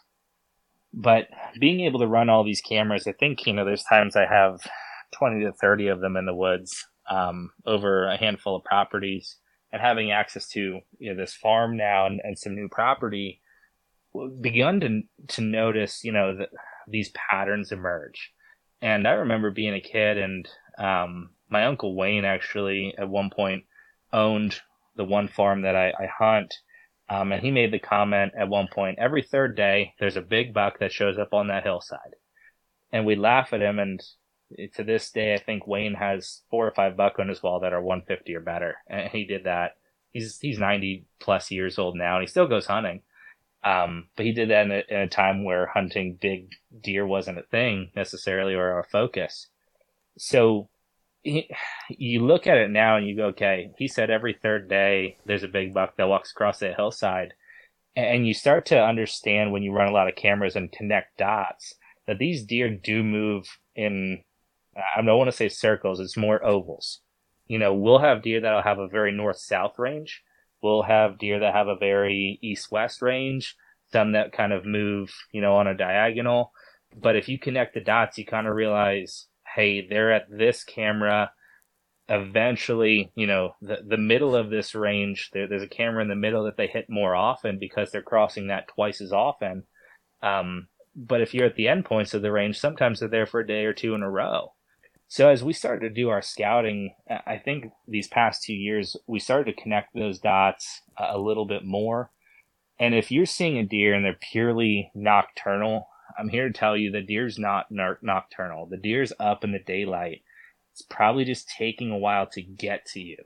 But 0.94 1.28
being 1.60 1.82
able 1.82 2.00
to 2.00 2.08
run 2.08 2.30
all 2.30 2.44
these 2.44 2.62
cameras, 2.62 3.06
I 3.08 3.12
think 3.12 3.46
you 3.46 3.54
know, 3.54 3.66
there's 3.66 3.84
times 3.84 4.16
I 4.16 4.26
have 4.26 4.60
twenty 5.12 5.44
to 5.46 5.52
thirty 5.52 5.88
of 5.88 6.00
them 6.02 6.18
in 6.18 6.26
the 6.26 6.36
woods 6.36 6.86
um, 7.10 7.52
over 7.66 8.08
a 8.08 8.18
handful 8.18 8.56
of 8.56 8.64
properties. 8.64 9.38
And 9.72 9.82
having 9.82 10.12
access 10.12 10.48
to 10.50 10.80
you 11.00 11.14
know 11.14 11.18
this 11.18 11.34
farm 11.34 11.76
now 11.76 12.06
and, 12.06 12.22
and 12.24 12.40
some 12.40 12.56
new 12.56 12.70
property 12.70 13.42
begun 14.40 14.80
to 14.80 15.02
to 15.36 15.42
notice 15.42 16.04
you 16.04 16.12
know 16.12 16.36
that 16.38 16.50
these 16.88 17.10
patterns 17.10 17.72
emerge. 17.72 18.32
And 18.82 19.08
i 19.08 19.12
remember 19.12 19.52
being 19.52 19.74
a 19.74 19.82
kid 19.82 20.18
and 20.18 20.48
um, 20.78 21.32
my 21.50 21.66
uncle 21.66 21.96
wayne 21.96 22.26
actually 22.26 22.94
at 22.98 23.10
one 23.10 23.30
point 23.30 23.64
owned 24.14 24.60
the 24.96 25.04
one 25.04 25.28
farm 25.28 25.62
that 25.64 25.76
i, 25.76 25.90
I 25.90 26.08
hunt 26.18 26.54
um, 27.10 27.32
and 27.32 27.42
he 27.44 27.52
made 27.52 27.72
the 27.72 27.80
comment 27.80 28.34
at 28.38 28.50
one 28.50 28.68
point 28.74 29.00
every 29.00 29.22
third 29.22 29.56
day 29.56 29.94
there's 30.00 30.18
a 30.18 30.22
big 30.22 30.54
buck 30.54 30.80
that 30.80 30.92
shows 30.92 31.18
up 31.18 31.34
on 31.34 31.48
that 31.48 31.64
hillside 31.64 32.16
and 32.92 33.06
we 33.06 33.16
laugh 33.16 33.54
at 33.54 33.62
him 33.62 33.80
and 33.80 34.02
to 34.74 34.84
this 34.84 35.12
day, 35.12 35.34
I 35.34 35.38
think 35.38 35.68
Wayne 35.68 35.96
has 35.96 36.42
four 36.50 36.68
or 36.68 36.72
five 36.72 36.96
buck 36.96 37.20
on 37.20 37.28
his 37.28 37.42
wall 37.42 37.60
that 37.62 37.74
are 37.74 37.82
150 37.82 38.36
or 38.36 38.42
better, 38.42 38.78
and 38.88 39.10
he 39.10 39.26
did 39.26 39.46
that. 39.46 39.76
He's 40.12 40.40
he's 40.40 40.60
90 40.60 41.06
plus 41.20 41.52
years 41.52 41.78
old 41.78 41.96
now, 41.96 42.16
and 42.16 42.24
he 42.24 42.28
still 42.28 42.48
goes 42.48 42.66
hunting. 42.66 43.02
Um, 43.64 44.10
but 44.16 44.26
he 44.26 44.32
did 44.32 44.52
that 44.52 44.66
in 44.66 44.72
a, 44.72 44.84
in 44.90 45.00
a 45.02 45.08
time 45.08 45.44
where 45.44 45.66
hunting 45.66 46.18
big 46.22 46.52
deer 46.82 47.06
wasn't 47.06 47.40
a 47.40 47.44
thing 47.44 47.92
necessarily 47.96 48.54
or 48.54 48.78
a 48.78 48.84
focus. 48.84 49.48
So 50.18 50.70
he, 51.26 51.50
you 51.90 52.26
look 52.26 52.48
at 52.48 52.58
it 52.58 52.70
now 52.70 52.98
and 52.98 53.08
you 53.08 53.16
go, 53.16 53.26
okay, 53.28 53.72
he 53.78 53.88
said 53.88 54.10
every 54.10 54.34
third 54.34 54.70
day 54.70 55.18
there's 55.26 55.44
a 55.44 55.48
big 55.48 55.74
buck 55.74 55.98
that 55.98 56.08
walks 56.08 56.32
across 56.32 56.60
that 56.60 56.76
hillside. 56.76 57.34
And 57.96 58.28
you 58.28 58.34
start 58.34 58.66
to 58.68 58.82
understand 58.82 59.52
when 59.52 59.64
you 59.64 59.72
run 59.72 59.88
a 59.88 59.94
lot 59.94 60.08
of 60.08 60.16
cameras 60.16 60.56
and 60.56 60.72
connect 60.72 61.18
dots 61.18 61.76
that 62.08 62.20
these 62.20 62.44
deer 62.44 62.70
do 62.70 63.04
move 63.04 63.48
in 63.76 64.24
I 64.76 65.02
don't 65.02 65.18
want 65.18 65.30
to 65.30 65.36
say 65.36 65.50
circles, 65.50 66.00
it's 66.00 66.18
more 66.18 66.44
ovals. 66.44 67.00
You 67.48 67.60
know, 67.60 67.74
we'll 67.74 68.00
have 68.00 68.24
deer 68.24 68.42
that'll 68.42 68.62
have 68.62 68.80
a 68.80 68.88
very 68.88 69.12
north 69.12 69.38
south 69.38 69.80
range. 69.80 70.22
We'll 70.62 70.84
have 70.84 71.18
deer 71.18 71.40
that 71.40 71.54
have 71.54 71.68
a 71.68 71.78
very 71.78 72.40
east 72.42 72.72
west 72.72 73.02
range, 73.02 73.56
some 73.92 74.14
that 74.14 74.34
kind 74.34 74.52
of 74.52 74.66
move, 74.66 75.14
you 75.32 75.42
know, 75.42 75.56
on 75.56 75.68
a 75.68 75.78
diagonal. 75.78 76.52
But 76.96 77.16
if 77.16 77.30
you 77.30 77.40
connect 77.40 77.74
the 77.74 77.82
dots, 77.82 78.18
you 78.18 78.26
kind 78.26 78.48
of 78.48 78.56
realize, 78.56 79.28
hey, 79.56 79.88
they're 79.88 80.12
at 80.12 80.26
this 80.30 80.64
camera. 80.64 81.32
Eventually, 82.08 83.12
you 83.16 83.26
know, 83.26 83.56
the, 83.62 83.78
the 83.88 83.98
middle 83.98 84.36
of 84.36 84.50
this 84.50 84.76
range, 84.76 85.32
there, 85.34 85.48
there's 85.48 85.64
a 85.64 85.68
camera 85.68 86.04
in 86.04 86.10
the 86.10 86.16
middle 86.16 86.44
that 86.44 86.58
they 86.58 86.68
hit 86.68 86.86
more 86.90 87.16
often 87.16 87.58
because 87.60 87.92
they're 87.92 88.02
crossing 88.02 88.48
that 88.48 88.68
twice 88.68 89.02
as 89.02 89.12
often. 89.12 89.64
Um, 90.22 90.68
but 90.96 91.22
if 91.22 91.34
you're 91.34 91.48
at 91.48 91.56
the 91.56 91.66
endpoints 91.66 92.14
of 92.14 92.22
the 92.22 92.32
range, 92.32 92.60
sometimes 92.60 93.00
they're 93.00 93.10
there 93.10 93.26
for 93.26 93.40
a 93.40 93.48
day 93.48 93.66
or 93.66 93.74
two 93.74 93.96
in 93.96 94.04
a 94.04 94.10
row. 94.10 94.54
So 95.08 95.30
as 95.30 95.44
we 95.44 95.54
started 95.54 95.88
to 95.88 95.94
do 95.94 96.10
our 96.10 96.22
scouting, 96.22 96.96
I 97.10 97.38
think 97.38 97.66
these 97.88 98.08
past 98.08 98.44
two 98.44 98.54
years 98.54 98.96
we 99.08 99.20
started 99.20 99.56
to 99.56 99.62
connect 99.62 99.94
those 99.94 100.20
dots 100.20 100.82
a 100.98 101.18
little 101.18 101.46
bit 101.46 101.64
more. 101.64 102.12
And 102.80 102.94
if 102.96 103.12
you're 103.12 103.26
seeing 103.26 103.58
a 103.58 103.64
deer 103.64 103.94
and 103.94 104.04
they're 104.04 104.18
purely 104.32 104.92
nocturnal, 104.96 105.88
I'm 106.18 106.30
here 106.30 106.48
to 106.48 106.54
tell 106.54 106.78
you 106.78 106.92
the 106.92 107.02
deer's 107.02 107.38
not 107.38 107.68
nocturnal. 107.70 108.68
The 108.68 108.78
deer's 108.78 109.14
up 109.20 109.44
in 109.44 109.52
the 109.52 109.60
daylight. 109.60 110.24
It's 110.72 110.82
probably 110.82 111.26
just 111.26 111.50
taking 111.50 111.92
a 111.92 111.98
while 111.98 112.28
to 112.28 112.42
get 112.42 112.86
to 112.88 113.00
you. 113.00 113.18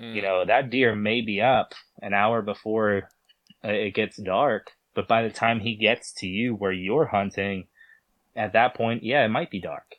Mm. 0.00 0.14
You 0.14 0.22
know, 0.22 0.44
that 0.44 0.70
deer 0.70 0.94
may 0.94 1.20
be 1.20 1.40
up 1.40 1.74
an 2.00 2.14
hour 2.14 2.42
before 2.42 3.08
it 3.62 3.94
gets 3.94 4.16
dark, 4.16 4.70
but 4.94 5.08
by 5.08 5.22
the 5.22 5.30
time 5.30 5.60
he 5.60 5.76
gets 5.76 6.12
to 6.14 6.26
you 6.26 6.54
where 6.54 6.72
you're 6.72 7.06
hunting, 7.06 7.68
at 8.34 8.52
that 8.54 8.74
point, 8.74 9.02
yeah, 9.02 9.24
it 9.24 9.28
might 9.28 9.50
be 9.50 9.60
dark. 9.60 9.96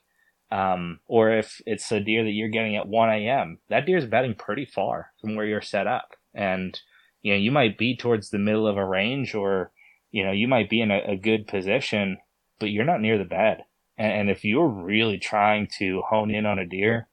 Um, 0.52 0.99
or 1.07 1.32
if 1.32 1.61
it's 1.65 1.91
a 1.91 1.99
deer 1.99 2.24
that 2.24 2.32
you're 2.32 2.49
getting 2.49 2.76
at 2.76 2.88
1 2.88 3.10
a.m., 3.10 3.60
that 3.70 3.86
deer's 3.86 4.06
bedding 4.06 4.36
pretty 4.36 4.65
far 4.65 5.11
from 5.20 5.36
where 5.36 5.45
you're 5.45 5.61
set 5.61 5.88
up. 5.88 6.15
And, 6.34 6.80
you 7.22 7.34
know, 7.34 7.40
you 7.40 7.52
might 7.52 7.78
be 7.78 7.95
towards 7.95 8.30
the 8.30 8.38
middle 8.38 8.68
of 8.68 8.78
a 8.78 8.86
range 8.86 9.34
or, 9.34 9.72
you 10.11 10.24
know, 10.24 10.32
you 10.32 10.48
might 10.48 10.70
be 10.70 10.82
in 10.82 10.91
a, 10.91 11.02
a 11.07 11.15
good 11.15 11.48
position, 11.48 12.18
but 12.64 12.72
you're 12.72 12.85
not 12.85 13.02
near 13.02 13.18
the 13.18 13.23
bed. 13.23 13.65
And, 13.98 14.30
if 14.30 14.44
you're 14.44 14.68
really 14.68 15.19
trying 15.19 15.68
to 15.77 16.02
hone 16.10 16.31
in 16.31 16.48
on 16.48 16.57
a 16.57 16.65
deer, 16.65 17.07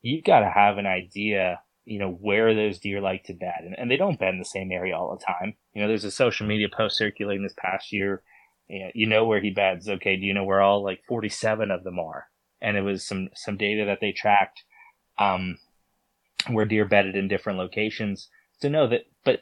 you've 0.00 0.24
got 0.24 0.40
to 0.40 0.50
have 0.50 0.78
an 0.78 0.86
idea, 0.86 1.60
you 1.84 1.98
know, 1.98 2.10
where 2.10 2.54
those 2.54 2.78
deer 2.78 3.02
like 3.02 3.24
to 3.24 3.34
bed. 3.34 3.60
And, 3.60 3.78
and 3.78 3.90
they 3.90 3.98
don't 3.98 4.18
bed 4.18 4.32
in 4.32 4.38
the 4.38 4.44
same 4.46 4.72
area 4.72 4.96
all 4.96 5.14
the 5.14 5.22
time. 5.22 5.54
You 5.74 5.82
know, 5.82 5.88
there's 5.88 6.04
a 6.04 6.10
social 6.10 6.46
media 6.46 6.68
post 6.74 6.96
circulating 6.96 7.42
this 7.42 7.54
past 7.58 7.92
year. 7.92 8.22
You 8.66 8.80
know, 8.80 8.90
you 8.94 9.06
know 9.06 9.26
where 9.26 9.42
he 9.42 9.50
beds. 9.50 9.88
Okay. 9.88 10.16
Do 10.16 10.24
you 10.24 10.32
know 10.32 10.44
where 10.44 10.62
all 10.62 10.82
like 10.82 11.02
47 11.06 11.70
of 11.70 11.84
them 11.84 11.98
are? 11.98 12.28
and 12.62 12.76
it 12.76 12.82
was 12.82 13.04
some 13.04 13.28
some 13.34 13.58
data 13.58 13.84
that 13.84 13.98
they 14.00 14.12
tracked 14.12 14.62
um, 15.18 15.58
where 16.48 16.64
deer 16.64 16.86
bedded 16.86 17.16
in 17.16 17.28
different 17.28 17.58
locations 17.58 18.28
to 18.60 18.70
know 18.70 18.88
that. 18.88 19.02
But 19.24 19.40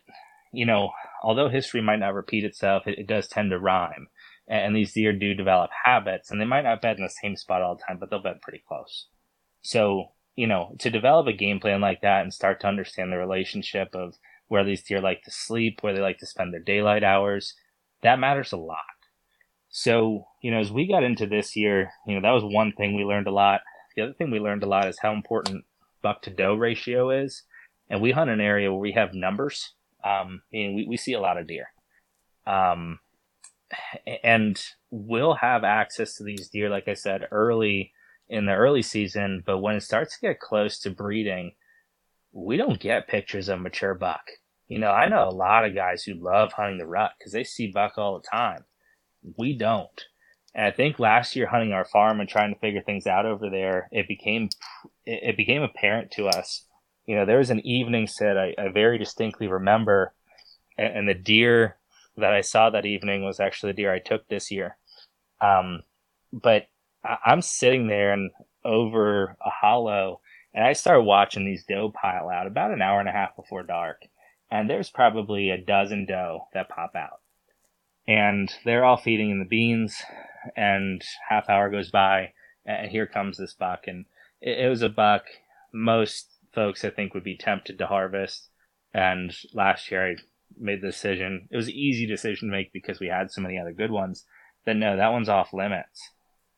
you 0.53 0.67
know, 0.67 0.91
although 1.23 1.49
history 1.49 1.83
might 1.83 2.01
not 2.01 2.15
repeat 2.15 2.45
itself, 2.45 2.87
it, 2.87 2.99
it 2.99 3.07
does 3.07 3.29
tend 3.29 3.51
to 3.51 3.59
rhyme, 3.59 4.09
and, 4.51 4.77
these 4.77 4.93
deer 4.93 5.13
do 5.13 5.33
develop 5.33 5.71
habits, 5.85 6.31
and 6.31 6.41
they 6.41 6.45
might 6.45 6.65
not 6.65 6.83
bed 6.83 6.99
in 6.99 7.05
the 7.05 7.11
same 7.23 7.37
spot 7.37 7.63
all 7.63 7.77
the 7.77 7.83
time, 7.87 7.99
but 7.99 8.11
they'll 8.11 8.23
bed 8.23 8.43
pretty 8.43 8.63
close. 8.69 9.07
So 9.63 10.11
you 10.37 10.47
know, 10.47 10.75
to 10.79 10.91
develop 10.91 11.27
a 11.27 11.33
game 11.33 11.61
plan 11.61 11.81
like 11.81 12.01
that 12.01 12.23
and 12.23 12.33
start 12.33 12.61
to 12.61 12.67
understand 12.67 13.13
the 13.13 13.19
relationship 13.19 13.95
of 13.95 14.15
where 14.49 14.65
these 14.65 14.83
deer 14.83 15.01
like 15.01 15.23
to 15.23 15.31
sleep, 15.31 15.79
where 15.83 15.93
they 15.93 16.01
like 16.01 16.19
to 16.19 16.27
spend 16.27 16.53
their 16.53 16.63
daylight 16.63 17.05
hours, 17.05 17.55
that 18.03 18.19
matters 18.19 18.53
a 18.53 18.57
lot. 18.57 18.79
So, 19.69 20.27
you 20.43 20.51
know, 20.51 20.59
as 20.59 20.73
we 20.73 20.89
got 20.89 21.05
into 21.05 21.27
this 21.27 21.55
year, 21.57 21.91
you 22.07 22.15
know, 22.15 22.23
that 22.23 22.33
was 22.33 22.43
one 22.43 22.73
thing 22.73 22.97
we 22.97 23.05
learned 23.05 23.27
a 23.27 23.33
lot. 23.33 23.61
The 23.95 24.03
other 24.03 24.13
thing 24.15 24.31
we 24.31 24.41
learned 24.41 24.63
a 24.63 24.67
lot 24.67 24.89
is 24.89 24.99
how 25.01 25.13
important 25.13 25.65
buck 26.03 26.23
to 26.23 26.31
doe 26.31 26.55
ratio 26.55 27.11
is. 27.11 27.43
And 27.89 28.01
we 28.01 28.13
hunt 28.13 28.31
an 28.31 28.41
area 28.41 28.73
where 28.73 28.81
we 28.81 28.93
have 28.93 29.15
numbers. 29.15 29.75
Um, 30.03 30.43
and 30.53 30.75
we, 30.75 30.87
we 30.89 30.97
see 30.97 31.13
a 31.13 31.21
lot 31.21 31.37
of 31.37 31.47
deer. 31.47 31.67
Um, 32.47 32.99
and 34.25 34.63
we'll 34.91 35.35
have 35.35 35.65
access 35.65 36.17
to 36.17 36.25
these 36.25 36.49
deer, 36.49 36.69
like 36.69 36.89
I 36.89 36.95
said, 36.95 37.29
early 37.31 37.93
in 38.29 38.47
the 38.47 38.55
early 38.55 38.83
season. 38.83 39.43
But 39.45 39.59
when 39.59 39.77
it 39.77 39.83
starts 39.83 40.15
to 40.15 40.27
get 40.29 40.41
close 40.41 40.79
to 40.81 40.91
breeding, 40.91 41.53
we 42.33 42.57
don't 42.57 42.81
get 42.81 43.09
pictures 43.09 43.49
of 43.49 43.61
mature 43.61 43.95
buck. 43.95 44.23
You 44.69 44.79
know, 44.79 44.91
I 44.91 45.09
know 45.09 45.29
a 45.29 45.31
lot 45.31 45.65
of 45.65 45.75
guys 45.75 46.05
who 46.05 46.15
love 46.15 46.53
hunting 46.53 46.79
the 46.79 46.87
rut 46.87 47.13
because 47.19 47.33
they 47.33 47.45
see 47.45 47.73
buck 47.73 47.99
all 47.99 48.21
the 48.21 48.29
time. 48.29 48.65
We 49.37 49.57
don't. 49.57 50.05
And 50.55 50.67
I 50.67 50.71
think 50.71 50.99
last 50.99 51.37
year 51.37 51.47
hunting 51.47 51.73
our 51.73 51.85
farm 51.85 52.21
and 52.21 52.29
trying 52.29 52.55
to 52.55 52.61
figure 52.61 52.83
things 52.83 53.07
out 53.07 53.27
over 53.27 53.51
there, 53.51 53.89
it 53.93 54.09
became 54.09 54.49
it 55.05 55.37
became 55.37 55.63
apparent 55.63 56.11
to 56.13 56.29
us. 56.29 56.67
You 57.07 57.17
know, 57.17 57.25
there 57.25 57.39
was 57.39 57.51
an 57.51 57.67
evening 57.67 58.07
set 58.07 58.37
I, 58.37 58.55
I 58.59 58.69
very 58.69 58.99
distinctly 58.99 59.49
remember, 59.49 60.15
and, 60.79 60.99
and, 60.99 61.09
the 61.09 61.15
deer 61.15 61.77
that 62.17 62.33
I 62.33 62.41
saw 62.41 62.71
that 62.71 62.87
evening 62.87 63.25
was 63.25 63.41
actually 63.41 63.73
the 63.73 63.77
deer 63.77 63.93
I 63.93 63.99
took 63.99 64.29
this 64.29 64.51
year. 64.51 64.77
Um, 65.41 65.83
but 66.33 66.69
I, 67.05 67.17
I'm 67.25 67.43
sitting 67.43 67.87
there 67.87 68.13
and 68.13 68.31
over 68.65 69.37
a 69.45 69.51
hollow, 69.51 70.21
and 70.53 70.65
I 70.65 70.73
start 70.75 71.05
watching 71.05 71.45
these 71.45 71.65
doe 71.65 71.91
pile 71.91 72.29
out 72.29 72.47
about 72.47 72.73
an 72.73 72.83
hour 72.83 73.01
and 73.01 73.09
a 73.09 73.13
half 73.13 73.37
before 73.37 73.63
dark, 73.63 74.03
and 74.51 74.69
there's 74.69 74.91
probably 74.91 75.51
a 75.51 75.59
dozen 75.59 76.07
doe 76.07 76.49
that 76.53 76.69
pop 76.69 76.95
out 76.95 77.21
and 78.11 78.53
they're 78.65 78.85
all 78.85 78.97
feeding 78.97 79.31
in 79.31 79.39
the 79.39 79.45
beans 79.45 80.03
and 80.57 81.05
half 81.29 81.49
hour 81.49 81.71
goes 81.71 81.91
by 81.91 82.33
and 82.67 82.91
here 82.91 83.07
comes 83.07 83.39
this 83.39 83.55
buck 83.55 83.85
and 83.87 84.05
it, 84.41 84.59
it, 84.59 84.69
was 84.69 84.83
a 84.83 84.89
buck 84.89 85.27
most 85.73 86.29
folks 86.53 86.85
i 86.85 86.91
think 86.91 87.15
would 87.15 87.25
be 87.25 87.37
tempted 87.37 87.79
to 87.79 87.87
harvest 87.87 88.49
and 88.93 89.33
last 89.55 89.91
year 89.91 90.11
i 90.11 90.17
made 90.61 90.83
the 90.83 90.89
decision. 90.89 91.49
It 91.51 91.57
was 91.57 91.69
an 91.69 91.75
easy 91.75 92.07
decision 92.07 92.49
to 92.49 92.53
make 92.53 92.73
because 92.73 93.01
we 93.01 93.09
had 93.09 93.31
so 93.31 93.41
many 93.41 93.59
other 93.59 93.73
good 93.73 93.91
ones. 93.91 94.25
That 94.67 94.77
no 94.77 94.97
that 94.97 95.13
one's 95.13 95.29
off 95.29 95.53
limits. 95.53 96.11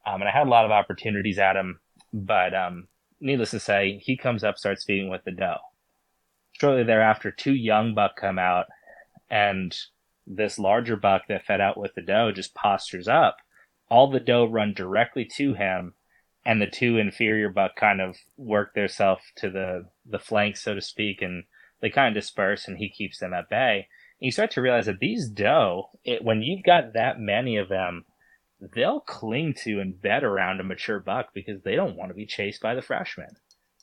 Um, 0.04 0.20
and 0.20 0.28
i 0.28 0.32
had 0.32 0.48
a 0.48 0.50
lot 0.50 0.64
of 0.64 0.72
opportunities 0.72 1.38
at 1.38 1.54
him 1.54 1.78
but 2.12 2.54
um, 2.54 2.88
needless 3.20 3.50
to 3.52 3.60
say 3.60 4.00
he 4.02 4.16
comes 4.16 4.44
up 4.44 4.58
starts 4.58 4.84
feeding 4.84 5.08
with 5.08 5.24
the 5.24 5.30
doe. 5.30 5.56
Shortly 6.52 6.84
thereafter 6.84 7.30
two 7.30 7.54
young 7.54 7.94
buck 7.94 8.16
come 8.16 8.38
out 8.38 8.66
and 9.30 9.74
this 10.26 10.58
larger 10.58 10.96
buck 10.96 11.22
that 11.28 11.44
fed 11.44 11.60
out 11.60 11.78
with 11.78 11.94
the 11.94 12.02
doe 12.02 12.32
just 12.32 12.54
postures 12.54 13.08
up. 13.08 13.38
All 13.88 14.10
the 14.10 14.20
doe 14.20 14.46
run 14.46 14.72
directly 14.72 15.28
to 15.36 15.54
him, 15.54 15.94
and 16.46 16.60
the 16.60 16.66
two 16.66 16.96
inferior 16.98 17.48
buck 17.48 17.76
kind 17.76 18.00
of 18.00 18.16
work 18.36 18.74
themselves 18.74 19.22
to 19.36 19.50
the 19.50 19.88
the 20.06 20.18
flank, 20.18 20.56
so 20.56 20.74
to 20.74 20.80
speak, 20.80 21.22
and 21.22 21.44
they 21.82 21.90
kind 21.90 22.16
of 22.16 22.22
disperse, 22.22 22.66
and 22.66 22.78
he 22.78 22.88
keeps 22.88 23.18
them 23.18 23.34
at 23.34 23.50
bay. 23.50 23.88
And 24.20 24.26
you 24.26 24.32
start 24.32 24.50
to 24.52 24.62
realize 24.62 24.86
that 24.86 25.00
these 25.00 25.28
doe, 25.28 25.90
it, 26.04 26.24
when 26.24 26.40
you've 26.40 26.64
got 26.64 26.94
that 26.94 27.20
many 27.20 27.58
of 27.58 27.68
them, 27.68 28.06
they'll 28.74 29.00
cling 29.00 29.54
to 29.64 29.80
and 29.80 30.00
bed 30.00 30.24
around 30.24 30.60
a 30.60 30.64
mature 30.64 31.00
buck 31.00 31.34
because 31.34 31.62
they 31.62 31.74
don't 31.74 31.96
want 31.96 32.08
to 32.10 32.14
be 32.14 32.24
chased 32.24 32.62
by 32.62 32.74
the 32.74 32.80
freshman. 32.80 33.36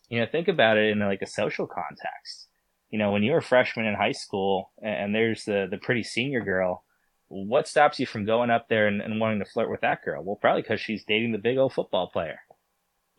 You 0.08 0.20
know, 0.20 0.26
think 0.26 0.48
about 0.48 0.78
it 0.78 0.90
in 0.90 1.00
like 1.00 1.22
a 1.22 1.28
social 1.28 1.68
context 1.68 2.48
you 2.90 2.98
know, 2.98 3.12
when 3.12 3.24
you're 3.24 3.38
a 3.38 3.44
freshman 3.44 3.86
in 3.86 3.96
high 3.96 4.14
school 4.14 4.72
and 4.82 5.14
there's 5.14 5.46
the, 5.46 5.68
the 5.70 5.78
pretty 5.78 6.04
senior 6.04 6.42
girl, 6.42 6.84
what 7.28 7.68
stops 7.68 8.00
you 8.00 8.08
from 8.08 8.26
going 8.26 8.50
up 8.50 8.68
there 8.68 8.88
and, 8.88 9.02
and 9.02 9.20
wanting 9.20 9.40
to 9.40 9.46
flirt 9.46 9.70
with 9.70 9.82
that 9.82 10.04
girl? 10.04 10.24
Well, 10.24 10.38
probably 10.38 10.64
because 10.64 10.82
she's 10.82 11.06
dating 11.06 11.32
the 11.32 11.38
big 11.38 11.58
old 11.58 11.74
football 11.74 12.10
player. 12.10 12.40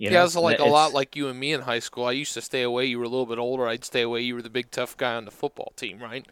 You 0.01 0.11
yeah, 0.11 0.25
it's 0.25 0.35
like 0.35 0.55
it's, 0.55 0.63
a 0.63 0.67
lot 0.67 0.95
like 0.95 1.15
you 1.15 1.29
and 1.29 1.39
me 1.39 1.53
in 1.53 1.61
high 1.61 1.79
school. 1.79 2.07
I 2.07 2.13
used 2.13 2.35
to 2.35 2.41
stay 2.41 2.63
away. 2.63 2.87
You 2.87 2.99
were 2.99 3.05
a 3.05 3.09
little 3.09 3.27
bit 3.27 3.39
older. 3.39 3.69
I'd 3.69 3.85
stay 3.85 4.01
away. 4.01 4.23
You 4.23 4.35
were 4.35 4.43
the 4.43 4.49
big 4.49 4.71
tough 4.71 4.97
guy 4.97 5.15
on 5.15 5.27
the 5.27 5.31
football 5.31 5.73
team, 5.77 5.99
right? 5.99 6.27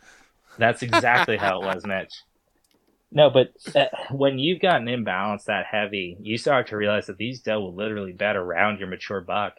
That's 0.56 0.82
exactly 0.82 1.36
how 1.36 1.60
it 1.60 1.66
was, 1.66 1.84
Mitch. 1.86 2.22
No, 3.12 3.30
but 3.30 3.52
uh, 3.76 3.86
when 4.10 4.38
you've 4.38 4.60
got 4.60 4.80
an 4.80 4.88
imbalance 4.88 5.44
that 5.44 5.66
heavy, 5.70 6.16
you 6.20 6.38
start 6.38 6.68
to 6.68 6.76
realize 6.76 7.06
that 7.06 7.18
these 7.18 7.40
doe 7.40 7.60
will 7.60 7.74
literally 7.74 8.12
bet 8.12 8.36
around 8.36 8.78
your 8.78 8.88
mature 8.88 9.20
buck. 9.20 9.54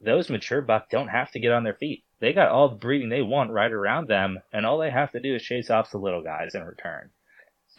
Those 0.00 0.30
mature 0.30 0.62
buck 0.62 0.88
don't 0.90 1.08
have 1.08 1.30
to 1.32 1.38
get 1.38 1.52
on 1.52 1.64
their 1.64 1.74
feet 1.74 2.02
they 2.20 2.34
got 2.34 2.50
all 2.50 2.68
the 2.68 2.76
breeding 2.76 3.08
they 3.08 3.22
want 3.22 3.50
right 3.50 3.72
around 3.72 4.06
them, 4.06 4.40
and 4.52 4.64
all 4.64 4.78
they 4.78 4.90
have 4.90 5.10
to 5.12 5.20
do 5.20 5.34
is 5.34 5.42
chase 5.42 5.70
off 5.70 5.90
the 5.90 5.98
little 5.98 6.22
guys 6.22 6.54
in 6.54 6.62
return. 6.62 7.10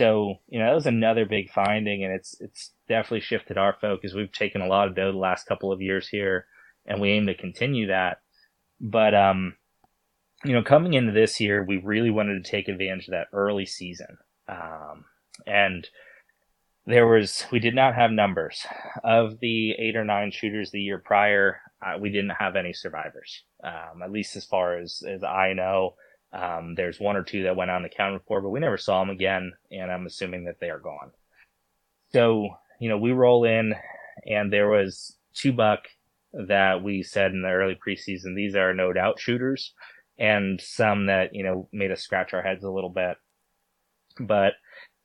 So, 0.02 0.40
you 0.48 0.58
know, 0.58 0.66
that 0.66 0.74
was 0.74 0.88
another 0.88 1.26
big 1.26 1.52
finding, 1.52 2.04
and 2.04 2.12
it's 2.12 2.36
it's 2.42 2.72
definitely 2.90 3.20
shifted 3.20 3.60
our 3.60 3.78
focus. 3.80 4.16
We've 4.16 4.32
taken 4.32 4.62
a 4.62 4.68
lot 4.68 4.88
of 4.88 4.96
doe 4.96 5.12
the 5.12 5.18
last 5.20 5.46
couple 5.46 5.72
of 5.72 5.80
years 5.80 6.08
here, 6.08 6.48
and 6.88 7.00
we 7.00 7.12
aim 7.12 7.28
to 7.28 7.36
continue 7.36 7.86
that. 7.88 8.18
But 8.80 9.14
um, 9.14 9.58
you 10.44 10.54
know, 10.54 10.64
coming 10.64 10.96
into 10.96 11.12
this 11.12 11.40
year, 11.40 11.64
we 11.64 11.78
really 11.78 12.10
wanted 12.10 12.44
to 12.44 12.50
take 12.50 12.68
advantage 12.68 13.10
of 13.10 13.12
that 13.12 13.28
early 13.32 13.68
season. 13.68 14.18
Um, 14.48 15.06
and 15.46 15.88
there 16.88 17.06
was 17.06 17.46
we 17.52 17.60
did 17.60 17.76
not 17.76 17.94
have 17.94 18.10
numbers 18.10 18.66
of 19.04 19.40
the 19.40 19.74
eight 19.74 19.96
or 19.96 20.04
nine 20.04 20.32
shooters 20.32 20.72
the 20.72 20.82
year 20.82 20.98
prior 20.98 21.60
uh, 21.86 21.98
we 22.00 22.10
didn't 22.10 22.32
have 22.32 22.56
any 22.56 22.74
survivors, 22.74 23.44
um, 23.64 24.02
at 24.04 24.12
least 24.12 24.36
as 24.36 24.46
far 24.46 24.78
as, 24.78 25.04
as 25.08 25.24
I 25.24 25.54
know. 25.54 25.96
Um, 26.34 26.76
there's 26.76 27.00
one 27.00 27.18
or 27.18 27.24
two 27.24 27.44
that 27.44 27.56
went 27.56 27.72
unaccounted 27.72 28.22
for, 28.28 28.42
but 28.42 28.50
we 28.50 28.60
never 28.60 28.78
saw 28.78 29.02
them 29.02 29.10
again, 29.10 29.52
and 29.72 29.92
I'm 29.92 30.06
assuming 30.06 30.46
that 30.46 30.60
they 30.60 30.70
are 30.70 30.80
gone. 30.80 31.12
So, 32.14 32.50
you 32.80 32.90
know, 32.90 32.98
we 32.98 33.12
roll 33.12 33.44
in, 33.44 33.76
and 34.26 34.52
there 34.52 34.70
was 34.70 35.18
two 35.34 35.52
buck 35.52 35.88
that 36.34 36.82
we 36.82 37.04
said 37.04 37.32
in 37.32 37.42
the 37.42 37.50
early 37.50 37.76
preseason, 37.76 38.36
these 38.36 38.56
are 38.56 38.74
no 38.74 38.94
doubt 38.94 39.20
shooters, 39.20 39.74
and 40.18 40.62
some 40.62 41.08
that, 41.08 41.36
you 41.36 41.44
know, 41.44 41.68
made 41.74 41.92
us 41.92 42.02
scratch 42.02 42.34
our 42.34 42.42
heads 42.42 42.64
a 42.64 42.72
little 42.72 42.90
bit. 42.90 43.18
But 44.20 44.54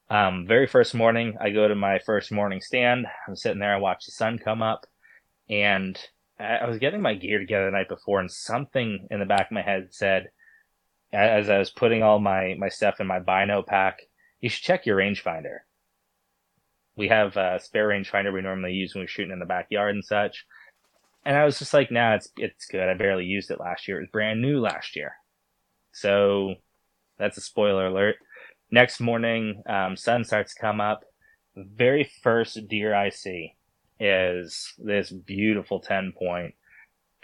um, 0.09 0.47
very 0.47 0.69
first 0.69 0.95
morning, 0.95 1.37
I 1.41 1.51
go 1.51 1.67
to 1.67 1.75
my 1.75 1.99
first 1.99 2.31
morning 2.31 2.61
stand. 2.61 3.07
I'm 3.27 3.35
sitting 3.35 3.59
there, 3.59 3.75
I 3.75 3.79
watch 3.79 4.07
the 4.07 4.13
sun 4.13 4.39
come 4.39 4.63
up, 4.63 4.87
and 5.51 5.99
I 6.39 6.67
was 6.67 6.79
getting 6.79 7.01
my 7.01 7.15
gear 7.15 7.39
together 7.39 7.65
the 7.65 7.73
night 7.73 7.89
before, 7.89 8.21
and 8.21 8.31
something 8.31 9.09
in 9.11 9.19
the 9.19 9.27
back 9.27 9.47
of 9.47 9.55
my 9.55 9.63
head 9.63 9.89
said, 9.91 10.29
as 11.13 11.49
I 11.49 11.59
was 11.59 11.71
putting 11.71 12.03
all 12.03 12.19
my, 12.19 12.55
my 12.59 12.69
stuff 12.69 13.01
in 13.01 13.07
my 13.07 13.21
bino 13.21 13.63
pack, 13.63 14.01
you 14.41 14.49
should 14.49 14.65
check 14.65 14.87
your 14.87 14.99
rangefinder. 14.99 15.59
We 16.97 17.09
have 17.09 17.37
a 17.37 17.61
spare 17.61 17.89
rangefinder 17.89 18.33
we 18.33 18.43
normally 18.43 18.73
use 18.73 18.95
when 18.95 19.03
we're 19.03 19.09
shooting 19.09 19.33
in 19.33 19.39
the 19.39 19.47
backyard 19.47 19.95
and 19.95 20.05
such. 20.05 20.47
And 21.25 21.37
I 21.37 21.45
was 21.45 21.59
just 21.59 21.75
like, 21.75 21.91
nah, 21.91 22.15
it's 22.15 22.29
it's 22.37 22.67
good. 22.67 22.89
I 22.89 22.95
barely 22.95 23.25
used 23.25 23.51
it 23.51 23.61
last 23.61 23.89
year. 23.89 23.99
It 23.99 24.03
was 24.03 24.11
brand 24.11 24.41
new 24.41 24.61
last 24.61 24.95
year. 24.95 25.13
So 25.93 26.55
that's 27.19 27.37
a 27.37 27.41
spoiler 27.41 27.87
alert. 27.87 28.17
Next 28.71 29.01
morning, 29.01 29.63
um, 29.69 29.97
sun 29.97 30.25
starts 30.25 30.55
to 30.55 30.61
come 30.61 30.81
up. 30.81 31.05
The 31.55 31.65
very 31.65 32.11
first 32.23 32.69
deer 32.69 32.95
I 32.95 33.11
see 33.11 33.55
is 33.99 34.75
this 34.79 35.11
beautiful 35.11 35.81
10 35.81 36.13
point. 36.19 36.55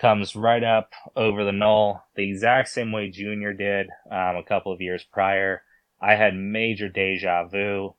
Comes 0.02 0.34
right 0.34 0.64
up 0.64 0.94
over 1.14 1.44
the 1.44 1.52
null, 1.52 2.08
the 2.16 2.28
exact 2.28 2.70
same 2.70 2.90
way 2.90 3.08
Junior 3.08 3.52
did 3.52 3.86
um, 4.10 4.34
a 4.34 4.42
couple 4.42 4.72
of 4.72 4.80
years 4.80 5.04
prior. 5.04 5.62
I 6.00 6.16
had 6.16 6.34
major 6.34 6.88
deja 6.88 7.46
vu. 7.46 7.94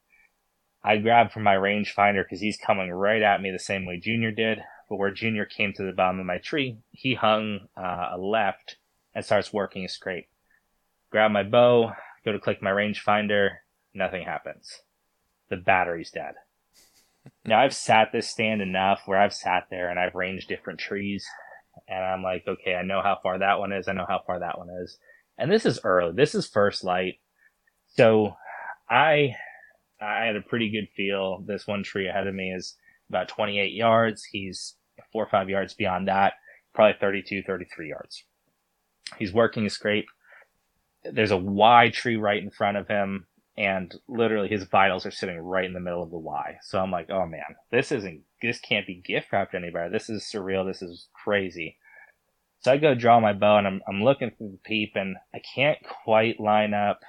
I 0.83 0.97
grabbed 0.97 1.31
from 1.31 1.43
my 1.43 1.55
rangefinder 1.55 2.25
because 2.25 2.41
he's 2.41 2.57
coming 2.57 2.91
right 2.91 3.21
at 3.21 3.41
me 3.41 3.51
the 3.51 3.57
same 3.57 3.85
way 3.85 4.01
Junior 4.01 4.31
did. 4.31 4.59
but 4.89 4.97
where 4.97 5.11
Junior 5.11 5.45
came 5.45 5.71
to 5.77 5.83
the 5.83 5.93
bottom 5.93 6.19
of 6.19 6.25
my 6.25 6.39
tree, 6.39 6.79
he 6.91 7.13
hung 7.13 7.69
uh, 7.77 8.09
a 8.11 8.17
left 8.17 8.75
and 9.15 9.23
starts 9.23 9.53
working 9.53 9.85
a 9.85 9.87
scrape. 9.87 10.27
Grab 11.09 11.31
my 11.31 11.43
bow, 11.43 11.93
go 12.25 12.33
to 12.33 12.39
click 12.39 12.61
my 12.61 12.71
rangefinder, 12.71 13.59
nothing 13.93 14.25
happens. 14.25 14.81
The 15.49 15.55
battery's 15.55 16.11
dead. 16.11 16.33
now 17.45 17.61
I've 17.61 17.73
sat 17.73 18.11
this 18.11 18.29
stand 18.29 18.61
enough 18.61 19.03
where 19.05 19.19
I've 19.19 19.33
sat 19.33 19.67
there 19.69 19.89
and 19.89 19.97
I've 19.97 20.15
ranged 20.15 20.49
different 20.49 20.81
trees 20.81 21.25
and 21.87 22.03
I'm 22.03 22.23
like, 22.23 22.43
okay, 22.47 22.75
I 22.75 22.83
know 22.83 23.01
how 23.01 23.17
far 23.21 23.39
that 23.39 23.59
one 23.59 23.71
is. 23.71 23.87
I 23.87 23.93
know 23.93 24.05
how 24.07 24.21
far 24.25 24.39
that 24.39 24.57
one 24.57 24.69
is. 24.83 24.97
And 25.37 25.51
this 25.51 25.65
is 25.65 25.79
early. 25.83 26.13
This 26.13 26.35
is 26.35 26.47
first 26.47 26.83
light. 26.83 27.15
So 27.95 28.35
I, 28.89 29.35
I 30.01 30.25
had 30.25 30.35
a 30.35 30.41
pretty 30.41 30.69
good 30.69 30.87
feel. 30.95 31.43
This 31.45 31.67
one 31.67 31.83
tree 31.83 32.07
ahead 32.07 32.27
of 32.27 32.35
me 32.35 32.51
is 32.51 32.75
about 33.09 33.27
28 33.27 33.73
yards. 33.73 34.23
He's 34.23 34.75
four 35.11 35.23
or 35.23 35.29
five 35.29 35.49
yards 35.49 35.73
beyond 35.73 36.07
that, 36.07 36.33
probably 36.73 36.97
32, 36.99 37.43
33 37.43 37.89
yards. 37.89 38.23
He's 39.17 39.33
working 39.33 39.65
a 39.65 39.69
scrape. 39.69 40.07
There's 41.03 41.31
a 41.31 41.37
Y 41.37 41.89
tree 41.93 42.15
right 42.15 42.41
in 42.41 42.49
front 42.49 42.77
of 42.77 42.87
him, 42.87 43.27
and 43.57 43.93
literally 44.07 44.47
his 44.47 44.63
vitals 44.63 45.05
are 45.05 45.11
sitting 45.11 45.37
right 45.39 45.65
in 45.65 45.73
the 45.73 45.79
middle 45.79 46.01
of 46.01 46.11
the 46.11 46.17
Y. 46.17 46.57
So 46.63 46.79
I'm 46.79 46.91
like, 46.91 47.09
oh 47.09 47.25
man, 47.25 47.55
this 47.71 47.91
isn't, 47.91 48.21
this 48.43 48.59
can't 48.59 48.85
be 48.85 48.95
gift 48.95 49.31
wrapped 49.31 49.55
anywhere. 49.55 49.89
This 49.89 50.09
is 50.09 50.23
surreal. 50.23 50.67
This 50.67 50.81
is 50.81 51.07
crazy. 51.13 51.77
So 52.59 52.71
I 52.71 52.77
go 52.77 52.93
draw 52.93 53.19
my 53.19 53.33
bow 53.33 53.57
and 53.57 53.67
I'm, 53.67 53.81
I'm 53.87 54.03
looking 54.03 54.31
through 54.31 54.51
the 54.51 54.59
peep 54.63 54.93
and 54.95 55.17
I 55.33 55.39
can't 55.39 55.77
quite 56.03 56.39
line 56.39 56.73
up 56.73 57.01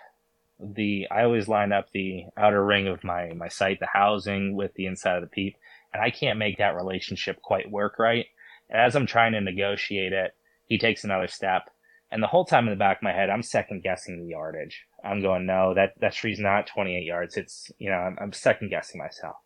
the, 0.60 1.06
I 1.10 1.24
always 1.24 1.48
line 1.48 1.72
up 1.72 1.90
the 1.92 2.24
outer 2.36 2.64
ring 2.64 2.88
of 2.88 3.04
my, 3.04 3.32
my 3.34 3.48
sight, 3.48 3.80
the 3.80 3.88
housing 3.92 4.54
with 4.54 4.72
the 4.74 4.86
inside 4.86 5.16
of 5.16 5.22
the 5.22 5.28
peep. 5.28 5.56
And 5.92 6.02
I 6.02 6.10
can't 6.10 6.38
make 6.38 6.58
that 6.58 6.76
relationship 6.76 7.42
quite 7.42 7.70
work 7.70 7.98
right. 7.98 8.26
And 8.70 8.80
as 8.80 8.96
I'm 8.96 9.06
trying 9.06 9.32
to 9.32 9.40
negotiate 9.40 10.12
it, 10.12 10.34
he 10.66 10.78
takes 10.78 11.04
another 11.04 11.28
step. 11.28 11.70
And 12.10 12.22
the 12.22 12.28
whole 12.28 12.44
time 12.44 12.66
in 12.66 12.70
the 12.70 12.78
back 12.78 12.98
of 12.98 13.02
my 13.02 13.12
head, 13.12 13.30
I'm 13.30 13.42
second 13.42 13.82
guessing 13.82 14.20
the 14.20 14.30
yardage. 14.30 14.84
I'm 15.04 15.20
going, 15.20 15.46
no, 15.46 15.74
that, 15.74 15.94
that 16.00 16.14
tree's 16.14 16.38
not 16.38 16.66
28 16.66 17.04
yards. 17.04 17.36
It's, 17.36 17.70
you 17.78 17.90
know, 17.90 17.96
I'm, 17.96 18.16
I'm 18.20 18.32
second 18.32 18.70
guessing 18.70 18.98
myself. 19.00 19.36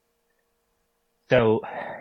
So 1.31 1.61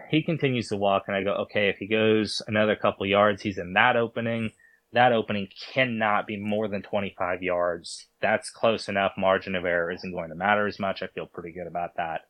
he 0.09 0.23
continues 0.23 0.69
to 0.69 0.77
walk 0.77 1.03
and 1.07 1.15
I 1.15 1.23
go, 1.23 1.33
okay, 1.33 1.69
if 1.69 1.77
he 1.77 1.87
goes 1.87 2.41
another 2.47 2.75
couple 2.75 3.05
yards, 3.05 3.41
he's 3.41 3.57
in 3.57 3.73
that 3.73 3.95
opening. 3.95 4.51
That 4.93 5.11
opening 5.11 5.49
cannot 5.73 6.27
be 6.27 6.37
more 6.37 6.67
than 6.67 6.81
25 6.81 7.43
yards. 7.43 8.07
That's 8.21 8.49
close 8.49 8.87
enough. 8.87 9.13
Margin 9.17 9.55
of 9.55 9.65
error 9.65 9.91
isn't 9.91 10.13
going 10.13 10.29
to 10.29 10.35
matter 10.35 10.65
as 10.65 10.79
much. 10.79 11.03
I 11.03 11.07
feel 11.07 11.25
pretty 11.25 11.51
good 11.51 11.67
about 11.67 11.97
that. 11.97 12.21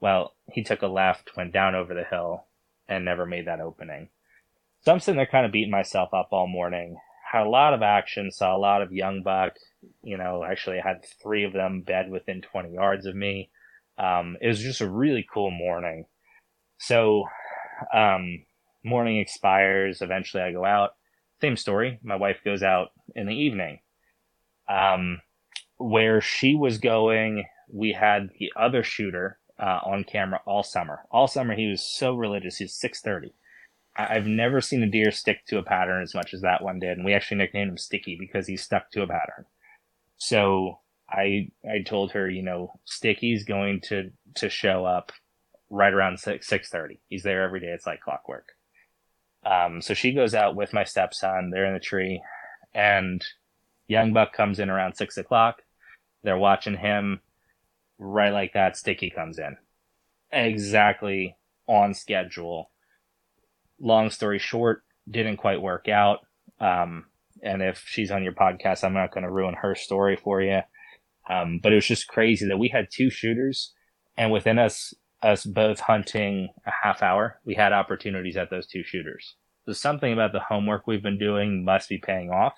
Well, 0.00 0.34
he 0.50 0.64
took 0.64 0.80
a 0.80 0.86
left, 0.86 1.36
went 1.36 1.52
down 1.52 1.74
over 1.74 1.92
the 1.92 2.04
hill, 2.04 2.46
and 2.88 3.04
never 3.04 3.26
made 3.26 3.46
that 3.46 3.60
opening. 3.60 4.08
So 4.82 4.92
I'm 4.92 5.00
sitting 5.00 5.18
there 5.18 5.26
kind 5.26 5.44
of 5.44 5.52
beating 5.52 5.70
myself 5.70 6.14
up 6.14 6.28
all 6.32 6.46
morning. 6.46 6.96
Had 7.30 7.46
a 7.46 7.50
lot 7.50 7.74
of 7.74 7.82
action, 7.82 8.32
saw 8.32 8.56
a 8.56 8.58
lot 8.58 8.80
of 8.80 8.92
young 8.92 9.22
buck. 9.22 9.56
You 10.02 10.16
know, 10.16 10.42
actually 10.42 10.78
had 10.78 11.04
three 11.22 11.44
of 11.44 11.52
them 11.52 11.82
bed 11.82 12.10
within 12.10 12.40
20 12.40 12.72
yards 12.72 13.04
of 13.04 13.14
me. 13.14 13.50
Um, 13.98 14.38
it 14.40 14.48
was 14.48 14.60
just 14.60 14.80
a 14.80 14.88
really 14.88 15.26
cool 15.32 15.50
morning. 15.50 16.06
So, 16.80 17.24
um, 17.94 18.44
morning 18.82 19.18
expires. 19.18 20.02
Eventually 20.02 20.42
I 20.42 20.52
go 20.52 20.64
out. 20.64 20.90
Same 21.40 21.56
story. 21.56 21.98
My 22.02 22.16
wife 22.16 22.38
goes 22.44 22.62
out 22.62 22.88
in 23.14 23.26
the 23.26 23.34
evening. 23.34 23.80
Um, 24.68 25.20
where 25.78 26.20
she 26.20 26.54
was 26.54 26.78
going, 26.78 27.44
we 27.72 27.92
had 27.92 28.30
the 28.38 28.52
other 28.56 28.82
shooter 28.82 29.38
uh, 29.58 29.80
on 29.84 30.04
camera 30.04 30.40
all 30.46 30.62
summer. 30.62 31.00
All 31.10 31.28
summer 31.28 31.54
he 31.54 31.66
was 31.68 31.82
so 31.82 32.14
religious. 32.14 32.56
He's 32.56 32.74
630. 32.74 33.34
I- 33.96 34.16
I've 34.16 34.26
never 34.26 34.60
seen 34.60 34.82
a 34.82 34.86
deer 34.86 35.10
stick 35.10 35.44
to 35.48 35.58
a 35.58 35.62
pattern 35.62 36.02
as 36.02 36.14
much 36.14 36.32
as 36.32 36.40
that 36.42 36.62
one 36.62 36.78
did, 36.78 36.96
and 36.96 37.04
we 37.04 37.12
actually 37.14 37.38
nicknamed 37.38 37.70
him 37.70 37.78
Sticky 37.78 38.16
because 38.18 38.46
he 38.46 38.56
stuck 38.56 38.90
to 38.92 39.02
a 39.02 39.06
pattern. 39.06 39.44
So 40.16 40.80
I 41.10 41.50
I 41.68 41.82
told 41.84 42.12
her, 42.12 42.28
you 42.28 42.42
know, 42.42 42.72
Sticky's 42.84 43.44
going 43.44 43.80
to 43.88 44.10
to 44.36 44.48
show 44.48 44.84
up 44.84 45.12
right 45.70 45.92
around 45.92 46.18
six 46.18 46.46
six 46.48 46.68
thirty. 46.68 47.00
He's 47.08 47.22
there 47.22 47.42
every 47.42 47.60
day. 47.60 47.68
It's 47.68 47.86
like 47.86 48.00
clockwork. 48.00 48.48
Um, 49.44 49.80
so 49.80 49.94
she 49.94 50.12
goes 50.12 50.34
out 50.34 50.56
with 50.56 50.74
my 50.74 50.84
stepson. 50.84 51.50
They're 51.50 51.66
in 51.66 51.74
the 51.74 51.80
tree, 51.80 52.22
and 52.74 53.24
young 53.86 54.12
buck 54.12 54.32
comes 54.32 54.58
in 54.58 54.68
around 54.68 54.94
six 54.94 55.16
o'clock. 55.16 55.62
They're 56.22 56.36
watching 56.36 56.76
him. 56.76 57.20
Right 57.98 58.32
like 58.32 58.54
that, 58.54 58.76
Sticky 58.76 59.10
comes 59.10 59.38
in. 59.38 59.56
Exactly 60.32 61.36
on 61.66 61.94
schedule. 61.94 62.70
Long 63.78 64.10
story 64.10 64.38
short, 64.38 64.82
didn't 65.10 65.36
quite 65.36 65.60
work 65.62 65.88
out. 65.88 66.20
Um, 66.58 67.06
and 67.42 67.62
if 67.62 67.84
she's 67.86 68.10
on 68.10 68.22
your 68.22 68.32
podcast, 68.32 68.84
I'm 68.84 68.94
not 68.94 69.12
going 69.12 69.24
to 69.24 69.30
ruin 69.30 69.54
her 69.54 69.74
story 69.74 70.16
for 70.16 70.42
you. 70.42 70.60
Um, 71.28 71.60
but 71.62 71.72
it 71.72 71.76
was 71.76 71.86
just 71.86 72.08
crazy 72.08 72.46
that 72.48 72.58
we 72.58 72.68
had 72.68 72.88
two 72.90 73.10
shooters, 73.10 73.72
and 74.16 74.32
within 74.32 74.58
us 74.58 74.92
us 75.22 75.44
both 75.44 75.80
hunting 75.80 76.48
a 76.66 76.72
half 76.82 77.02
hour, 77.02 77.40
we 77.44 77.54
had 77.54 77.72
opportunities 77.72 78.36
at 78.36 78.50
those 78.50 78.66
two 78.66 78.82
shooters. 78.82 79.36
So 79.66 79.72
something 79.72 80.12
about 80.12 80.32
the 80.32 80.40
homework 80.40 80.86
we've 80.86 81.02
been 81.02 81.18
doing 81.18 81.64
must 81.64 81.88
be 81.88 81.98
paying 81.98 82.30
off. 82.30 82.54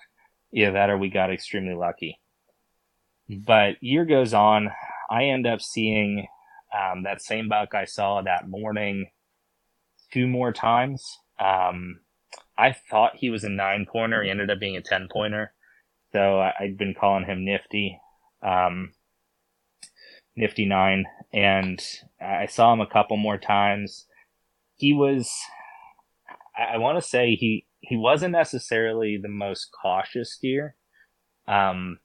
Either 0.53 0.73
that 0.73 0.89
or 0.89 0.97
we 0.97 1.09
got 1.09 1.31
extremely 1.31 1.75
lucky. 1.75 2.19
But 3.29 3.81
year 3.81 4.05
goes 4.05 4.33
on, 4.33 4.71
I 5.09 5.25
end 5.25 5.47
up 5.47 5.61
seeing 5.61 6.27
um, 6.73 7.03
that 7.03 7.21
same 7.21 7.49
buck 7.49 7.73
I 7.73 7.85
saw 7.85 8.21
that 8.21 8.47
morning 8.47 9.07
two 10.11 10.27
more 10.27 10.53
times. 10.53 11.17
Um, 11.39 11.99
I 12.57 12.73
thought 12.89 13.15
he 13.15 13.29
was 13.29 13.43
a 13.43 13.49
nine 13.49 13.85
pointer. 13.91 14.23
He 14.23 14.29
ended 14.29 14.49
up 14.49 14.59
being 14.59 14.77
a 14.77 14.81
10 14.81 15.07
pointer. 15.11 15.53
So 16.11 16.39
I, 16.39 16.53
had 16.59 16.77
been 16.77 16.93
calling 16.93 17.25
him 17.25 17.45
Nifty. 17.45 17.99
Um, 18.43 18.93
Nifty 20.35 20.65
Nine, 20.65 21.05
and 21.31 21.83
I 22.19 22.47
saw 22.47 22.73
him 22.73 22.81
a 22.81 22.87
couple 22.87 23.17
more 23.17 23.37
times. 23.37 24.05
He 24.75 24.93
was, 24.93 25.31
I, 26.57 26.77
want 26.77 26.97
to 26.97 27.07
say 27.07 27.35
he 27.35 27.65
he 27.81 27.95
wasn't 27.97 28.31
necessarily 28.31 29.17
the 29.17 29.29
most 29.29 29.69
cautious 29.71 30.37
deer, 30.41 30.75
um, 31.47 31.99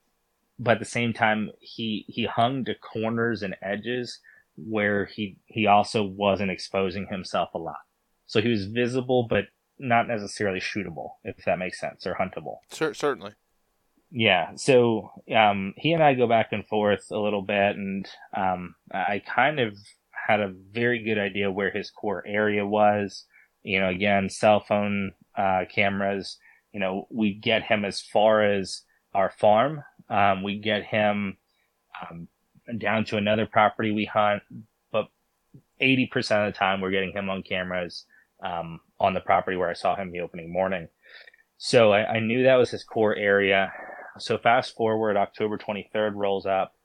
but 0.59 0.73
at 0.73 0.79
the 0.79 0.85
same 0.85 1.13
time 1.13 1.51
he 1.59 2.05
he 2.07 2.25
hung 2.25 2.65
to 2.65 2.75
corners 2.75 3.41
and 3.41 3.55
edges 3.61 4.19
where 4.55 5.05
he 5.05 5.37
he 5.45 5.65
also 5.65 6.03
wasn't 6.03 6.51
exposing 6.51 7.07
himself 7.07 7.49
a 7.53 7.57
lot. 7.57 7.79
So 8.27 8.41
he 8.41 8.49
was 8.49 8.65
visible, 8.65 9.25
but 9.27 9.45
not 9.79 10.07
necessarily 10.07 10.59
shootable, 10.59 11.11
if 11.23 11.45
that 11.45 11.57
makes 11.57 11.79
sense, 11.79 12.05
or 12.05 12.15
huntable. 12.15 12.57
certainly. 12.97 13.33
Yeah, 14.11 14.55
so 14.55 15.11
um, 15.35 15.73
he 15.77 15.93
and 15.93 16.03
I 16.03 16.15
go 16.15 16.27
back 16.27 16.49
and 16.51 16.65
forth 16.67 17.05
a 17.11 17.19
little 17.19 17.43
bit, 17.43 17.75
and 17.75 18.07
um, 18.35 18.75
I 18.91 19.21
kind 19.25 19.59
of 19.59 19.77
had 20.11 20.39
a 20.39 20.53
very 20.71 21.03
good 21.03 21.19
idea 21.19 21.51
where 21.51 21.69
his 21.71 21.91
core 21.91 22.23
area 22.25 22.65
was. 22.65 23.25
You 23.63 23.79
know, 23.79 23.89
again, 23.89 24.29
cell 24.29 24.61
phone 24.61 25.11
uh, 25.37 25.65
cameras. 25.73 26.37
You 26.73 26.79
know, 26.79 27.07
we 27.11 27.33
get 27.33 27.63
him 27.63 27.85
as 27.85 28.01
far 28.01 28.43
as 28.43 28.81
our 29.13 29.31
farm. 29.31 29.83
Um, 30.09 30.43
we 30.43 30.57
get 30.59 30.85
him 30.85 31.37
um, 32.01 32.27
down 32.77 33.05
to 33.05 33.17
another 33.17 33.45
property 33.45 33.91
we 33.91 34.05
hunt, 34.05 34.41
but 34.91 35.07
80% 35.81 36.47
of 36.47 36.53
the 36.53 36.57
time 36.57 36.81
we're 36.81 36.91
getting 36.91 37.11
him 37.11 37.29
on 37.29 37.43
cameras 37.43 38.05
um, 38.43 38.79
on 38.99 39.13
the 39.13 39.19
property 39.19 39.57
where 39.57 39.69
I 39.69 39.73
saw 39.73 39.95
him 39.95 40.11
the 40.11 40.21
opening 40.21 40.51
morning. 40.51 40.87
So 41.57 41.91
I, 41.91 42.13
I 42.15 42.19
knew 42.19 42.43
that 42.43 42.55
was 42.55 42.71
his 42.71 42.83
core 42.83 43.15
area. 43.15 43.71
So 44.19 44.37
fast 44.37 44.75
forward, 44.75 45.17
October 45.17 45.57
23rd 45.57 46.15
rolls 46.15 46.45
up. 46.45 46.75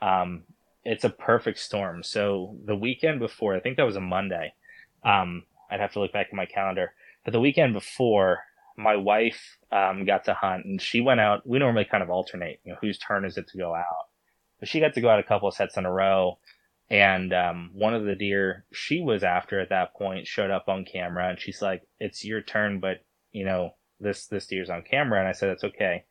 Um, 0.00 0.44
it's 0.84 1.04
a 1.04 1.10
perfect 1.10 1.58
storm. 1.58 2.02
So 2.02 2.56
the 2.64 2.76
weekend 2.76 3.20
before, 3.20 3.54
I 3.54 3.60
think 3.60 3.76
that 3.76 3.86
was 3.86 3.96
a 3.96 4.00
Monday. 4.00 4.54
Um, 5.04 5.44
I'd 5.70 5.80
have 5.80 5.92
to 5.92 6.00
look 6.00 6.12
back 6.12 6.28
at 6.28 6.34
my 6.34 6.46
calendar, 6.46 6.92
but 7.24 7.32
the 7.32 7.40
weekend 7.40 7.74
before, 7.74 8.40
my 8.76 8.96
wife 8.96 9.58
um, 9.72 10.04
got 10.04 10.24
to 10.24 10.34
hunt 10.34 10.64
and 10.64 10.80
she 10.80 11.00
went 11.00 11.20
out. 11.20 11.46
We 11.46 11.58
normally 11.58 11.84
kind 11.84 12.02
of 12.02 12.10
alternate, 12.10 12.60
you 12.64 12.72
know, 12.72 12.78
whose 12.80 12.96
turn 12.96 13.24
is 13.24 13.36
it 13.36 13.48
to 13.48 13.58
go 13.58 13.74
out? 13.74 14.06
But 14.60 14.68
she 14.68 14.80
got 14.80 14.94
to 14.94 15.00
go 15.00 15.10
out 15.10 15.18
a 15.18 15.24
couple 15.24 15.48
of 15.48 15.54
sets 15.54 15.76
in 15.76 15.84
a 15.84 15.92
row. 15.92 16.38
And 16.90 17.34
um, 17.34 17.70
one 17.74 17.94
of 17.94 18.04
the 18.04 18.14
deer 18.14 18.64
she 18.72 19.00
was 19.00 19.22
after 19.22 19.60
at 19.60 19.68
that 19.68 19.94
point 19.94 20.26
showed 20.26 20.50
up 20.50 20.68
on 20.68 20.86
camera, 20.86 21.28
and 21.28 21.38
she's 21.38 21.60
like, 21.60 21.82
"It's 22.00 22.24
your 22.24 22.40
turn, 22.40 22.80
but 22.80 23.04
you 23.30 23.44
know 23.44 23.74
this 24.00 24.26
this 24.26 24.46
deer's 24.46 24.70
on 24.70 24.82
camera." 24.82 25.18
And 25.18 25.28
I 25.28 25.32
said, 25.32 25.50
"It's 25.50 25.64
okay." 25.64 26.04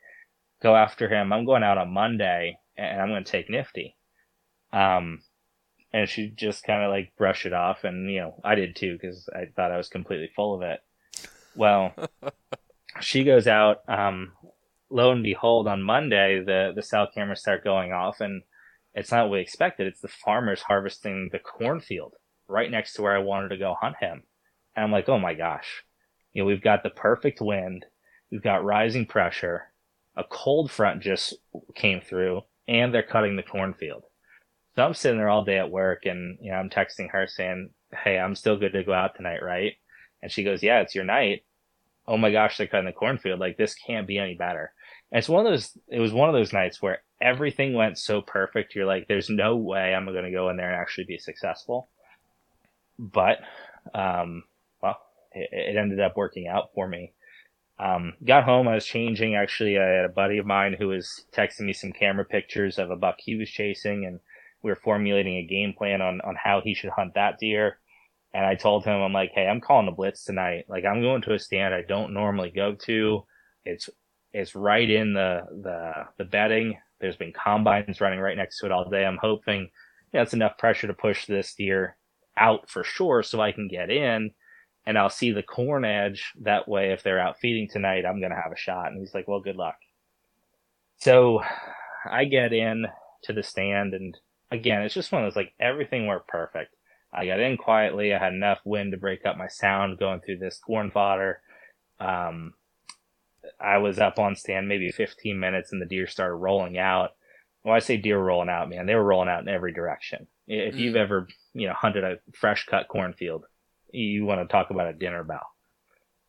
Go 0.61 0.75
after 0.75 1.09
him. 1.09 1.31
I'm 1.31 1.45
going 1.45 1.63
out 1.63 1.77
on 1.77 1.93
Monday 1.93 2.59
and 2.77 3.01
I'm 3.01 3.09
going 3.09 3.23
to 3.23 3.31
take 3.31 3.49
Nifty. 3.49 3.95
Um, 4.73 5.21
and 5.93 6.09
she 6.09 6.29
just 6.29 6.63
kind 6.63 6.84
of 6.84 6.91
like 6.91 7.13
brushed 7.17 7.45
it 7.45 7.53
off. 7.53 7.84
And, 7.84 8.09
you 8.11 8.19
know, 8.19 8.41
I 8.43 8.55
did 8.55 8.75
too, 8.75 8.93
because 8.93 9.29
I 9.34 9.45
thought 9.55 9.71
I 9.71 9.77
was 9.77 9.89
completely 9.89 10.29
full 10.35 10.55
of 10.55 10.61
it. 10.61 10.79
Well, 11.55 11.93
she 13.01 13.23
goes 13.23 13.47
out. 13.47 13.77
Um, 13.88 14.34
lo 14.89 15.11
and 15.11 15.23
behold, 15.23 15.67
on 15.67 15.81
Monday, 15.81 16.43
the, 16.43 16.73
the 16.75 16.81
cell 16.81 17.07
cameras 17.13 17.39
start 17.39 17.63
going 17.63 17.93
off 17.93 18.21
and 18.21 18.43
it's 18.93 19.11
not 19.11 19.25
what 19.25 19.34
we 19.34 19.39
expected. 19.39 19.88
It's 19.88 20.01
the 20.01 20.07
farmers 20.07 20.61
harvesting 20.61 21.29
the 21.31 21.39
cornfield 21.39 22.15
right 22.47 22.71
next 22.71 22.93
to 22.93 23.01
where 23.01 23.15
I 23.15 23.19
wanted 23.19 23.49
to 23.49 23.57
go 23.57 23.75
hunt 23.79 23.97
him. 23.99 24.23
And 24.75 24.84
I'm 24.84 24.91
like, 24.91 25.09
oh 25.09 25.19
my 25.19 25.34
gosh, 25.34 25.84
you 26.34 26.41
know, 26.41 26.47
we've 26.47 26.61
got 26.61 26.84
the 26.84 26.89
perfect 26.89 27.41
wind, 27.41 27.85
we've 28.31 28.43
got 28.43 28.63
rising 28.63 29.05
pressure, 29.05 29.71
a 30.18 30.23
cold 30.23 30.69
front 30.69 31.02
just 31.02 31.35
came 31.76 32.02
through, 32.02 32.41
and 32.68 32.94
they're 32.94 33.03
cutting 33.03 33.35
the 33.35 33.44
cornfield. 33.44 34.03
So 34.77 34.84
I'm 34.84 34.94
sitting 34.94 35.18
there 35.18 35.30
all 35.30 35.44
day 35.44 35.57
at 35.57 35.72
work 35.72 36.06
and, 36.06 36.38
you 36.39 36.52
know, 36.52 36.57
I'm 36.57 36.69
texting 36.69 37.10
her 37.10 37.26
saying, 37.26 37.72
Hey, 38.03 38.19
I'm 38.19 38.35
still 38.35 38.57
good 38.57 38.73
to 38.73 38.84
go 38.84 38.94
out 38.94 39.15
tonight, 39.15 39.41
right? 39.41 39.73
And 40.22 40.31
she 40.31 40.44
goes, 40.44 40.61
Yeah, 40.61 40.81
it's 40.81 40.94
your 40.94 41.03
night. 41.03 41.45
Oh 42.07 42.15
my 42.15 42.31
gosh, 42.31 42.57
they're 42.57 42.68
cutting 42.68 42.85
the 42.85 42.91
cornfield. 42.91 43.39
Like 43.39 43.57
this 43.57 43.73
can't 43.73 44.06
be 44.06 44.19
any 44.19 44.35
better. 44.35 44.72
And 45.11 45.18
it's 45.18 45.27
one 45.27 45.45
of 45.45 45.52
those, 45.52 45.76
it 45.88 45.99
was 45.99 46.14
one 46.14 46.30
of 46.30 46.35
those 46.35 46.53
nights 46.53 46.80
where 46.80 47.02
everything 47.19 47.73
went 47.73 47.98
so 47.98 48.22
perfect. 48.22 48.76
You're 48.76 48.85
like, 48.85 49.07
there's 49.07 49.31
no 49.31 49.56
way 49.56 49.95
I'm 49.95 50.06
going 50.06 50.26
to 50.26 50.31
go 50.31 50.49
in 50.49 50.57
there 50.57 50.72
and 50.72 50.80
actually 50.80 51.06
be 51.06 51.18
successful. 51.18 51.89
But, 52.99 53.39
um, 53.95 54.44
well, 54.81 54.99
it, 55.31 55.49
it 55.52 55.76
ended 55.76 56.02
up 56.02 56.15
working 56.15 56.48
out 56.48 56.69
for 56.76 56.88
me. 56.88 57.14
Um, 57.80 58.14
got 58.26 58.44
home, 58.44 58.68
I 58.68 58.76
was 58.76 58.86
changing. 58.86 59.36
Actually, 59.36 59.78
I 59.78 59.86
had 59.86 60.06
a 60.06 60.10
buddy 60.10 60.40
of 60.40 60.45
mine 60.45 60.76
who 60.78 60.88
was 60.88 61.26
texting 61.32 61.62
me 61.62 61.74
some 61.74 61.91
camera 61.91 62.26
pictures 62.26 62.80
of 62.80 62.90
a 62.90 62.95
buck 62.95 63.18
he 63.20 63.36
was 63.36 63.49
chasing, 63.49 64.06
and 64.06 64.20
we 64.64 64.72
were 64.72 64.76
formulating 64.76 65.36
a 65.36 65.45
game 65.45 65.74
plan 65.78 66.02
on, 66.02 66.20
on 66.22 66.36
how 66.41 66.62
he 66.62 66.74
should 66.74 66.90
hunt 66.90 67.14
that 67.14 67.38
deer. 67.40 67.78
And 68.34 68.45
I 68.45 68.56
told 68.56 68.84
him, 68.84 69.02
I'm 69.02 69.14
like, 69.14 69.32
hey, 69.34 69.48
I'm 69.48 69.62
calling 69.62 69.88
a 69.88 69.91
blitz 69.91 70.24
tonight. 70.24 70.66
Like, 70.68 70.86
I'm 70.86 71.02
going 71.02 71.22
to 71.24 71.34
a 71.34 71.40
stand 71.40 71.74
I 71.74 71.84
don't 71.84 72.14
normally 72.14 72.49
go 72.49 72.76
to. 72.86 73.26
It's 73.64 73.90
it's 74.34 74.56
right 74.56 74.90
in 74.90 75.14
the 75.14 75.41
the 75.64 75.91
the 76.18 76.26
bedding. 76.26 76.78
There's 76.99 77.16
been 77.16 77.34
combines 77.34 78.02
running 78.02 78.20
right 78.20 78.38
next 78.38 78.60
to 78.60 78.66
it 78.66 78.72
all 78.72 78.90
day. 78.90 79.06
I'm 79.06 79.20
hoping 79.22 79.70
that's 80.12 80.34
enough 80.34 80.58
pressure 80.58 80.88
to 80.88 80.94
push 80.94 81.26
this 81.26 81.54
deer 81.54 81.95
out 82.38 82.70
for 82.70 82.84
sure, 82.84 83.24
so 83.24 83.40
I 83.40 83.52
can 83.52 83.68
get 83.68 83.90
in 83.90 84.32
and 84.88 84.97
I'll 84.97 85.09
see 85.09 85.31
the 85.31 85.43
corn 85.43 85.84
edge. 85.84 86.31
That 86.41 86.68
way, 86.68 86.93
if 86.93 87.03
they're 87.03 87.19
out 87.19 87.39
feeding 87.39 87.68
tonight, 87.68 88.05
I'm 88.05 88.22
going 88.22 88.31
to 88.31 88.41
have 88.41 88.53
a 88.53 88.57
shot. 88.57 88.88
And 88.88 88.99
he's 88.99 89.14
like, 89.14 89.27
well, 89.27 89.41
good 89.41 89.57
luck. 89.57 89.76
So 90.95 91.41
I 92.09 92.23
get 92.23 92.53
in 92.53 92.85
to 93.23 93.34
the 93.34 93.43
stand 93.43 93.93
and 93.93 94.18
again, 94.49 94.84
it's 94.84 94.93
just 94.93 95.11
one 95.11 95.23
of 95.23 95.30
those 95.30 95.35
like 95.35 95.51
everything 95.59 96.07
worked 96.07 96.30
perfect. 96.30 96.73
I 97.14 97.26
got 97.26 97.41
in 97.41 97.57
quietly. 97.57 98.14
I 98.14 98.18
had 98.18 98.34
enough 98.34 98.59
wind 98.64 98.93
to 98.93 98.97
break 98.97 99.26
up 99.26 99.38
my 99.38 99.49
sound 99.49 99.99
going 99.99 100.22
through 100.22 100.38
this 100.38 100.57
corn 100.57 100.89
fodder. 100.89 101.41
Um, 101.99 102.53
I 103.59 103.80
was 103.80 103.99
up 103.99 104.19
on 104.19 104.38
stand 104.38 104.69
maybe 104.69 104.89
15 104.89 105.38
minutes 105.38 105.73
and 105.73 105.81
the 105.81 105.85
deer 105.85 106.07
started 106.07 106.35
rolling 106.35 106.77
out. 106.77 107.11
When 107.64 107.76
I 107.76 107.80
say 107.80 107.97
deer 107.97 108.19
rolling 108.19 108.49
out, 108.49 108.69
man, 108.69 108.85
they 108.85 108.95
were 108.95 109.03
rolling 109.03 109.27
out 109.27 109.41
in 109.41 109.49
every 109.49 109.73
direction. 109.73 110.27
If 110.47 110.77
you've 110.77 110.95
mm. 110.95 110.99
ever, 110.99 111.27
you 111.53 111.68
know, 111.68 111.73
hunted 111.73 112.05
a 112.05 112.19
fresh 112.34 112.65
cut 112.65 112.88
cornfield, 112.88 113.43
you 113.91 114.26
want 114.26 114.41
to 114.41 114.51
talk 114.51 114.69
about 114.69 114.88
a 114.88 114.93
dinner 114.93 115.23
bell. 115.23 115.47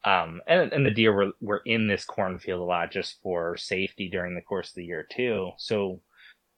Um, 0.05 0.41
and, 0.47 0.73
and 0.73 0.87
the 0.87 0.91
deer 0.91 1.13
were, 1.13 1.33
were 1.41 1.63
in 1.67 1.89
this 1.89 2.05
cornfield 2.05 2.61
a 2.61 2.65
lot 2.65 2.93
just 2.93 3.21
for 3.23 3.57
safety 3.57 4.09
during 4.09 4.35
the 4.35 4.43
course 4.43 4.69
of 4.69 4.77
the 4.77 4.85
year 4.85 5.07
too. 5.11 5.51
So, 5.59 6.01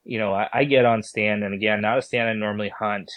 you 0.05 0.19
know, 0.19 0.35
I, 0.35 0.49
I 0.53 0.65
get 0.65 0.85
on 0.85 1.03
stand 1.03 1.43
and 1.43 1.55
again, 1.55 1.81
not 1.81 1.99
a 1.99 2.03
stand 2.03 2.29
I 2.29 2.35
normally 2.35 2.73
hunt. 2.79 3.11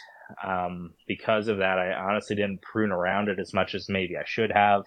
Um, 0.43 0.93
because 1.07 1.49
of 1.49 1.57
that, 1.57 1.77
I 1.77 1.93
honestly 1.93 2.35
didn't 2.35 2.61
prune 2.61 2.91
around 2.91 3.27
it 3.27 3.39
as 3.39 3.53
much 3.53 3.75
as 3.75 3.89
maybe 3.89 4.17
I 4.17 4.23
should 4.25 4.51
have. 4.51 4.83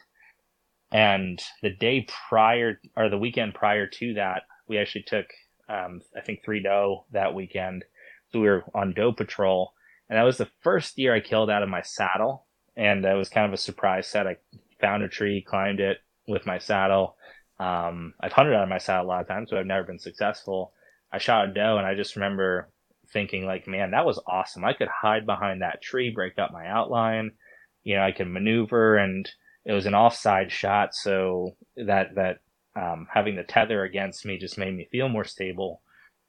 And 0.91 1.41
the 1.63 1.71
day 1.71 2.07
prior 2.29 2.81
or 2.97 3.09
the 3.09 3.19
weekend 3.19 3.55
prior 3.55 3.87
to 3.87 4.15
that, 4.15 4.43
we 4.69 4.79
actually 4.79 5.05
took, 5.07 5.27
um, 5.69 6.01
I 6.17 6.23
think 6.23 6.43
three 6.45 6.63
doe 6.63 7.05
that 7.13 7.35
weekend. 7.35 7.85
So 8.33 8.41
we 8.41 8.49
were 8.49 8.65
on 8.75 8.95
doe 8.95 9.13
patrol 9.13 9.75
and 10.09 10.19
that 10.19 10.23
was 10.23 10.39
the 10.39 10.51
first 10.63 10.97
deer 10.97 11.15
I 11.15 11.21
killed 11.21 11.51
out 11.51 11.63
of 11.63 11.69
my 11.69 11.83
saddle 11.83 12.46
and 12.77 13.05
it 13.05 13.15
was 13.15 13.29
kind 13.29 13.47
of 13.47 13.53
a 13.53 13.57
surprise 13.57 14.07
set. 14.07 14.27
I 14.27 14.37
found 14.81 15.03
a 15.03 15.09
tree, 15.09 15.43
climbed 15.43 15.81
it 15.81 15.99
with 16.29 16.47
my 16.47 16.59
saddle. 16.59 17.17
Um, 17.59 18.15
I've 18.21 18.33
hunted 18.33 18.55
out 18.55 18.65
of 18.65 18.69
my 18.69 18.79
saddle 18.79 19.07
a 19.07 19.09
lot 19.09 19.21
of 19.23 19.29
times, 19.29 19.51
but 19.51 19.59
I've 19.59 19.67
never 19.67 19.87
been 19.87 19.99
successful. 19.99 20.73
I 21.11 21.19
shot 21.19 21.49
a 21.49 21.53
doe, 21.55 21.79
and 21.79 21.87
I 21.87 21.95
just 21.95 22.17
remember 22.17 22.69
thinking, 23.13 23.47
like, 23.47 23.67
man, 23.67 23.93
that 23.93 24.05
was 24.05 24.21
awesome. 24.27 24.65
I 24.65 24.75
could 24.75 24.89
hide 24.89 25.25
behind 25.25 25.63
that 25.63 25.81
tree, 25.81 26.11
break 26.11 26.39
up 26.39 26.53
my 26.53 26.67
outline. 26.67 27.33
You 27.85 27.97
know, 27.97 28.03
I 28.03 28.13
could 28.13 28.29
maneuver, 28.29 28.97
and 28.97 29.29
it 29.65 29.73
was 29.73 29.87
an 29.87 29.95
offside 29.95 30.53
shot, 30.53 30.95
so 30.95 31.57
that 31.77 32.15
that 32.17 32.39
um, 32.75 33.07
having 33.13 33.37
the 33.37 33.45
tether 33.45 33.85
against 33.85 34.27
me 34.27 34.39
just 34.39 34.59
made 34.59 34.75
me 34.75 34.89
feel 34.93 35.09
more 35.09 35.25
stable. 35.25 35.81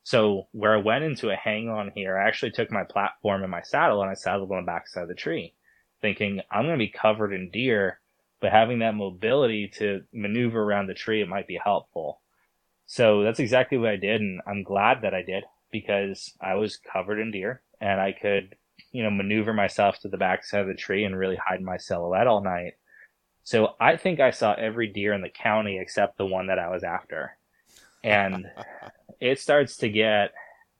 So 0.03 0.48
where 0.53 0.74
I 0.74 0.82
went 0.82 1.03
into 1.03 1.30
a 1.30 1.36
hang 1.36 1.68
on 1.68 1.91
here, 1.94 2.18
I 2.18 2.28
actually 2.28 2.52
took 2.52 2.72
my 2.72 2.86
platform 2.86 3.41
and 3.41 3.52
my 3.52 3.64
saddle, 3.64 4.02
and 4.02 4.10
I 4.10 4.14
saddled 4.14 4.52
on 4.52 4.64
the 4.64 4.65
backside 4.65 5.03
of 5.03 5.10
the 5.10 5.15
tree 5.15 5.53
thinking 6.02 6.41
I'm 6.52 6.64
going 6.64 6.78
to 6.78 6.86
be 6.86 6.90
covered 6.90 7.34
in 7.34 7.49
deer, 7.49 7.99
but 8.40 8.52
having 8.52 8.80
that 8.80 8.95
mobility 8.95 9.68
to 9.76 10.02
maneuver 10.14 10.61
around 10.61 10.88
the 10.88 10.94
tree, 10.94 11.22
it 11.22 11.30
might 11.30 11.48
be 11.48 11.60
helpful. 11.61 12.22
So 12.86 13.24
that's 13.24 13.40
exactly 13.40 13.78
what 13.78 13.90
I 13.90 13.98
did. 13.98 14.22
And 14.22 14.41
I'm 14.48 14.64
glad 14.64 15.02
that 15.02 15.14
I 15.14 15.22
did 15.22 15.44
because 15.72 16.34
I 16.40 16.56
was 16.56 16.78
covered 16.78 17.19
in 17.19 17.32
deer 17.32 17.61
and 17.82 17.99
I 17.99 18.14
could, 18.14 18.56
you 18.91 19.03
know, 19.03 19.11
maneuver 19.11 19.53
myself 19.53 19.99
to 19.99 20.07
the 20.07 20.18
backside 20.18 20.61
of 20.61 20.68
the 20.68 20.74
tree 20.74 21.03
and 21.03 21.18
really 21.18 21.36
hide 21.36 21.61
my 21.61 21.78
silhouette 21.78 22.28
all 22.28 22.41
night. 22.41 22.74
So 23.44 23.76
I 23.80 23.98
think 23.98 24.19
I 24.19 24.32
saw 24.32 24.53
every 24.53 24.88
deer 24.88 25.14
in 25.14 25.22
the 25.22 25.30
county 25.30 25.80
except 25.80 26.18
the 26.18 26.26
one 26.26 26.48
that 26.48 26.60
I 26.60 26.69
was 26.69 26.84
after. 26.84 27.38
And 28.03 28.45
it 29.19 29.40
starts 29.40 29.78
to 29.78 29.90
get, 29.90 30.34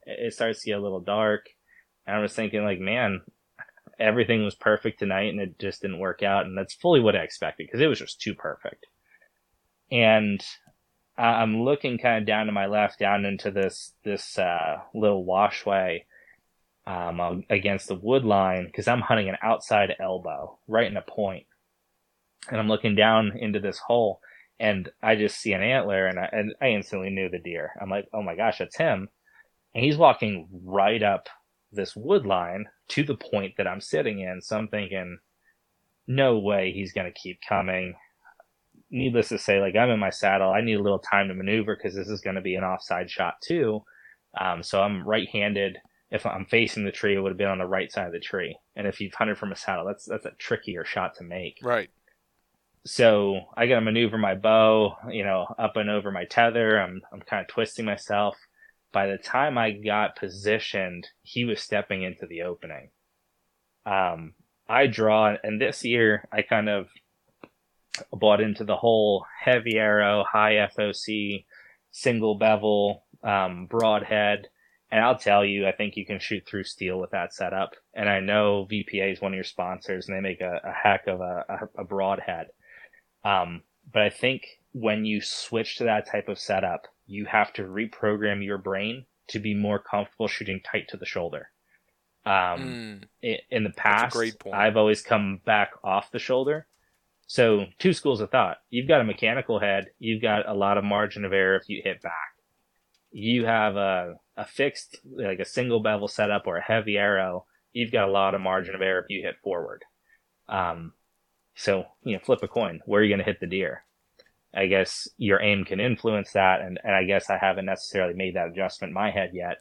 it 0.06 0.34
starts 0.34 0.62
to 0.62 0.68
get 0.68 0.80
a 0.80 0.82
little 0.82 1.02
dark. 1.02 1.48
And 2.06 2.16
I 2.16 2.20
was 2.20 2.34
thinking 2.34 2.64
like, 2.64 2.80
man, 2.80 3.22
everything 4.00 4.44
was 4.44 4.56
perfect 4.56 5.00
tonight 5.00 5.30
and 5.30 5.40
it 5.40 5.60
just 5.60 5.82
didn't 5.82 6.00
work 6.00 6.24
out. 6.24 6.46
And 6.46 6.58
that's 6.58 6.76
fully 6.76 7.00
what 7.00 7.16
I 7.16 7.24
expected 7.24 7.68
because 7.68 7.82
it 7.82 7.88
was 7.88 8.00
just 8.00 8.22
too 8.22 8.36
perfect. 8.36 8.86
And 9.92 10.44
I'm 11.18 11.64
looking 11.64 11.98
kind 11.98 12.20
of 12.20 12.28
down 12.28 12.46
to 12.46 12.52
my 12.52 12.68
left, 12.68 13.00
down 13.00 13.26
into 13.26 13.50
this, 13.50 13.94
this, 14.04 14.38
uh, 14.38 14.78
little 14.94 15.26
washway, 15.26 16.02
um, 16.86 17.44
against 17.50 17.88
the 17.88 17.96
wood 17.96 18.24
line 18.24 18.66
because 18.66 18.88
I'm 18.88 19.02
hunting 19.02 19.28
an 19.28 19.38
outside 19.42 19.96
elbow 20.00 20.58
right 20.68 20.90
in 20.90 20.98
a 20.98 21.02
point. 21.02 21.46
And 22.50 22.60
I'm 22.60 22.70
looking 22.70 22.96
down 22.96 23.34
into 23.38 23.60
this 23.60 23.80
hole 23.80 24.22
and 24.60 24.90
I 25.04 25.16
just 25.16 25.38
see 25.38 25.54
an 25.54 25.62
antler 25.62 26.08
and 26.08 26.20
I, 26.20 26.30
and 26.32 26.56
I 26.62 26.70
instantly 26.70 27.10
knew 27.10 27.30
the 27.30 27.40
deer. 27.40 27.72
I'm 27.82 27.90
like, 27.90 28.08
oh 28.14 28.22
my 28.22 28.36
gosh, 28.36 28.60
that's 28.60 28.78
him. 28.78 29.10
And 29.76 29.84
he's 29.84 29.98
walking 29.98 30.48
right 30.64 31.04
up 31.04 31.30
this 31.72 31.96
wood 31.96 32.26
line 32.26 32.66
to 32.90 33.04
the 33.04 33.16
point 33.16 33.56
that 33.58 33.68
I'm 33.68 33.82
sitting 33.82 34.20
in. 34.20 34.42
So 34.42 34.58
I'm 34.58 34.68
thinking, 34.68 35.20
no 36.08 36.40
way 36.40 36.72
he's 36.72 36.94
going 36.94 37.12
to 37.12 37.20
keep 37.20 37.40
coming. 37.48 37.96
Needless 38.90 39.30
to 39.30 39.38
say, 39.38 39.60
like 39.60 39.76
I'm 39.76 39.90
in 39.90 40.00
my 40.00 40.10
saddle. 40.10 40.52
I 40.52 40.62
need 40.62 40.76
a 40.76 40.84
little 40.84 41.00
time 41.00 41.28
to 41.28 41.34
maneuver 41.34 41.76
because 41.76 41.96
this 41.96 42.08
is 42.08 42.22
going 42.22 42.38
to 42.38 42.42
be 42.42 42.56
an 42.56 42.64
offside 42.64 43.10
shot 43.10 43.36
too. 43.42 43.84
Um, 44.40 44.64
so 44.64 44.82
I'm 44.82 45.08
right 45.08 45.28
handed. 45.30 45.78
If 46.10 46.26
I'm 46.26 46.46
facing 46.46 46.86
the 46.86 46.92
tree, 46.92 47.16
it 47.16 47.20
would 47.20 47.32
have 47.32 47.38
been 47.38 47.50
on 47.50 47.58
the 47.58 47.66
right 47.66 47.92
side 47.92 48.08
of 48.08 48.14
the 48.14 48.20
tree. 48.20 48.58
And 48.78 48.88
if 48.88 49.02
you've 49.02 49.14
hunted 49.14 49.38
from 49.38 49.52
a 49.52 49.58
saddle, 49.58 49.86
that's 49.86 50.06
that's 50.06 50.26
a 50.26 50.32
trickier 50.38 50.86
shot 50.86 51.16
to 51.16 51.26
make. 51.26 51.60
Right. 51.62 51.90
So 52.86 53.42
I 53.58 53.68
got 53.68 53.76
to 53.76 53.82
maneuver 53.82 54.18
my 54.18 54.36
bow, 54.36 54.96
you 55.10 55.26
know, 55.26 55.46
up 55.60 55.76
and 55.76 55.90
over 55.90 56.10
my 56.10 56.24
tether. 56.24 56.80
I'm 56.80 57.02
I'm 57.12 57.20
kind 57.20 57.42
of 57.42 57.50
twisting 57.50 57.84
myself 57.84 58.38
by 58.92 59.08
the 59.08 59.18
time 59.18 59.58
I 59.58 59.72
got 59.72 60.16
positioned, 60.16 61.08
he 61.22 61.46
was 61.46 61.62
stepping 61.62 62.04
into 62.04 62.26
the 62.26 62.44
opening. 62.44 62.90
Um, 63.86 64.34
I 64.68 64.88
draw, 64.88 65.36
and 65.44 65.62
this 65.62 65.84
year 65.86 66.28
I 66.32 66.42
kind 66.42 66.70
of 66.70 66.88
bought 68.12 68.42
into 68.42 68.64
the 68.64 68.76
whole 68.76 69.26
heavy 69.44 69.78
arrow, 69.78 70.24
high 70.24 70.68
FOC, 70.78 71.46
single 71.92 72.36
bevel, 72.36 73.06
um, 73.24 73.66
broadhead. 73.68 74.48
And 74.90 75.04
I'll 75.04 75.18
tell 75.18 75.44
you, 75.44 75.68
I 75.68 75.74
think 75.74 75.98
you 75.98 76.06
can 76.06 76.20
shoot 76.20 76.46
through 76.46 76.64
steel 76.64 77.00
with 77.00 77.12
that 77.12 77.34
setup. 77.34 77.76
And 77.94 78.08
I 78.08 78.20
know 78.20 78.68
VPA 78.72 79.14
is 79.14 79.22
one 79.22 79.34
of 79.34 79.36
your 79.36 79.44
sponsors 79.44 80.08
and 80.08 80.16
they 80.16 80.22
make 80.22 80.42
a, 80.42 80.62
a 80.64 80.72
heck 80.72 81.08
of 81.08 81.20
a, 81.20 81.44
a, 81.78 81.84
broadhead. 81.84 82.48
Um, 83.26 83.64
but 83.92 84.04
I 84.04 84.10
think 84.10 84.44
when 84.72 85.04
you 85.04 85.22
switch 85.22 85.78
to 85.78 85.86
that 85.86 86.10
type 86.10 86.30
of 86.30 86.40
setup, 86.40 86.88
you 87.08 87.26
have 87.26 87.54
to 87.54 87.64
reprogram 87.64 88.44
your 88.44 88.58
brain 88.58 89.06
to 89.30 89.40
be 89.40 89.54
more 89.54 89.80
comfortable 89.80 90.28
shooting 90.28 90.62
tight 90.70 90.88
to 90.90 90.98
the 90.98 91.06
shoulder. 91.06 91.50
Um, 92.26 93.02
mm, 93.24 93.38
in 93.50 93.64
the 93.64 93.70
past, 93.72 94.18
I've 94.54 94.78
always 94.78 95.02
come 95.02 95.40
back 95.46 95.72
off 95.84 96.12
the 96.12 96.20
shoulder. 96.20 96.68
So 97.26 97.66
two 97.80 97.94
schools 97.94 98.22
of 98.22 98.32
thought. 98.32 98.58
You've 98.70 98.88
got 98.88 99.02
a 99.02 99.06
mechanical 99.06 99.60
head. 99.60 99.88
You've 100.00 100.22
got 100.22 100.48
a 100.48 100.54
lot 100.54 100.78
of 100.78 100.84
margin 100.84 101.26
of 101.26 101.34
error 101.34 101.56
if 101.56 101.68
you 101.68 101.82
hit 101.84 102.02
back. 102.02 102.14
You 103.12 103.46
have 103.46 103.76
a, 103.76 104.16
a 104.36 104.46
fixed, 104.46 104.98
like 105.06 105.40
a 105.40 105.46
single 105.46 105.82
bevel 105.82 106.08
setup 106.08 106.48
or 106.48 106.58
a 106.58 106.64
heavy 106.64 106.98
arrow. 106.98 107.46
You've 107.72 107.92
got 107.92 108.10
a 108.10 108.12
lot 108.12 108.36
of 108.36 108.42
margin 108.42 108.76
of 108.76 108.82
error 108.82 109.00
if 109.00 109.10
you 109.10 109.24
hit 109.24 109.36
forward. 109.44 109.84
Um, 110.50 110.94
so, 111.56 111.86
you 112.04 112.14
know, 112.14 112.22
flip 112.24 112.40
a 112.44 112.48
coin. 112.48 112.82
Where 112.86 113.02
are 113.02 113.04
you 113.04 113.10
going 113.10 113.20
to 113.20 113.26
hit 113.26 113.40
the 113.40 113.48
deer? 113.48 113.84
I 114.58 114.68
guess 114.68 115.08
your 115.18 115.42
aim 115.42 115.64
can 115.64 115.80
influence 115.80 116.32
that, 116.34 116.62
and, 116.62 116.80
and 116.84 116.96
I 116.96 117.04
guess 117.04 117.30
I 117.30 117.38
haven't 117.38 117.66
necessarily 117.66 118.14
made 118.14 118.36
that 118.36 118.48
adjustment 118.48 118.90
in 118.90 118.96
my 118.96 119.12
head 119.12 119.32
yet. 119.34 119.58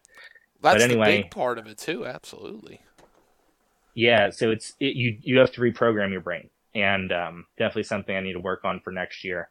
That's 0.62 0.77
but 0.77 0.82
anyway, 0.82 1.16
the 1.16 1.23
big 1.23 1.31
part 1.31 1.59
of 1.59 1.66
it 1.66 1.78
too. 1.78 2.06
Absolutely. 2.06 2.81
Yeah, 3.94 4.31
so 4.31 4.51
it's 4.51 4.74
it, 4.81 4.97
you 4.97 5.18
you 5.20 5.39
have 5.39 5.52
to 5.52 5.60
reprogram 5.60 6.12
your 6.12 6.20
brain, 6.23 6.51
and 6.74 7.12
um, 7.12 7.47
definitely 7.59 7.85
something 7.85 8.16
I 8.16 8.20
need 8.20 8.35
to 8.35 8.40
work 8.40 8.64
on 8.64 8.81
for 8.81 8.90
next 8.90 9.24
year. 9.24 9.51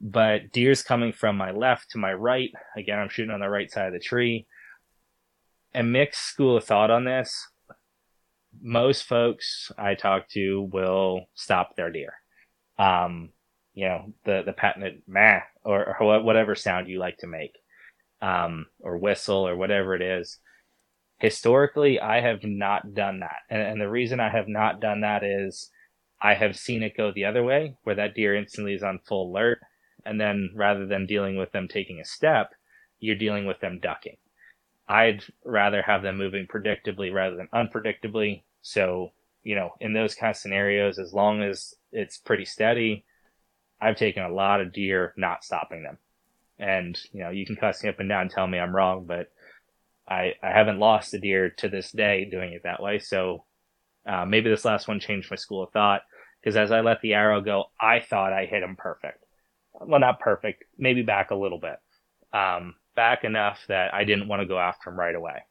But 0.00 0.52
deer's 0.52 0.82
coming 0.82 1.12
from 1.12 1.36
my 1.36 1.52
left 1.52 1.90
to 1.90 1.98
my 1.98 2.12
right. 2.12 2.50
Again, 2.76 2.98
I'm 2.98 3.08
shooting 3.08 3.32
on 3.32 3.40
the 3.40 3.48
right 3.48 3.70
side 3.70 3.86
of 3.86 3.92
the 3.92 4.00
tree. 4.00 4.46
A 5.74 5.82
mixed 5.82 6.22
school 6.22 6.56
of 6.56 6.64
thought 6.64 6.90
on 6.90 7.04
this. 7.04 7.48
Most 8.60 9.04
folks 9.04 9.70
I 9.78 9.94
talk 9.94 10.28
to 10.30 10.68
will 10.72 11.26
stop 11.34 11.76
their 11.76 11.90
deer. 11.90 12.14
Um, 12.78 13.30
you 13.74 13.86
know, 13.86 14.12
the, 14.24 14.42
the 14.44 14.52
patented 14.52 15.02
meh 15.06 15.40
or, 15.64 15.96
or 16.00 16.22
whatever 16.22 16.54
sound 16.54 16.88
you 16.88 16.98
like 16.98 17.18
to 17.18 17.26
make, 17.26 17.54
um, 18.20 18.66
or 18.80 18.98
whistle 18.98 19.46
or 19.46 19.56
whatever 19.56 19.94
it 19.94 20.02
is. 20.02 20.38
Historically, 21.18 22.00
I 22.00 22.20
have 22.20 22.42
not 22.42 22.94
done 22.94 23.20
that. 23.20 23.36
And, 23.48 23.62
and 23.62 23.80
the 23.80 23.88
reason 23.88 24.20
I 24.20 24.30
have 24.30 24.48
not 24.48 24.80
done 24.80 25.02
that 25.02 25.22
is 25.22 25.70
I 26.20 26.34
have 26.34 26.56
seen 26.56 26.82
it 26.82 26.96
go 26.96 27.12
the 27.12 27.24
other 27.24 27.42
way, 27.42 27.76
where 27.84 27.94
that 27.96 28.14
deer 28.14 28.34
instantly 28.34 28.74
is 28.74 28.82
on 28.82 29.00
full 29.06 29.30
alert. 29.30 29.60
And 30.04 30.20
then 30.20 30.50
rather 30.54 30.86
than 30.86 31.06
dealing 31.06 31.36
with 31.36 31.52
them 31.52 31.68
taking 31.68 32.00
a 32.00 32.04
step, 32.04 32.50
you're 32.98 33.16
dealing 33.16 33.46
with 33.46 33.60
them 33.60 33.78
ducking. 33.80 34.16
I'd 34.88 35.22
rather 35.44 35.82
have 35.82 36.02
them 36.02 36.18
moving 36.18 36.46
predictably 36.46 37.12
rather 37.12 37.36
than 37.36 37.48
unpredictably. 37.54 38.42
So, 38.62 39.12
you 39.42 39.54
know, 39.54 39.70
in 39.80 39.92
those 39.92 40.14
kind 40.14 40.30
of 40.30 40.36
scenarios, 40.36 40.98
as 40.98 41.12
long 41.12 41.42
as 41.42 41.74
it's 41.92 42.18
pretty 42.18 42.44
steady, 42.44 43.04
I've 43.82 43.96
taken 43.96 44.22
a 44.22 44.32
lot 44.32 44.60
of 44.60 44.72
deer 44.72 45.12
not 45.16 45.42
stopping 45.42 45.82
them. 45.82 45.98
And, 46.58 46.98
you 47.12 47.24
know, 47.24 47.30
you 47.30 47.44
can 47.44 47.56
cuss 47.56 47.82
me 47.82 47.88
up 47.88 47.98
and 47.98 48.08
down 48.08 48.22
and 48.22 48.30
tell 48.30 48.46
me 48.46 48.58
I'm 48.58 48.74
wrong, 48.74 49.04
but 49.06 49.26
I, 50.08 50.34
I 50.42 50.50
haven't 50.50 50.78
lost 50.78 51.14
a 51.14 51.18
deer 51.18 51.50
to 51.58 51.68
this 51.68 51.90
day 51.90 52.24
doing 52.30 52.52
it 52.52 52.62
that 52.62 52.80
way. 52.80 53.00
So 53.00 53.44
uh, 54.06 54.24
maybe 54.24 54.48
this 54.48 54.64
last 54.64 54.86
one 54.86 55.00
changed 55.00 55.30
my 55.30 55.36
school 55.36 55.64
of 55.64 55.72
thought 55.72 56.02
because 56.40 56.56
as 56.56 56.70
I 56.70 56.80
let 56.80 57.00
the 57.00 57.14
arrow 57.14 57.40
go, 57.40 57.64
I 57.80 58.00
thought 58.00 58.32
I 58.32 58.46
hit 58.46 58.62
him 58.62 58.76
perfect. 58.76 59.24
Well, 59.72 59.98
not 59.98 60.20
perfect, 60.20 60.64
maybe 60.78 61.02
back 61.02 61.30
a 61.30 61.36
little 61.36 61.58
bit. 61.58 61.76
Um, 62.32 62.76
back 62.94 63.24
enough 63.24 63.60
that 63.68 63.92
I 63.92 64.04
didn't 64.04 64.28
want 64.28 64.42
to 64.42 64.48
go 64.48 64.58
after 64.58 64.90
him 64.90 64.98
right 64.98 65.14
away. 65.14 65.42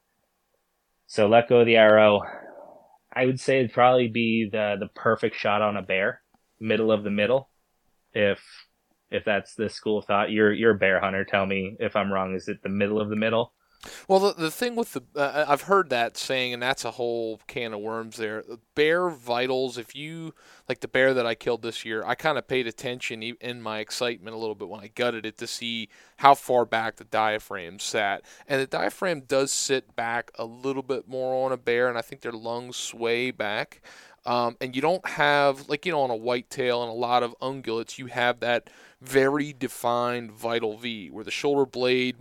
So 1.08 1.28
let 1.28 1.50
go 1.50 1.60
of 1.60 1.66
the 1.66 1.76
arrow. 1.76 2.22
I 3.14 3.26
would 3.26 3.40
say 3.40 3.60
it'd 3.60 3.74
probably 3.74 4.08
be 4.08 4.48
the 4.50 4.78
the 4.80 4.88
perfect 4.88 5.36
shot 5.36 5.62
on 5.62 5.76
a 5.76 5.82
bear, 5.82 6.22
middle 6.60 6.92
of 6.92 7.04
the 7.04 7.10
middle. 7.10 7.50
If 8.14 8.42
if 9.10 9.26
that's 9.26 9.56
the 9.56 9.70
school 9.70 10.00
of 10.00 10.06
thought, 10.06 10.32
you're 10.32 10.54
you're 10.54 10.76
a 10.76 10.78
bear 10.78 11.00
hunter. 11.00 11.26
Tell 11.26 11.46
me 11.46 11.76
if 11.80 11.96
I'm 11.96 12.12
wrong. 12.12 12.36
Is 12.36 12.48
it 12.48 12.64
the 12.64 12.70
middle 12.70 13.00
of 13.00 13.10
the 13.10 13.16
middle? 13.16 13.54
Well, 14.08 14.20
the, 14.20 14.34
the 14.34 14.52
thing 14.52 14.76
with 14.76 14.94
the, 14.94 15.02
uh, 15.16 15.46
I've 15.48 15.64
heard 15.64 15.90
that 15.90 16.16
saying, 16.16 16.54
and 16.54 16.62
that's 16.62 16.86
a 16.86 16.92
whole 16.92 17.40
can 17.48 17.74
of 17.74 17.80
worms 17.80 18.18
there. 18.18 18.44
Bear 18.76 19.10
vitals, 19.10 19.78
if 19.78 19.96
you, 19.96 20.36
like 20.70 20.82
the 20.82 20.88
bear 20.88 21.16
that 21.16 21.26
I 21.26 21.34
killed 21.34 21.64
this 21.64 21.84
year, 21.84 22.04
I 22.06 22.14
kind 22.14 22.38
of 22.38 22.48
paid 22.48 22.68
attention 22.68 23.24
in 23.24 23.62
my 23.62 23.80
excitement 23.80 24.36
a 24.36 24.40
little 24.40 24.54
bit 24.54 24.70
when 24.70 24.82
I 24.82 24.88
gutted 24.88 25.26
it 25.26 25.38
to 25.40 25.48
see 25.48 25.90
how 26.18 26.36
far 26.36 26.64
back 26.64 26.98
the 26.98 27.06
diaphragm 27.06 27.80
sat. 27.80 28.24
And 28.48 28.62
the 28.62 28.68
diaphragm 28.68 29.22
does 29.22 29.52
sit 29.52 29.96
back 29.96 30.30
a 30.38 30.46
little 30.46 30.84
bit 30.84 31.08
more 31.08 31.44
on 31.46 31.52
a 31.52 31.58
bear, 31.58 31.90
and 31.90 31.98
I 31.98 32.02
think 32.02 32.22
their 32.22 32.32
lungs 32.32 32.78
sway 32.78 33.32
back. 33.32 33.82
Um, 34.26 34.58
and 34.62 34.76
you 34.76 34.82
don't 34.82 35.06
have, 35.08 35.68
like, 35.68 35.86
you 35.86 35.92
know, 35.92 36.02
on 36.02 36.12
a 36.12 36.16
whitetail 36.16 36.84
and 36.84 36.92
a 36.92 36.96
lot 36.96 37.24
of 37.24 37.36
ungulates, 37.42 37.98
you 37.98 38.08
have 38.08 38.40
that 38.42 38.70
very 39.02 39.52
defined 39.52 40.32
vital 40.32 40.78
V 40.78 41.10
where 41.10 41.24
the 41.24 41.32
shoulder 41.32 41.66
blade 41.66 42.18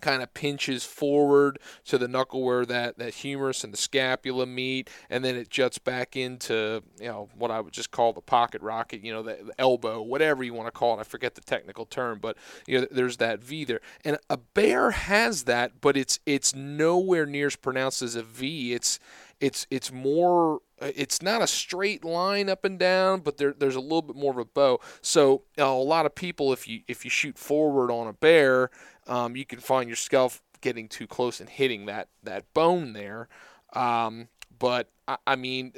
kind 0.00 0.22
of 0.22 0.32
pinches 0.34 0.84
forward 0.84 1.58
to 1.84 1.98
the 1.98 2.08
knuckle 2.08 2.42
where 2.42 2.64
that, 2.66 2.98
that 2.98 3.14
humerus 3.14 3.64
and 3.64 3.72
the 3.72 3.78
scapula 3.78 4.46
meet, 4.46 4.90
and 5.08 5.24
then 5.24 5.36
it 5.36 5.48
juts 5.48 5.78
back 5.78 6.16
into 6.16 6.82
you 7.00 7.08
know 7.08 7.28
what 7.34 7.50
I 7.50 7.60
would 7.60 7.72
just 7.72 7.90
call 7.90 8.12
the 8.12 8.20
pocket 8.20 8.62
rocket, 8.62 9.02
you 9.02 9.12
know 9.12 9.22
the, 9.22 9.38
the 9.46 9.54
elbow, 9.58 10.02
whatever 10.02 10.44
you 10.44 10.54
want 10.54 10.66
to 10.66 10.70
call 10.70 10.96
it. 10.96 11.00
I 11.00 11.04
forget 11.04 11.34
the 11.34 11.40
technical 11.40 11.86
term, 11.86 12.18
but 12.20 12.36
you 12.66 12.80
know 12.80 12.86
there's 12.90 13.16
that 13.18 13.42
V 13.42 13.64
there, 13.64 13.80
and 14.04 14.18
a 14.28 14.36
bear 14.36 14.90
has 14.90 15.44
that, 15.44 15.80
but 15.80 15.96
it's 15.96 16.20
it's 16.26 16.54
nowhere 16.54 17.26
near 17.26 17.46
as 17.46 17.56
pronounced 17.56 18.02
as 18.02 18.16
a 18.16 18.22
V. 18.22 18.74
It's 18.74 18.98
it's 19.40 19.66
it's 19.70 19.90
more 19.90 20.60
it's 20.80 21.22
not 21.22 21.42
a 21.42 21.46
straight 21.46 22.04
line 22.04 22.48
up 22.48 22.64
and 22.64 22.78
down, 22.78 23.20
but 23.20 23.38
there, 23.38 23.54
there's 23.56 23.76
a 23.76 23.80
little 23.80 24.02
bit 24.02 24.16
more 24.16 24.32
of 24.32 24.38
a 24.38 24.44
bow. 24.44 24.80
So 25.00 25.42
uh, 25.58 25.64
a 25.64 25.72
lot 25.72 26.06
of 26.06 26.14
people, 26.14 26.52
if 26.52 26.68
you 26.68 26.80
if 26.86 27.04
you 27.04 27.10
shoot 27.10 27.38
forward 27.38 27.90
on 27.90 28.06
a 28.06 28.12
bear, 28.12 28.70
um, 29.06 29.36
you 29.36 29.44
can 29.44 29.60
find 29.60 29.88
yourself 29.88 30.42
getting 30.60 30.88
too 30.88 31.06
close 31.06 31.40
and 31.40 31.48
hitting 31.48 31.86
that 31.86 32.08
that 32.22 32.52
bone 32.52 32.92
there. 32.92 33.28
Um, 33.72 34.28
but 34.58 34.90
I, 35.08 35.16
I, 35.26 35.36
mean, 35.36 35.72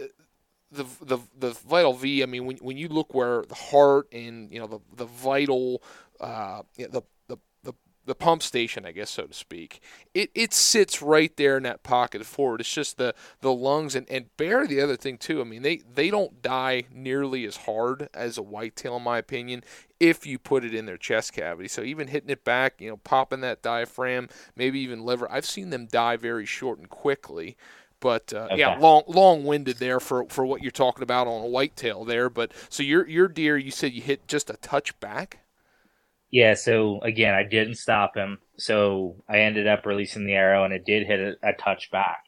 the 0.71 0.85
the 1.01 1.19
the 1.39 1.51
vital 1.51 1.93
V. 1.95 2.23
I 2.23 2.27
mean, 2.27 2.47
when 2.47 2.57
when 2.57 2.77
you 2.77 2.89
look 2.89 3.15
where 3.15 3.43
the 3.43 3.55
heart 3.55 4.09
and 4.13 4.53
you 4.53 4.59
know 4.59 4.67
the 4.67 4.81
the 4.97 5.07
vital 5.07 5.83
uh, 6.21 6.63
the 6.77 7.03
the 8.09 8.15
pump 8.15 8.43
station, 8.43 8.85
I 8.85 8.93
guess, 8.93 9.11
so 9.11 9.25
to 9.25 9.35
speak. 9.35 9.81
It 10.15 10.31
it 10.35 10.53
sits 10.53 11.01
right 11.01 11.35
there 11.37 11.57
in 11.57 11.63
that 11.63 11.83
pocket 11.83 12.25
forward. 12.27 12.61
It's 12.61 12.73
just 12.73 12.99
the 12.99 13.15
the 13.41 13.53
lungs 13.53 13.95
and 13.95 14.09
and 14.11 14.37
bear. 14.37 14.67
The 14.67 14.81
other 14.81 14.97
thing 14.97 15.19
too. 15.19 15.41
I 15.41 15.45
mean, 15.45 15.63
they 15.63 15.83
they 15.95 16.11
don't 16.11 16.43
die 16.43 16.85
nearly 16.93 17.45
as 17.45 17.59
hard 17.59 18.09
as 18.13 18.37
a 18.37 18.43
whitetail, 18.43 18.97
in 18.97 19.03
my 19.03 19.19
opinion, 19.19 19.63
if 20.01 20.27
you 20.27 20.39
put 20.39 20.65
it 20.65 20.75
in 20.75 20.87
their 20.87 20.97
chest 20.97 21.33
cavity. 21.33 21.69
So 21.69 21.83
even 21.83 22.09
hitting 22.09 22.31
it 22.31 22.45
back, 22.45 22.81
you 22.81 22.89
know, 22.89 22.97
popping 22.97 23.43
that 23.43 23.63
diaphragm, 23.63 24.29
maybe 24.57 24.81
even 24.81 25.05
liver. 25.05 25.31
I've 25.31 25.47
seen 25.47 25.71
them 25.71 25.87
die 25.87 26.17
very 26.17 26.47
short 26.47 26.79
and 26.79 26.89
quickly. 26.89 27.57
But 28.01 28.33
uh, 28.33 28.49
okay. 28.51 28.59
yeah, 28.59 28.79
long 28.79 29.03
long 29.07 29.45
winded 29.45 29.79
there 29.79 30.01
for, 30.01 30.25
for 30.29 30.47
what 30.47 30.63
you're 30.63 30.71
talking 30.71 31.03
about 31.03 31.27
on 31.27 31.43
a 31.43 31.49
whitetail 31.49 32.05
there. 32.05 32.31
But 32.31 32.53
so 32.69 32.83
your 32.83 33.07
your 33.09 33.29
deer, 33.29 33.57
you 33.57 33.71
said 33.71 33.93
you 33.93 34.03
hit 34.03 34.29
just 34.29 34.51
a 34.51 34.57
touch 34.57 34.99
back. 35.01 35.41
Yeah, 36.31 36.55
so 36.55 37.01
again, 37.01 37.35
I 37.35 37.43
didn't 37.43 37.77
stop 37.77 38.17
him. 38.17 38.39
So 38.59 39.17
I 39.29 39.41
ended 39.41 39.67
up 39.67 39.87
releasing 39.87 40.27
the 40.27 40.35
arrow 40.35 40.65
and 40.65 40.75
it 40.75 40.85
did 40.85 41.07
hit 41.07 41.21
a, 41.21 41.49
a 41.49 41.53
touch 41.55 41.91
back. 41.91 42.25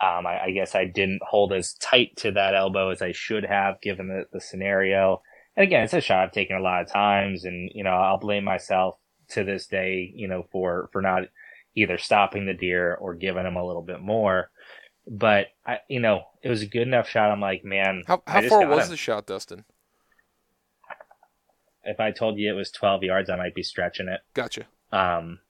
Um, 0.00 0.26
I, 0.26 0.44
I, 0.44 0.50
guess 0.52 0.74
I 0.74 0.86
didn't 0.86 1.20
hold 1.22 1.52
as 1.52 1.74
tight 1.74 2.16
to 2.18 2.30
that 2.32 2.54
elbow 2.54 2.88
as 2.88 3.02
I 3.02 3.12
should 3.12 3.44
have 3.44 3.82
given 3.82 4.08
the, 4.08 4.24
the 4.32 4.40
scenario. 4.40 5.20
And 5.56 5.64
again, 5.64 5.82
it's 5.82 5.92
a 5.92 6.00
shot 6.00 6.24
I've 6.24 6.32
taken 6.32 6.56
a 6.56 6.62
lot 6.62 6.80
of 6.80 6.90
times 6.90 7.44
and, 7.44 7.70
you 7.74 7.84
know, 7.84 7.90
I'll 7.90 8.18
blame 8.18 8.44
myself 8.44 8.96
to 9.30 9.44
this 9.44 9.66
day, 9.66 10.10
you 10.14 10.26
know, 10.26 10.46
for, 10.50 10.88
for 10.92 11.02
not 11.02 11.24
either 11.74 11.98
stopping 11.98 12.46
the 12.46 12.54
deer 12.54 12.94
or 12.94 13.14
giving 13.14 13.44
him 13.44 13.56
a 13.56 13.66
little 13.66 13.82
bit 13.82 14.00
more. 14.00 14.50
But 15.06 15.48
I, 15.66 15.78
you 15.88 16.00
know, 16.00 16.22
it 16.42 16.48
was 16.48 16.62
a 16.62 16.66
good 16.66 16.86
enough 16.86 17.08
shot. 17.08 17.30
I'm 17.30 17.40
like, 17.40 17.64
man, 17.64 18.04
how, 18.06 18.22
how 18.26 18.42
far 18.42 18.66
was 18.66 18.86
him. 18.86 18.90
the 18.92 18.96
shot, 18.96 19.26
Dustin? 19.26 19.64
If 21.84 22.00
I 22.00 22.10
told 22.10 22.38
you 22.38 22.50
it 22.52 22.56
was 22.56 22.70
12 22.70 23.02
yards, 23.04 23.30
I 23.30 23.36
might 23.36 23.54
be 23.54 23.62
stretching 23.62 24.08
it. 24.08 24.20
Gotcha. 24.34 24.66
Um, 24.92 25.40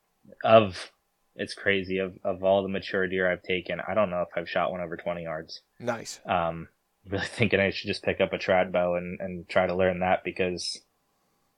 of 0.43 0.91
it's 1.35 1.53
crazy 1.53 1.97
of 1.97 2.17
of 2.23 2.43
all 2.43 2.61
the 2.61 2.69
mature 2.69 3.07
deer 3.07 3.31
I've 3.31 3.43
taken, 3.43 3.79
I 3.85 3.93
don't 3.93 4.09
know 4.09 4.21
if 4.21 4.29
I've 4.35 4.49
shot 4.49 4.71
one 4.71 4.81
over 4.81 4.97
20 4.97 5.23
yards. 5.23 5.61
Nice. 5.79 6.19
Um, 6.25 6.67
really 7.09 7.25
thinking 7.27 7.59
I 7.59 7.71
should 7.71 7.87
just 7.87 8.03
pick 8.03 8.21
up 8.21 8.33
a 8.33 8.37
trad 8.37 8.71
bow 8.71 8.95
and 8.95 9.19
and 9.19 9.47
try 9.47 9.67
to 9.67 9.75
learn 9.75 9.99
that 9.99 10.23
because, 10.23 10.81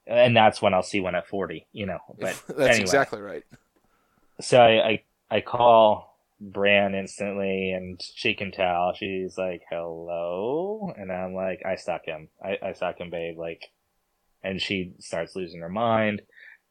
and 0.07 0.35
that's 0.35 0.61
when 0.61 0.73
I'll 0.73 0.83
see 0.83 0.99
one 0.99 1.15
at 1.15 1.27
40. 1.27 1.67
You 1.71 1.85
know, 1.87 1.99
but 2.19 2.41
that's 2.47 2.59
anyway. 2.59 2.81
exactly 2.81 3.21
right. 3.21 3.43
So 4.39 4.59
I, 4.59 4.89
I 4.89 5.03
I 5.29 5.41
call 5.41 6.17
Bran 6.39 6.95
instantly, 6.95 7.71
and 7.71 8.01
she 8.01 8.33
can 8.33 8.51
tell. 8.51 8.93
She's 8.93 9.37
like, 9.37 9.63
"Hello," 9.69 10.93
and 10.97 11.11
I'm 11.11 11.33
like, 11.33 11.61
"I 11.65 11.75
stuck 11.75 12.05
him. 12.05 12.29
I, 12.43 12.57
I 12.61 12.73
stuck 12.73 12.99
him, 12.99 13.09
babe. 13.09 13.37
Like, 13.37 13.71
and 14.43 14.61
she 14.61 14.93
starts 14.99 15.35
losing 15.35 15.61
her 15.61 15.69
mind. 15.69 16.21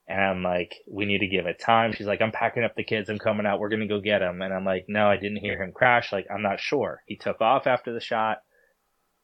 And 0.09 0.21
I'm 0.21 0.43
like, 0.43 0.75
we 0.91 1.07
need 1.07 1.21
to 1.21 1.29
give 1.29 1.47
it 1.47 1.61
time. 1.61 1.93
She's 1.93 2.07
like, 2.07 2.21
I'm 2.21 2.33
packing 2.33 2.65
up 2.65 2.75
the 2.77 2.85
kids. 2.85 3.09
I'm 3.09 3.19
coming 3.19 3.47
out. 3.47 3.61
We're 3.61 3.69
going 3.69 3.81
to 3.81 3.87
go 3.87 4.01
get 4.01 4.21
him. 4.21 4.43
And 4.43 4.53
I'm 4.53 4.65
like, 4.65 4.87
no, 4.89 5.07
I 5.07 5.17
didn't 5.17 5.39
hear 5.39 5.63
him 5.63 5.73
crash. 5.73 6.13
Like, 6.13 6.27
I'm 6.31 6.43
not 6.43 6.61
sure. 6.61 7.03
He 7.07 7.17
took 7.17 7.41
off 7.41 7.67
after 7.67 7.93
the 7.93 8.01
shot. 8.01 8.39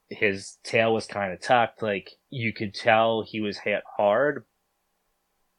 His 0.08 0.56
tail 0.62 0.94
was 0.94 1.06
kind 1.06 1.32
of 1.32 1.42
tucked. 1.42 1.82
Like, 1.82 2.08
you 2.30 2.52
could 2.54 2.74
tell 2.74 3.24
he 3.26 3.40
was 3.40 3.58
hit 3.58 3.82
hard, 3.96 4.44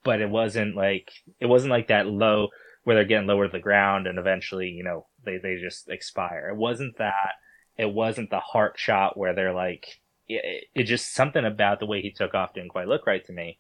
but 0.04 0.22
it 0.22 0.30
wasn't 0.30 0.76
like, 0.76 1.12
it 1.40 1.46
wasn't 1.46 1.72
like 1.72 1.90
that 1.90 2.08
low 2.08 2.48
where 2.86 2.96
they're 2.96 3.06
getting 3.06 3.28
lower 3.28 3.46
to 3.46 3.52
the 3.52 3.60
ground 3.60 4.08
and 4.08 4.18
eventually, 4.18 4.70
you 4.70 4.84
know, 4.84 5.06
they, 5.26 5.38
they 5.38 5.58
just 5.62 5.90
expire. 5.90 6.50
It 6.50 6.58
wasn't 6.58 6.98
that. 6.98 7.34
It 7.78 7.94
wasn't 7.94 8.30
the 8.30 8.40
heart 8.40 8.76
shot 8.78 9.18
where 9.18 9.36
they're 9.36 9.54
like, 9.54 9.86
it, 10.30 10.66
it 10.76 10.84
just 10.84 11.14
something 11.14 11.44
about 11.44 11.80
the 11.80 11.86
way 11.86 12.02
he 12.02 12.12
took 12.12 12.34
off 12.34 12.54
didn't 12.54 12.70
quite 12.70 12.88
look 12.88 13.06
right 13.08 13.26
to 13.26 13.34
me. 13.34 13.58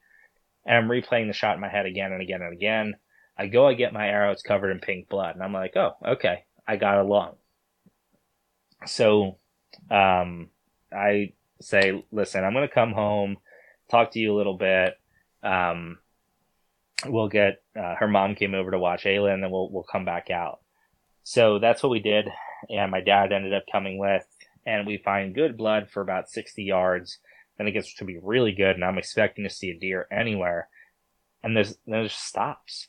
And 0.66 0.78
I'm 0.78 0.90
replaying 0.90 1.28
the 1.28 1.34
shot 1.34 1.56
in 1.56 1.62
my 1.62 1.70
head 1.70 1.86
again 1.86 2.14
and 2.14 2.22
again 2.22 2.42
and 2.42 2.54
again. 2.54 2.96
I 3.38 3.48
go, 3.48 3.68
I 3.68 3.74
get 3.74 3.94
my 3.94 4.08
arrow, 4.08 4.32
it's 4.32 4.42
covered 4.42 4.72
in 4.72 4.80
pink 4.80 5.10
blood, 5.10 5.36
and 5.36 5.44
I'm 5.44 5.54
like, 5.54 5.76
oh, 5.78 5.94
okay, 6.06 6.44
I 6.68 6.76
got 6.76 7.00
along. 7.00 7.36
So, 8.86 9.38
um, 9.90 10.50
I 10.92 11.34
say, 11.62 12.06
listen, 12.12 12.44
I'm 12.44 12.54
gonna 12.54 12.68
come 12.68 12.92
home, 12.92 13.38
talk 13.90 14.12
to 14.12 14.20
you 14.20 14.34
a 14.34 14.38
little 14.38 14.58
bit. 14.58 14.96
Um, 15.42 16.00
we'll 17.06 17.30
get 17.30 17.64
uh, 17.78 17.96
her 17.96 18.10
mom 18.10 18.36
came 18.36 18.54
over 18.54 18.72
to 18.72 18.80
watch 18.80 19.06
Ayla, 19.06 19.34
and 19.34 19.42
then 19.42 19.52
we'll 19.52 19.72
we'll 19.72 19.84
come 19.84 20.04
back 20.04 20.30
out. 20.30 20.60
So 21.24 21.60
that's 21.60 21.82
what 21.82 21.92
we 21.92 22.00
did, 22.00 22.28
and 22.70 22.92
my 22.92 23.02
dad 23.02 23.32
ended 23.32 23.54
up 23.54 23.64
coming 23.72 23.98
with, 23.98 24.26
and 24.66 24.86
we 24.86 24.98
find 24.98 25.36
good 25.36 25.58
blood 25.58 25.90
for 25.92 26.02
about 26.02 26.30
60 26.30 26.64
yards. 26.64 27.20
Then 27.58 27.68
it 27.68 27.72
gets 27.72 27.94
to 27.96 28.06
be 28.06 28.20
really 28.22 28.54
good, 28.54 28.76
and 28.76 28.86
I'm 28.86 28.98
expecting 28.98 29.44
to 29.44 29.50
see 29.50 29.72
a 29.72 29.80
deer 29.80 30.08
anywhere. 30.12 30.70
And 31.44 31.56
there's, 31.56 31.78
then 31.86 32.02
it 32.02 32.08
just 32.10 32.26
stops. 32.26 32.88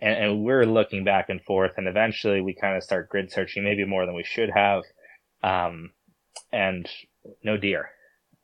And, 0.00 0.24
and 0.24 0.44
we're 0.44 0.64
looking 0.64 1.04
back 1.04 1.28
and 1.28 1.42
forth, 1.42 1.72
and 1.76 1.88
eventually 1.88 2.40
we 2.40 2.54
kind 2.54 2.76
of 2.76 2.82
start 2.82 3.08
grid 3.08 3.32
searching, 3.32 3.64
maybe 3.64 3.84
more 3.84 4.06
than 4.06 4.14
we 4.14 4.24
should 4.24 4.50
have. 4.54 4.82
Um, 5.42 5.90
and 6.52 6.88
no 7.42 7.56
deer. 7.56 7.90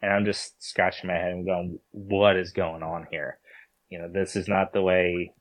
And 0.00 0.12
I'm 0.12 0.24
just 0.24 0.62
scratching 0.62 1.09
my 1.09 1.14
head 1.14 1.32
and 1.32 1.46
going, 1.46 1.78
what 1.90 2.36
is 2.36 2.52
going 2.52 2.82
on 2.82 3.06
here? 3.10 3.38
You 3.88 4.00
know, 4.00 4.09
this 4.09 4.36
is 4.36 4.48
not 4.48 4.72
the 4.72 4.82
way 4.82 5.32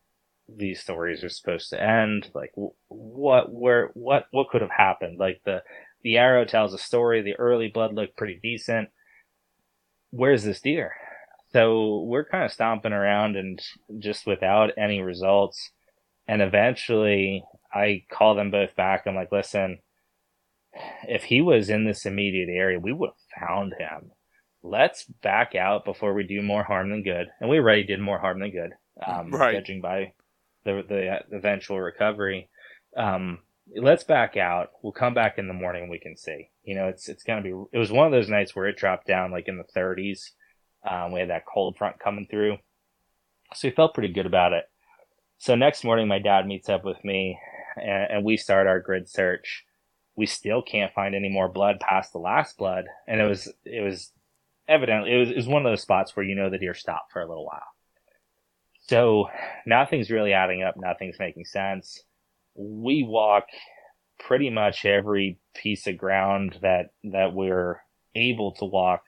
these 0.49 0.81
stories 0.81 1.23
are 1.23 1.29
supposed 1.29 1.69
to 1.69 1.81
end. 1.81 2.29
Like, 2.33 2.51
what, 2.87 3.51
where, 3.51 3.91
what, 3.93 4.27
what 4.31 4.49
could 4.49 4.61
have 4.61 4.71
happened? 4.71 5.19
Like 5.19 5.41
the, 5.45 5.61
the 6.03 6.17
arrow 6.17 6.45
tells 6.45 6.73
a 6.73 6.77
story. 6.77 7.21
The 7.21 7.35
early 7.35 7.67
blood 7.67 7.93
looked 7.93 8.17
pretty 8.17 8.39
decent. 8.41 8.89
Where's 10.11 10.43
this 10.43 10.61
deer? 10.61 10.93
So 11.53 12.03
we're 12.03 12.25
kind 12.25 12.43
of 12.43 12.51
stomping 12.51 12.93
around 12.93 13.35
and 13.35 13.61
just 13.99 14.27
without 14.27 14.71
any 14.77 15.01
results. 15.01 15.71
And 16.27 16.41
eventually 16.41 17.43
I 17.73 18.03
call 18.11 18.35
them 18.35 18.51
both 18.51 18.75
back. 18.75 19.03
I'm 19.05 19.15
like, 19.15 19.31
listen, 19.31 19.79
if 21.07 21.23
he 21.23 21.41
was 21.41 21.69
in 21.69 21.85
this 21.85 22.05
immediate 22.05 22.49
area, 22.49 22.79
we 22.79 22.93
would 22.93 23.09
have 23.09 23.47
found 23.47 23.73
him. 23.77 24.11
Let's 24.63 25.05
back 25.05 25.55
out 25.55 25.85
before 25.85 26.13
we 26.13 26.23
do 26.23 26.41
more 26.41 26.63
harm 26.63 26.89
than 26.89 27.03
good. 27.03 27.27
And 27.39 27.49
we 27.49 27.59
already 27.59 27.83
did 27.83 28.01
more 28.01 28.19
harm 28.19 28.39
than 28.39 28.51
good, 28.51 28.71
um, 29.05 29.31
right. 29.31 29.53
judging 29.53 29.81
by 29.81 30.13
the, 30.65 30.83
the, 30.87 31.35
eventual 31.35 31.79
recovery. 31.79 32.49
Um, 32.95 33.39
let's 33.75 34.03
back 34.03 34.37
out. 34.37 34.69
We'll 34.81 34.93
come 34.93 35.13
back 35.13 35.37
in 35.37 35.47
the 35.47 35.53
morning. 35.53 35.83
And 35.83 35.91
we 35.91 35.99
can 35.99 36.17
see. 36.17 36.49
You 36.63 36.75
know, 36.75 36.87
it's 36.87 37.09
it's 37.09 37.23
gonna 37.23 37.41
be. 37.41 37.53
It 37.71 37.77
was 37.77 37.91
one 37.91 38.05
of 38.05 38.11
those 38.11 38.29
nights 38.29 38.55
where 38.55 38.67
it 38.67 38.77
dropped 38.77 39.07
down 39.07 39.31
like 39.31 39.47
in 39.47 39.57
the 39.57 39.79
30s. 39.79 40.31
Um, 40.89 41.11
we 41.11 41.19
had 41.19 41.29
that 41.29 41.45
cold 41.45 41.77
front 41.77 41.99
coming 41.99 42.27
through, 42.29 42.57
so 43.53 43.67
we 43.67 43.73
felt 43.73 43.93
pretty 43.93 44.13
good 44.13 44.25
about 44.25 44.53
it. 44.53 44.65
So 45.39 45.55
next 45.55 45.83
morning, 45.83 46.07
my 46.07 46.19
dad 46.19 46.47
meets 46.47 46.69
up 46.69 46.85
with 46.85 47.03
me, 47.03 47.37
and, 47.75 48.11
and 48.11 48.25
we 48.25 48.37
start 48.37 48.67
our 48.67 48.79
grid 48.79 49.09
search 49.09 49.65
we 50.17 50.25
still 50.25 50.61
can't 50.61 50.93
find 50.93 51.15
any 51.15 51.29
more 51.29 51.47
blood 51.47 51.79
past 51.79 52.11
the 52.11 52.17
last 52.17 52.57
blood. 52.57 52.85
And 53.07 53.21
it 53.21 53.25
was, 53.25 53.53
it 53.63 53.81
was 53.81 54.11
evidently, 54.67 55.13
it 55.13 55.19
was, 55.19 55.29
it 55.29 55.35
was 55.35 55.47
one 55.47 55.65
of 55.65 55.71
those 55.71 55.83
spots 55.83 56.15
where 56.15 56.25
you 56.25 56.35
know 56.35 56.49
the 56.49 56.57
deer 56.57 56.73
stopped 56.73 57.13
for 57.13 57.21
a 57.21 57.27
little 57.27 57.45
while. 57.45 57.61
So 58.89 59.27
nothing's 59.65 60.09
really 60.09 60.33
adding 60.33 60.63
up. 60.63 60.75
Nothing's 60.75 61.19
making 61.19 61.45
sense. 61.45 62.03
We 62.57 63.03
walk 63.03 63.45
pretty 64.19 64.49
much 64.49 64.83
every 64.83 65.37
piece 65.55 65.85
of 65.85 65.97
ground 65.97 66.57
that, 66.61 66.87
that 67.03 67.33
we're 67.33 67.81
able 68.15 68.53
to 68.53 68.65
walk 68.65 69.03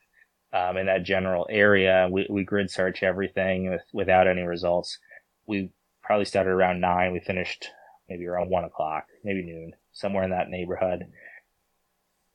um, 0.54 0.78
in 0.78 0.86
that 0.86 1.04
general 1.04 1.48
area. 1.50 2.08
We, 2.12 2.28
we 2.30 2.44
grid 2.44 2.70
search 2.70 3.02
everything 3.02 3.72
with, 3.72 3.82
without 3.92 4.28
any 4.28 4.44
results. 4.44 5.00
We 5.48 5.72
probably 6.04 6.26
started 6.26 6.52
around 6.52 6.80
nine. 6.80 7.12
We 7.12 7.20
finished 7.20 7.70
maybe 8.08 8.28
around 8.28 8.50
one 8.50 8.66
o'clock, 8.66 9.06
maybe 9.24 9.44
noon 9.44 9.74
somewhere 9.94 10.24
in 10.24 10.32
that 10.32 10.50
neighborhood. 10.50 11.08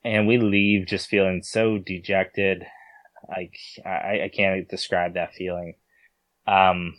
And 0.04 0.26
we 0.26 0.38
leave 0.38 0.86
just 0.86 1.08
feeling 1.08 1.42
so 1.42 1.78
dejected. 1.78 2.66
Like 3.28 3.56
I, 3.86 4.24
I 4.24 4.30
can't 4.34 4.68
describe 4.68 5.14
that 5.14 5.34
feeling. 5.34 5.74
Um, 6.46 6.96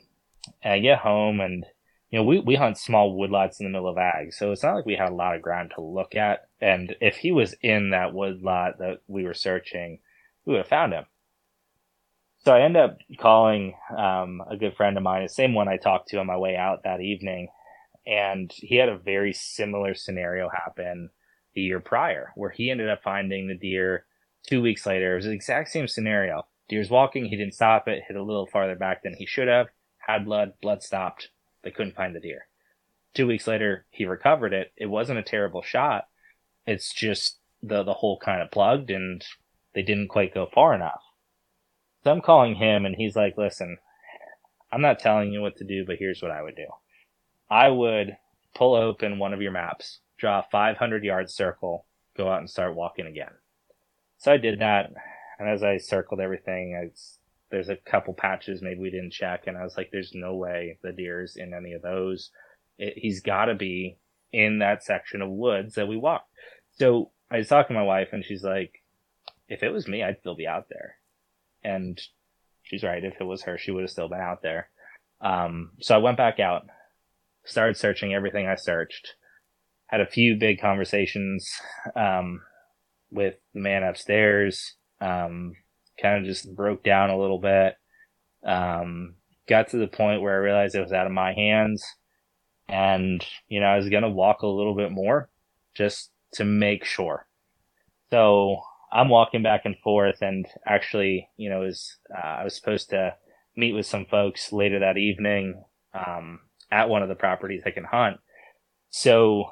and 0.64 0.74
I 0.74 0.80
get 0.80 1.00
home 1.00 1.42
and, 1.42 1.66
you 2.16 2.22
know, 2.22 2.28
we, 2.28 2.40
we 2.40 2.56
hunt 2.56 2.78
small 2.78 3.14
woodlots 3.14 3.60
in 3.60 3.66
the 3.66 3.70
middle 3.70 3.90
of 3.90 3.98
ag. 3.98 4.32
So 4.32 4.54
it's 4.54 4.64
not 4.64 4.74
like 4.74 4.86
we 4.86 4.96
had 4.96 5.12
a 5.12 5.16
lot 5.16 5.36
of 5.36 5.42
ground 5.42 5.74
to 5.76 5.82
look 5.82 6.16
at. 6.16 6.48
And 6.62 6.96
if 7.02 7.18
he 7.18 7.34
was 7.34 7.54
in 7.62 7.90
that 7.90 8.14
woodlot 8.14 8.78
that 8.80 9.00
we 9.08 9.26
were 9.26 9.34
searching, 9.34 10.00
we 10.46 10.54
would 10.54 10.60
have 10.60 10.70
found 10.70 10.94
him. 10.94 11.04
So 12.38 12.56
I 12.56 12.62
end 12.62 12.78
up 12.78 13.00
calling 13.20 13.74
um, 13.98 14.42
a 14.50 14.56
good 14.56 14.78
friend 14.78 14.96
of 14.96 15.04
mine, 15.04 15.24
the 15.24 15.28
same 15.28 15.54
one 15.54 15.68
I 15.68 15.76
talked 15.76 16.08
to 16.10 16.20
on 16.20 16.26
my 16.26 16.38
way 16.38 16.56
out 16.56 16.84
that 16.86 17.02
evening, 17.02 17.50
and 18.08 18.50
he 18.56 18.78
had 18.78 18.88
a 18.88 18.98
very 18.98 19.34
similar 19.34 19.94
scenario 19.94 20.48
happen 20.48 21.10
the 21.54 21.64
year 21.64 21.82
prior, 21.82 22.32
where 22.36 22.52
he 22.52 22.72
ended 22.72 22.90
up 22.90 23.04
finding 23.04 23.50
the 23.50 23.58
deer 23.58 24.06
two 24.48 24.62
weeks 24.62 24.86
later. 24.86 25.12
It 25.12 25.16
was 25.18 25.26
the 25.26 25.32
exact 25.32 25.70
same 25.70 25.90
scenario. 25.90 26.48
Deer's 26.70 26.90
walking, 26.90 27.26
he 27.26 27.36
didn't 27.36 27.56
stop 27.56 27.90
it, 27.90 28.04
hit 28.08 28.16
a 28.16 28.24
little 28.24 28.48
farther 28.48 28.78
back 28.78 29.04
than 29.04 29.16
he 29.16 29.26
should 29.26 29.50
have, 29.50 29.68
had 29.98 30.24
blood, 30.24 30.54
blood 30.62 30.82
stopped. 30.82 31.28
They 31.66 31.72
couldn't 31.72 31.96
find 31.96 32.16
the 32.16 32.22
deer. 32.22 32.48
Two 33.16 33.28
weeks 33.28 33.48
later, 33.48 33.86
he 33.90 34.06
recovered 34.06 34.54
it. 34.54 34.72
It 34.78 34.86
wasn't 34.86 35.20
a 35.20 35.24
terrible 35.24 35.64
shot. 35.64 36.06
It's 36.66 36.94
just 36.94 37.40
the 37.62 37.84
the 37.84 37.94
hole 37.94 38.20
kind 38.24 38.42
of 38.42 38.52
plugged 38.52 38.92
and 38.92 39.26
they 39.74 39.82
didn't 39.82 40.10
quite 40.10 40.34
go 40.34 40.46
far 40.54 40.76
enough. 40.76 41.02
So 42.04 42.12
I'm 42.12 42.22
calling 42.22 42.56
him 42.56 42.86
and 42.86 42.96
he's 42.96 43.16
like, 43.16 43.36
listen, 43.38 43.78
I'm 44.72 44.82
not 44.82 45.00
telling 45.00 45.34
you 45.34 45.42
what 45.42 45.58
to 45.58 45.64
do, 45.64 45.86
but 45.86 45.98
here's 45.98 46.22
what 46.22 46.32
I 46.32 46.44
would 46.44 46.56
do. 46.56 46.68
I 47.50 47.70
would 47.70 48.18
pull 48.54 48.76
open 48.76 49.18
one 49.18 49.34
of 49.34 49.42
your 49.42 49.52
maps, 49.52 50.00
draw 50.18 50.40
a 50.40 50.48
500 50.52 51.04
yard 51.04 51.32
circle, 51.32 51.86
go 52.16 52.30
out 52.30 52.40
and 52.40 52.50
start 52.50 52.76
walking 52.76 53.08
again. 53.08 53.32
So 54.18 54.32
I 54.32 54.38
did 54.38 54.60
that. 54.60 54.92
And 55.40 55.50
as 55.50 55.64
I 55.64 55.78
circled 55.78 56.20
everything, 56.20 56.76
I, 56.80 56.92
there's 57.56 57.70
a 57.70 57.78
couple 57.90 58.14
patches 58.14 58.62
maybe 58.62 58.82
we 58.82 58.90
didn't 58.90 59.14
check. 59.14 59.44
And 59.48 59.58
I 59.58 59.64
was 59.64 59.78
like, 59.78 59.88
there's 59.90 60.12
no 60.14 60.36
way 60.36 60.78
the 60.84 60.92
deer's 60.92 61.38
in 61.38 61.54
any 61.54 61.72
of 61.72 61.82
those. 61.82 62.30
It, 62.78 62.96
he's 62.98 63.22
got 63.22 63.46
to 63.46 63.56
be 63.56 63.98
in 64.34 64.60
that 64.60 64.84
section 64.84 65.22
of 65.22 65.30
woods 65.30 65.76
that 65.76 65.88
we 65.88 65.96
walked. 65.96 66.30
So 66.74 67.12
I 67.32 67.38
was 67.38 67.48
talking 67.48 67.74
to 67.74 67.80
my 67.80 67.86
wife 67.86 68.10
and 68.12 68.26
she's 68.26 68.44
like, 68.44 68.84
if 69.48 69.64
it 69.64 69.70
was 69.70 69.88
me, 69.88 70.04
I'd 70.04 70.20
still 70.20 70.36
be 70.36 70.48
out 70.48 70.66
there. 70.70 70.98
And 71.64 71.98
she's 72.64 72.84
right. 72.84 73.02
If 73.02 73.22
it 73.22 73.24
was 73.24 73.44
her, 73.44 73.58
she 73.58 73.72
would 73.72 73.84
have 73.84 73.90
still 73.90 74.10
been 74.10 74.20
out 74.20 74.42
there. 74.42 74.70
Um, 75.22 75.72
so 75.80 75.96
I 75.96 76.00
went 76.00 76.18
back 76.18 76.42
out 76.42 76.66
started 77.46 77.78
searching 77.78 78.14
everything 78.14 78.48
I 78.48 78.56
searched. 78.56 79.14
Had 79.88 80.02
a 80.02 80.06
few 80.06 80.36
big 80.36 80.60
conversations 80.60 81.50
um, 81.96 82.42
with 83.12 83.36
the 83.54 83.62
man 83.62 83.84
upstairs. 83.84 84.74
Um, 85.00 85.54
kind 86.02 86.20
of 86.20 86.26
just 86.26 86.54
broke 86.56 86.84
down 86.84 87.10
a 87.10 87.18
little 87.18 87.40
bit. 87.40 87.76
Um, 88.46 89.16
got 89.48 89.70
to 89.70 89.78
the 89.78 89.88
point 89.88 90.22
where 90.22 90.36
I 90.36 90.44
realized 90.44 90.76
it 90.76 90.82
was 90.82 90.94
out 90.94 91.08
of 91.08 91.14
my 91.14 91.34
hands, 91.34 91.84
and 92.68 93.26
you 93.48 93.60
know 93.60 93.68
I 93.68 93.78
was 93.78 93.90
gonna 93.90 94.10
walk 94.10 94.42
a 94.42 94.48
little 94.48 94.76
bit 94.76 94.92
more 94.92 95.30
just 95.76 96.12
to 96.34 96.46
make 96.46 96.86
sure. 96.86 97.28
So 98.12 98.62
I'm 98.92 99.10
walking 99.10 99.44
back 99.44 99.62
and 99.66 99.78
forth, 99.84 100.22
and 100.22 100.46
actually, 100.66 101.30
you 101.38 101.50
know, 101.50 101.60
was 101.62 101.98
uh, 102.16 102.26
I 102.26 102.44
was 102.44 102.56
supposed 102.56 102.90
to 102.92 103.16
meet 103.56 103.74
with 103.74 103.86
some 103.86 104.06
folks 104.06 104.52
later 104.52 104.80
that 104.80 104.98
evening. 104.98 105.64
Um, 105.94 106.40
at 106.72 106.90
one 106.90 107.04
of 107.04 107.10
the 107.10 107.16
properties 107.16 107.64
I 107.66 107.72
can 107.72 107.84
hunt. 107.84 108.18
So 108.90 109.46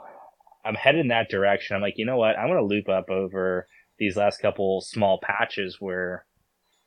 I'm 0.65 0.75
headed 0.75 1.01
in 1.01 1.07
that 1.09 1.29
direction. 1.29 1.75
I'm 1.75 1.81
like, 1.81 1.97
you 1.97 2.05
know 2.05 2.17
what? 2.17 2.37
I'm 2.37 2.47
going 2.47 2.59
to 2.59 2.65
loop 2.65 2.89
up 2.89 3.09
over 3.09 3.67
these 3.97 4.17
last 4.17 4.41
couple 4.41 4.81
small 4.81 5.19
patches 5.21 5.77
where, 5.79 6.25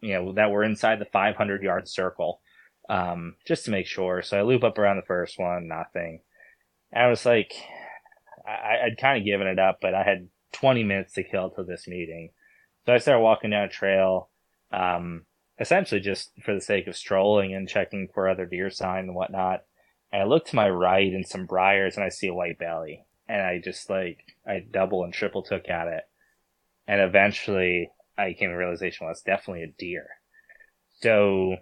you 0.00 0.14
know, 0.14 0.32
that 0.34 0.50
were 0.50 0.64
inside 0.64 0.98
the 0.98 1.06
500 1.06 1.62
yard 1.62 1.88
circle, 1.88 2.40
um, 2.88 3.34
just 3.46 3.64
to 3.64 3.70
make 3.70 3.86
sure. 3.86 4.22
So 4.22 4.38
I 4.38 4.42
loop 4.42 4.64
up 4.64 4.78
around 4.78 4.96
the 4.96 5.02
first 5.06 5.38
one, 5.38 5.68
nothing. 5.68 6.20
I 6.94 7.08
was 7.08 7.26
like, 7.26 7.52
I, 8.46 8.86
I'd 8.86 8.98
kind 8.98 9.18
of 9.18 9.24
given 9.24 9.46
it 9.46 9.58
up, 9.58 9.78
but 9.80 9.94
I 9.94 10.02
had 10.02 10.28
20 10.52 10.84
minutes 10.84 11.14
to 11.14 11.24
kill 11.24 11.50
to 11.50 11.64
this 11.64 11.88
meeting. 11.88 12.30
So 12.86 12.94
I 12.94 12.98
started 12.98 13.22
walking 13.22 13.50
down 13.50 13.64
a 13.64 13.68
trail, 13.68 14.30
um, 14.72 15.24
essentially 15.58 16.00
just 16.00 16.30
for 16.44 16.54
the 16.54 16.60
sake 16.60 16.86
of 16.86 16.96
strolling 16.96 17.54
and 17.54 17.68
checking 17.68 18.08
for 18.12 18.28
other 18.28 18.46
deer 18.46 18.70
sign 18.70 19.04
and 19.04 19.14
whatnot. 19.14 19.64
And 20.12 20.22
I 20.22 20.24
look 20.24 20.46
to 20.46 20.56
my 20.56 20.68
right 20.68 21.12
and 21.12 21.26
some 21.26 21.46
briars 21.46 21.96
and 21.96 22.04
I 22.04 22.10
see 22.10 22.28
a 22.28 22.34
white 22.34 22.58
belly. 22.58 23.04
And 23.28 23.42
I 23.42 23.58
just 23.58 23.90
like, 23.90 24.36
I 24.46 24.60
double 24.60 25.02
and 25.02 25.12
triple 25.12 25.42
took 25.42 25.68
at 25.68 25.88
it. 25.88 26.04
And 26.86 27.00
eventually 27.00 27.90
I 28.18 28.32
came 28.32 28.50
to 28.50 28.56
realization, 28.56 29.04
well, 29.04 29.12
it's 29.12 29.22
definitely 29.22 29.64
a 29.64 29.74
deer. 29.78 30.08
So, 31.00 31.56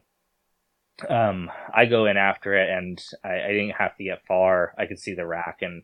um, 1.08 1.50
I 1.74 1.86
go 1.86 2.06
in 2.06 2.16
after 2.16 2.54
it 2.54 2.70
and 2.70 3.02
I, 3.24 3.42
I 3.42 3.48
didn't 3.48 3.70
have 3.70 3.96
to 3.96 4.04
get 4.04 4.26
far. 4.26 4.74
I 4.78 4.86
could 4.86 4.98
see 4.98 5.14
the 5.14 5.26
rack 5.26 5.58
and 5.62 5.82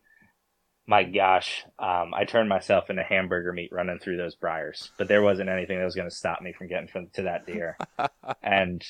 my 0.90 1.04
gosh, 1.04 1.64
um, 1.78 2.12
I 2.14 2.24
turned 2.24 2.48
myself 2.48 2.90
into 2.90 3.04
hamburger 3.04 3.52
meat 3.52 3.70
running 3.70 4.00
through 4.00 4.16
those 4.16 4.34
briars, 4.34 4.90
but 4.98 5.06
there 5.06 5.22
wasn't 5.22 5.48
anything 5.48 5.78
that 5.78 5.84
was 5.84 5.94
going 5.94 6.10
to 6.10 6.14
stop 6.14 6.42
me 6.42 6.52
from 6.52 6.66
getting 6.66 6.88
from, 6.88 7.06
to 7.14 7.22
that 7.22 7.46
deer. 7.46 7.78
and 8.42 8.84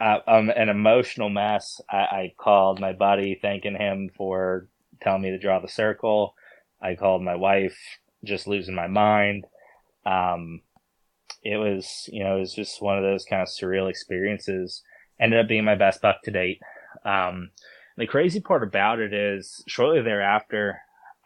uh, 0.00 0.18
um, 0.28 0.50
an 0.50 0.68
emotional 0.68 1.28
mess. 1.30 1.80
I, 1.90 1.96
I 1.96 2.32
called 2.36 2.78
my 2.78 2.92
buddy 2.92 3.38
thanking 3.40 3.74
him 3.74 4.10
for 4.16 4.68
telling 5.00 5.22
me 5.22 5.30
to 5.30 5.38
draw 5.38 5.58
the 5.58 5.66
circle. 5.66 6.36
I 6.80 6.94
called 6.94 7.22
my 7.22 7.34
wife, 7.34 7.78
just 8.22 8.46
losing 8.46 8.76
my 8.76 8.86
mind. 8.86 9.46
Um, 10.06 10.60
it 11.44 11.56
was, 11.56 12.08
you 12.12 12.24
know, 12.24 12.36
it 12.36 12.40
was 12.40 12.54
just 12.54 12.82
one 12.82 12.98
of 12.98 13.04
those 13.04 13.24
kind 13.24 13.42
of 13.42 13.48
surreal 13.48 13.88
experiences. 13.88 14.82
Ended 15.20 15.38
up 15.38 15.48
being 15.48 15.64
my 15.64 15.76
best 15.76 16.02
buck 16.02 16.22
to 16.24 16.32
date. 16.32 16.60
Um, 17.04 17.50
the 17.96 18.06
crazy 18.06 18.40
part 18.40 18.64
about 18.64 18.98
it 18.98 19.14
is 19.14 19.62
shortly 19.68 20.02
thereafter, 20.02 20.80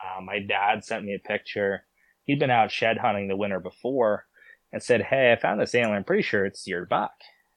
uh, 0.04 0.20
my 0.20 0.40
dad 0.40 0.84
sent 0.84 1.04
me 1.04 1.14
a 1.14 1.28
picture 1.28 1.84
he'd 2.28 2.38
been 2.38 2.50
out 2.50 2.70
shed 2.70 2.98
hunting 2.98 3.26
the 3.26 3.36
winter 3.36 3.58
before 3.58 4.26
and 4.72 4.80
said, 4.80 5.02
Hey, 5.02 5.32
I 5.32 5.40
found 5.40 5.60
this 5.60 5.74
antler. 5.74 5.96
I'm 5.96 6.04
pretty 6.04 6.22
sure 6.22 6.46
it's 6.46 6.68
your 6.68 6.86
buck. 6.86 7.14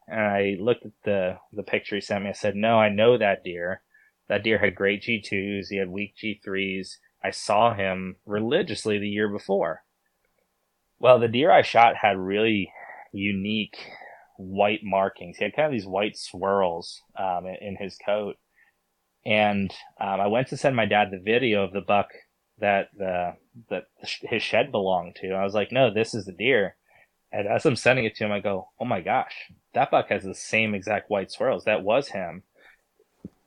And 0.08 0.20
I 0.20 0.58
looked 0.60 0.86
at 0.86 0.94
the, 1.04 1.38
the 1.54 1.62
picture 1.62 1.96
he 1.96 2.02
sent 2.02 2.24
me. 2.24 2.30
I 2.32 2.34
said, 2.34 2.56
No, 2.56 2.80
I 2.80 2.90
know 2.90 3.18
that 3.18 3.44
deer. 3.44 3.84
That 4.30 4.44
deer 4.44 4.58
had 4.58 4.76
great 4.76 5.04
G2s. 5.04 5.68
He 5.70 5.78
had 5.78 5.90
weak 5.90 6.16
G3s. 6.16 6.96
I 7.24 7.32
saw 7.32 7.74
him 7.74 8.16
religiously 8.26 8.98
the 8.98 9.10
year 9.10 9.30
before. 9.30 9.84
Well, 11.02 11.18
the 11.18 11.28
deer 11.28 11.52
I 11.52 11.64
shot 11.64 11.96
had 11.96 12.16
really 12.20 12.72
unique 13.12 13.76
white 14.38 14.82
markings. 14.84 15.38
He 15.38 15.44
had 15.44 15.56
kind 15.56 15.66
of 15.66 15.72
these 15.72 15.88
white 15.88 16.16
swirls 16.16 17.02
um, 17.18 17.48
in, 17.48 17.76
his 17.76 17.98
coat. 17.98 18.38
And 19.26 19.74
um, 20.00 20.22
I 20.22 20.28
went 20.28 20.50
to 20.50 20.58
send 20.58 20.76
my 20.76 20.86
dad 20.86 21.10
the 21.10 21.18
video 21.18 21.64
of 21.64 21.74
the 21.74 21.82
buck 21.82 22.10
that 22.60 22.90
the 22.96 23.34
that 23.72 23.86
his 24.00 24.44
shed 24.44 24.72
belonged 24.72 25.16
to. 25.22 25.32
I 25.32 25.44
was 25.44 25.56
like, 25.56 25.72
"No, 25.72 25.92
this 25.92 26.14
is 26.14 26.26
the 26.26 26.32
deer." 26.32 26.76
And 27.32 27.48
as 27.48 27.66
I'm 27.66 27.76
sending 27.76 28.06
it 28.06 28.16
to 28.18 28.26
him, 28.26 28.32
I 28.32 28.40
go, 28.40 28.70
"Oh 28.80 28.86
my 28.86 29.02
gosh, 29.02 29.52
that 29.74 29.90
buck 29.90 30.10
has 30.10 30.24
the 30.24 30.36
same 30.36 30.76
exact 30.76 31.10
white 31.10 31.32
swirls. 31.32 31.66
That 31.66 31.84
was 31.84 32.10
him." 32.10 32.44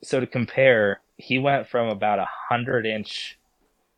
So 0.02 0.18
to 0.18 0.26
compare, 0.26 1.02
he 1.16 1.38
went 1.38 1.68
from 1.68 1.88
about 1.88 2.18
a 2.18 2.28
hundred 2.48 2.84
inch, 2.84 3.38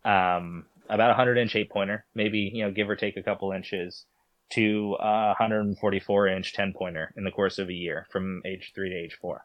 um, 0.04 0.66
about 0.88 1.10
a 1.10 1.14
hundred 1.14 1.38
inch 1.38 1.56
eight 1.56 1.70
pointer, 1.70 2.04
maybe 2.14 2.50
you 2.52 2.64
know, 2.64 2.70
give 2.70 2.88
or 2.88 2.96
take 2.96 3.16
a 3.16 3.22
couple 3.22 3.52
inches, 3.52 4.04
to 4.50 4.96
a 5.00 5.28
144 5.38 6.28
inch 6.28 6.52
10 6.52 6.72
pointer 6.72 7.12
in 7.16 7.24
the 7.24 7.30
course 7.30 7.58
of 7.58 7.68
a 7.68 7.72
year 7.72 8.06
from 8.10 8.42
age 8.44 8.72
three 8.74 8.90
to 8.90 8.96
age 8.96 9.16
four. 9.20 9.44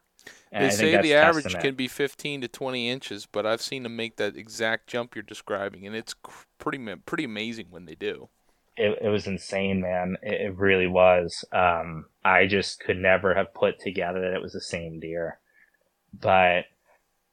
And 0.52 0.66
they 0.66 0.70
say 0.70 1.02
the 1.02 1.16
average 1.16 1.46
testament. 1.46 1.66
can 1.66 1.76
be 1.76 1.88
15 1.88 2.42
to 2.42 2.48
20 2.48 2.90
inches, 2.90 3.26
but 3.26 3.46
I've 3.46 3.62
seen 3.62 3.84
them 3.84 3.96
make 3.96 4.18
that 4.18 4.36
exact 4.36 4.88
jump 4.88 5.16
you're 5.16 5.24
describing, 5.24 5.88
and 5.88 5.96
it's 5.96 6.14
pretty 6.60 6.96
pretty 7.06 7.24
amazing 7.24 7.68
when 7.72 7.86
they 7.86 7.96
do. 7.96 8.30
It, 8.78 9.00
it 9.02 9.10
was 9.10 9.26
insane, 9.26 9.82
man. 9.82 10.18
It, 10.22 10.42
it 10.42 10.58
really 10.58 10.86
was. 10.86 11.44
Um, 11.52 12.06
I 12.24 12.46
just 12.46 12.80
could 12.82 12.98
never 12.98 13.34
have 13.34 13.54
put 13.54 13.80
together 13.80 14.22
that 14.22 14.36
it 14.36 14.42
was 14.42 14.54
the 14.54 14.62
same 14.62 15.00
deer, 15.00 15.40
but 16.14 16.66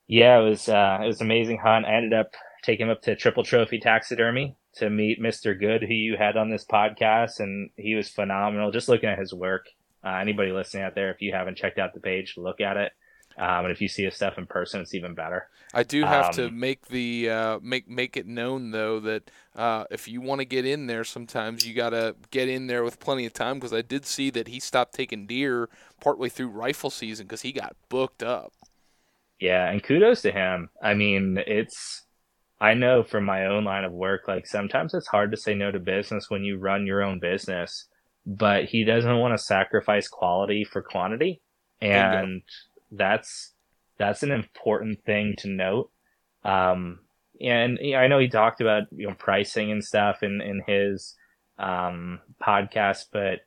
yeah, 0.07 0.39
it 0.39 0.49
was 0.49 0.69
uh, 0.71 1.01
it 1.03 1.07
was 1.07 1.21
an 1.21 1.27
amazing 1.27 1.59
hunt. 1.59 1.85
I 1.85 1.95
ended 1.95 2.15
up 2.15 2.33
taking 2.63 2.87
him 2.87 2.91
up 2.91 3.03
to 3.03 3.17
Triple 3.17 3.45
Trophy 3.45 3.79
Taxidermy 3.79 4.57
to 4.75 4.91
meet 4.91 5.21
Mr. 5.21 5.59
Good, 5.59 5.83
who 5.83 5.95
you 5.95 6.17
had 6.17 6.37
on 6.37 6.51
this 6.51 6.65
podcast, 6.65 7.41
and 7.41 7.71
he 7.77 7.95
was 7.95 8.09
phenomenal. 8.09 8.71
Just 8.71 8.89
looking 8.89 9.09
at 9.09 9.19
his 9.19 9.33
work, 9.33 9.67
uh, 10.05 10.11
anybody 10.11 10.53
listening 10.53 10.85
out 10.85 10.95
there, 10.95 11.11
if 11.11 11.21
you 11.21 11.33
haven't 11.33 11.57
checked 11.57 11.79
out 11.79 11.95
the 11.95 12.01
page, 12.01 12.35
look 12.37 12.61
at 12.61 12.77
it. 12.77 12.93
Um, 13.39 13.67
and 13.67 13.71
if 13.71 13.81
you 13.81 13.87
see 13.87 14.03
his 14.05 14.17
stuff 14.17 14.37
in 14.37 14.47
person, 14.47 14.81
it's 14.81 14.95
even 14.95 15.15
better. 15.15 15.49
I 15.73 15.85
do 15.85 16.03
have 16.05 16.27
um, 16.27 16.33
to 16.33 16.51
make 16.51 16.89
the 16.89 17.31
uh, 17.31 17.59
make 17.63 17.89
make 17.89 18.17
it 18.17 18.27
known 18.27 18.73
though 18.73 18.99
that 19.01 19.31
uh, 19.55 19.85
if 19.91 20.09
you 20.09 20.21
want 20.21 20.41
to 20.41 20.45
get 20.45 20.67
in 20.67 20.89
there, 20.89 21.05
sometimes 21.05 21.65
you 21.65 21.73
gotta 21.73 22.17
get 22.33 22.49
in 22.49 22.67
there 22.67 22.83
with 22.83 22.99
plenty 22.99 23.27
of 23.27 23.33
time 23.33 23.57
because 23.57 23.73
I 23.73 23.83
did 23.83 24.07
see 24.07 24.31
that 24.31 24.49
he 24.49 24.59
stopped 24.59 24.95
taking 24.95 25.27
deer 25.27 25.69
partway 26.01 26.29
through 26.29 26.49
rifle 26.49 26.91
season 26.91 27.27
because 27.27 27.43
he 27.43 27.53
got 27.53 27.77
booked 27.89 28.25
up. 28.25 28.53
Yeah, 29.39 29.71
and 29.71 29.83
kudos 29.85 30.23
to 30.23 30.33
him. 30.33 30.71
I 30.83 30.95
mean, 30.95 31.39
it's 31.47 32.03
I 32.61 32.75
know 32.75 33.03
from 33.05 33.25
my 33.25 33.47
own 33.47 33.65
line 33.65 33.85
of 33.85 33.93
work, 33.93 34.27
like 34.27 34.47
sometimes 34.47 34.93
it's 34.93 35.07
hard 35.07 35.31
to 35.31 35.37
say 35.37 35.55
no 35.55 35.71
to 35.71 35.79
business 35.79 36.29
when 36.29 36.43
you 36.43 36.59
run 36.59 36.87
your 36.87 37.03
own 37.03 37.21
business, 37.21 37.87
but 38.27 38.65
he 38.65 38.85
doesn't 38.85 39.19
want 39.19 39.33
to 39.33 39.43
sacrifice 39.43 40.09
quality 40.09 40.65
for 40.65 40.83
quantity. 40.83 41.41
And 41.81 42.43
that's, 42.91 43.53
that's 43.97 44.25
an 44.25 44.33
important 44.33 45.05
thing 45.05 45.37
to 45.39 45.49
note. 45.49 45.91
Um, 46.45 47.01
and 47.41 47.79
you 47.81 47.93
know, 47.93 47.99
I 47.99 48.09
know 48.09 48.19
he 48.19 48.29
talked 48.29 48.61
about, 48.61 48.85
you 48.91 49.07
know, 49.07 49.15
pricing 49.15 49.71
and 49.71 49.85
stuff 49.85 50.25
in, 50.25 50.41
in 50.41 50.63
his, 50.67 51.15
um, 51.59 52.19
podcast, 52.43 53.07
but 53.13 53.41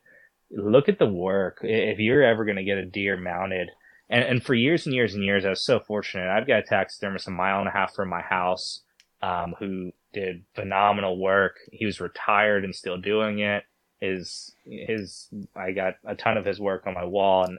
look 0.50 0.88
at 0.88 0.98
the 0.98 1.06
work. 1.06 1.58
If 1.62 1.98
you're 1.98 2.22
ever 2.22 2.46
going 2.46 2.56
to 2.56 2.64
get 2.64 2.78
a 2.78 2.86
deer 2.86 3.18
mounted, 3.18 3.70
and, 4.08 4.24
and 4.24 4.42
for 4.42 4.54
years 4.54 4.86
and 4.86 4.94
years 4.94 5.14
and 5.14 5.24
years, 5.24 5.44
I 5.44 5.50
was 5.50 5.64
so 5.64 5.80
fortunate. 5.80 6.30
I've 6.30 6.46
got 6.46 6.60
a 6.60 6.62
taxidermist 6.62 7.28
a 7.28 7.30
mile 7.30 7.58
and 7.58 7.68
a 7.68 7.72
half 7.72 7.94
from 7.94 8.08
my 8.08 8.22
house 8.22 8.80
um, 9.22 9.54
who 9.58 9.92
did 10.12 10.44
phenomenal 10.54 11.18
work. 11.18 11.56
He 11.72 11.86
was 11.86 12.00
retired 12.00 12.64
and 12.64 12.74
still 12.74 12.98
doing 12.98 13.38
it. 13.40 13.64
His 14.00 14.54
his 14.64 15.28
I 15.54 15.72
got 15.72 15.94
a 16.04 16.14
ton 16.14 16.36
of 16.36 16.44
his 16.44 16.60
work 16.60 16.86
on 16.86 16.94
my 16.94 17.04
wall 17.04 17.44
and 17.44 17.58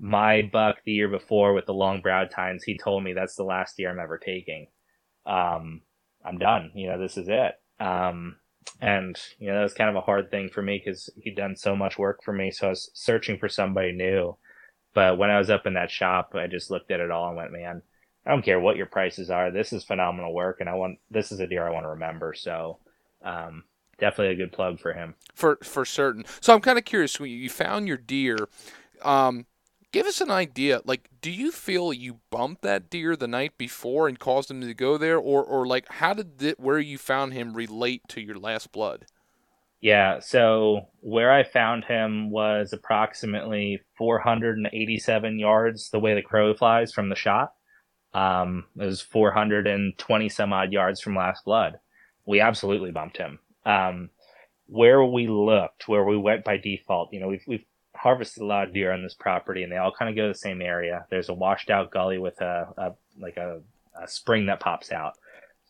my 0.00 0.42
buck 0.42 0.76
the 0.84 0.92
year 0.92 1.08
before 1.08 1.52
with 1.54 1.66
the 1.66 1.74
long 1.74 2.00
brow 2.00 2.24
tines, 2.24 2.64
he 2.64 2.78
told 2.78 3.02
me 3.02 3.12
that's 3.12 3.36
the 3.36 3.44
last 3.44 3.78
year 3.78 3.90
I'm 3.90 3.98
ever 3.98 4.18
taking. 4.18 4.68
Um, 5.26 5.82
I'm 6.24 6.38
done. 6.38 6.70
You 6.74 6.88
know, 6.88 6.98
this 6.98 7.16
is 7.16 7.28
it. 7.28 7.54
Um, 7.80 8.36
and 8.80 9.18
you 9.38 9.48
know, 9.48 9.56
that 9.56 9.62
was 9.62 9.74
kind 9.74 9.90
of 9.90 9.96
a 9.96 10.02
hard 10.02 10.30
thing 10.30 10.48
for 10.48 10.62
me 10.62 10.80
because 10.82 11.10
he'd 11.20 11.36
done 11.36 11.56
so 11.56 11.74
much 11.74 11.98
work 11.98 12.22
for 12.22 12.32
me. 12.32 12.50
So 12.50 12.66
I 12.66 12.70
was 12.70 12.90
searching 12.94 13.38
for 13.38 13.48
somebody 13.48 13.92
new. 13.92 14.36
But 14.94 15.18
when 15.18 15.30
I 15.30 15.38
was 15.38 15.50
up 15.50 15.66
in 15.66 15.74
that 15.74 15.90
shop, 15.90 16.34
I 16.34 16.46
just 16.46 16.70
looked 16.70 16.90
at 16.90 17.00
it 17.00 17.10
all 17.10 17.28
and 17.28 17.36
went, 17.36 17.52
man, 17.52 17.82
I 18.28 18.32
don't 18.32 18.44
care 18.44 18.60
what 18.60 18.76
your 18.76 18.86
prices 18.86 19.30
are. 19.30 19.50
This 19.50 19.72
is 19.72 19.84
phenomenal 19.84 20.34
work, 20.34 20.60
and 20.60 20.68
I 20.68 20.74
want 20.74 20.98
this 21.10 21.32
is 21.32 21.40
a 21.40 21.46
deer 21.46 21.66
I 21.66 21.70
want 21.70 21.84
to 21.84 21.90
remember. 21.90 22.34
So, 22.34 22.78
um, 23.24 23.64
definitely 23.98 24.34
a 24.34 24.36
good 24.36 24.52
plug 24.52 24.78
for 24.78 24.92
him. 24.92 25.14
For 25.34 25.58
for 25.62 25.86
certain. 25.86 26.26
So 26.42 26.52
I'm 26.52 26.60
kind 26.60 26.78
of 26.78 26.84
curious. 26.84 27.18
When 27.18 27.30
you 27.30 27.48
found 27.48 27.88
your 27.88 27.96
deer, 27.96 28.36
um, 29.00 29.46
give 29.92 30.06
us 30.06 30.20
an 30.20 30.30
idea. 30.30 30.82
Like, 30.84 31.08
do 31.22 31.30
you 31.30 31.50
feel 31.50 31.90
you 31.90 32.18
bumped 32.28 32.60
that 32.62 32.90
deer 32.90 33.16
the 33.16 33.26
night 33.26 33.56
before 33.56 34.08
and 34.08 34.18
caused 34.18 34.50
him 34.50 34.60
to 34.60 34.74
go 34.74 34.98
there, 34.98 35.16
or 35.16 35.42
or 35.42 35.66
like 35.66 35.90
how 35.94 36.12
did 36.12 36.42
it, 36.42 36.60
where 36.60 36.78
you 36.78 36.98
found 36.98 37.32
him 37.32 37.54
relate 37.54 38.02
to 38.08 38.20
your 38.20 38.38
last 38.38 38.72
blood? 38.72 39.06
Yeah, 39.80 40.18
so 40.18 40.88
where 41.00 41.32
I 41.32 41.44
found 41.44 41.84
him 41.84 42.30
was 42.30 42.74
approximately 42.74 43.80
487 43.96 45.38
yards 45.38 45.88
the 45.90 46.00
way 46.00 46.14
the 46.14 46.22
crow 46.22 46.52
flies 46.52 46.92
from 46.92 47.08
the 47.08 47.14
shot. 47.14 47.52
Um, 48.14 48.64
it 48.76 48.84
was 48.84 49.00
420 49.00 50.28
some 50.28 50.52
odd 50.52 50.72
yards 50.72 51.00
from 51.00 51.16
Last 51.16 51.44
Blood. 51.44 51.78
We 52.26 52.40
absolutely 52.40 52.90
bumped 52.90 53.16
him. 53.16 53.38
Um, 53.64 54.10
where 54.66 55.02
we 55.04 55.26
looked, 55.26 55.88
where 55.88 56.04
we 56.04 56.16
went 56.16 56.44
by 56.44 56.58
default, 56.58 57.12
you 57.12 57.20
know, 57.20 57.28
we've, 57.28 57.44
we've 57.46 57.64
harvested 57.94 58.42
a 58.42 58.46
lot 58.46 58.66
of 58.68 58.74
deer 58.74 58.92
on 58.92 59.02
this 59.02 59.14
property 59.14 59.62
and 59.62 59.72
they 59.72 59.76
all 59.76 59.92
kind 59.92 60.08
of 60.08 60.16
go 60.16 60.22
to 60.22 60.32
the 60.32 60.38
same 60.38 60.62
area. 60.62 61.06
There's 61.10 61.28
a 61.28 61.34
washed 61.34 61.70
out 61.70 61.90
gully 61.90 62.18
with 62.18 62.40
a, 62.40 62.68
a 62.76 62.92
like 63.18 63.36
a, 63.36 63.60
a 64.00 64.06
spring 64.08 64.46
that 64.46 64.60
pops 64.60 64.92
out. 64.92 65.14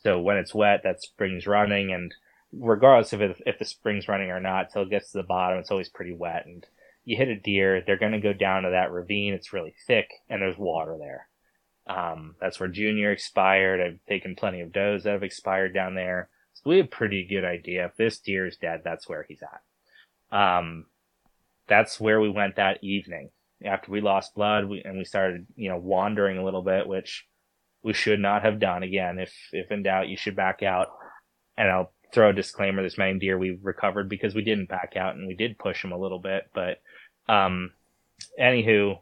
So 0.02 0.20
when 0.20 0.36
it's 0.36 0.54
wet, 0.54 0.82
that 0.84 1.02
spring's 1.02 1.46
running 1.46 1.92
and 1.92 2.14
regardless 2.52 3.12
of 3.12 3.22
if, 3.22 3.40
if 3.46 3.58
the 3.58 3.64
spring's 3.64 4.08
running 4.08 4.30
or 4.30 4.40
not, 4.40 4.70
till 4.72 4.82
it 4.82 4.90
gets 4.90 5.12
to 5.12 5.18
the 5.18 5.24
bottom, 5.24 5.58
it's 5.58 5.70
always 5.70 5.88
pretty 5.88 6.12
wet. 6.12 6.44
And 6.46 6.66
you 7.04 7.16
hit 7.16 7.28
a 7.28 7.36
deer, 7.36 7.82
they're 7.86 7.96
going 7.98 8.12
to 8.12 8.20
go 8.20 8.32
down 8.32 8.62
to 8.64 8.70
that 8.70 8.92
ravine. 8.92 9.32
It's 9.32 9.52
really 9.52 9.74
thick 9.86 10.10
and 10.28 10.42
there's 10.42 10.58
water 10.58 10.96
there. 10.98 11.28
Um, 11.88 12.34
that's 12.40 12.60
where 12.60 12.68
Junior 12.68 13.12
expired. 13.12 13.80
I've 13.80 13.98
taken 14.08 14.36
plenty 14.36 14.60
of 14.60 14.72
does 14.72 15.04
that 15.04 15.12
have 15.12 15.22
expired 15.22 15.72
down 15.72 15.94
there. 15.94 16.28
So 16.54 16.70
we 16.70 16.76
have 16.78 16.86
a 16.86 16.90
pretty 16.90 17.26
good 17.26 17.44
idea. 17.44 17.86
If 17.86 17.96
this 17.96 18.18
deer 18.18 18.46
is 18.46 18.56
dead, 18.56 18.82
that's 18.84 19.08
where 19.08 19.24
he's 19.26 19.42
at. 19.42 20.36
Um, 20.36 20.86
that's 21.66 21.98
where 21.98 22.20
we 22.20 22.28
went 22.28 22.56
that 22.56 22.82
evening 22.82 23.30
after 23.64 23.90
we 23.90 24.00
lost 24.00 24.34
blood 24.34 24.66
we, 24.66 24.82
and 24.84 24.98
we 24.98 25.04
started, 25.04 25.46
you 25.56 25.68
know, 25.68 25.78
wandering 25.78 26.38
a 26.38 26.44
little 26.44 26.62
bit, 26.62 26.86
which 26.86 27.26
we 27.82 27.92
should 27.92 28.20
not 28.20 28.42
have 28.42 28.60
done. 28.60 28.82
Again, 28.82 29.18
if, 29.18 29.32
if 29.52 29.70
in 29.70 29.82
doubt, 29.82 30.08
you 30.08 30.16
should 30.16 30.36
back 30.36 30.62
out. 30.62 30.88
And 31.56 31.70
I'll 31.70 31.92
throw 32.12 32.30
a 32.30 32.34
disclaimer. 32.34 32.82
This 32.82 32.98
many 32.98 33.18
deer 33.18 33.38
we 33.38 33.58
recovered 33.62 34.08
because 34.08 34.34
we 34.34 34.42
didn't 34.42 34.68
back 34.68 34.94
out 34.96 35.16
and 35.16 35.26
we 35.26 35.34
did 35.34 35.58
push 35.58 35.84
him 35.84 35.92
a 35.92 35.98
little 35.98 36.20
bit. 36.20 36.44
But, 36.54 36.80
um, 37.28 37.72
anywho, 38.40 38.98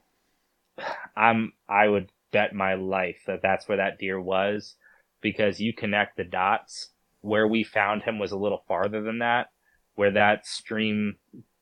I'm, 1.16 1.52
I 1.68 1.88
would 1.88 2.10
bet 2.32 2.55
my 2.55 2.74
life 2.74 3.23
that 3.27 3.43
that's 3.43 3.69
where 3.69 3.78
that 3.78 3.98
deer 3.98 4.20
was 4.20 4.74
because 5.20 5.61
you 5.61 5.73
connect 5.73 6.16
the 6.16 6.24
dots. 6.24 6.90
Where 7.20 7.48
we 7.48 7.65
found 7.65 8.03
him 8.03 8.19
was 8.19 8.31
a 8.31 8.36
little 8.36 8.62
farther 8.69 9.03
than 9.03 9.19
that, 9.19 9.48
where 9.97 10.12
that 10.12 10.47
stream 10.47 11.16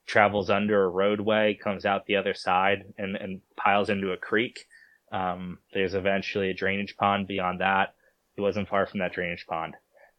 travels 0.05 0.49
under 0.49 0.83
a 0.83 0.89
roadway, 0.89 1.55
comes 1.55 1.85
out 1.85 2.05
the 2.05 2.17
other 2.17 2.35
side, 2.35 2.83
and, 2.97 3.15
and 3.15 3.41
piles 3.55 3.89
into 3.89 4.11
a 4.11 4.17
creek. 4.17 4.65
Um, 5.11 5.59
there's 5.73 5.95
eventually 5.95 6.51
a 6.51 6.53
drainage 6.53 6.95
pond 6.97 7.25
beyond 7.27 7.61
that. 7.61 7.95
He 8.35 8.41
wasn't 8.41 8.67
far 8.67 8.85
from 8.85 8.99
that 8.99 9.13
drainage 9.13 9.47
pond. 9.47 9.75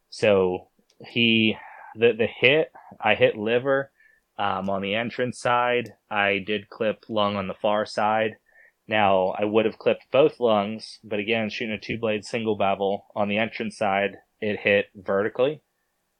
So 0.09 0.67
he, 0.99 1.55
the, 1.95 2.13
the 2.17 2.27
hit, 2.27 2.71
I 2.99 3.15
hit 3.15 3.37
liver, 3.37 3.91
um, 4.37 4.69
on 4.69 4.81
the 4.81 4.95
entrance 4.95 5.39
side. 5.39 5.93
I 6.09 6.43
did 6.45 6.69
clip 6.69 7.05
lung 7.09 7.35
on 7.35 7.47
the 7.47 7.53
far 7.53 7.85
side. 7.85 8.37
Now, 8.87 9.35
I 9.37 9.43
would 9.43 9.65
have 9.65 9.77
clipped 9.77 10.11
both 10.11 10.39
lungs, 10.39 10.99
but 11.03 11.19
again, 11.19 11.49
shooting 11.49 11.73
a 11.73 11.79
two 11.79 11.97
blade 11.97 12.23
single 12.23 12.55
bevel 12.55 13.07
on 13.15 13.27
the 13.27 13.37
entrance 13.37 13.77
side, 13.77 14.17
it 14.39 14.59
hit 14.59 14.87
vertically. 14.95 15.61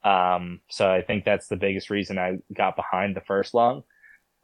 Um, 0.03 0.61
so 0.69 0.91
I 0.91 1.02
think 1.02 1.23
that's 1.23 1.48
the 1.48 1.56
biggest 1.56 1.89
reason 1.89 2.18
I 2.18 2.38
got 2.53 2.76
behind 2.76 3.15
the 3.15 3.22
first 3.22 3.53
lung. 3.53 3.84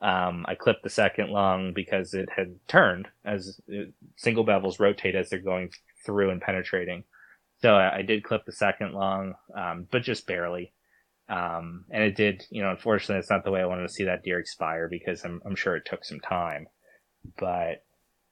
Um, 0.02 0.46
I 0.48 0.56
clipped 0.56 0.84
the 0.84 0.90
second 0.90 1.30
lung 1.30 1.74
because 1.74 2.14
it 2.14 2.30
had 2.36 2.60
turned 2.68 3.08
as 3.24 3.62
it, 3.68 3.94
single 4.18 4.46
bevels 4.46 4.80
rotate 4.80 5.16
as 5.16 5.30
they're 5.30 5.40
going 5.40 5.72
through 6.06 6.32
and 6.32 6.42
penetrating. 6.42 7.06
So 7.62 7.76
I, 7.76 7.98
I 7.98 8.02
did 8.02 8.24
clip 8.24 8.46
the 8.46 8.52
second 8.52 8.94
lung, 8.94 9.36
um, 9.56 9.88
but 9.90 10.04
just 10.04 10.28
barely. 10.28 10.74
Um, 11.30 11.86
and 11.90 12.04
it 12.04 12.16
did, 12.18 12.44
you 12.50 12.62
know, 12.62 12.72
unfortunately, 12.72 13.20
it's 13.20 13.30
not 13.30 13.46
the 13.46 13.52
way 13.52 13.62
I 13.62 13.66
wanted 13.66 13.84
to 13.88 13.94
see 13.94 14.04
that 14.04 14.24
deer 14.24 14.40
expire 14.40 14.90
because 14.90 15.24
I'm, 15.24 15.42
I'm 15.46 15.56
sure 15.56 15.78
it 15.78 15.86
took 15.86 16.04
some 16.04 16.20
time. 16.20 16.68
But, 17.40 17.84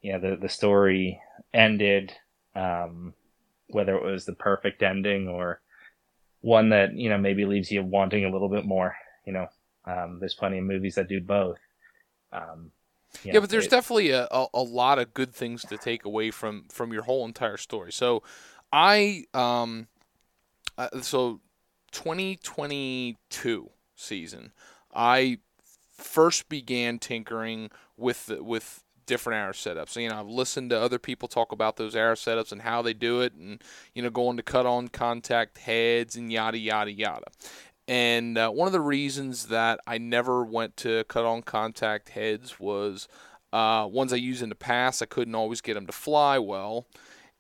you 0.02 0.14
know, 0.14 0.20
the, 0.20 0.36
the 0.36 0.50
story 0.50 1.22
ended, 1.54 2.14
um, 2.56 3.14
whether 3.68 3.96
it 3.96 4.04
was 4.04 4.26
the 4.26 4.34
perfect 4.34 4.82
ending 4.84 5.28
or 5.28 5.62
one 6.42 6.70
that, 6.70 6.96
you 6.96 7.10
know, 7.10 7.18
maybe 7.18 7.46
leaves 7.46 7.72
you 7.72 7.84
wanting 7.84 8.26
a 8.26 8.32
little 8.32 8.50
bit 8.50 8.66
more, 8.66 8.96
you 9.26 9.34
know, 9.34 9.48
um, 9.86 10.18
there's 10.20 10.34
plenty 10.34 10.58
of 10.58 10.64
movies 10.64 10.96
that 10.96 11.08
do 11.08 11.22
both. 11.22 11.58
Um, 12.32 12.72
yeah, 13.24 13.40
but 13.40 13.50
there's 13.50 13.66
it, 13.66 13.72
definitely 13.72 14.12
a, 14.12 14.28
a, 14.32 14.48
a, 14.54 14.62
lot 14.62 14.98
of 14.98 15.14
good 15.14 15.34
things 15.34 15.64
to 15.64 15.78
take 15.78 16.06
away 16.06 16.32
from 16.32 16.66
from 16.70 16.94
your 16.94 17.04
whole 17.04 17.26
entire 17.26 17.58
story. 17.58 17.92
So, 17.92 18.24
I 18.72 19.26
um, 19.34 19.88
uh, 20.78 21.02
so 21.02 21.42
2022 21.92 23.70
season, 23.96 24.54
I 24.96 25.40
first 25.92 26.48
began 26.48 27.00
tinkering 27.00 27.70
with 27.98 28.28
the, 28.28 28.44
with 28.44 28.84
different 29.12 29.40
arrow 29.40 29.52
setups. 29.52 30.02
You 30.02 30.08
know, 30.08 30.22
I've 30.22 30.30
listened 30.30 30.70
to 30.70 30.80
other 30.80 30.98
people 30.98 31.28
talk 31.28 31.52
about 31.52 31.76
those 31.76 31.98
arrow 31.98 32.16
setups 32.16 32.54
and 32.54 32.62
how 32.62 32.82
they 32.82 32.94
do 32.94 33.20
it, 33.20 33.34
and 33.34 33.62
you 33.94 34.02
know, 34.02 34.10
going 34.10 34.38
to 34.38 34.44
cut 34.44 34.66
on 34.66 34.88
contact 34.88 35.58
heads 35.58 36.16
and 36.16 36.32
yada 36.32 36.58
yada 36.58 36.94
yada. 36.94 37.26
And 37.90 38.38
uh, 38.38 38.52
one 38.52 38.68
of 38.68 38.72
the 38.72 38.80
reasons 38.80 39.48
that 39.48 39.82
I 39.86 39.98
never 39.98 40.46
went 40.46 40.78
to 40.78 41.04
cut 41.10 41.26
on 41.26 41.42
contact 41.42 42.10
heads 42.10 42.58
was 42.58 43.10
uh, 43.52 43.86
ones 43.92 44.14
I 44.14 44.16
used 44.16 44.42
in 44.42 44.48
the 44.48 44.56
past, 44.56 45.02
I 45.02 45.08
couldn't 45.08 45.36
always 45.36 45.60
get 45.60 45.74
them 45.74 45.88
to 45.88 45.92
fly 45.92 46.40
well. 46.40 46.88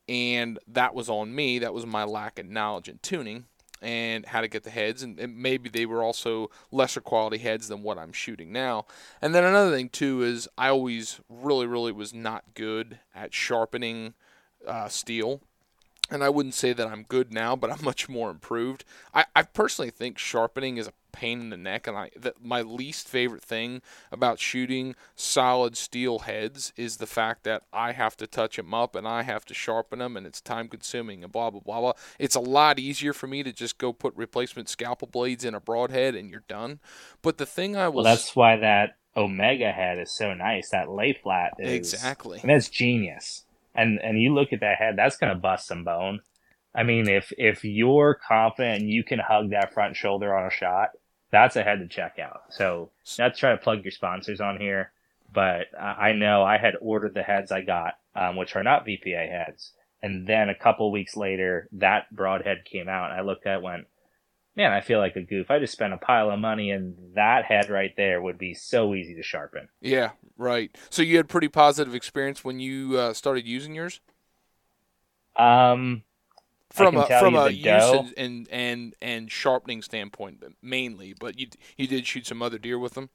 And 0.10 0.60
that 0.68 0.94
was 0.94 1.10
on 1.10 1.34
me. 1.34 1.60
That 1.60 1.74
was 1.74 1.86
my 1.86 2.04
lack 2.04 2.38
of 2.38 2.48
knowledge 2.48 2.90
and 2.90 3.02
tuning 3.02 3.46
and 3.82 4.26
how 4.26 4.42
to 4.42 4.48
get 4.48 4.64
the 4.64 4.70
heads. 4.70 5.04
And, 5.04 5.20
and 5.20 5.38
maybe 5.38 5.70
they 5.70 5.86
were 5.86 6.04
also 6.04 6.50
lesser 6.72 7.02
quality 7.02 7.38
heads 7.38 7.68
than 7.68 7.84
what 7.84 7.98
I'm 7.98 8.14
shooting 8.14 8.52
now. 8.52 8.86
And 9.22 9.34
then 9.34 9.44
another 9.44 9.72
thing, 9.72 9.90
too, 9.90 10.22
is 10.22 10.48
I 10.58 10.70
always 10.70 11.20
really, 11.30 11.66
really 11.66 11.92
was 11.92 12.14
not 12.14 12.44
good 12.54 13.00
at 13.16 13.34
sharpening 13.34 14.14
uh, 14.68 14.88
steel 14.88 15.42
and 16.12 16.24
I 16.24 16.30
wouldn't 16.30 16.56
say 16.56 16.74
that 16.74 16.88
I'm 16.88 17.04
good 17.04 17.34
now, 17.34 17.56
but 17.56 17.72
I'm 17.72 17.82
much 17.86 18.10
more 18.10 18.30
improved. 18.30 18.84
I, 19.14 19.26
I 19.36 19.44
personally 19.44 19.90
think 19.90 20.18
sharpening 20.20 20.78
is 20.78 20.88
a 20.88 20.94
pain 21.12 21.42
in 21.42 21.50
the 21.50 21.58
neck, 21.58 21.88
and 21.88 21.98
I 21.98 22.12
that 22.16 22.44
my 22.44 22.62
least 22.62 23.08
favorite 23.08 23.44
thing 23.44 23.82
about 24.12 24.40
shooting 24.40 24.96
solid 25.16 25.78
steel 25.78 26.20
heads 26.20 26.74
is 26.76 26.98
the 26.98 27.08
fact 27.08 27.44
that 27.44 27.64
I 27.72 27.92
have 27.94 28.18
to 28.18 28.28
touch 28.28 28.58
them 28.58 28.74
up 28.74 28.96
and 28.96 29.08
I 29.08 29.24
have 29.24 29.46
to 29.46 29.54
sharpen 29.54 30.00
them, 30.00 30.18
and 30.18 30.26
it's 30.26 30.42
time 30.42 30.68
consuming 30.68 31.24
and 31.24 31.32
blah 31.32 31.50
blah 31.50 31.62
blah 31.62 31.80
blah. 31.80 31.94
It's 32.20 32.36
a 32.36 32.40
lot 32.40 32.80
easier 32.80 33.14
for 33.14 33.28
me 33.28 33.44
to 33.44 33.54
just 33.54 33.78
go 33.78 33.94
put 33.94 34.16
replacement 34.16 34.70
scalpel 34.70 35.08
blades 35.08 35.46
in 35.46 35.54
a 35.54 35.60
broadhead 35.60 36.16
and 36.16 36.30
you're 36.30 36.44
done. 36.48 36.80
But 37.22 37.38
the 37.38 37.46
thing 37.46 37.76
I 37.76 37.88
was 37.88 38.04
well, 38.04 38.16
that's 38.16 38.36
why 38.36 38.58
that 38.58 38.98
Omega 39.16 39.72
head 39.72 40.00
is 40.00 40.16
so 40.16 40.34
nice. 40.34 40.70
That 40.70 40.90
lay 40.90 41.14
flat 41.14 41.54
is 41.60 41.94
exactly, 41.94 42.40
and 42.42 42.50
that's 42.50 42.70
genius 42.70 43.46
and 43.76 44.00
and 44.02 44.20
you 44.20 44.34
look 44.34 44.54
at 44.54 44.62
that 44.62 44.78
head, 44.78 44.96
that's 44.98 45.18
going 45.18 45.34
to 45.34 45.40
bust 45.40 45.68
some 45.68 45.84
bone. 45.84 46.22
I 46.74 46.84
mean, 46.84 47.10
if 47.10 47.32
if 47.38 47.64
you're 47.64 48.20
confident 48.28 48.82
and 48.82 48.90
you 48.90 49.04
can 49.04 49.20
hug 49.20 49.52
that 49.52 49.74
front 49.74 49.96
shoulder 49.96 50.36
on 50.36 50.48
a 50.48 50.52
shot, 50.52 50.90
that's 51.32 51.56
a 51.56 51.64
head 51.64 51.80
to 51.80 51.88
check 51.88 52.20
out. 52.20 52.44
So 52.50 52.92
let's 53.18 53.40
try 53.40 53.52
to 53.52 53.58
plug 53.58 53.84
your 53.84 53.92
sponsors 53.92 54.42
on 54.42 54.60
here. 54.60 54.92
But 55.34 55.68
I 55.80 56.12
know 56.12 56.44
I 56.44 56.58
had 56.58 56.76
ordered 56.82 57.14
the 57.14 57.24
heads 57.24 57.52
I 57.52 57.62
got, 57.62 57.94
um, 58.16 58.36
which 58.36 58.56
are 58.56 58.64
not 58.64 58.86
VPA 58.86 59.30
heads, 59.30 59.72
and 60.04 60.28
then 60.28 60.50
a 60.50 60.56
couple 60.56 60.92
weeks 60.92 61.16
later, 61.16 61.70
that 61.74 62.14
broadhead 62.14 62.66
came 62.66 62.90
out. 62.90 63.12
I 63.12 63.22
looked 63.22 63.48
at 63.48 63.60
it, 63.60 63.62
went, 63.62 63.88
man, 64.58 64.74
I 64.74 64.82
feel 64.82 65.00
like 65.00 65.16
a 65.16 65.22
goof. 65.22 65.50
I 65.50 65.60
just 65.60 65.74
spent 65.74 65.94
a 65.94 65.98
pile 65.98 66.32
of 66.32 66.40
money, 66.40 66.72
and 66.72 66.96
that 67.16 67.46
head 67.46 67.70
right 67.70 67.94
there 67.96 68.22
would 68.22 68.38
be 68.38 68.54
so 68.54 68.94
easy 68.94 69.16
to 69.16 69.24
sharpen. 69.24 69.70
Yeah, 69.80 70.12
right. 70.38 70.76
So 70.90 71.02
you 71.02 71.18
had 71.18 71.30
pretty 71.30 71.48
positive 71.48 71.96
experience 71.96 72.44
when 72.44 72.60
you 72.60 72.98
uh, 72.98 73.14
started 73.14 73.48
using 73.48 73.74
yours. 73.74 74.02
Um, 75.38 76.04
from 76.72 76.98
a 76.98 77.06
from 77.20 77.36
a 77.36 77.50
use 77.50 78.14
and, 78.18 78.48
and 78.50 78.96
and 79.02 79.32
sharpening 79.32 79.82
standpoint 79.82 80.44
mainly, 80.62 81.14
but 81.20 81.40
you 81.40 81.48
you 81.78 81.88
did 81.88 82.08
shoot 82.08 82.28
some 82.28 82.42
other 82.42 82.58
deer 82.58 82.80
with 82.80 82.94
them. 82.94 83.10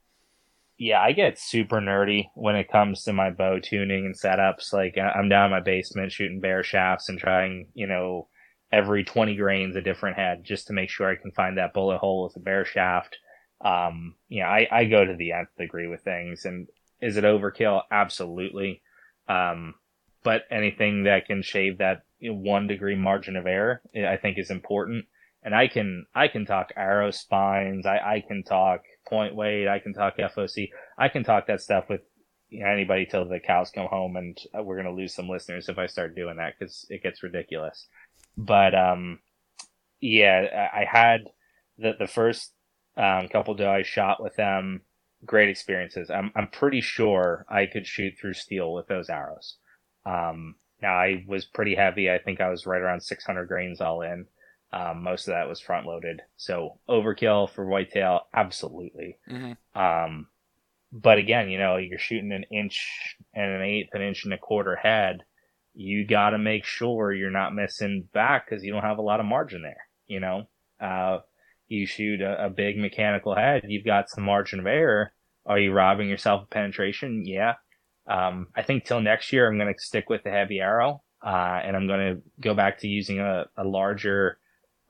Yeah, 0.78 1.00
I 1.00 1.12
get 1.12 1.38
super 1.38 1.80
nerdy 1.80 2.28
when 2.34 2.54
it 2.54 2.70
comes 2.70 3.02
to 3.04 3.12
my 3.12 3.30
bow 3.30 3.58
tuning 3.60 4.04
and 4.04 4.14
setups. 4.18 4.72
Like 4.72 4.96
I'm 4.98 5.28
down 5.28 5.46
in 5.46 5.50
my 5.50 5.60
basement 5.60 6.12
shooting 6.12 6.40
bare 6.40 6.62
shafts 6.62 7.08
and 7.08 7.18
trying, 7.18 7.68
you 7.72 7.86
know, 7.86 8.28
every 8.70 9.02
20 9.02 9.36
grains 9.36 9.76
a 9.76 9.80
different 9.80 10.16
head 10.16 10.44
just 10.44 10.66
to 10.66 10.74
make 10.74 10.90
sure 10.90 11.08
I 11.10 11.16
can 11.16 11.32
find 11.32 11.56
that 11.56 11.72
bullet 11.72 11.98
hole 11.98 12.24
with 12.24 12.36
a 12.36 12.40
bare 12.40 12.66
shaft. 12.66 13.16
Um, 13.64 14.16
you 14.28 14.42
know, 14.42 14.48
I, 14.48 14.68
I 14.70 14.84
go 14.84 15.02
to 15.02 15.16
the 15.16 15.32
nth 15.32 15.48
degree 15.56 15.86
with 15.86 16.02
things 16.02 16.44
and 16.44 16.68
is 17.00 17.16
it 17.16 17.24
overkill? 17.24 17.82
Absolutely. 17.90 18.82
Um, 19.28 19.74
but 20.22 20.42
anything 20.50 21.04
that 21.04 21.26
can 21.26 21.40
shave 21.40 21.78
that 21.78 22.02
you 22.02 22.02
know, 22.02 22.04
one 22.22 22.66
degree 22.66 22.96
margin 22.96 23.36
of 23.36 23.46
error, 23.46 23.82
I 23.94 24.16
think 24.16 24.38
is 24.38 24.50
important. 24.50 25.06
And 25.42 25.54
I 25.54 25.68
can, 25.68 26.06
I 26.14 26.28
can 26.28 26.44
talk 26.44 26.72
arrow 26.76 27.10
spines. 27.10 27.86
I, 27.86 27.98
I 27.98 28.24
can 28.26 28.42
talk 28.42 28.80
point 29.08 29.34
weight. 29.34 29.68
I 29.68 29.78
can 29.78 29.94
talk 29.94 30.16
FOC. 30.16 30.70
I 30.98 31.08
can 31.08 31.22
talk 31.22 31.46
that 31.46 31.60
stuff 31.60 31.84
with 31.88 32.00
you 32.48 32.64
know, 32.64 32.70
anybody 32.70 33.06
till 33.06 33.28
the 33.28 33.40
cows 33.40 33.70
come 33.70 33.86
home 33.86 34.16
and 34.16 34.38
we're 34.54 34.80
going 34.80 34.86
to 34.86 35.00
lose 35.00 35.14
some 35.14 35.28
listeners 35.28 35.68
if 35.68 35.78
I 35.78 35.86
start 35.86 36.14
doing 36.14 36.36
that 36.36 36.54
because 36.58 36.86
it 36.88 37.02
gets 37.02 37.22
ridiculous. 37.22 37.86
But 38.36 38.74
um, 38.74 39.20
yeah, 40.00 40.68
I 40.72 40.84
had 40.84 41.28
the 41.78 41.92
the 41.98 42.06
first 42.06 42.52
um, 42.96 43.28
couple 43.28 43.54
doe 43.54 43.70
I 43.70 43.82
shot 43.82 44.22
with 44.22 44.36
them. 44.36 44.82
Great 45.24 45.48
experiences. 45.48 46.10
I'm 46.10 46.30
I'm 46.36 46.48
pretty 46.48 46.80
sure 46.80 47.46
I 47.48 47.66
could 47.66 47.86
shoot 47.86 48.14
through 48.20 48.34
steel 48.34 48.72
with 48.72 48.86
those 48.86 49.08
arrows. 49.08 49.56
Um, 50.04 50.56
I 50.82 51.24
was 51.26 51.44
pretty 51.44 51.74
heavy. 51.74 52.10
I 52.10 52.18
think 52.18 52.40
I 52.40 52.50
was 52.50 52.66
right 52.66 52.80
around 52.80 53.02
600 53.02 53.46
grains 53.46 53.80
all 53.80 54.02
in. 54.02 54.26
Um, 54.72 55.02
most 55.02 55.28
of 55.28 55.34
that 55.34 55.48
was 55.48 55.60
front 55.60 55.86
loaded. 55.86 56.20
So 56.36 56.78
overkill 56.88 57.50
for 57.50 57.64
whitetail, 57.64 58.22
absolutely. 58.34 59.18
Mm-hmm. 59.30 59.80
Um, 59.80 60.26
but 60.92 61.18
again, 61.18 61.48
you 61.48 61.58
know, 61.58 61.76
you're 61.76 61.98
shooting 61.98 62.32
an 62.32 62.44
inch 62.50 63.16
and 63.32 63.50
an 63.50 63.62
eighth, 63.62 63.90
an 63.94 64.02
inch 64.02 64.24
and 64.24 64.34
a 64.34 64.38
quarter 64.38 64.76
head 64.76 65.22
you 65.76 66.06
got 66.06 66.30
to 66.30 66.38
make 66.38 66.64
sure 66.64 67.12
you're 67.12 67.30
not 67.30 67.54
missing 67.54 68.08
back 68.14 68.48
because 68.48 68.64
you 68.64 68.72
don't 68.72 68.82
have 68.82 68.98
a 68.98 69.02
lot 69.02 69.20
of 69.20 69.26
margin 69.26 69.62
there. 69.62 69.86
You 70.06 70.20
know, 70.20 70.48
uh, 70.80 71.18
you 71.68 71.86
shoot 71.86 72.22
a, 72.22 72.46
a, 72.46 72.50
big 72.50 72.78
mechanical 72.78 73.34
head, 73.34 73.62
you've 73.68 73.84
got 73.84 74.08
some 74.08 74.24
margin 74.24 74.58
of 74.58 74.66
error. 74.66 75.12
Are 75.44 75.58
you 75.58 75.72
robbing 75.72 76.08
yourself 76.08 76.44
of 76.44 76.50
penetration? 76.50 77.24
Yeah. 77.26 77.54
Um, 78.08 78.48
I 78.54 78.62
think 78.62 78.84
till 78.84 79.00
next 79.00 79.32
year, 79.32 79.48
I'm 79.48 79.58
going 79.58 79.72
to 79.72 79.80
stick 79.80 80.08
with 80.08 80.22
the 80.22 80.30
heavy 80.30 80.60
arrow, 80.60 81.02
uh, 81.24 81.60
and 81.64 81.76
I'm 81.76 81.86
going 81.86 82.16
to 82.16 82.22
go 82.40 82.54
back 82.54 82.78
to 82.80 82.88
using 82.88 83.20
a, 83.20 83.46
a 83.56 83.64
larger 83.64 84.38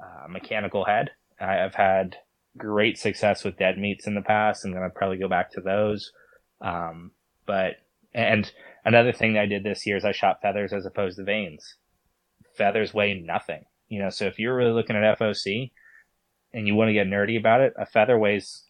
uh, 0.02 0.28
mechanical 0.28 0.84
head. 0.84 1.10
I've 1.40 1.74
had 1.74 2.16
great 2.56 2.98
success 2.98 3.44
with 3.44 3.58
dead 3.58 3.78
meats 3.78 4.06
in 4.06 4.14
the 4.14 4.22
past. 4.22 4.64
I'm 4.64 4.72
going 4.72 4.82
to 4.82 4.90
probably 4.90 5.18
go 5.18 5.28
back 5.28 5.50
to 5.52 5.60
those. 5.60 6.12
Um, 6.60 7.12
but 7.46 7.76
and 8.14 8.50
Another 8.86 9.12
thing 9.12 9.32
that 9.32 9.40
I 9.40 9.46
did 9.46 9.64
this 9.64 9.84
year 9.84 9.96
is 9.96 10.04
I 10.04 10.12
shot 10.12 10.40
feathers 10.40 10.72
as 10.72 10.86
opposed 10.86 11.16
to 11.18 11.24
vanes. 11.24 11.74
Feathers 12.56 12.94
weigh 12.94 13.14
nothing, 13.14 13.64
you 13.88 14.00
know. 14.00 14.10
So 14.10 14.26
if 14.26 14.38
you're 14.38 14.56
really 14.56 14.70
looking 14.70 14.94
at 14.94 15.18
FOC 15.18 15.72
and 16.54 16.68
you 16.68 16.76
want 16.76 16.90
to 16.90 16.92
get 16.92 17.08
nerdy 17.08 17.36
about 17.36 17.62
it, 17.62 17.74
a 17.76 17.84
feather 17.84 18.16
weighs 18.16 18.62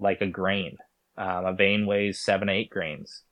like 0.00 0.22
a 0.22 0.26
grain. 0.26 0.78
Um, 1.18 1.44
a 1.44 1.52
vane 1.52 1.84
weighs 1.84 2.18
seven, 2.18 2.48
eight 2.48 2.70
grains. 2.70 3.24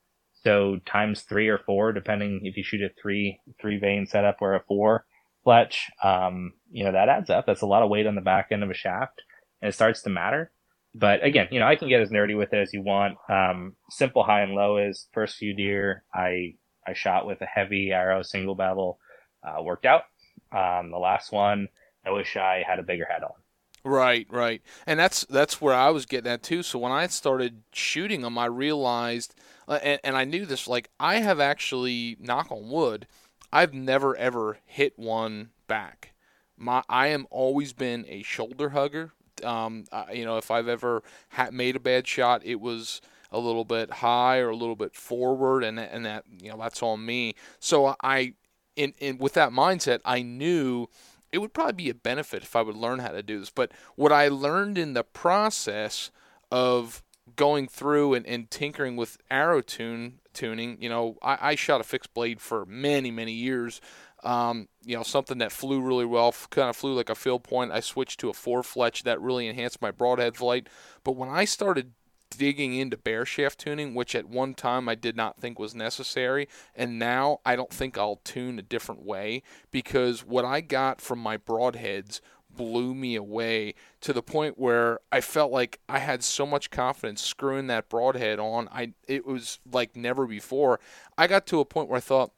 So 0.46 0.78
times 0.86 1.22
three 1.22 1.48
or 1.48 1.58
four, 1.58 1.92
depending 1.92 2.40
if 2.44 2.56
you 2.56 2.62
shoot 2.62 2.80
a 2.82 2.90
three 3.00 3.40
three 3.60 3.78
vane 3.78 4.06
setup 4.06 4.38
or 4.40 4.54
a 4.54 4.62
four 4.68 5.04
fletch, 5.44 5.90
um, 6.02 6.52
you 6.70 6.84
know 6.84 6.92
that 6.92 7.08
adds 7.08 7.30
up. 7.30 7.46
That's 7.46 7.62
a 7.62 7.66
lot 7.66 7.82
of 7.82 7.90
weight 7.90 8.06
on 8.06 8.14
the 8.14 8.20
back 8.20 8.48
end 8.52 8.62
of 8.62 8.70
a 8.70 8.74
shaft, 8.74 9.22
and 9.60 9.68
it 9.68 9.72
starts 9.72 10.02
to 10.02 10.10
matter 10.10 10.52
but 10.98 11.22
again, 11.22 11.48
you 11.50 11.60
know, 11.60 11.66
I 11.66 11.76
can 11.76 11.88
get 11.88 12.00
as 12.00 12.08
nerdy 12.08 12.36
with 12.36 12.54
it 12.54 12.58
as 12.58 12.72
you 12.72 12.80
want. 12.80 13.18
Um, 13.28 13.74
simple 13.90 14.24
high 14.24 14.40
and 14.40 14.52
low 14.52 14.78
is 14.78 15.08
first 15.12 15.36
few 15.36 15.54
deer 15.54 16.04
I 16.14 16.54
I 16.86 16.94
shot 16.94 17.26
with 17.26 17.42
a 17.42 17.46
heavy 17.46 17.90
arrow 17.92 18.22
single 18.22 18.54
bevel, 18.54 18.98
uh, 19.46 19.62
worked 19.62 19.84
out. 19.84 20.04
Um, 20.52 20.90
the 20.90 20.98
last 20.98 21.32
one 21.32 21.68
I 22.06 22.10
wish 22.12 22.36
I 22.36 22.64
had 22.66 22.78
a 22.78 22.84
bigger 22.84 23.04
head 23.04 23.22
on. 23.24 23.45
Right, 23.88 24.26
right, 24.30 24.62
and 24.84 24.98
that's 24.98 25.24
that's 25.26 25.60
where 25.60 25.74
I 25.74 25.90
was 25.90 26.06
getting 26.06 26.32
at 26.32 26.42
too. 26.42 26.64
So 26.64 26.76
when 26.80 26.90
I 26.90 27.06
started 27.06 27.62
shooting 27.72 28.22
them, 28.22 28.36
I 28.36 28.46
realized, 28.46 29.32
uh, 29.68 29.78
and, 29.80 30.00
and 30.02 30.16
I 30.16 30.24
knew 30.24 30.44
this. 30.44 30.66
Like 30.66 30.90
I 30.98 31.16
have 31.20 31.38
actually, 31.38 32.16
knock 32.18 32.50
on 32.50 32.68
wood, 32.68 33.06
I've 33.52 33.72
never 33.74 34.16
ever 34.16 34.58
hit 34.66 34.98
one 34.98 35.50
back. 35.68 36.14
My 36.56 36.82
I 36.88 37.08
am 37.08 37.28
always 37.30 37.72
been 37.72 38.04
a 38.08 38.24
shoulder 38.24 38.70
hugger 38.70 39.12
um, 39.44 39.84
you 40.12 40.24
know, 40.24 40.38
if 40.38 40.50
I've 40.50 40.66
ever 40.68 41.02
ha- 41.30 41.50
made 41.52 41.76
a 41.76 41.80
bad 41.80 42.08
shot, 42.08 42.42
it 42.44 42.60
was 42.60 43.00
a 43.30 43.38
little 43.38 43.64
bit 43.64 43.90
high 43.90 44.38
or 44.38 44.48
a 44.48 44.56
little 44.56 44.76
bit 44.76 44.96
forward, 44.96 45.62
and 45.62 45.78
and 45.78 46.06
that 46.06 46.24
you 46.42 46.50
know 46.50 46.56
that's 46.56 46.82
on 46.82 47.04
me. 47.04 47.34
So 47.60 47.94
I, 48.02 48.32
in, 48.76 48.94
in 48.98 49.18
with 49.18 49.34
that 49.34 49.50
mindset, 49.50 50.00
I 50.04 50.22
knew 50.22 50.88
it 51.36 51.40
would 51.40 51.52
probably 51.52 51.74
be 51.74 51.90
a 51.90 51.94
benefit 51.94 52.42
if 52.42 52.56
I 52.56 52.62
would 52.62 52.76
learn 52.76 53.00
how 53.00 53.10
to 53.10 53.22
do 53.22 53.38
this. 53.38 53.50
But 53.50 53.70
what 53.94 54.10
I 54.10 54.28
learned 54.28 54.78
in 54.78 54.94
the 54.94 55.04
process 55.04 56.10
of 56.50 57.02
going 57.36 57.68
through 57.68 58.14
and, 58.14 58.26
and 58.26 58.50
tinkering 58.50 58.96
with 58.96 59.18
arrow 59.30 59.60
tune 59.60 60.20
tuning, 60.32 60.78
you 60.80 60.88
know, 60.88 61.18
I, 61.20 61.50
I 61.50 61.54
shot 61.54 61.82
a 61.82 61.84
fixed 61.84 62.14
blade 62.14 62.40
for 62.40 62.64
many, 62.64 63.10
many 63.10 63.32
years. 63.32 63.82
Um, 64.24 64.68
you 64.82 64.96
know, 64.96 65.02
something 65.02 65.36
that 65.38 65.52
flew 65.52 65.82
really 65.82 66.06
well, 66.06 66.34
kind 66.48 66.70
of 66.70 66.76
flew 66.76 66.94
like 66.94 67.10
a 67.10 67.14
field 67.14 67.44
point. 67.44 67.70
I 67.70 67.80
switched 67.80 68.18
to 68.20 68.30
a 68.30 68.32
four 68.32 68.62
fletch 68.62 69.02
that 69.02 69.20
really 69.20 69.46
enhanced 69.46 69.82
my 69.82 69.90
broadhead 69.90 70.38
flight. 70.38 70.70
But 71.04 71.16
when 71.16 71.28
I 71.28 71.44
started 71.44 71.92
digging 72.30 72.74
into 72.74 72.96
bare 72.96 73.24
shaft 73.24 73.60
tuning, 73.60 73.94
which 73.94 74.14
at 74.14 74.28
one 74.28 74.54
time 74.54 74.88
I 74.88 74.94
did 74.94 75.16
not 75.16 75.38
think 75.38 75.58
was 75.58 75.74
necessary, 75.74 76.48
and 76.74 76.98
now 76.98 77.40
I 77.44 77.56
don't 77.56 77.72
think 77.72 77.96
I'll 77.96 78.20
tune 78.24 78.58
a 78.58 78.62
different 78.62 79.04
way 79.04 79.42
because 79.70 80.24
what 80.24 80.44
I 80.44 80.60
got 80.60 81.00
from 81.00 81.18
my 81.18 81.36
broadheads 81.36 82.20
blew 82.50 82.94
me 82.94 83.14
away 83.14 83.74
to 84.00 84.12
the 84.12 84.22
point 84.22 84.58
where 84.58 85.00
I 85.12 85.20
felt 85.20 85.52
like 85.52 85.80
I 85.88 85.98
had 85.98 86.24
so 86.24 86.46
much 86.46 86.70
confidence 86.70 87.20
screwing 87.20 87.66
that 87.66 87.88
broadhead 87.88 88.38
on. 88.38 88.68
I 88.72 88.92
it 89.06 89.26
was 89.26 89.58
like 89.70 89.94
never 89.94 90.26
before. 90.26 90.80
I 91.18 91.26
got 91.26 91.46
to 91.48 91.60
a 91.60 91.64
point 91.64 91.88
where 91.88 91.98
I 91.98 92.00
thought, 92.00 92.32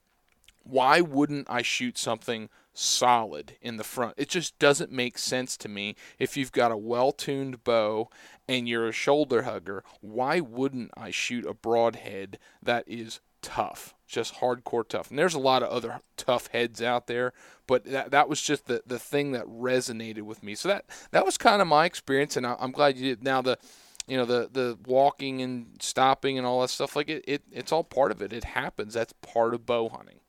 why 0.65 1.01
wouldn't 1.01 1.49
I 1.49 1.63
shoot 1.63 1.97
something 1.97 2.49
solid 2.75 3.57
in 3.63 3.77
the 3.77 3.85
front? 3.85 4.15
It 4.17 4.29
just 4.29 4.59
doesn't 4.59 4.93
make 4.93 5.19
sense 5.19 5.57
to 5.59 5.69
me. 5.69 5.95
If 6.19 6.37
you've 6.37 6.53
got 6.53 6.73
a 6.73 6.77
well-tuned 6.77 7.65
bow 7.65 8.11
and 8.49 8.69
you're 8.69 8.89
a 8.89 8.93
shoulder 8.93 9.43
hugger, 9.43 9.85
why 10.01 10.41
wouldn't 10.41 10.91
I 10.97 11.11
shoot 11.11 11.47
a 11.47 11.55
broadhead 11.55 12.39
that 12.63 12.85
is 12.87 13.21
tough, 13.43 13.95
just 14.07 14.37
hardcore 14.37 14.89
tough. 14.89 15.11
And 15.11 15.19
there's 15.19 15.35
a 15.35 15.39
lot 15.39 15.63
of 15.63 15.69
other 15.69 16.01
tough 16.17 16.49
heads 16.49 16.83
out 16.83 17.07
there, 17.07 17.33
but 17.67 17.85
that 17.85 18.11
that 18.11 18.29
was 18.29 18.41
just 18.43 18.67
the 18.67 18.83
the 18.87 18.99
thing 18.99 19.33
that 19.33 19.47
resonated 19.47 20.23
with 20.23 20.43
me. 20.43 20.55
So 20.55 20.69
that 20.69 20.87
that 21.11 21.25
was 21.25 21.37
kind 21.37 21.63
of 21.63 21.69
my 21.69 21.85
experience, 21.85 22.37
and 22.37 22.47
I, 22.47 22.57
am 22.61 22.73
glad 22.73 22.97
you 22.97 23.15
did. 23.15 23.23
Now 23.23 23.43
the 23.43 23.59
you 24.07 24.17
know 24.17 24.25
the 24.25 24.49
the 24.51 24.79
walking 24.87 25.43
and 25.43 25.77
stopping 25.81 26.39
and 26.39 26.47
all 26.47 26.63
that 26.63 26.69
stuff 26.69 26.97
like 26.97 27.09
it, 27.09 27.25
it 27.29 27.43
it's 27.53 27.73
all 27.73 27.85
part 27.85 28.11
of 28.11 28.23
it. 28.23 28.33
It 28.33 28.45
happens. 28.45 28.95
That's 28.95 29.13
part 29.23 29.55
of 29.55 29.67
bow 29.67 29.89
hunting. 29.89 30.21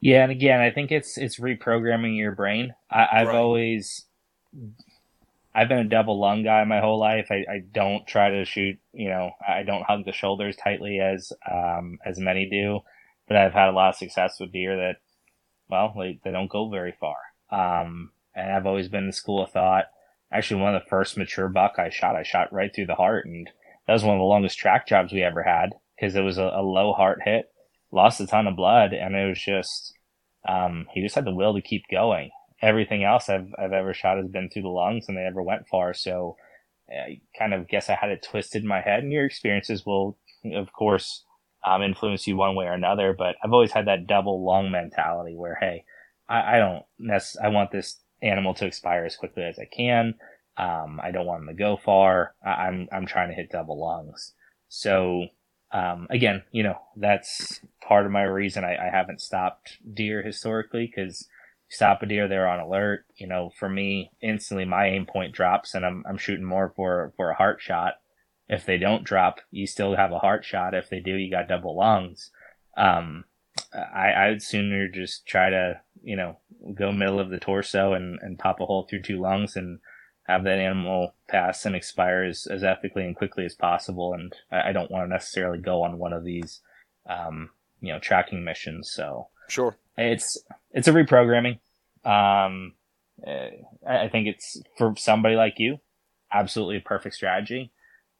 Yeah, 0.00 0.22
and 0.22 0.32
again, 0.32 0.60
I 0.60 0.70
think 0.70 0.92
it's 0.92 1.16
it's 1.16 1.38
reprogramming 1.38 2.16
your 2.16 2.32
brain. 2.32 2.74
I, 2.90 3.06
I've 3.12 3.28
right. 3.28 3.36
always 3.36 4.04
I've 5.54 5.68
been 5.68 5.78
a 5.78 5.84
double 5.84 6.20
lung 6.20 6.42
guy 6.42 6.64
my 6.64 6.80
whole 6.80 6.98
life. 6.98 7.28
I, 7.30 7.44
I 7.48 7.62
don't 7.72 8.06
try 8.06 8.30
to 8.30 8.44
shoot, 8.44 8.76
you 8.92 9.08
know, 9.08 9.30
I 9.46 9.62
don't 9.62 9.84
hug 9.84 10.04
the 10.04 10.12
shoulders 10.12 10.56
tightly 10.56 10.98
as 10.98 11.32
um, 11.50 11.98
as 12.04 12.18
many 12.18 12.48
do, 12.50 12.80
but 13.28 13.36
I've 13.36 13.52
had 13.52 13.68
a 13.68 13.72
lot 13.72 13.90
of 13.90 13.96
success 13.96 14.38
with 14.40 14.52
deer 14.52 14.76
that, 14.76 14.96
well, 15.68 15.94
they, 15.96 16.18
they 16.24 16.32
don't 16.32 16.50
go 16.50 16.68
very 16.68 16.92
far. 16.98 17.16
Um, 17.50 18.10
and 18.34 18.50
I've 18.50 18.66
always 18.66 18.88
been 18.88 19.04
in 19.04 19.06
the 19.08 19.12
school 19.12 19.44
of 19.44 19.52
thought. 19.52 19.84
Actually, 20.32 20.60
one 20.60 20.74
of 20.74 20.82
the 20.82 20.88
first 20.88 21.16
mature 21.16 21.48
buck 21.48 21.74
I 21.78 21.88
shot, 21.88 22.16
I 22.16 22.24
shot 22.24 22.52
right 22.52 22.74
through 22.74 22.86
the 22.86 22.96
heart, 22.96 23.24
and 23.24 23.48
that 23.86 23.92
was 23.92 24.02
one 24.02 24.16
of 24.16 24.20
the 24.20 24.24
longest 24.24 24.58
track 24.58 24.88
jobs 24.88 25.12
we 25.12 25.22
ever 25.22 25.44
had 25.44 25.70
because 25.94 26.16
it 26.16 26.22
was 26.22 26.38
a, 26.38 26.50
a 26.52 26.62
low 26.62 26.92
heart 26.92 27.20
hit, 27.24 27.46
lost 27.92 28.20
a 28.20 28.26
ton 28.26 28.48
of 28.48 28.56
blood, 28.56 28.92
and 28.92 29.14
it 29.14 29.28
was 29.28 29.40
just 29.40 29.94
um, 30.48 30.86
he 30.92 31.00
just 31.00 31.14
had 31.14 31.24
the 31.24 31.34
will 31.34 31.54
to 31.54 31.62
keep 31.62 31.84
going 31.88 32.30
everything 32.64 33.04
else 33.04 33.28
I've 33.28 33.48
I've 33.58 33.72
ever 33.72 33.94
shot 33.94 34.16
has 34.16 34.28
been 34.28 34.48
through 34.48 34.62
the 34.62 34.68
lungs, 34.68 35.06
and 35.08 35.16
they 35.16 35.22
never 35.22 35.42
went 35.42 35.68
far. 35.68 35.94
So 35.94 36.36
I 36.90 37.20
kind 37.38 37.54
of 37.54 37.68
guess 37.68 37.88
I 37.88 37.94
had 37.94 38.10
it 38.10 38.22
twisted 38.22 38.62
in 38.62 38.68
my 38.68 38.80
head. 38.80 39.02
And 39.02 39.12
your 39.12 39.24
experiences 39.24 39.86
will, 39.86 40.18
of 40.52 40.72
course, 40.72 41.24
um, 41.66 41.82
influence 41.82 42.26
you 42.26 42.36
one 42.36 42.56
way 42.56 42.66
or 42.66 42.72
another. 42.72 43.14
But 43.16 43.36
I've 43.42 43.52
always 43.52 43.72
had 43.72 43.86
that 43.86 44.06
double 44.06 44.44
lung 44.44 44.70
mentality 44.70 45.36
where, 45.36 45.56
hey, 45.60 45.84
I, 46.28 46.56
I 46.56 46.58
don't 46.58 46.84
nec- 46.98 47.42
I 47.42 47.48
want 47.48 47.70
this 47.70 48.00
animal 48.22 48.54
to 48.54 48.66
expire 48.66 49.04
as 49.04 49.16
quickly 49.16 49.44
as 49.44 49.58
I 49.58 49.66
can. 49.66 50.14
Um, 50.56 51.00
I 51.02 51.10
don't 51.10 51.26
want 51.26 51.40
them 51.40 51.54
to 51.54 51.58
go 51.58 51.76
far. 51.76 52.34
I, 52.44 52.68
am 52.68 52.88
I'm, 52.92 52.98
I'm 52.98 53.06
trying 53.06 53.28
to 53.28 53.34
hit 53.34 53.50
double 53.50 53.80
lungs. 53.80 54.32
So 54.68 55.26
um, 55.72 56.06
again, 56.10 56.42
you 56.52 56.62
know, 56.62 56.78
that's 56.96 57.60
part 57.86 58.06
of 58.06 58.12
my 58.12 58.22
reason 58.22 58.64
I, 58.64 58.76
I 58.76 58.90
haven't 58.90 59.20
stopped 59.20 59.78
deer 59.92 60.22
historically 60.22 60.86
because 60.86 61.26
stop 61.74 62.02
a 62.02 62.06
deer, 62.06 62.28
they're 62.28 62.48
on 62.48 62.60
alert. 62.60 63.04
You 63.16 63.26
know, 63.26 63.50
for 63.58 63.68
me, 63.68 64.10
instantly 64.22 64.64
my 64.64 64.86
aim 64.86 65.06
point 65.06 65.34
drops 65.34 65.74
and 65.74 65.84
I'm, 65.84 66.04
I'm 66.08 66.18
shooting 66.18 66.44
more 66.44 66.72
for, 66.74 67.12
for 67.16 67.30
a 67.30 67.36
heart 67.36 67.60
shot. 67.60 67.94
If 68.48 68.66
they 68.66 68.78
don't 68.78 69.04
drop, 69.04 69.40
you 69.50 69.66
still 69.66 69.96
have 69.96 70.12
a 70.12 70.18
heart 70.18 70.44
shot. 70.44 70.74
If 70.74 70.90
they 70.90 71.00
do, 71.00 71.14
you 71.14 71.30
got 71.30 71.48
double 71.48 71.76
lungs. 71.76 72.30
Um, 72.76 73.24
I, 73.72 74.12
I'd 74.12 74.42
sooner 74.42 74.88
just 74.88 75.26
try 75.26 75.50
to, 75.50 75.80
you 76.02 76.16
know, 76.16 76.38
go 76.74 76.92
middle 76.92 77.20
of 77.20 77.30
the 77.30 77.38
torso 77.38 77.94
and, 77.94 78.18
and 78.20 78.38
pop 78.38 78.60
a 78.60 78.66
hole 78.66 78.86
through 78.88 79.02
two 79.02 79.20
lungs 79.20 79.56
and 79.56 79.78
have 80.26 80.44
that 80.44 80.58
animal 80.58 81.14
pass 81.28 81.64
and 81.64 81.74
expire 81.74 82.24
as, 82.24 82.46
as 82.50 82.64
ethically 82.64 83.04
and 83.04 83.16
quickly 83.16 83.44
as 83.44 83.54
possible. 83.54 84.14
And 84.14 84.34
I, 84.50 84.70
I 84.70 84.72
don't 84.72 84.90
want 84.90 85.04
to 85.04 85.12
necessarily 85.12 85.58
go 85.58 85.82
on 85.82 85.98
one 85.98 86.12
of 86.12 86.24
these, 86.24 86.60
um, 87.08 87.50
you 87.80 87.92
know, 87.92 87.98
tracking 87.98 88.44
missions. 88.44 88.90
So 88.92 89.28
sure, 89.48 89.76
it's 89.96 90.38
it's 90.72 90.88
a 90.88 90.92
reprogramming. 90.92 91.60
Um, 92.04 92.74
eh, 93.26 93.50
I 93.86 94.08
think 94.08 94.28
it's 94.28 94.60
for 94.76 94.94
somebody 94.96 95.36
like 95.36 95.54
you, 95.58 95.78
absolutely 96.32 96.78
a 96.78 96.80
perfect 96.80 97.14
strategy. 97.14 97.72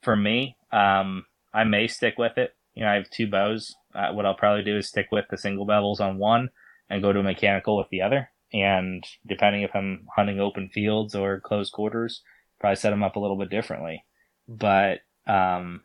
For 0.03 0.17
me, 0.17 0.57
um, 0.73 1.27
I 1.53 1.65
may 1.65 1.87
stick 1.87 2.19
with 2.19 2.39
it. 2.39 2.55
You 2.75 2.85
know, 2.85 2.91
I 2.91 2.95
have 2.95 3.11
two 3.11 3.29
bows. 3.29 3.75
Uh, 3.95 4.13
what 4.13 4.27
I'll 4.27 4.35
probably 4.35 4.65
do 4.65 4.77
is 4.77 4.89
stick 4.89 5.09
with 5.13 5.27
the 5.31 5.39
single 5.39 5.67
bevels 5.67 6.01
on 6.01 6.19
one 6.19 6.51
and 6.91 7.03
go 7.03 7.13
to 7.13 7.23
mechanical 7.23 7.77
with 7.77 7.89
the 7.91 8.03
other. 8.03 8.31
And 8.53 9.05
depending 9.27 9.63
if 9.63 9.75
I'm 9.75 10.07
hunting 10.15 10.41
open 10.41 10.69
fields 10.69 11.15
or 11.15 11.41
close 11.41 11.71
quarters, 11.71 12.23
probably 12.61 12.77
set 12.77 12.91
them 12.91 13.03
up 13.03 13.17
a 13.17 13.21
little 13.21 13.37
bit 13.37 13.51
differently. 13.51 14.05
But 14.49 15.01
um, 15.27 15.83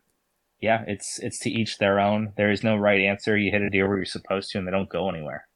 yeah, 0.60 0.84
it's 0.88 1.20
it's 1.20 1.40
to 1.40 1.50
each 1.50 1.78
their 1.78 2.00
own. 2.00 2.34
There 2.38 2.52
is 2.52 2.64
no 2.64 2.76
right 2.76 3.02
answer. 3.02 3.38
You 3.38 3.52
hit 3.52 3.62
a 3.62 3.70
deer 3.70 3.88
where 3.88 3.98
you're 3.98 4.06
supposed 4.06 4.52
to, 4.52 4.58
and 4.58 4.68
they 4.68 4.72
don't 4.72 4.90
go 4.90 5.10
anywhere. 5.10 5.48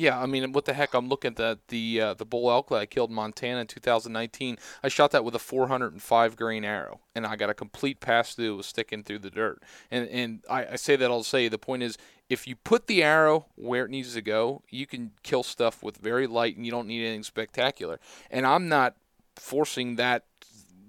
Yeah, 0.00 0.18
I 0.18 0.24
mean, 0.24 0.52
what 0.52 0.64
the 0.64 0.72
heck? 0.72 0.94
I'm 0.94 1.10
looking 1.10 1.38
at 1.38 1.68
the 1.68 2.00
uh, 2.00 2.14
the 2.14 2.24
bull 2.24 2.50
elk 2.50 2.70
that 2.70 2.76
I 2.76 2.86
killed 2.86 3.10
in 3.10 3.16
Montana 3.16 3.60
in 3.60 3.66
2019. 3.66 4.56
I 4.82 4.88
shot 4.88 5.10
that 5.10 5.26
with 5.26 5.34
a 5.34 5.38
405 5.38 6.36
grain 6.36 6.64
arrow, 6.64 7.00
and 7.14 7.26
I 7.26 7.36
got 7.36 7.50
a 7.50 7.54
complete 7.54 8.00
pass 8.00 8.34
through. 8.34 8.54
It 8.54 8.56
was 8.56 8.64
sticking 8.64 9.02
through 9.02 9.18
the 9.18 9.28
dirt. 9.28 9.62
And 9.90 10.08
and 10.08 10.42
I, 10.48 10.68
I 10.68 10.76
say 10.76 10.96
that 10.96 11.10
I'll 11.10 11.22
say 11.22 11.48
the 11.48 11.58
point 11.58 11.82
is, 11.82 11.98
if 12.30 12.46
you 12.46 12.56
put 12.56 12.86
the 12.86 13.02
arrow 13.02 13.44
where 13.56 13.84
it 13.84 13.90
needs 13.90 14.14
to 14.14 14.22
go, 14.22 14.62
you 14.70 14.86
can 14.86 15.10
kill 15.22 15.42
stuff 15.42 15.82
with 15.82 15.98
very 15.98 16.26
light, 16.26 16.56
and 16.56 16.64
you 16.64 16.72
don't 16.72 16.88
need 16.88 17.04
anything 17.04 17.22
spectacular. 17.22 18.00
And 18.30 18.46
I'm 18.46 18.70
not 18.70 18.96
forcing 19.36 19.96
that 19.96 20.24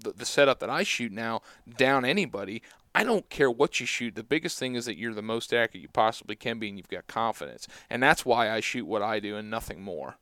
the 0.02 0.24
setup 0.24 0.58
that 0.60 0.70
I 0.70 0.84
shoot 0.84 1.12
now 1.12 1.42
down 1.76 2.06
anybody. 2.06 2.62
I 2.94 3.04
don't 3.04 3.28
care 3.30 3.50
what 3.50 3.80
you 3.80 3.86
shoot. 3.86 4.14
The 4.14 4.22
biggest 4.22 4.58
thing 4.58 4.74
is 4.74 4.84
that 4.84 4.96
you're 4.96 5.14
the 5.14 5.22
most 5.22 5.52
accurate 5.52 5.82
you 5.82 5.88
possibly 5.88 6.36
can 6.36 6.58
be 6.58 6.68
and 6.68 6.76
you've 6.76 6.88
got 6.88 7.06
confidence. 7.06 7.66
And 7.88 8.02
that's 8.02 8.24
why 8.24 8.50
I 8.50 8.60
shoot 8.60 8.86
what 8.86 9.02
I 9.02 9.20
do 9.20 9.36
and 9.36 9.50
nothing 9.50 9.82
more. 9.82 10.18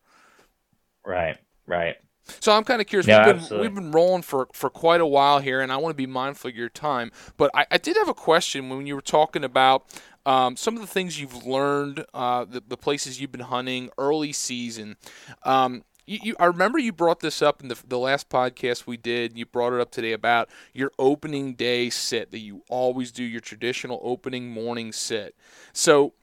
Right, 1.04 1.38
right. 1.66 1.96
So 2.38 2.52
I'm 2.52 2.64
kind 2.64 2.80
of 2.80 2.86
curious. 2.86 3.06
Yeah, 3.06 3.32
we've, 3.32 3.48
been, 3.48 3.60
we've 3.60 3.74
been 3.74 3.90
rolling 3.90 4.22
for, 4.22 4.48
for 4.52 4.70
quite 4.70 5.00
a 5.00 5.06
while 5.06 5.40
here, 5.40 5.60
and 5.60 5.72
I 5.72 5.76
want 5.78 5.92
to 5.92 5.96
be 5.96 6.06
mindful 6.06 6.50
of 6.50 6.56
your 6.56 6.68
time. 6.68 7.10
But 7.36 7.50
I, 7.54 7.66
I 7.70 7.78
did 7.78 7.96
have 7.96 8.08
a 8.08 8.14
question 8.14 8.68
when 8.68 8.86
you 8.86 8.94
were 8.94 9.00
talking 9.00 9.42
about 9.42 9.86
um, 10.24 10.56
some 10.56 10.74
of 10.76 10.80
the 10.80 10.86
things 10.86 11.20
you've 11.20 11.44
learned, 11.44 12.04
uh, 12.14 12.44
the, 12.44 12.62
the 12.66 12.76
places 12.76 13.20
you've 13.20 13.32
been 13.32 13.40
hunting 13.40 13.90
early 13.98 14.32
season. 14.32 14.96
Um, 15.44 15.82
you, 16.10 16.18
you, 16.22 16.36
I 16.40 16.46
remember 16.46 16.78
you 16.78 16.92
brought 16.92 17.20
this 17.20 17.40
up 17.40 17.62
in 17.62 17.68
the, 17.68 17.78
the 17.86 17.98
last 17.98 18.28
podcast 18.28 18.84
we 18.84 18.96
did. 18.96 19.38
You 19.38 19.46
brought 19.46 19.72
it 19.72 19.80
up 19.80 19.92
today 19.92 20.10
about 20.12 20.48
your 20.74 20.90
opening 20.98 21.54
day 21.54 21.88
sit 21.88 22.32
that 22.32 22.40
you 22.40 22.64
always 22.68 23.12
do 23.12 23.22
your 23.22 23.40
traditional 23.40 24.00
opening 24.02 24.50
morning 24.50 24.90
sit. 24.92 25.36
So, 25.72 26.14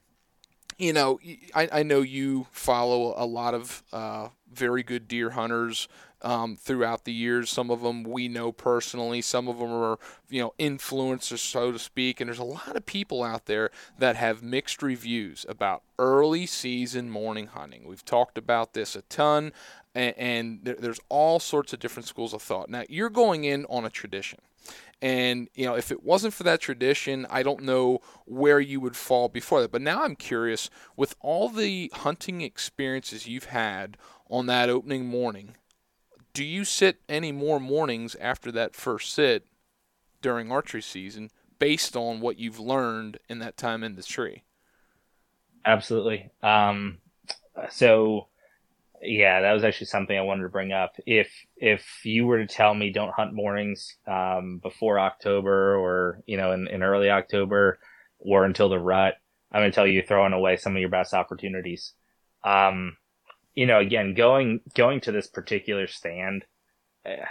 you 0.76 0.92
know, 0.92 1.18
I, 1.54 1.68
I 1.72 1.82
know 1.84 2.02
you 2.02 2.46
follow 2.52 3.14
a 3.16 3.24
lot 3.24 3.54
of 3.54 3.82
uh, 3.90 4.28
very 4.52 4.82
good 4.82 5.08
deer 5.08 5.30
hunters 5.30 5.88
um, 6.22 6.56
throughout 6.56 7.04
the 7.04 7.12
years. 7.12 7.50
Some 7.50 7.70
of 7.70 7.82
them 7.82 8.02
we 8.02 8.28
know 8.28 8.52
personally. 8.52 9.20
Some 9.22 9.48
of 9.48 9.58
them 9.58 9.70
are, 9.70 9.98
you 10.28 10.40
know, 10.40 10.54
influencers, 10.58 11.38
so 11.38 11.72
to 11.72 11.78
speak. 11.78 12.20
And 12.20 12.28
there's 12.28 12.38
a 12.38 12.44
lot 12.44 12.76
of 12.76 12.86
people 12.86 13.22
out 13.22 13.46
there 13.46 13.70
that 13.98 14.16
have 14.16 14.42
mixed 14.42 14.82
reviews 14.82 15.46
about 15.48 15.82
early 15.98 16.46
season 16.46 17.10
morning 17.10 17.48
hunting. 17.48 17.86
We've 17.86 18.04
talked 18.04 18.38
about 18.38 18.72
this 18.72 18.96
a 18.96 19.02
ton, 19.02 19.52
and, 19.94 20.14
and 20.16 20.60
there's 20.64 21.00
all 21.08 21.38
sorts 21.40 21.72
of 21.72 21.80
different 21.80 22.08
schools 22.08 22.34
of 22.34 22.42
thought. 22.42 22.68
Now, 22.68 22.84
you're 22.88 23.10
going 23.10 23.44
in 23.44 23.64
on 23.66 23.84
a 23.84 23.90
tradition. 23.90 24.40
And, 25.00 25.48
you 25.54 25.64
know, 25.64 25.76
if 25.76 25.92
it 25.92 26.02
wasn't 26.02 26.34
for 26.34 26.42
that 26.42 26.60
tradition, 26.60 27.24
I 27.30 27.44
don't 27.44 27.62
know 27.62 28.00
where 28.24 28.58
you 28.58 28.80
would 28.80 28.96
fall 28.96 29.28
before 29.28 29.62
that. 29.62 29.70
But 29.70 29.82
now 29.82 30.02
I'm 30.02 30.16
curious 30.16 30.70
with 30.96 31.14
all 31.20 31.48
the 31.48 31.90
hunting 31.94 32.40
experiences 32.40 33.28
you've 33.28 33.44
had 33.44 33.96
on 34.28 34.46
that 34.46 34.68
opening 34.68 35.06
morning, 35.06 35.54
do 36.38 36.44
you 36.44 36.64
sit 36.64 37.00
any 37.08 37.32
more 37.32 37.58
mornings 37.58 38.14
after 38.20 38.52
that 38.52 38.76
first 38.76 39.12
sit 39.12 39.48
during 40.22 40.52
archery 40.52 40.80
season 40.80 41.32
based 41.58 41.96
on 41.96 42.20
what 42.20 42.38
you've 42.38 42.60
learned 42.60 43.18
in 43.28 43.40
that 43.40 43.56
time 43.56 43.82
in 43.82 43.96
the 43.96 44.04
tree? 44.04 44.44
Absolutely. 45.64 46.30
Um, 46.42 46.98
so 47.70 48.28
Yeah, 49.02 49.42
that 49.42 49.52
was 49.52 49.64
actually 49.64 49.86
something 49.88 50.18
I 50.18 50.22
wanted 50.22 50.42
to 50.44 50.48
bring 50.48 50.72
up. 50.72 50.96
If 51.06 51.30
if 51.56 52.04
you 52.04 52.26
were 52.26 52.38
to 52.38 52.46
tell 52.46 52.74
me 52.74 52.90
don't 52.92 53.14
hunt 53.14 53.32
mornings 53.32 53.96
um, 54.06 54.58
before 54.62 54.98
October 55.00 55.76
or 55.76 56.22
you 56.26 56.36
know 56.36 56.52
in, 56.52 56.68
in 56.68 56.82
early 56.82 57.10
October 57.10 57.78
or 58.18 58.44
until 58.44 58.68
the 58.68 58.78
rut, 58.78 59.14
I'm 59.52 59.60
going 59.62 59.70
to 59.70 59.74
tell 59.74 59.86
you 59.86 59.94
you're 59.94 60.04
throwing 60.04 60.32
away 60.32 60.56
some 60.56 60.74
of 60.76 60.80
your 60.80 60.90
best 60.90 61.14
opportunities. 61.14 61.94
Um, 62.44 62.96
you 63.54 63.66
know, 63.66 63.78
again, 63.78 64.14
going 64.14 64.60
going 64.74 65.00
to 65.02 65.12
this 65.12 65.26
particular 65.26 65.86
stand, 65.86 66.44
eh, 67.04 67.24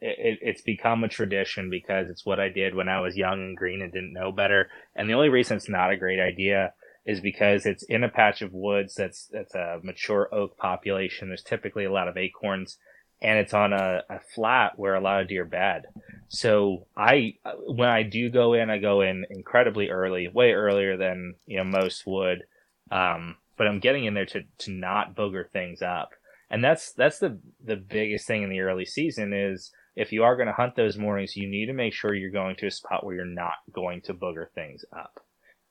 it, 0.00 0.38
it's 0.42 0.62
become 0.62 1.04
a 1.04 1.08
tradition 1.08 1.70
because 1.70 2.08
it's 2.08 2.26
what 2.26 2.40
I 2.40 2.48
did 2.48 2.74
when 2.74 2.88
I 2.88 3.00
was 3.00 3.16
young 3.16 3.40
and 3.40 3.56
green 3.56 3.82
and 3.82 3.92
didn't 3.92 4.12
know 4.12 4.32
better. 4.32 4.68
And 4.94 5.08
the 5.08 5.14
only 5.14 5.28
reason 5.28 5.56
it's 5.56 5.68
not 5.68 5.90
a 5.90 5.96
great 5.96 6.20
idea 6.20 6.72
is 7.04 7.20
because 7.20 7.66
it's 7.66 7.82
in 7.84 8.04
a 8.04 8.08
patch 8.08 8.42
of 8.42 8.52
woods 8.52 8.94
that's 8.94 9.26
that's 9.32 9.54
a 9.54 9.80
mature 9.82 10.28
oak 10.32 10.56
population. 10.56 11.28
There's 11.28 11.42
typically 11.42 11.84
a 11.84 11.92
lot 11.92 12.08
of 12.08 12.16
acorns, 12.16 12.78
and 13.20 13.38
it's 13.38 13.54
on 13.54 13.72
a, 13.72 14.02
a 14.08 14.20
flat 14.34 14.78
where 14.78 14.94
a 14.94 15.00
lot 15.00 15.20
of 15.20 15.28
deer 15.28 15.44
bed. 15.44 15.84
So 16.28 16.86
I 16.96 17.34
when 17.66 17.88
I 17.88 18.04
do 18.04 18.30
go 18.30 18.54
in, 18.54 18.70
I 18.70 18.78
go 18.78 19.00
in 19.00 19.26
incredibly 19.30 19.90
early, 19.90 20.28
way 20.28 20.52
earlier 20.52 20.96
than 20.96 21.34
you 21.46 21.58
know 21.58 21.64
most 21.64 22.06
would. 22.06 22.44
Um, 22.90 23.36
but 23.62 23.68
I'm 23.68 23.78
getting 23.78 24.06
in 24.06 24.14
there 24.14 24.26
to 24.26 24.42
to 24.58 24.72
not 24.72 25.14
booger 25.14 25.48
things 25.48 25.82
up, 25.82 26.10
and 26.50 26.64
that's 26.64 26.92
that's 26.94 27.20
the 27.20 27.38
the 27.64 27.76
biggest 27.76 28.26
thing 28.26 28.42
in 28.42 28.50
the 28.50 28.58
early 28.58 28.84
season 28.84 29.32
is 29.32 29.70
if 29.94 30.10
you 30.10 30.24
are 30.24 30.34
going 30.34 30.48
to 30.48 30.52
hunt 30.52 30.74
those 30.74 30.98
mornings, 30.98 31.36
you 31.36 31.48
need 31.48 31.66
to 31.66 31.72
make 31.72 31.94
sure 31.94 32.12
you're 32.12 32.32
going 32.32 32.56
to 32.56 32.66
a 32.66 32.72
spot 32.72 33.04
where 33.06 33.14
you're 33.14 33.24
not 33.24 33.52
going 33.70 34.00
to 34.00 34.14
booger 34.14 34.50
things 34.52 34.84
up. 34.92 35.20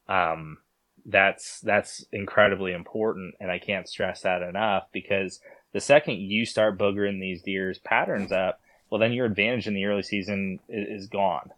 Um, 0.08 0.60
that's 1.06 1.60
that's 1.60 2.06
incredibly 2.14 2.72
important, 2.72 3.36
and 3.42 3.52
I 3.52 3.60
can't 3.60 3.90
stress 3.90 4.22
that 4.22 4.42
enough 4.42 4.84
because 4.94 5.42
the 5.74 5.82
second 5.82 6.20
you 6.20 6.46
start 6.46 6.80
boogering 6.80 7.20
these 7.20 7.42
deer's 7.42 7.80
patterns 7.80 8.32
up, 8.32 8.62
well, 8.90 9.02
then 9.02 9.12
your 9.12 9.26
advantage 9.26 9.68
in 9.68 9.74
the 9.74 9.84
early 9.84 10.04
season 10.04 10.60
is, 10.70 11.02
is 11.02 11.08
gone. 11.10 11.50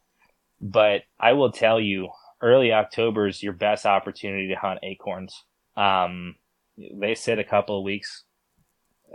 But 0.59 1.03
I 1.19 1.33
will 1.33 1.51
tell 1.51 1.79
you, 1.79 2.09
early 2.41 2.73
October 2.73 3.27
is 3.27 3.43
your 3.43 3.53
best 3.53 3.85
opportunity 3.85 4.47
to 4.47 4.55
hunt 4.55 4.79
acorns. 4.81 5.43
Um, 5.75 6.35
they 6.77 7.15
sit 7.15 7.39
a 7.39 7.43
couple 7.43 7.77
of 7.77 7.83
weeks, 7.83 8.23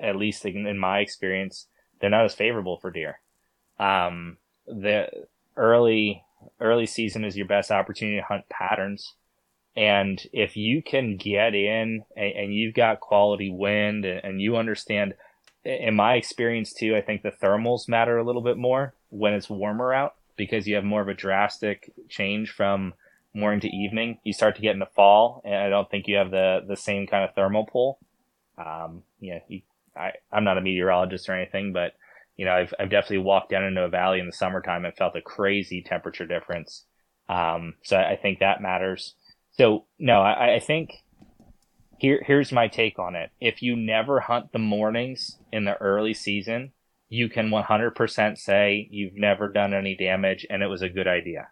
at 0.01 0.17
least 0.17 0.45
in, 0.45 0.67
in 0.67 0.79
my 0.79 1.01
experience. 1.01 1.67
They're 2.01 2.11
not 2.11 2.25
as 2.25 2.35
favorable 2.35 2.79
for 2.79 2.91
deer. 2.91 3.21
Um, 3.79 4.39
the 4.67 5.09
early 5.57 6.25
early 6.61 6.87
season 6.87 7.25
is 7.25 7.37
your 7.37 7.47
best 7.47 7.71
opportunity 7.71 8.19
to 8.19 8.25
hunt 8.25 8.49
patterns. 8.49 9.15
And 9.77 10.21
if 10.33 10.57
you 10.57 10.83
can 10.83 11.17
get 11.17 11.55
in 11.55 12.05
and, 12.17 12.33
and 12.35 12.55
you've 12.55 12.75
got 12.75 13.01
quality 13.01 13.51
wind 13.51 14.05
and, 14.05 14.25
and, 14.25 14.41
you 14.41 14.57
understand, 14.57 15.15
in 15.65 15.95
my 15.95 16.15
experience 16.15 16.73
too, 16.73 16.97
I 16.97 17.01
think 17.01 17.23
the 17.23 17.31
thermals 17.31 17.89
matter 17.89 18.19
a 18.19 18.25
little 18.25 18.43
bit 18.43 18.57
more 18.57 18.95
when 19.11 19.35
it's 19.35 19.51
warmer 19.51 19.93
out 19.93 20.15
because 20.37 20.67
you 20.67 20.75
have 20.77 20.85
more 20.85 21.03
of 21.03 21.09
a 21.09 21.15
drastic 21.15 21.93
change 22.09 22.51
from 22.51 22.95
morning 23.35 23.61
to 23.61 23.69
evening. 23.69 24.19
You 24.25 24.33
start 24.33 24.57
to 24.57 24.63
get 24.63 24.75
into 24.75 24.87
fall, 24.87 25.43
and 25.45 25.55
I 25.55 25.69
don't 25.69 25.91
think 25.91 26.07
you 26.07 26.17
have 26.17 26.31
the 26.31 26.61
the 26.67 26.77
same 26.77 27.07
kind 27.07 27.25
of 27.25 27.35
thermal 27.35 27.67
pull. 27.67 27.99
Um, 28.57 29.03
you 29.21 29.35
know, 29.35 29.41
you, 29.49 29.63
I 29.97 30.13
I'm 30.33 30.45
not 30.45 30.59
a 30.59 30.63
meteorologist 30.63 31.29
or 31.29 31.35
anything, 31.35 31.73
but 31.73 31.93
you 32.37 32.45
know, 32.45 32.53
I've, 32.53 32.73
I've 32.79 32.91
definitely 32.91 33.19
walked 33.19 33.51
down 33.51 33.65
into 33.65 33.83
a 33.83 33.89
valley 33.89 34.21
in 34.21 34.27
the 34.27 34.33
summertime 34.33 34.85
and 34.85 34.95
felt 34.97 35.17
a 35.17 35.21
crazy 35.21 35.83
temperature 35.83 36.27
difference. 36.27 36.85
Um, 37.29 37.75
so 37.83 37.97
I 37.97 38.17
think 38.17 38.39
that 38.39 38.63
matters. 38.63 39.15
So 39.51 39.87
no, 39.99 40.21
I, 40.23 40.55
I 40.55 40.61
think 40.61 40.91
here, 41.99 42.23
here's 42.25 42.53
my 42.53 42.69
take 42.69 42.99
on 42.99 43.17
it. 43.17 43.31
If 43.41 43.61
you 43.61 43.77
never 43.77 44.21
hunt 44.21 44.53
the 44.53 44.61
mornings 44.61 45.39
in 45.53 45.65
the 45.65 45.77
early 45.79 46.15
season, 46.15 46.73
you 47.09 47.29
can 47.29 47.51
100% 47.51 48.39
say 48.39 48.89
you've 48.91 49.17
never 49.17 49.49
done 49.49 49.75
any 49.75 49.97
damage 49.97 50.47
and 50.49 50.63
it 50.63 50.69
was 50.69 50.83
a 50.83 50.89
good 50.89 51.09
idea. 51.09 51.49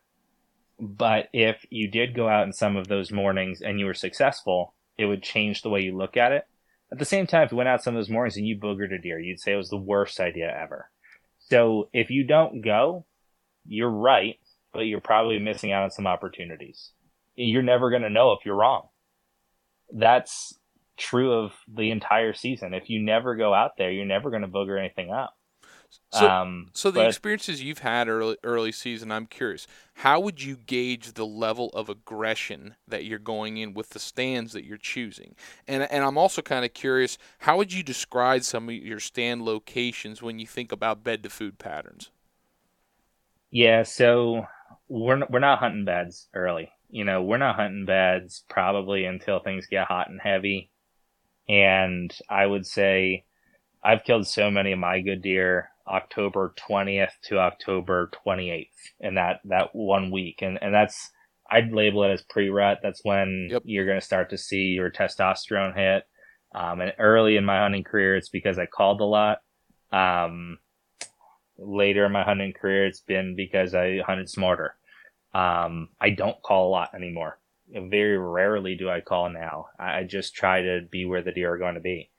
But 0.78 1.28
if 1.32 1.64
you 1.70 1.90
did 1.90 2.14
go 2.14 2.28
out 2.28 2.46
in 2.46 2.52
some 2.52 2.76
of 2.76 2.88
those 2.88 3.10
mornings 3.10 3.62
and 3.62 3.80
you 3.80 3.86
were 3.86 3.94
successful, 3.94 4.74
it 4.98 5.06
would 5.06 5.22
change 5.22 5.62
the 5.62 5.70
way 5.70 5.80
you 5.80 5.96
look 5.96 6.16
at 6.16 6.32
it 6.32 6.46
at 6.92 6.98
the 6.98 7.04
same 7.04 7.26
time, 7.26 7.42
if 7.42 7.50
you 7.50 7.56
went 7.56 7.68
out 7.68 7.82
some 7.82 7.94
of 7.94 7.98
those 7.98 8.10
mornings 8.10 8.36
and 8.36 8.46
you 8.46 8.56
boogered 8.56 8.94
a 8.94 8.98
deer, 9.00 9.18
you'd 9.18 9.40
say 9.40 9.52
it 9.52 9.56
was 9.56 9.70
the 9.70 9.76
worst 9.76 10.20
idea 10.20 10.56
ever. 10.56 10.90
So 11.38 11.88
if 11.92 12.10
you 12.10 12.24
don't 12.24 12.62
go, 12.62 13.06
you're 13.66 13.90
right, 13.90 14.38
but 14.72 14.80
you're 14.80 15.00
probably 15.00 15.38
missing 15.38 15.72
out 15.72 15.82
on 15.82 15.90
some 15.90 16.06
opportunities. 16.06 16.92
You're 17.34 17.62
never 17.62 17.90
going 17.90 18.02
to 18.02 18.10
know 18.10 18.32
if 18.32 18.44
you're 18.44 18.56
wrong. 18.56 18.88
That's 19.92 20.58
true 20.96 21.32
of 21.32 21.52
the 21.68 21.90
entire 21.90 22.32
season. 22.32 22.72
If 22.72 22.88
you 22.88 23.02
never 23.02 23.34
go 23.34 23.52
out 23.52 23.72
there, 23.76 23.90
you're 23.90 24.06
never 24.06 24.30
going 24.30 24.42
to 24.42 24.48
booger 24.48 24.78
anything 24.78 25.10
up. 25.12 25.35
So, 26.10 26.28
um, 26.28 26.70
so 26.72 26.90
the 26.90 27.00
but, 27.00 27.08
experiences 27.08 27.62
you've 27.62 27.80
had 27.80 28.08
early 28.08 28.36
early 28.42 28.72
season, 28.72 29.12
I'm 29.12 29.26
curious. 29.26 29.66
How 29.94 30.20
would 30.20 30.42
you 30.42 30.56
gauge 30.56 31.12
the 31.12 31.26
level 31.26 31.70
of 31.70 31.88
aggression 31.88 32.76
that 32.86 33.04
you're 33.04 33.18
going 33.18 33.56
in 33.56 33.74
with 33.74 33.90
the 33.90 33.98
stands 33.98 34.52
that 34.52 34.64
you're 34.64 34.76
choosing? 34.78 35.34
And 35.66 35.82
and 35.84 36.04
I'm 36.04 36.18
also 36.18 36.42
kind 36.42 36.64
of 36.64 36.74
curious. 36.74 37.18
How 37.40 37.56
would 37.56 37.72
you 37.72 37.82
describe 37.82 38.44
some 38.44 38.68
of 38.68 38.74
your 38.74 39.00
stand 39.00 39.42
locations 39.42 40.22
when 40.22 40.38
you 40.38 40.46
think 40.46 40.72
about 40.72 41.04
bed 41.04 41.22
to 41.24 41.30
food 41.30 41.58
patterns? 41.58 42.10
Yeah, 43.50 43.82
so 43.84 44.46
we're 44.88 45.24
we're 45.28 45.38
not 45.40 45.58
hunting 45.58 45.84
beds 45.84 46.28
early. 46.34 46.70
You 46.90 47.04
know, 47.04 47.22
we're 47.22 47.38
not 47.38 47.56
hunting 47.56 47.84
beds 47.84 48.44
probably 48.48 49.04
until 49.06 49.40
things 49.40 49.66
get 49.66 49.88
hot 49.88 50.08
and 50.08 50.20
heavy. 50.20 50.70
And 51.48 52.16
I 52.28 52.46
would 52.46 52.66
say 52.66 53.24
I've 53.86 54.02
killed 54.02 54.26
so 54.26 54.50
many 54.50 54.72
of 54.72 54.80
my 54.80 55.00
good 55.00 55.22
deer 55.22 55.70
October 55.86 56.52
20th 56.68 57.12
to 57.26 57.38
October 57.38 58.10
28th 58.26 58.66
in 58.98 59.14
that, 59.14 59.40
that 59.44 59.68
one 59.74 60.10
week. 60.10 60.42
And, 60.42 60.58
and 60.60 60.74
that's, 60.74 61.12
I'd 61.48 61.72
label 61.72 62.02
it 62.02 62.10
as 62.10 62.22
pre-rut. 62.22 62.80
That's 62.82 63.04
when 63.04 63.46
yep. 63.48 63.62
you're 63.64 63.86
going 63.86 64.00
to 64.00 64.04
start 64.04 64.30
to 64.30 64.38
see 64.38 64.72
your 64.72 64.90
testosterone 64.90 65.76
hit. 65.76 66.02
Um, 66.52 66.80
and 66.80 66.94
early 66.98 67.36
in 67.36 67.44
my 67.44 67.60
hunting 67.60 67.84
career, 67.84 68.16
it's 68.16 68.28
because 68.28 68.58
I 68.58 68.66
called 68.66 69.00
a 69.00 69.04
lot. 69.04 69.38
Um, 69.92 70.58
later 71.56 72.06
in 72.06 72.12
my 72.12 72.24
hunting 72.24 72.54
career, 72.54 72.86
it's 72.86 73.02
been 73.02 73.36
because 73.36 73.72
I 73.72 74.00
hunted 74.04 74.28
smarter. 74.28 74.74
Um, 75.32 75.90
I 76.00 76.10
don't 76.10 76.42
call 76.42 76.66
a 76.66 76.70
lot 76.70 76.92
anymore. 76.92 77.38
Very 77.72 78.18
rarely 78.18 78.74
do 78.74 78.90
I 78.90 79.00
call 79.00 79.30
now. 79.30 79.66
I 79.78 80.02
just 80.02 80.34
try 80.34 80.62
to 80.62 80.80
be 80.90 81.04
where 81.04 81.22
the 81.22 81.30
deer 81.30 81.52
are 81.52 81.58
going 81.58 81.74
to 81.74 81.80
be. 81.80 82.10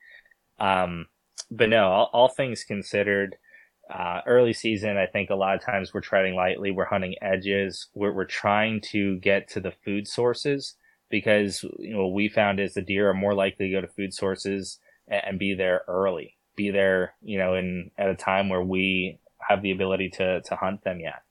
Um, 0.60 1.08
but 1.50 1.70
no, 1.70 1.88
all, 1.88 2.10
all 2.14 2.30
things 2.30 2.64
considered, 2.64 3.38
uh, 3.94 4.22
early 4.26 4.54
season, 4.54 4.98
I 4.98 5.06
think 5.06 5.30
a 5.30 5.36
lot 5.36 5.56
of 5.56 5.64
times 5.64 5.94
we're 5.94 6.02
treading 6.02 6.36
lightly. 6.36 6.72
We're 6.72 6.86
hunting 6.86 7.16
edges. 7.22 7.88
We're, 7.94 8.12
we're 8.12 8.26
trying 8.26 8.82
to 8.92 9.18
get 9.18 9.48
to 9.50 9.60
the 9.60 9.74
food 9.86 10.08
sources 10.08 10.76
because 11.10 11.64
you 11.80 11.94
know 11.94 12.06
what 12.06 12.14
we 12.14 12.28
found 12.28 12.60
is 12.60 12.74
the 12.74 12.82
deer 12.82 13.10
are 13.10 13.14
more 13.14 13.34
likely 13.34 13.68
to 13.68 13.72
go 13.72 13.82
to 13.82 13.88
food 13.88 14.14
sources 14.14 14.80
and, 15.08 15.22
and 15.26 15.40
be 15.40 15.54
there 15.54 15.84
early, 15.88 16.36
be 16.56 16.70
there, 16.70 17.14
you 17.22 17.38
know, 17.38 17.56
in 17.56 17.92
at 17.98 18.10
a 18.10 18.16
time 18.16 18.50
where 18.50 18.62
we 18.62 19.20
have 19.48 19.62
the 19.62 19.72
ability 19.72 20.10
to 20.10 20.42
to 20.42 20.56
hunt 20.56 20.84
them 20.84 21.00
yet. 21.00 21.24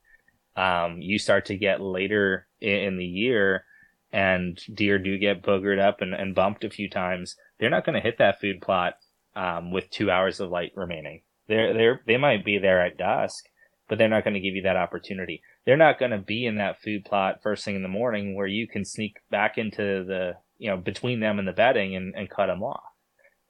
Um, 0.55 0.99
you 0.99 1.19
start 1.19 1.45
to 1.45 1.57
get 1.57 1.81
later 1.81 2.47
in, 2.59 2.79
in 2.79 2.97
the 2.97 3.05
year, 3.05 3.65
and 4.11 4.59
deer 4.73 4.97
do 4.97 5.19
get 5.19 5.43
boogered 5.43 5.79
up 5.79 6.01
and, 6.01 6.15
and 6.15 6.33
bumped 6.33 6.63
a 6.63 6.71
few 6.71 6.89
times. 6.89 7.35
They're 7.59 7.69
not 7.69 7.85
going 7.85 7.95
to 7.95 8.01
hit 8.01 8.17
that 8.17 8.41
food 8.41 8.61
plot 8.61 8.95
um, 9.37 9.71
with 9.71 9.89
two 9.89 10.11
hours 10.11 10.39
of 10.39 10.49
light 10.49 10.71
remaining 10.75 11.21
they're 11.47 11.73
they're 11.73 12.01
they 12.05 12.17
might 12.17 12.45
be 12.45 12.57
there 12.57 12.85
at 12.85 12.97
dusk, 12.97 13.45
but 13.87 13.97
they're 13.97 14.07
not 14.09 14.23
going 14.23 14.33
to 14.33 14.39
give 14.39 14.55
you 14.55 14.63
that 14.63 14.75
opportunity. 14.75 15.41
They're 15.65 15.77
not 15.77 15.99
going 15.99 16.11
to 16.11 16.17
be 16.17 16.45
in 16.45 16.57
that 16.57 16.81
food 16.81 17.05
plot 17.05 17.41
first 17.41 17.65
thing 17.65 17.75
in 17.75 17.83
the 17.83 17.87
morning 17.87 18.35
where 18.35 18.47
you 18.47 18.67
can 18.67 18.85
sneak 18.85 19.17
back 19.31 19.57
into 19.57 20.03
the 20.03 20.33
you 20.57 20.69
know 20.69 20.77
between 20.77 21.19
them 21.19 21.39
and 21.39 21.47
the 21.47 21.53
bedding 21.53 21.95
and, 21.95 22.13
and 22.15 22.29
cut 22.29 22.47
them 22.47 22.63
off. 22.63 22.83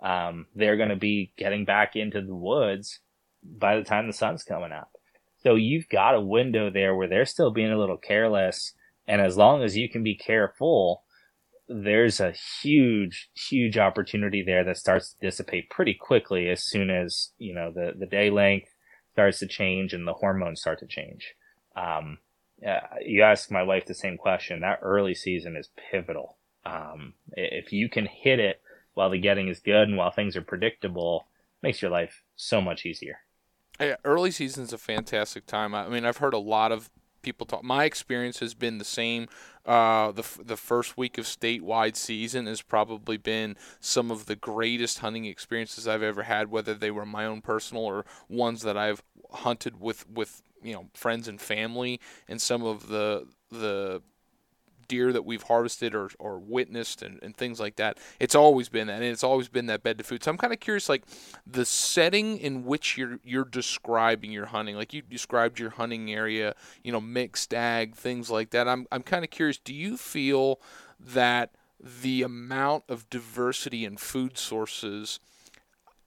Um, 0.02 0.46
they're 0.56 0.78
going 0.78 0.90
to 0.90 0.96
be 0.96 1.34
getting 1.38 1.66
back 1.66 1.96
into 1.96 2.22
the 2.22 2.36
woods 2.36 3.00
by 3.44 3.78
the 3.78 3.84
time 3.84 4.06
the 4.06 4.14
sun's 4.14 4.44
coming 4.44 4.72
up. 4.72 4.92
So 5.42 5.56
you've 5.56 5.90
got 5.90 6.16
a 6.16 6.22
window 6.22 6.70
there 6.70 6.96
where 6.96 7.08
they're 7.08 7.26
still 7.26 7.52
being 7.52 7.72
a 7.72 7.80
little 7.80 7.98
careless, 7.98 8.74
and 9.08 9.22
as 9.22 9.38
long 9.38 9.64
as 9.64 9.76
you 9.76 9.90
can 9.90 10.04
be 10.04 10.16
careful, 10.16 11.04
there's 11.68 12.20
a 12.20 12.34
huge, 12.62 13.30
huge 13.50 13.78
opportunity 13.78 14.42
there 14.42 14.64
that 14.64 14.78
starts 14.78 15.14
to 15.14 15.20
dissipate 15.20 15.70
pretty 15.70 15.94
quickly 15.94 16.50
as 16.50 16.66
soon 16.66 16.90
as, 16.90 17.32
you 17.38 17.54
know, 17.54 17.72
the, 17.72 17.94
the 17.98 18.06
day 18.06 18.30
length 18.30 18.70
starts 19.12 19.40
to 19.40 19.48
change 19.48 19.94
and 19.94 20.08
the 20.08 20.14
hormones 20.14 20.62
start 20.62 20.80
to 20.80 20.88
change. 20.88 21.34
Um, 21.76 22.20
uh, 22.66 22.80
you 23.06 23.24
ask 23.24 23.52
my 23.52 23.64
wife 23.64 23.86
the 23.86 23.94
same 23.94 24.18
question. 24.18 24.62
That 24.62 24.80
early 24.82 25.14
season 25.14 25.56
is 25.56 25.70
pivotal. 25.92 26.38
Um, 26.66 27.14
if 27.34 27.72
you 27.72 27.90
can 27.90 28.06
hit 28.06 28.40
it 28.40 28.62
while 28.94 29.10
the 29.10 29.20
getting 29.20 29.48
is 29.48 29.60
good 29.60 29.88
and 29.88 29.98
while 29.98 30.12
things 30.12 30.36
are 30.36 30.42
predictable, 30.42 31.28
makes 31.62 31.82
your 31.82 31.92
life 31.92 32.24
so 32.36 32.62
much 32.62 32.86
easier. 32.86 33.20
Yeah, 33.80 33.96
early 34.04 34.32
season 34.32 34.64
is 34.64 34.74
a 34.74 34.78
fantastic 34.78 35.46
time. 35.46 35.76
I 35.76 35.88
mean, 35.88 36.04
I've 36.04 36.18
heard 36.18 36.34
a 36.34 36.40
lot 36.40 36.72
of 36.72 36.90
people 37.28 37.46
talk. 37.46 37.62
My 37.62 37.84
experience 37.84 38.40
has 38.40 38.54
been 38.54 38.78
the 38.78 38.86
same. 38.86 39.28
Uh, 39.66 40.14
the 40.14 40.26
the 40.42 40.56
first 40.56 40.98
week 40.98 41.18
of 41.18 41.26
statewide 41.26 41.98
season 41.98 42.46
has 42.46 42.62
probably 42.62 43.18
been 43.18 43.58
some 43.82 44.10
of 44.12 44.28
the 44.28 44.36
greatest 44.38 45.00
hunting 45.00 45.26
experiences 45.26 45.90
I've 45.90 46.02
ever 46.02 46.24
had, 46.24 46.50
whether 46.50 46.74
they 46.74 46.90
were 46.90 47.06
my 47.06 47.26
own 47.26 47.42
personal 47.42 47.84
or 47.84 48.06
ones 48.30 48.62
that 48.62 48.78
I've 48.78 49.04
hunted 49.32 49.82
with 49.82 50.10
with 50.10 50.42
you 50.64 50.74
know 50.74 50.86
friends 50.94 51.28
and 51.28 51.42
family. 51.42 52.00
And 52.30 52.42
some 52.42 52.64
of 52.64 52.88
the 52.88 53.28
the 53.52 54.02
deer 54.88 55.14
that 55.14 55.26
we've 55.26 55.44
harvested 55.44 55.96
or, 55.96 56.10
or 56.20 56.40
witnessed 56.40 57.02
and, 57.02 57.20
and 57.22 57.36
things 57.36 57.60
like 57.60 57.76
that. 57.78 57.98
It's 58.20 58.36
always 58.36 58.70
been 58.70 58.88
that, 58.88 58.96
and 58.96 59.04
it's 59.04 59.24
always 59.24 59.48
been 59.48 59.68
that 59.68 59.84
bed 59.84 59.98
to 59.98 60.04
food. 60.04 60.24
So 60.24 60.32
I'm 60.32 60.38
kind 60.38 60.54
of 60.54 60.60
curious, 60.60 60.90
like 60.90 61.04
the 61.46 61.66
setting 61.66 62.38
in 62.38 62.66
which 62.66 62.98
you're 62.98 63.20
you're 63.24 63.46
describing 63.46 64.32
your 64.32 64.48
hunting. 64.48 64.76
Like 64.76 64.94
you 64.94 65.02
described 65.02 65.60
your 65.60 65.72
hunting 65.72 66.14
area, 66.14 66.56
you 66.84 66.92
know, 66.92 67.02
mixed 67.02 67.54
ag, 67.54 67.96
things 67.96 68.30
like 68.30 68.52
that. 68.52 68.68
I'm 68.68 68.88
I'm 68.92 69.04
kind 69.04 69.24
of 69.24 69.30
curious. 69.30 69.58
Do 69.58 69.74
you 69.74 69.98
feel 69.98 70.60
that 71.00 71.52
the 71.80 72.24
amount 72.24 72.84
of 72.90 73.10
diversity 73.10 73.86
in 73.86 73.98
food 73.98 74.38
sources 74.38 75.20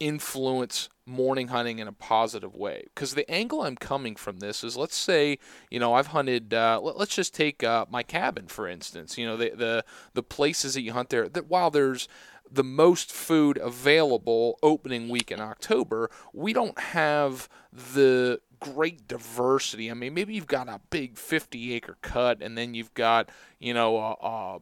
influence 0.01 0.89
morning 1.11 1.49
hunting 1.49 1.79
in 1.79 1.89
a 1.89 1.93
positive 1.93 2.55
way. 2.55 2.85
Because 2.95 3.15
the 3.15 3.31
angle 3.31 3.63
i'm 3.63 3.77
coming 3.77 4.17
from 4.17 4.39
this 4.39 4.65
is 4.65 4.77
let's 4.77 4.97
say 4.97 5.39
you 5.71 5.79
know 5.79 5.95
i've 5.95 6.09
hunted 6.09 6.55
uh, 6.55 6.81
let, 6.83 6.97
us 6.97 7.09
just 7.09 7.35
take 7.35 7.63
uh, 7.63 7.87
my 7.91 8.03
cabin 8.03 8.47
for 8.47 8.67
instance. 8.69 9.19
You 9.19 9.27
know 9.27 9.37
the, 9.37 9.51
the 9.51 9.85
the 10.15 10.23
places 10.23 10.75
that 10.75 10.83
you 10.83 10.93
hunt 10.93 11.11
there 11.11 11.29
that 11.29 11.49
while 11.49 11.71
there's 11.71 12.09
the 12.53 12.65
most 12.65 13.13
food 13.13 13.59
available 13.59 14.59
opening 14.63 15.09
week 15.09 15.31
in 15.31 15.41
october 15.41 16.11
we 16.33 16.53
don't 16.53 16.79
have 16.79 17.49
the 17.71 18.41
great 18.61 19.09
diversity. 19.09 19.91
I 19.91 19.95
mean 19.95 20.15
maybe 20.15 20.35
you've 20.35 20.47
got 20.47 20.69
a 20.69 20.81
big 20.91 21.17
50 21.17 21.75
acre 21.75 21.97
cut 22.03 22.43
and 22.43 22.57
then 22.57 22.75
you've 22.75 22.95
got 22.95 23.31
you 23.59 23.75
know 23.75 23.97
a, 23.97 24.27
a 24.27 24.59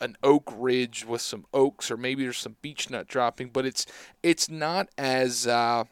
an 0.00 0.16
oak 0.22 0.52
ridge 0.56 1.04
with 1.06 1.20
some 1.20 1.46
oaks, 1.54 1.90
or 1.90 1.96
maybe 1.96 2.22
there's 2.24 2.38
some 2.38 2.56
beech 2.62 2.90
nut 2.90 3.08
dropping, 3.08 3.50
but 3.50 3.66
it's 3.66 3.86
it's 4.22 4.48
not 4.48 4.88
as 4.98 5.46
uh, 5.46 5.84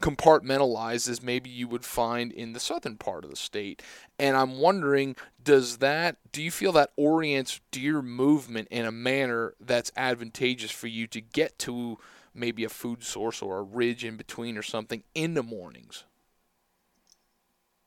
compartmentalized 0.00 1.08
as 1.08 1.22
maybe 1.22 1.50
you 1.50 1.66
would 1.68 1.84
find 1.84 2.32
in 2.32 2.52
the 2.52 2.60
southern 2.60 2.96
part 2.96 3.24
of 3.24 3.30
the 3.30 3.36
state. 3.36 3.82
And 4.18 4.36
I'm 4.36 4.58
wondering, 4.58 5.16
does 5.42 5.78
that 5.78 6.16
do 6.32 6.42
you 6.42 6.50
feel 6.52 6.72
that 6.72 6.92
orients 6.96 7.60
deer 7.72 8.02
movement 8.02 8.68
in 8.70 8.86
a 8.86 8.92
manner 8.92 9.54
that's 9.60 9.92
advantageous 9.96 10.70
for 10.70 10.86
you 10.86 11.06
to 11.08 11.20
get 11.20 11.58
to 11.60 11.98
maybe 12.34 12.64
a 12.64 12.68
food 12.68 13.02
source 13.02 13.42
or 13.42 13.58
a 13.58 13.62
ridge 13.62 14.04
in 14.04 14.16
between 14.16 14.56
or 14.56 14.62
something 14.62 15.02
in 15.14 15.34
the 15.34 15.42
mornings? 15.42 16.04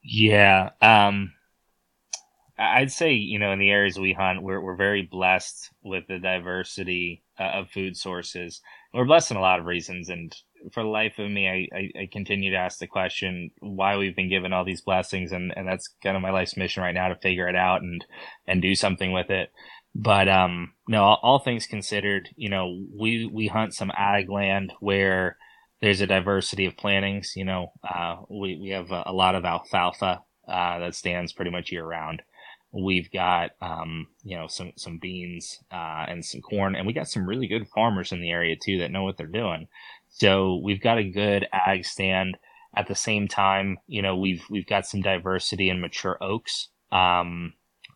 Yeah, 0.04 0.72
um, 0.82 1.34
I'd 2.62 2.92
say, 2.92 3.14
you 3.14 3.40
know, 3.40 3.52
in 3.52 3.60
the 3.60 3.72
areas 3.72 3.98
we 3.98 4.14
hunt, 4.14 4.44
we're, 4.44 4.62
we're 4.62 4.76
very 4.76 5.02
blessed 5.02 5.72
with 5.82 6.06
the 6.08 6.20
diversity 6.20 7.24
uh, 7.40 7.44
of 7.56 7.72
food 7.72 7.98
sources. 7.98 8.62
We're 8.94 9.06
blessed 9.06 9.32
in 9.32 9.38
a 9.38 9.42
lot 9.42 9.60
of 9.60 9.66
reasons. 9.66 10.10
And 10.10 10.36
for 10.72 10.84
the 10.84 10.90
life 10.90 11.18
of 11.18 11.32
me, 11.32 11.50
I, 11.50 11.76
I, 11.76 12.02
I, 12.02 12.10
continue 12.12 12.52
to 12.52 12.58
ask 12.58 12.78
the 12.78 12.86
question 12.86 13.50
why 13.62 13.98
we've 13.98 14.16
been 14.16 14.30
given 14.30 14.54
all 14.54 14.64
these 14.64 14.82
blessings. 14.82 15.32
And, 15.32 15.52
and 15.56 15.68
that's 15.68 15.90
kind 16.04 16.16
of 16.16 16.22
my 16.22 16.30
life's 16.30 16.56
mission 16.56 16.84
right 16.84 16.94
now 16.94 17.08
to 17.08 17.16
figure 17.16 17.48
it 17.48 17.56
out 17.56 17.82
and, 17.82 18.06
and 18.46 18.62
do 18.62 18.76
something 18.76 19.12
with 19.12 19.32
it. 19.32 19.52
But, 19.96 20.30
um, 20.30 20.74
no, 20.88 21.04
all, 21.04 21.20
all 21.24 21.40
things 21.40 21.66
considered, 21.66 22.30
you 22.36 22.50
know, 22.50 22.86
we, 22.96 23.26
we 23.26 23.48
hunt 23.48 23.74
some 23.74 23.92
ag 23.98 24.30
land 24.30 24.72
where 24.80 25.38
there's 25.82 26.02
a 26.02 26.08
diversity 26.08 26.66
of 26.66 26.78
plantings. 26.78 27.34
You 27.36 27.46
know, 27.46 27.72
uh, 27.84 28.18
we, 28.30 28.56
we 28.62 28.70
have 28.70 28.92
a, 28.92 29.04
a 29.08 29.14
lot 29.14 29.34
of 29.34 29.46
alfalfa, 29.46 30.22
uh, 30.48 30.80
that 30.80 30.96
stands 30.96 31.34
pretty 31.34 31.52
much 31.52 31.72
year 31.72 31.86
round. 31.86 32.22
We've 32.74 33.12
got, 33.12 33.52
um, 33.62 34.08
you 34.24 34.38
know, 34.38 34.48
some, 34.48 34.72
some 34.78 34.98
beans, 34.98 35.60
uh, 35.72 36.06
and 36.08 36.24
some 36.24 36.42
corn, 36.42 36.76
and 36.76 36.88
we 36.88 36.94
got 36.94 37.10
some 37.10 37.28
really 37.28 37.48
good 37.48 37.68
farmers 37.68 38.12
in 38.12 38.22
the 38.22 38.32
area 38.32 38.56
too 38.56 38.80
that 38.80 38.92
know 38.92 39.04
what 39.04 39.18
they're 39.18 39.28
doing. 39.28 39.68
So 40.10 40.62
we've 40.64 40.82
got 40.82 40.98
a 40.98 41.10
good 41.10 41.48
ag 41.52 41.86
stand. 41.86 42.38
At 42.74 42.88
the 42.88 42.96
same 42.96 43.28
time, 43.28 43.80
you 43.88 44.02
know, 44.02 44.16
we've, 44.16 44.44
we've 44.50 44.66
got 44.68 44.86
some 44.86 45.02
diversity 45.02 45.70
in 45.70 45.82
mature 45.82 46.18
oaks. 46.22 46.70
Um, 46.92 47.54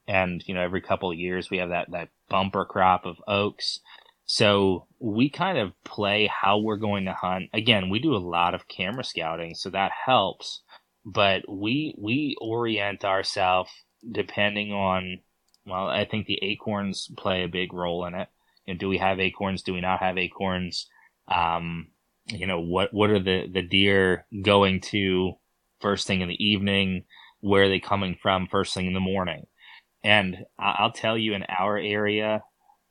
and, 0.07 0.43
you 0.45 0.53
know, 0.53 0.61
every 0.61 0.81
couple 0.81 1.10
of 1.10 1.18
years 1.18 1.49
we 1.49 1.60
have 1.60 1.69
that, 1.69 1.91
that 1.91 2.10
bumper 2.30 2.65
crop 2.65 3.06
of 3.06 3.15
oaks. 3.27 3.80
So 4.26 4.88
we 4.99 5.30
kind 5.30 5.57
of 5.57 5.72
play 5.84 6.27
how 6.27 6.57
we're 6.57 6.77
going 6.77 7.06
to 7.06 7.14
hunt. 7.14 7.49
Again, 7.53 7.89
we 7.89 7.99
do 7.99 8.15
a 8.15 8.18
lot 8.18 8.56
of 8.56 8.68
camera 8.68 9.03
scouting, 9.03 9.56
so 9.56 9.69
that 9.69 9.91
helps. 10.06 10.61
But 11.06 11.43
we 11.47 11.93
we 11.97 12.35
orient 12.41 13.06
ourselves 13.06 13.69
depending 14.11 14.72
on, 14.72 15.19
well, 15.65 15.88
I 15.88 16.06
think 16.06 16.26
the 16.26 16.40
acorns 16.41 17.10
play 17.18 17.44
a 17.44 17.49
big 17.49 17.73
role 17.73 18.06
in 18.06 18.15
it. 18.15 18.27
You 18.65 18.73
know, 18.73 18.77
do 18.77 18.90
we 18.90 18.98
have 18.98 19.19
acorns? 19.19 19.61
Do 19.64 19.73
we 19.73 19.82
not 19.82 19.99
have 19.99 20.18
acorns? 20.18 20.88
Um, 21.27 21.88
you 22.27 22.48
know, 22.48 22.60
what, 22.60 22.94
what 22.94 23.10
are 23.10 23.19
the, 23.19 23.48
the 23.52 23.61
deer 23.61 24.26
going 24.41 24.82
to 24.82 25.34
first 25.80 26.07
thing 26.07 26.22
in 26.22 26.30
the 26.30 26.44
evening? 26.44 27.06
Where 27.41 27.64
are 27.64 27.69
they 27.69 27.80
coming 27.80 28.18
from 28.22 28.48
first 28.48 28.73
thing 28.73 28.88
in 28.88 28.94
the 28.94 28.99
morning? 28.99 29.45
And 30.03 30.45
I'll 30.57 30.91
tell 30.91 31.18
you 31.18 31.34
in 31.34 31.45
our 31.49 31.77
area, 31.77 32.44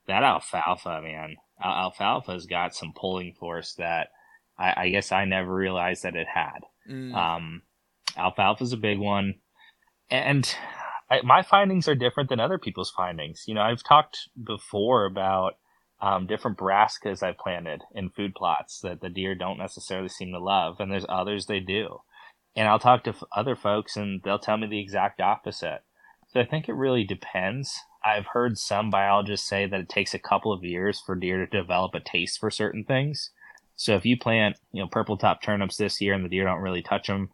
that 0.07 0.23
alfalfa, 0.23 1.01
man, 1.03 1.37
alfalfa's 1.63 2.47
got 2.47 2.75
some 2.75 2.93
pulling 2.95 3.35
force 3.35 3.75
that 3.75 4.09
I, 4.59 4.75
I 4.77 4.89
guess 4.91 5.13
I 5.13 5.25
never 5.25 5.55
realized 5.55 6.03
that 6.03 6.17
it 6.17 6.27
had. 6.33 6.61
Mm. 6.91 7.15
Um, 7.15 7.63
alfalfa's 8.17 8.73
a 8.73 8.77
big 8.77 8.99
one. 8.99 9.35
And 10.11 10.53
I, 11.15 11.23
my 11.23 11.43
findings 11.43 11.87
are 11.89 11.95
different 11.95 12.29
than 12.29 12.41
other 12.41 12.59
people's 12.59 12.91
findings. 12.91 13.45
You 13.47 13.55
know, 13.55 13.63
I've 13.63 13.83
talked 13.83 14.29
before 14.43 15.05
about 15.05 15.59
um, 16.01 16.27
different 16.27 16.59
brassicas 16.59 17.23
I've 17.23 17.39
planted 17.39 17.83
in 17.95 18.11
food 18.11 18.35
plots 18.35 18.81
that 18.81 19.01
the 19.01 19.09
deer 19.09 19.35
don't 19.35 19.59
necessarily 19.59 20.09
seem 20.09 20.33
to 20.33 20.39
love, 20.39 20.81
and 20.81 20.91
there's 20.91 21.07
others 21.09 21.47
they 21.47 21.61
do. 21.61 22.01
And 22.57 22.69
I'll 22.69 22.79
talk 22.79 23.05
to 23.05 23.11
f- 23.11 23.23
other 23.35 23.57
folks, 23.57 23.97
and 23.97 24.21
they'll 24.23 24.39
tell 24.39 24.57
me 24.57 24.67
the 24.67 24.81
exact 24.81 25.21
opposite. 25.21 25.83
So 26.33 26.41
I 26.41 26.45
think 26.45 26.69
it 26.69 26.75
really 26.75 27.05
depends. 27.05 27.79
I've 28.05 28.27
heard 28.27 28.59
some 28.59 28.91
biologists 28.91 29.49
say 29.49 29.67
that 29.67 29.81
it 29.81 29.89
takes 29.89 30.15
a 30.15 30.19
couple 30.19 30.53
of 30.53 30.65
years 30.65 31.01
for 31.01 31.15
deer 31.15 31.39
to 31.39 31.59
develop 31.59 31.95
a 31.95 32.01
taste 32.01 32.41
for 32.41 32.51
certain 32.51 32.85
things. 32.85 33.31
So 33.77 33.95
if 33.95 34.05
you 34.05 34.19
plant, 34.19 34.57
you 34.73 34.83
know, 34.83 34.89
purple 34.89 35.17
top 35.17 35.43
turnips 35.43 35.77
this 35.77 36.01
year 36.01 36.13
and 36.13 36.25
the 36.25 36.29
deer 36.29 36.45
don't 36.45 36.61
really 36.61 36.83
touch 36.83 37.07
them, 37.07 37.31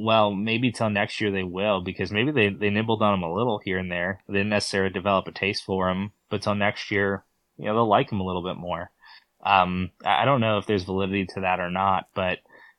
well, 0.00 0.32
maybe 0.32 0.72
till 0.72 0.88
next 0.88 1.20
year 1.20 1.30
they 1.30 1.42
will 1.42 1.82
because 1.82 2.10
maybe 2.10 2.32
they, 2.32 2.48
they 2.48 2.70
nibbled 2.70 3.02
on 3.02 3.20
them 3.20 3.28
a 3.28 3.32
little 3.32 3.58
here 3.58 3.78
and 3.78 3.90
there. 3.90 4.22
They 4.26 4.34
didn't 4.38 4.48
necessarily 4.48 4.92
develop 4.92 5.28
a 5.28 5.32
taste 5.32 5.64
for 5.64 5.88
them, 5.88 6.12
but 6.30 6.42
till 6.42 6.54
next 6.54 6.90
year, 6.90 7.24
you 7.58 7.66
know, 7.66 7.74
they'll 7.74 7.88
like 7.88 8.08
them 8.08 8.20
a 8.20 8.26
little 8.26 8.42
bit 8.42 8.56
more. 8.56 8.90
Um, 9.44 9.90
I 10.04 10.24
don't 10.24 10.40
know 10.40 10.58
if 10.58 10.66
there's 10.66 10.84
validity 10.84 11.26
to 11.34 11.40
that 11.42 11.60
or 11.60 11.70
not, 11.70 12.08
but 12.14 12.38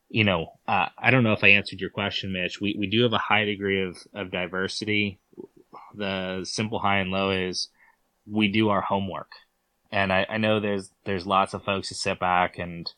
you 0.10 0.23
know, 0.23 0.53
uh, 0.68 0.88
I 0.98 1.11
don't 1.11 1.23
know 1.23 1.34
if 1.34 1.43
I 1.43 1.49
answered 1.49 1.80
your 1.80 1.89
question, 1.89 2.34
Mitch. 2.34 2.60
We 2.60 2.76
we 2.77 2.88
do 2.88 3.03
have 3.03 3.14
a 3.14 3.18
high 3.18 3.45
degree 3.45 3.84
of 3.84 3.98
of 4.14 4.31
diversity. 4.31 5.19
The 5.95 6.41
simple 6.43 6.80
high 6.80 6.99
and 6.99 7.11
low 7.11 7.31
is 7.31 7.69
we 8.30 8.48
do 8.48 8.69
our 8.69 8.81
homework, 8.81 9.31
and 9.91 10.11
I, 10.11 10.26
I 10.30 10.38
know 10.38 10.60
there's 10.60 10.91
there's 11.06 11.26
lots 11.26 11.53
of 11.53 11.64
folks 11.64 11.89
who 11.89 11.95
sit 11.95 12.19
back 12.19 12.60
and 12.60 12.91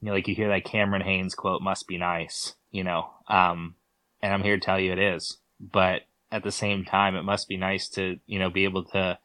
you 0.00 0.06
know, 0.06 0.12
like 0.14 0.28
you 0.28 0.34
hear 0.34 0.48
that 0.48 0.64
Cameron 0.64 1.02
Hanes 1.02 1.34
quote, 1.34 1.62
"Must 1.62 1.86
be 1.86 1.98
nice." 1.98 2.54
You 2.74 2.82
know, 2.82 3.08
um, 3.28 3.76
and 4.20 4.34
I'm 4.34 4.42
here 4.42 4.56
to 4.56 4.60
tell 4.60 4.80
you 4.80 4.92
it 4.92 4.98
is. 4.98 5.38
But 5.60 6.02
at 6.32 6.42
the 6.42 6.50
same 6.50 6.84
time, 6.84 7.14
it 7.14 7.22
must 7.22 7.48
be 7.48 7.56
nice 7.56 7.88
to, 7.90 8.18
you 8.26 8.40
know, 8.40 8.50
be 8.50 8.64
able 8.64 8.84
to 8.86 9.16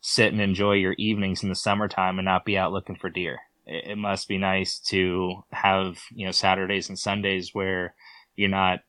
sit 0.00 0.32
and 0.32 0.42
enjoy 0.42 0.72
your 0.72 0.94
evenings 0.98 1.44
in 1.44 1.48
the 1.48 1.54
summertime 1.54 2.18
and 2.18 2.26
not 2.26 2.44
be 2.44 2.58
out 2.58 2.72
looking 2.72 2.96
for 2.96 3.08
deer. 3.08 3.38
It, 3.64 3.96
must 3.96 4.26
be 4.26 4.36
nice 4.36 4.80
to 4.88 5.44
have, 5.52 6.00
you 6.12 6.26
know, 6.26 6.32
Saturdays 6.32 6.88
and 6.88 6.98
Sundays 6.98 7.50
where 7.52 7.94
you're 8.34 8.48
not 8.48 8.80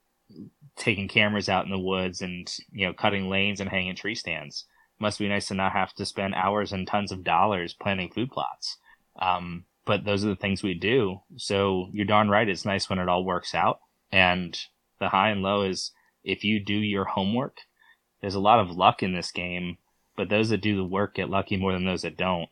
taking 0.75 1.07
cameras 1.07 1.47
out 1.47 1.65
in 1.65 1.71
the 1.71 1.77
woods 1.77 2.23
and, 2.23 2.51
you 2.71 2.87
know, 2.87 2.93
cutting 2.93 3.29
lanes 3.29 3.59
and 3.59 3.69
hanging 3.69 3.95
tree 3.95 4.15
stands. 4.15 4.65
It 4.99 5.03
must 5.03 5.19
be 5.19 5.29
nice 5.29 5.49
to 5.49 5.53
not 5.53 5.73
have 5.73 5.93
to 5.93 6.05
spend 6.07 6.33
hours 6.33 6.73
and 6.73 6.87
tons 6.87 7.11
of 7.11 7.23
dollars 7.23 7.75
planting 7.79 8.09
food 8.09 8.31
plots. 8.31 8.79
Um, 9.21 9.65
but 9.85 10.05
those 10.05 10.23
are 10.23 10.29
the 10.29 10.35
things 10.35 10.63
we 10.63 10.73
do. 10.73 11.21
So 11.37 11.89
you're 11.91 12.05
darn 12.05 12.29
right. 12.29 12.47
It's 12.47 12.65
nice 12.65 12.89
when 12.89 12.99
it 12.99 13.09
all 13.09 13.25
works 13.25 13.53
out. 13.53 13.79
And 14.11 14.57
the 14.99 15.09
high 15.09 15.29
and 15.29 15.41
low 15.41 15.63
is 15.63 15.91
if 16.23 16.43
you 16.43 16.59
do 16.59 16.75
your 16.75 17.05
homework, 17.05 17.57
there's 18.21 18.35
a 18.35 18.39
lot 18.39 18.59
of 18.59 18.71
luck 18.71 19.03
in 19.03 19.13
this 19.13 19.31
game, 19.31 19.77
but 20.15 20.29
those 20.29 20.49
that 20.49 20.61
do 20.61 20.77
the 20.77 20.85
work 20.85 21.15
get 21.15 21.29
lucky 21.29 21.57
more 21.57 21.73
than 21.73 21.85
those 21.85 22.03
that 22.03 22.17
don't. 22.17 22.49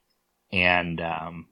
And, 0.52 1.00
um, 1.00 1.48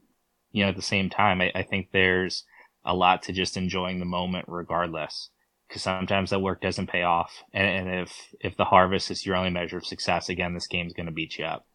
you 0.52 0.64
know, 0.64 0.70
at 0.70 0.76
the 0.76 0.82
same 0.82 1.10
time, 1.10 1.42
I, 1.42 1.52
I 1.56 1.64
think 1.64 1.90
there's 1.92 2.44
a 2.84 2.94
lot 2.94 3.24
to 3.24 3.34
just 3.34 3.56
enjoying 3.56 4.00
the 4.00 4.06
moment 4.06 4.46
regardless. 4.48 5.30
Because 5.68 5.84
sometimes 5.84 6.32
that 6.32 6.42
work 6.42 6.62
doesn't 6.62 6.90
pay 6.90 7.04
off. 7.04 7.44
And, 7.54 7.88
and 7.88 8.00
if, 8.02 8.12
if 8.42 8.58
the 8.58 8.66
harvest 8.66 9.12
is 9.12 9.24
your 9.24 9.36
only 9.36 9.52
measure 9.52 9.78
of 9.78 9.86
success, 9.86 10.28
again, 10.28 10.56
this 10.56 10.66
game's 10.66 10.94
going 10.94 11.06
to 11.06 11.12
beat 11.12 11.38
you 11.38 11.46
up. 11.46 11.68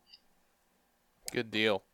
Good 1.33 1.53
deal 1.53 1.85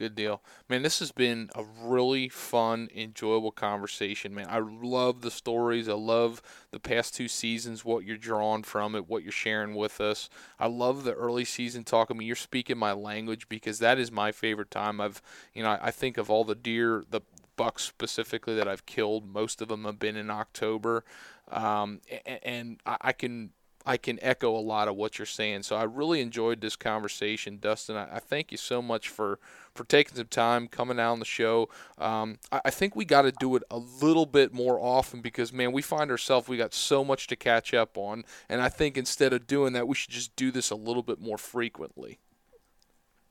Good 0.00 0.14
deal. 0.14 0.40
Man, 0.66 0.80
this 0.80 1.00
has 1.00 1.12
been 1.12 1.50
a 1.54 1.62
really 1.62 2.30
fun, 2.30 2.88
enjoyable 2.96 3.50
conversation, 3.52 4.34
man. 4.34 4.46
I 4.48 4.58
love 4.58 5.20
the 5.20 5.30
stories. 5.30 5.90
I 5.90 5.92
love 5.92 6.40
the 6.70 6.80
past 6.80 7.14
two 7.14 7.28
seasons, 7.28 7.84
what 7.84 8.06
you're 8.06 8.16
drawing 8.16 8.62
from 8.62 8.94
it, 8.94 9.10
what 9.10 9.22
you're 9.22 9.30
sharing 9.30 9.74
with 9.74 10.00
us. 10.00 10.30
I 10.58 10.68
love 10.68 11.04
the 11.04 11.12
early 11.12 11.44
season 11.44 11.84
talk. 11.84 12.08
I 12.10 12.14
mean, 12.14 12.26
you're 12.26 12.34
speaking 12.34 12.78
my 12.78 12.92
language 12.92 13.46
because 13.50 13.78
that 13.80 13.98
is 13.98 14.10
my 14.10 14.32
favorite 14.32 14.70
time. 14.70 15.02
I've, 15.02 15.20
you 15.52 15.62
know, 15.62 15.78
I 15.82 15.90
think 15.90 16.16
of 16.16 16.30
all 16.30 16.44
the 16.44 16.54
deer, 16.54 17.04
the 17.10 17.20
bucks 17.56 17.84
specifically 17.84 18.54
that 18.54 18.66
I've 18.66 18.86
killed. 18.86 19.30
Most 19.30 19.60
of 19.60 19.68
them 19.68 19.84
have 19.84 19.98
been 19.98 20.16
in 20.16 20.30
October. 20.30 21.04
Um, 21.50 22.00
and 22.42 22.80
I 22.86 23.12
can 23.12 23.50
I 23.86 23.96
can 23.96 24.18
echo 24.22 24.54
a 24.56 24.60
lot 24.60 24.88
of 24.88 24.96
what 24.96 25.18
you're 25.18 25.26
saying. 25.26 25.62
So 25.62 25.76
I 25.76 25.84
really 25.84 26.20
enjoyed 26.20 26.60
this 26.60 26.76
conversation, 26.76 27.58
Dustin. 27.60 27.96
I, 27.96 28.16
I 28.16 28.18
thank 28.18 28.52
you 28.52 28.58
so 28.58 28.82
much 28.82 29.08
for 29.08 29.38
for 29.74 29.84
taking 29.84 30.16
some 30.16 30.26
time 30.26 30.66
coming 30.66 30.98
out 30.98 31.12
on 31.12 31.18
the 31.20 31.24
show. 31.24 31.68
Um, 31.96 32.38
I, 32.50 32.60
I, 32.66 32.70
think 32.70 32.96
we 32.96 33.04
got 33.04 33.22
to 33.22 33.32
do 33.32 33.54
it 33.54 33.62
a 33.70 33.78
little 33.78 34.26
bit 34.26 34.52
more 34.52 34.80
often 34.80 35.20
because 35.20 35.52
man, 35.52 35.70
we 35.70 35.80
find 35.80 36.10
ourselves 36.10 36.48
we 36.48 36.56
got 36.56 36.74
so 36.74 37.04
much 37.04 37.28
to 37.28 37.36
catch 37.36 37.72
up 37.72 37.96
on, 37.96 38.24
and 38.48 38.60
I 38.60 38.68
think 38.68 38.98
instead 38.98 39.32
of 39.32 39.46
doing 39.46 39.72
that, 39.74 39.86
we 39.86 39.94
should 39.94 40.10
just 40.10 40.34
do 40.34 40.50
this 40.50 40.70
a 40.70 40.76
little 40.76 41.04
bit 41.04 41.20
more 41.20 41.38
frequently. 41.38 42.18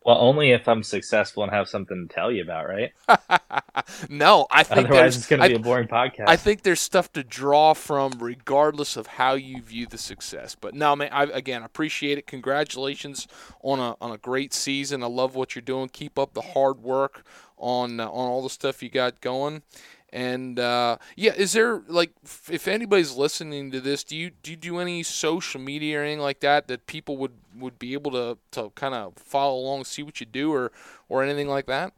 Well, 0.05 0.17
only 0.17 0.51
if 0.51 0.67
I'm 0.67 0.81
successful 0.81 1.43
and 1.43 1.51
have 1.51 1.67
something 1.67 2.07
to 2.07 2.13
tell 2.13 2.31
you 2.31 2.41
about, 2.41 2.67
right? 2.69 2.93
no, 4.09 4.47
I 4.49 4.63
think 4.63 4.87
otherwise 4.87 5.17
it's 5.17 5.27
going 5.27 5.41
to 5.41 5.49
be 5.49 5.55
a 5.55 5.59
boring 5.59 5.89
podcast. 5.89 6.23
I 6.27 6.37
think 6.37 6.63
there's 6.63 6.79
stuff 6.79 7.11
to 7.13 7.23
draw 7.23 7.73
from, 7.73 8.13
regardless 8.17 8.95
of 8.95 9.07
how 9.07 9.33
you 9.33 9.61
view 9.61 9.85
the 9.85 9.97
success. 9.97 10.55
But 10.55 10.73
no, 10.73 10.95
man, 10.95 11.09
I 11.11 11.23
again 11.23 11.63
appreciate 11.63 12.17
it. 12.17 12.27
Congratulations 12.27 13.27
on 13.61 13.79
a 13.79 13.95
on 13.99 14.11
a 14.11 14.17
great 14.17 14.53
season. 14.53 15.03
I 15.03 15.07
love 15.07 15.35
what 15.35 15.53
you're 15.53 15.61
doing. 15.61 15.89
Keep 15.89 16.17
up 16.17 16.33
the 16.33 16.41
hard 16.41 16.81
work 16.81 17.25
on 17.57 17.99
uh, 17.99 18.05
on 18.05 18.27
all 18.29 18.41
the 18.41 18.49
stuff 18.49 18.81
you 18.81 18.89
got 18.89 19.19
going. 19.19 19.63
And 20.11 20.59
uh, 20.59 20.97
yeah, 21.15 21.33
is 21.33 21.53
there 21.53 21.81
like 21.87 22.11
if 22.49 22.67
anybody's 22.67 23.15
listening 23.15 23.71
to 23.71 23.79
this, 23.79 24.03
do 24.03 24.15
you 24.15 24.31
do 24.41 24.51
you 24.51 24.57
do 24.57 24.79
any 24.79 25.03
social 25.03 25.61
media 25.61 25.99
or 25.99 26.03
anything 26.03 26.19
like 26.19 26.39
that 26.39 26.67
that 26.67 26.87
people 26.87 27.17
would, 27.17 27.33
would 27.55 27.77
be 27.77 27.93
able 27.93 28.11
to, 28.11 28.37
to 28.51 28.71
kind 28.71 28.95
of 28.95 29.13
follow 29.17 29.59
along, 29.59 29.85
see 29.85 30.03
what 30.03 30.19
you 30.19 30.25
do, 30.25 30.51
or 30.51 30.71
or 31.09 31.23
anything 31.23 31.47
like 31.47 31.67
that? 31.67 31.93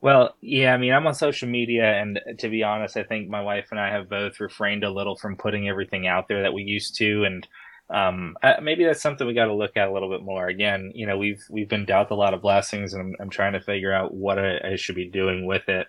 Well, 0.00 0.36
yeah, 0.40 0.74
I 0.74 0.76
mean, 0.76 0.92
I'm 0.92 1.06
on 1.06 1.14
social 1.14 1.48
media, 1.48 1.94
and 1.94 2.20
to 2.38 2.48
be 2.48 2.62
honest, 2.62 2.96
I 2.96 3.02
think 3.02 3.28
my 3.28 3.40
wife 3.40 3.68
and 3.72 3.80
I 3.80 3.90
have 3.90 4.08
both 4.08 4.38
refrained 4.38 4.84
a 4.84 4.90
little 4.90 5.16
from 5.16 5.36
putting 5.36 5.68
everything 5.68 6.06
out 6.06 6.28
there 6.28 6.42
that 6.42 6.52
we 6.52 6.62
used 6.62 6.96
to, 6.98 7.24
and 7.24 7.46
um, 7.90 8.36
maybe 8.62 8.84
that's 8.84 9.00
something 9.00 9.26
we 9.26 9.34
got 9.34 9.46
to 9.46 9.54
look 9.54 9.76
at 9.76 9.88
a 9.88 9.92
little 9.92 10.10
bit 10.10 10.22
more. 10.22 10.46
Again, 10.46 10.92
you 10.94 11.06
know, 11.06 11.18
we've 11.18 11.42
we've 11.50 11.68
been 11.68 11.84
dealt 11.84 12.10
a 12.10 12.14
lot 12.14 12.34
of 12.34 12.42
blessings, 12.42 12.92
and 12.92 13.02
I'm, 13.02 13.16
I'm 13.18 13.30
trying 13.30 13.54
to 13.54 13.60
figure 13.60 13.92
out 13.92 14.14
what 14.14 14.38
I, 14.38 14.58
I 14.72 14.76
should 14.76 14.94
be 14.94 15.08
doing 15.08 15.46
with 15.46 15.68
it. 15.68 15.88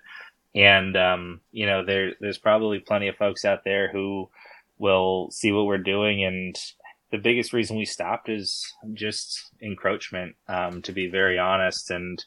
And 0.55 0.97
um, 0.97 1.41
you 1.51 1.65
know, 1.65 1.85
there 1.85 2.13
there's 2.19 2.37
probably 2.37 2.79
plenty 2.79 3.07
of 3.07 3.15
folks 3.15 3.45
out 3.45 3.63
there 3.63 3.91
who 3.91 4.29
will 4.77 5.29
see 5.31 5.51
what 5.51 5.65
we're 5.65 5.77
doing 5.77 6.23
and 6.23 6.57
the 7.11 7.17
biggest 7.17 7.53
reason 7.53 7.77
we 7.77 7.85
stopped 7.85 8.29
is 8.29 8.71
just 8.93 9.51
encroachment, 9.61 10.35
um, 10.47 10.81
to 10.83 10.91
be 10.91 11.09
very 11.09 11.39
honest. 11.39 11.89
And, 11.89 12.23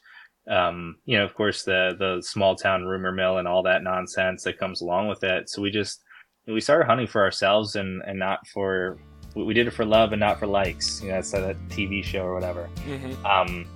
um, 0.51 0.97
you 1.05 1.17
know, 1.17 1.25
of 1.25 1.35
course, 1.35 1.63
the, 1.63 1.95
the 1.99 2.21
small 2.23 2.57
town 2.57 2.85
rumor 2.85 3.13
mill 3.13 3.39
and 3.39 3.47
all 3.47 3.63
that 3.63 3.85
nonsense 3.85 4.43
that 4.43 4.59
comes 4.59 4.81
along 4.81 5.09
with 5.09 5.23
it. 5.23 5.49
So 5.49 5.63
we 5.63 5.71
just, 5.71 6.03
we 6.47 6.61
started 6.61 6.87
hunting 6.87 7.07
for 7.07 7.23
ourselves 7.23 7.77
and, 7.77 8.03
and 8.07 8.19
not 8.19 8.47
for, 8.49 8.99
we 9.37 9.55
did 9.55 9.69
it 9.69 9.73
for 9.73 9.85
love 9.85 10.13
and 10.13 10.21
not 10.21 10.41
for 10.41 10.49
likes. 10.49 11.01
You 11.01 11.11
know, 11.11 11.19
it's 11.19 11.33
a 11.33 11.57
TV 11.69 12.03
show 12.03 12.25
or 12.25 12.35
whatever. 12.35 12.69
Mm-hmm. 12.87 13.25
Um, 13.25 13.67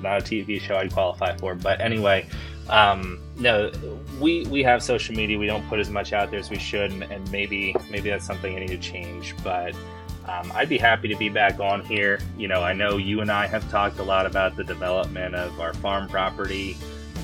not 0.00 0.20
a 0.20 0.24
TV 0.24 0.60
show 0.60 0.76
I'd 0.76 0.92
qualify 0.92 1.36
for, 1.36 1.56
but 1.56 1.80
anyway, 1.80 2.26
um, 2.68 3.20
no, 3.36 3.70
we 4.20 4.46
we 4.46 4.62
have 4.62 4.82
social 4.82 5.14
media. 5.14 5.38
We 5.38 5.46
don't 5.46 5.66
put 5.68 5.80
as 5.80 5.90
much 5.90 6.12
out 6.12 6.30
there 6.30 6.40
as 6.40 6.50
we 6.50 6.58
should, 6.58 6.92
and, 6.92 7.02
and 7.04 7.30
maybe 7.30 7.74
maybe 7.90 8.10
that's 8.10 8.26
something 8.26 8.56
I 8.56 8.60
need 8.60 8.68
to 8.68 8.78
change. 8.78 9.34
But 9.42 9.74
um, 10.26 10.50
I'd 10.54 10.68
be 10.68 10.78
happy 10.78 11.08
to 11.08 11.16
be 11.16 11.28
back 11.28 11.60
on 11.60 11.84
here. 11.84 12.20
You 12.38 12.48
know, 12.48 12.62
I 12.62 12.72
know 12.72 12.96
you 12.96 13.20
and 13.20 13.30
I 13.30 13.46
have 13.46 13.68
talked 13.70 13.98
a 13.98 14.02
lot 14.02 14.24
about 14.24 14.56
the 14.56 14.64
development 14.64 15.34
of 15.34 15.60
our 15.60 15.74
farm 15.74 16.08
property. 16.08 16.76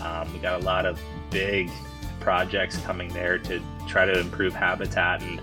Um, 0.02 0.32
we 0.32 0.38
got 0.40 0.60
a 0.60 0.64
lot 0.64 0.84
of 0.84 1.00
big 1.30 1.70
projects 2.20 2.76
coming 2.78 3.08
there 3.12 3.38
to 3.38 3.62
try 3.86 4.04
to 4.04 4.18
improve 4.20 4.52
habitat, 4.52 5.22
and 5.22 5.40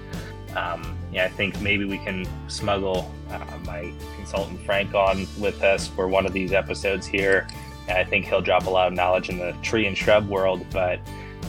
um, 0.55 0.95
yeah, 1.11 1.25
I 1.25 1.29
think 1.29 1.59
maybe 1.61 1.85
we 1.85 1.97
can 1.97 2.27
smuggle 2.47 3.11
uh, 3.31 3.57
my 3.65 3.91
consultant 4.15 4.59
Frank 4.61 4.93
on 4.93 5.25
with 5.39 5.63
us 5.63 5.87
for 5.87 6.07
one 6.07 6.25
of 6.27 6.33
these 6.33 6.51
episodes 6.51 7.07
here 7.07 7.47
I 7.89 8.03
think 8.03 8.25
he'll 8.25 8.41
drop 8.41 8.65
a 8.65 8.69
lot 8.69 8.87
of 8.87 8.93
knowledge 8.93 9.29
in 9.29 9.37
the 9.37 9.53
tree 9.61 9.85
and 9.85 9.97
shrub 9.97 10.27
world. 10.27 10.65
But 10.71 10.99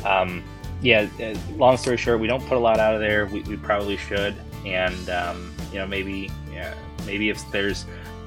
um, 0.05 0.43
yeah, 0.83 1.09
uh, 1.21 1.37
long 1.57 1.77
story 1.77 1.97
short, 1.97 2.21
we 2.21 2.27
don't 2.27 2.45
put 2.47 2.57
a 2.57 2.61
lot 2.61 2.79
out 2.79 2.95
of 2.95 3.01
there. 3.01 3.27
We, 3.27 3.43
we 3.43 3.57
probably 3.57 3.97
should, 3.97 4.35
and 4.65 5.11
um, 5.11 5.55
you 5.73 5.79
know 5.79 5.87
maybe 5.87 6.31
yeah, 6.53 6.75
maybe 7.07 7.31
if 7.31 7.49
there's 7.51 7.85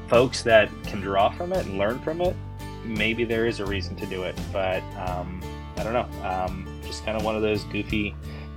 folks 0.07 0.43
that 0.43 0.69
can 0.83 0.99
draw 0.99 1.29
from 1.29 1.53
it 1.53 1.65
and 1.65 1.77
learn 1.77 1.99
from 1.99 2.21
it, 2.21 2.35
maybe 2.83 3.23
there 3.23 3.47
is 3.47 3.59
a 3.59 3.65
reason 3.65 3.95
to 3.97 4.05
do 4.05 4.23
it. 4.23 4.37
But 4.51 4.83
um, 5.07 5.41
I 5.77 5.83
don't 5.83 5.93
know. 5.93 6.27
Um, 6.27 6.67
just 6.83 7.05
kind 7.05 7.17
of 7.17 7.23
one 7.23 7.35
of 7.35 7.41
those 7.41 7.63
goofy 7.65 8.15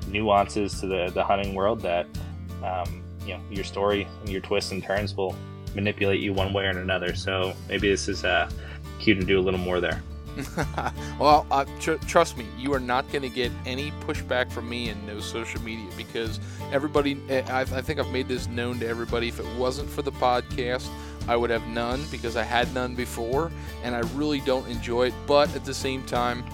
nuances 0.08 0.80
to 0.80 0.86
the 0.86 1.10
the 1.14 1.24
hunting 1.24 1.54
world 1.54 1.80
that 1.80 2.06
um, 2.62 3.02
you 3.24 3.34
know 3.34 3.40
your 3.50 3.64
story 3.64 4.06
and 4.20 4.28
your 4.28 4.40
twists 4.40 4.72
and 4.72 4.82
turns 4.82 5.14
will 5.14 5.36
manipulate 5.74 6.20
you 6.20 6.32
one 6.32 6.52
way 6.52 6.64
or 6.64 6.70
another. 6.70 7.14
So 7.14 7.54
maybe 7.68 7.88
this 7.88 8.08
is 8.08 8.24
a 8.24 8.48
cue 8.98 9.14
to 9.14 9.24
do 9.24 9.38
a 9.38 9.42
little 9.42 9.60
more 9.60 9.80
there. 9.80 10.02
well, 11.20 11.46
uh, 11.50 11.64
tr- 11.78 11.94
trust 12.06 12.36
me, 12.36 12.46
you 12.58 12.72
are 12.74 12.80
not 12.80 13.08
going 13.12 13.22
to 13.22 13.28
get 13.28 13.52
any 13.66 13.92
pushback 14.06 14.50
from 14.50 14.68
me 14.68 14.88
and 14.88 15.06
no 15.06 15.20
social 15.20 15.60
media 15.62 15.86
because 15.96 16.40
everybody, 16.72 17.20
eh, 17.28 17.42
I, 17.48 17.60
I 17.60 17.82
think 17.82 18.00
I've 18.00 18.10
made 18.10 18.26
this 18.26 18.48
known 18.48 18.80
to 18.80 18.88
everybody. 18.88 19.28
If 19.28 19.38
it 19.38 19.46
wasn't 19.56 19.88
for 19.88 20.02
the 20.02 20.12
podcast, 20.12 20.88
I 21.28 21.36
would 21.36 21.50
have 21.50 21.66
none 21.68 22.04
because 22.10 22.36
I 22.36 22.42
had 22.42 22.72
none 22.74 22.94
before, 22.94 23.50
and 23.82 23.94
I 23.94 24.00
really 24.14 24.40
don't 24.40 24.66
enjoy 24.68 25.08
it. 25.08 25.14
But 25.26 25.54
at 25.54 25.64
the 25.64 25.74
same 25.74 26.02
time, 26.04 26.44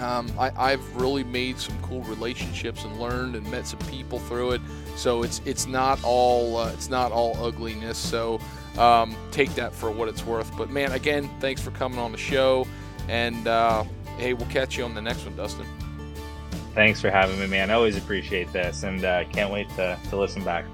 um, 0.00 0.30
I, 0.38 0.70
have 0.70 0.96
really 0.96 1.24
made 1.24 1.58
some 1.58 1.78
cool 1.82 2.02
relationships 2.02 2.84
and 2.84 3.00
learned 3.00 3.34
and 3.34 3.50
met 3.50 3.66
some 3.66 3.78
people 3.80 4.18
through 4.18 4.52
it. 4.52 4.60
So 4.96 5.22
it's 5.22 5.40
it's 5.44 5.66
not 5.66 6.02
all 6.04 6.56
uh, 6.56 6.72
it's 6.72 6.88
not 6.88 7.12
all 7.12 7.36
ugliness. 7.44 7.98
So 7.98 8.40
um, 8.78 9.16
take 9.30 9.54
that 9.54 9.74
for 9.74 9.90
what 9.90 10.08
it's 10.08 10.24
worth. 10.24 10.54
But 10.56 10.70
man, 10.70 10.92
again, 10.92 11.30
thanks 11.40 11.60
for 11.60 11.70
coming 11.72 11.98
on 11.98 12.12
the 12.12 12.18
show, 12.18 12.66
and 13.08 13.46
uh, 13.46 13.84
hey, 14.18 14.34
we'll 14.34 14.48
catch 14.48 14.76
you 14.76 14.84
on 14.84 14.94
the 14.94 15.02
next 15.02 15.24
one, 15.24 15.36
Dustin. 15.36 15.66
Thanks 16.74 17.00
for 17.00 17.10
having 17.10 17.38
me, 17.40 17.46
man. 17.46 17.70
I 17.70 17.74
always 17.74 17.96
appreciate 17.96 18.52
this, 18.52 18.82
and 18.82 19.02
uh, 19.02 19.24
can't 19.32 19.50
wait 19.50 19.68
to, 19.76 19.98
to 20.10 20.16
listen 20.16 20.44
back. 20.44 20.66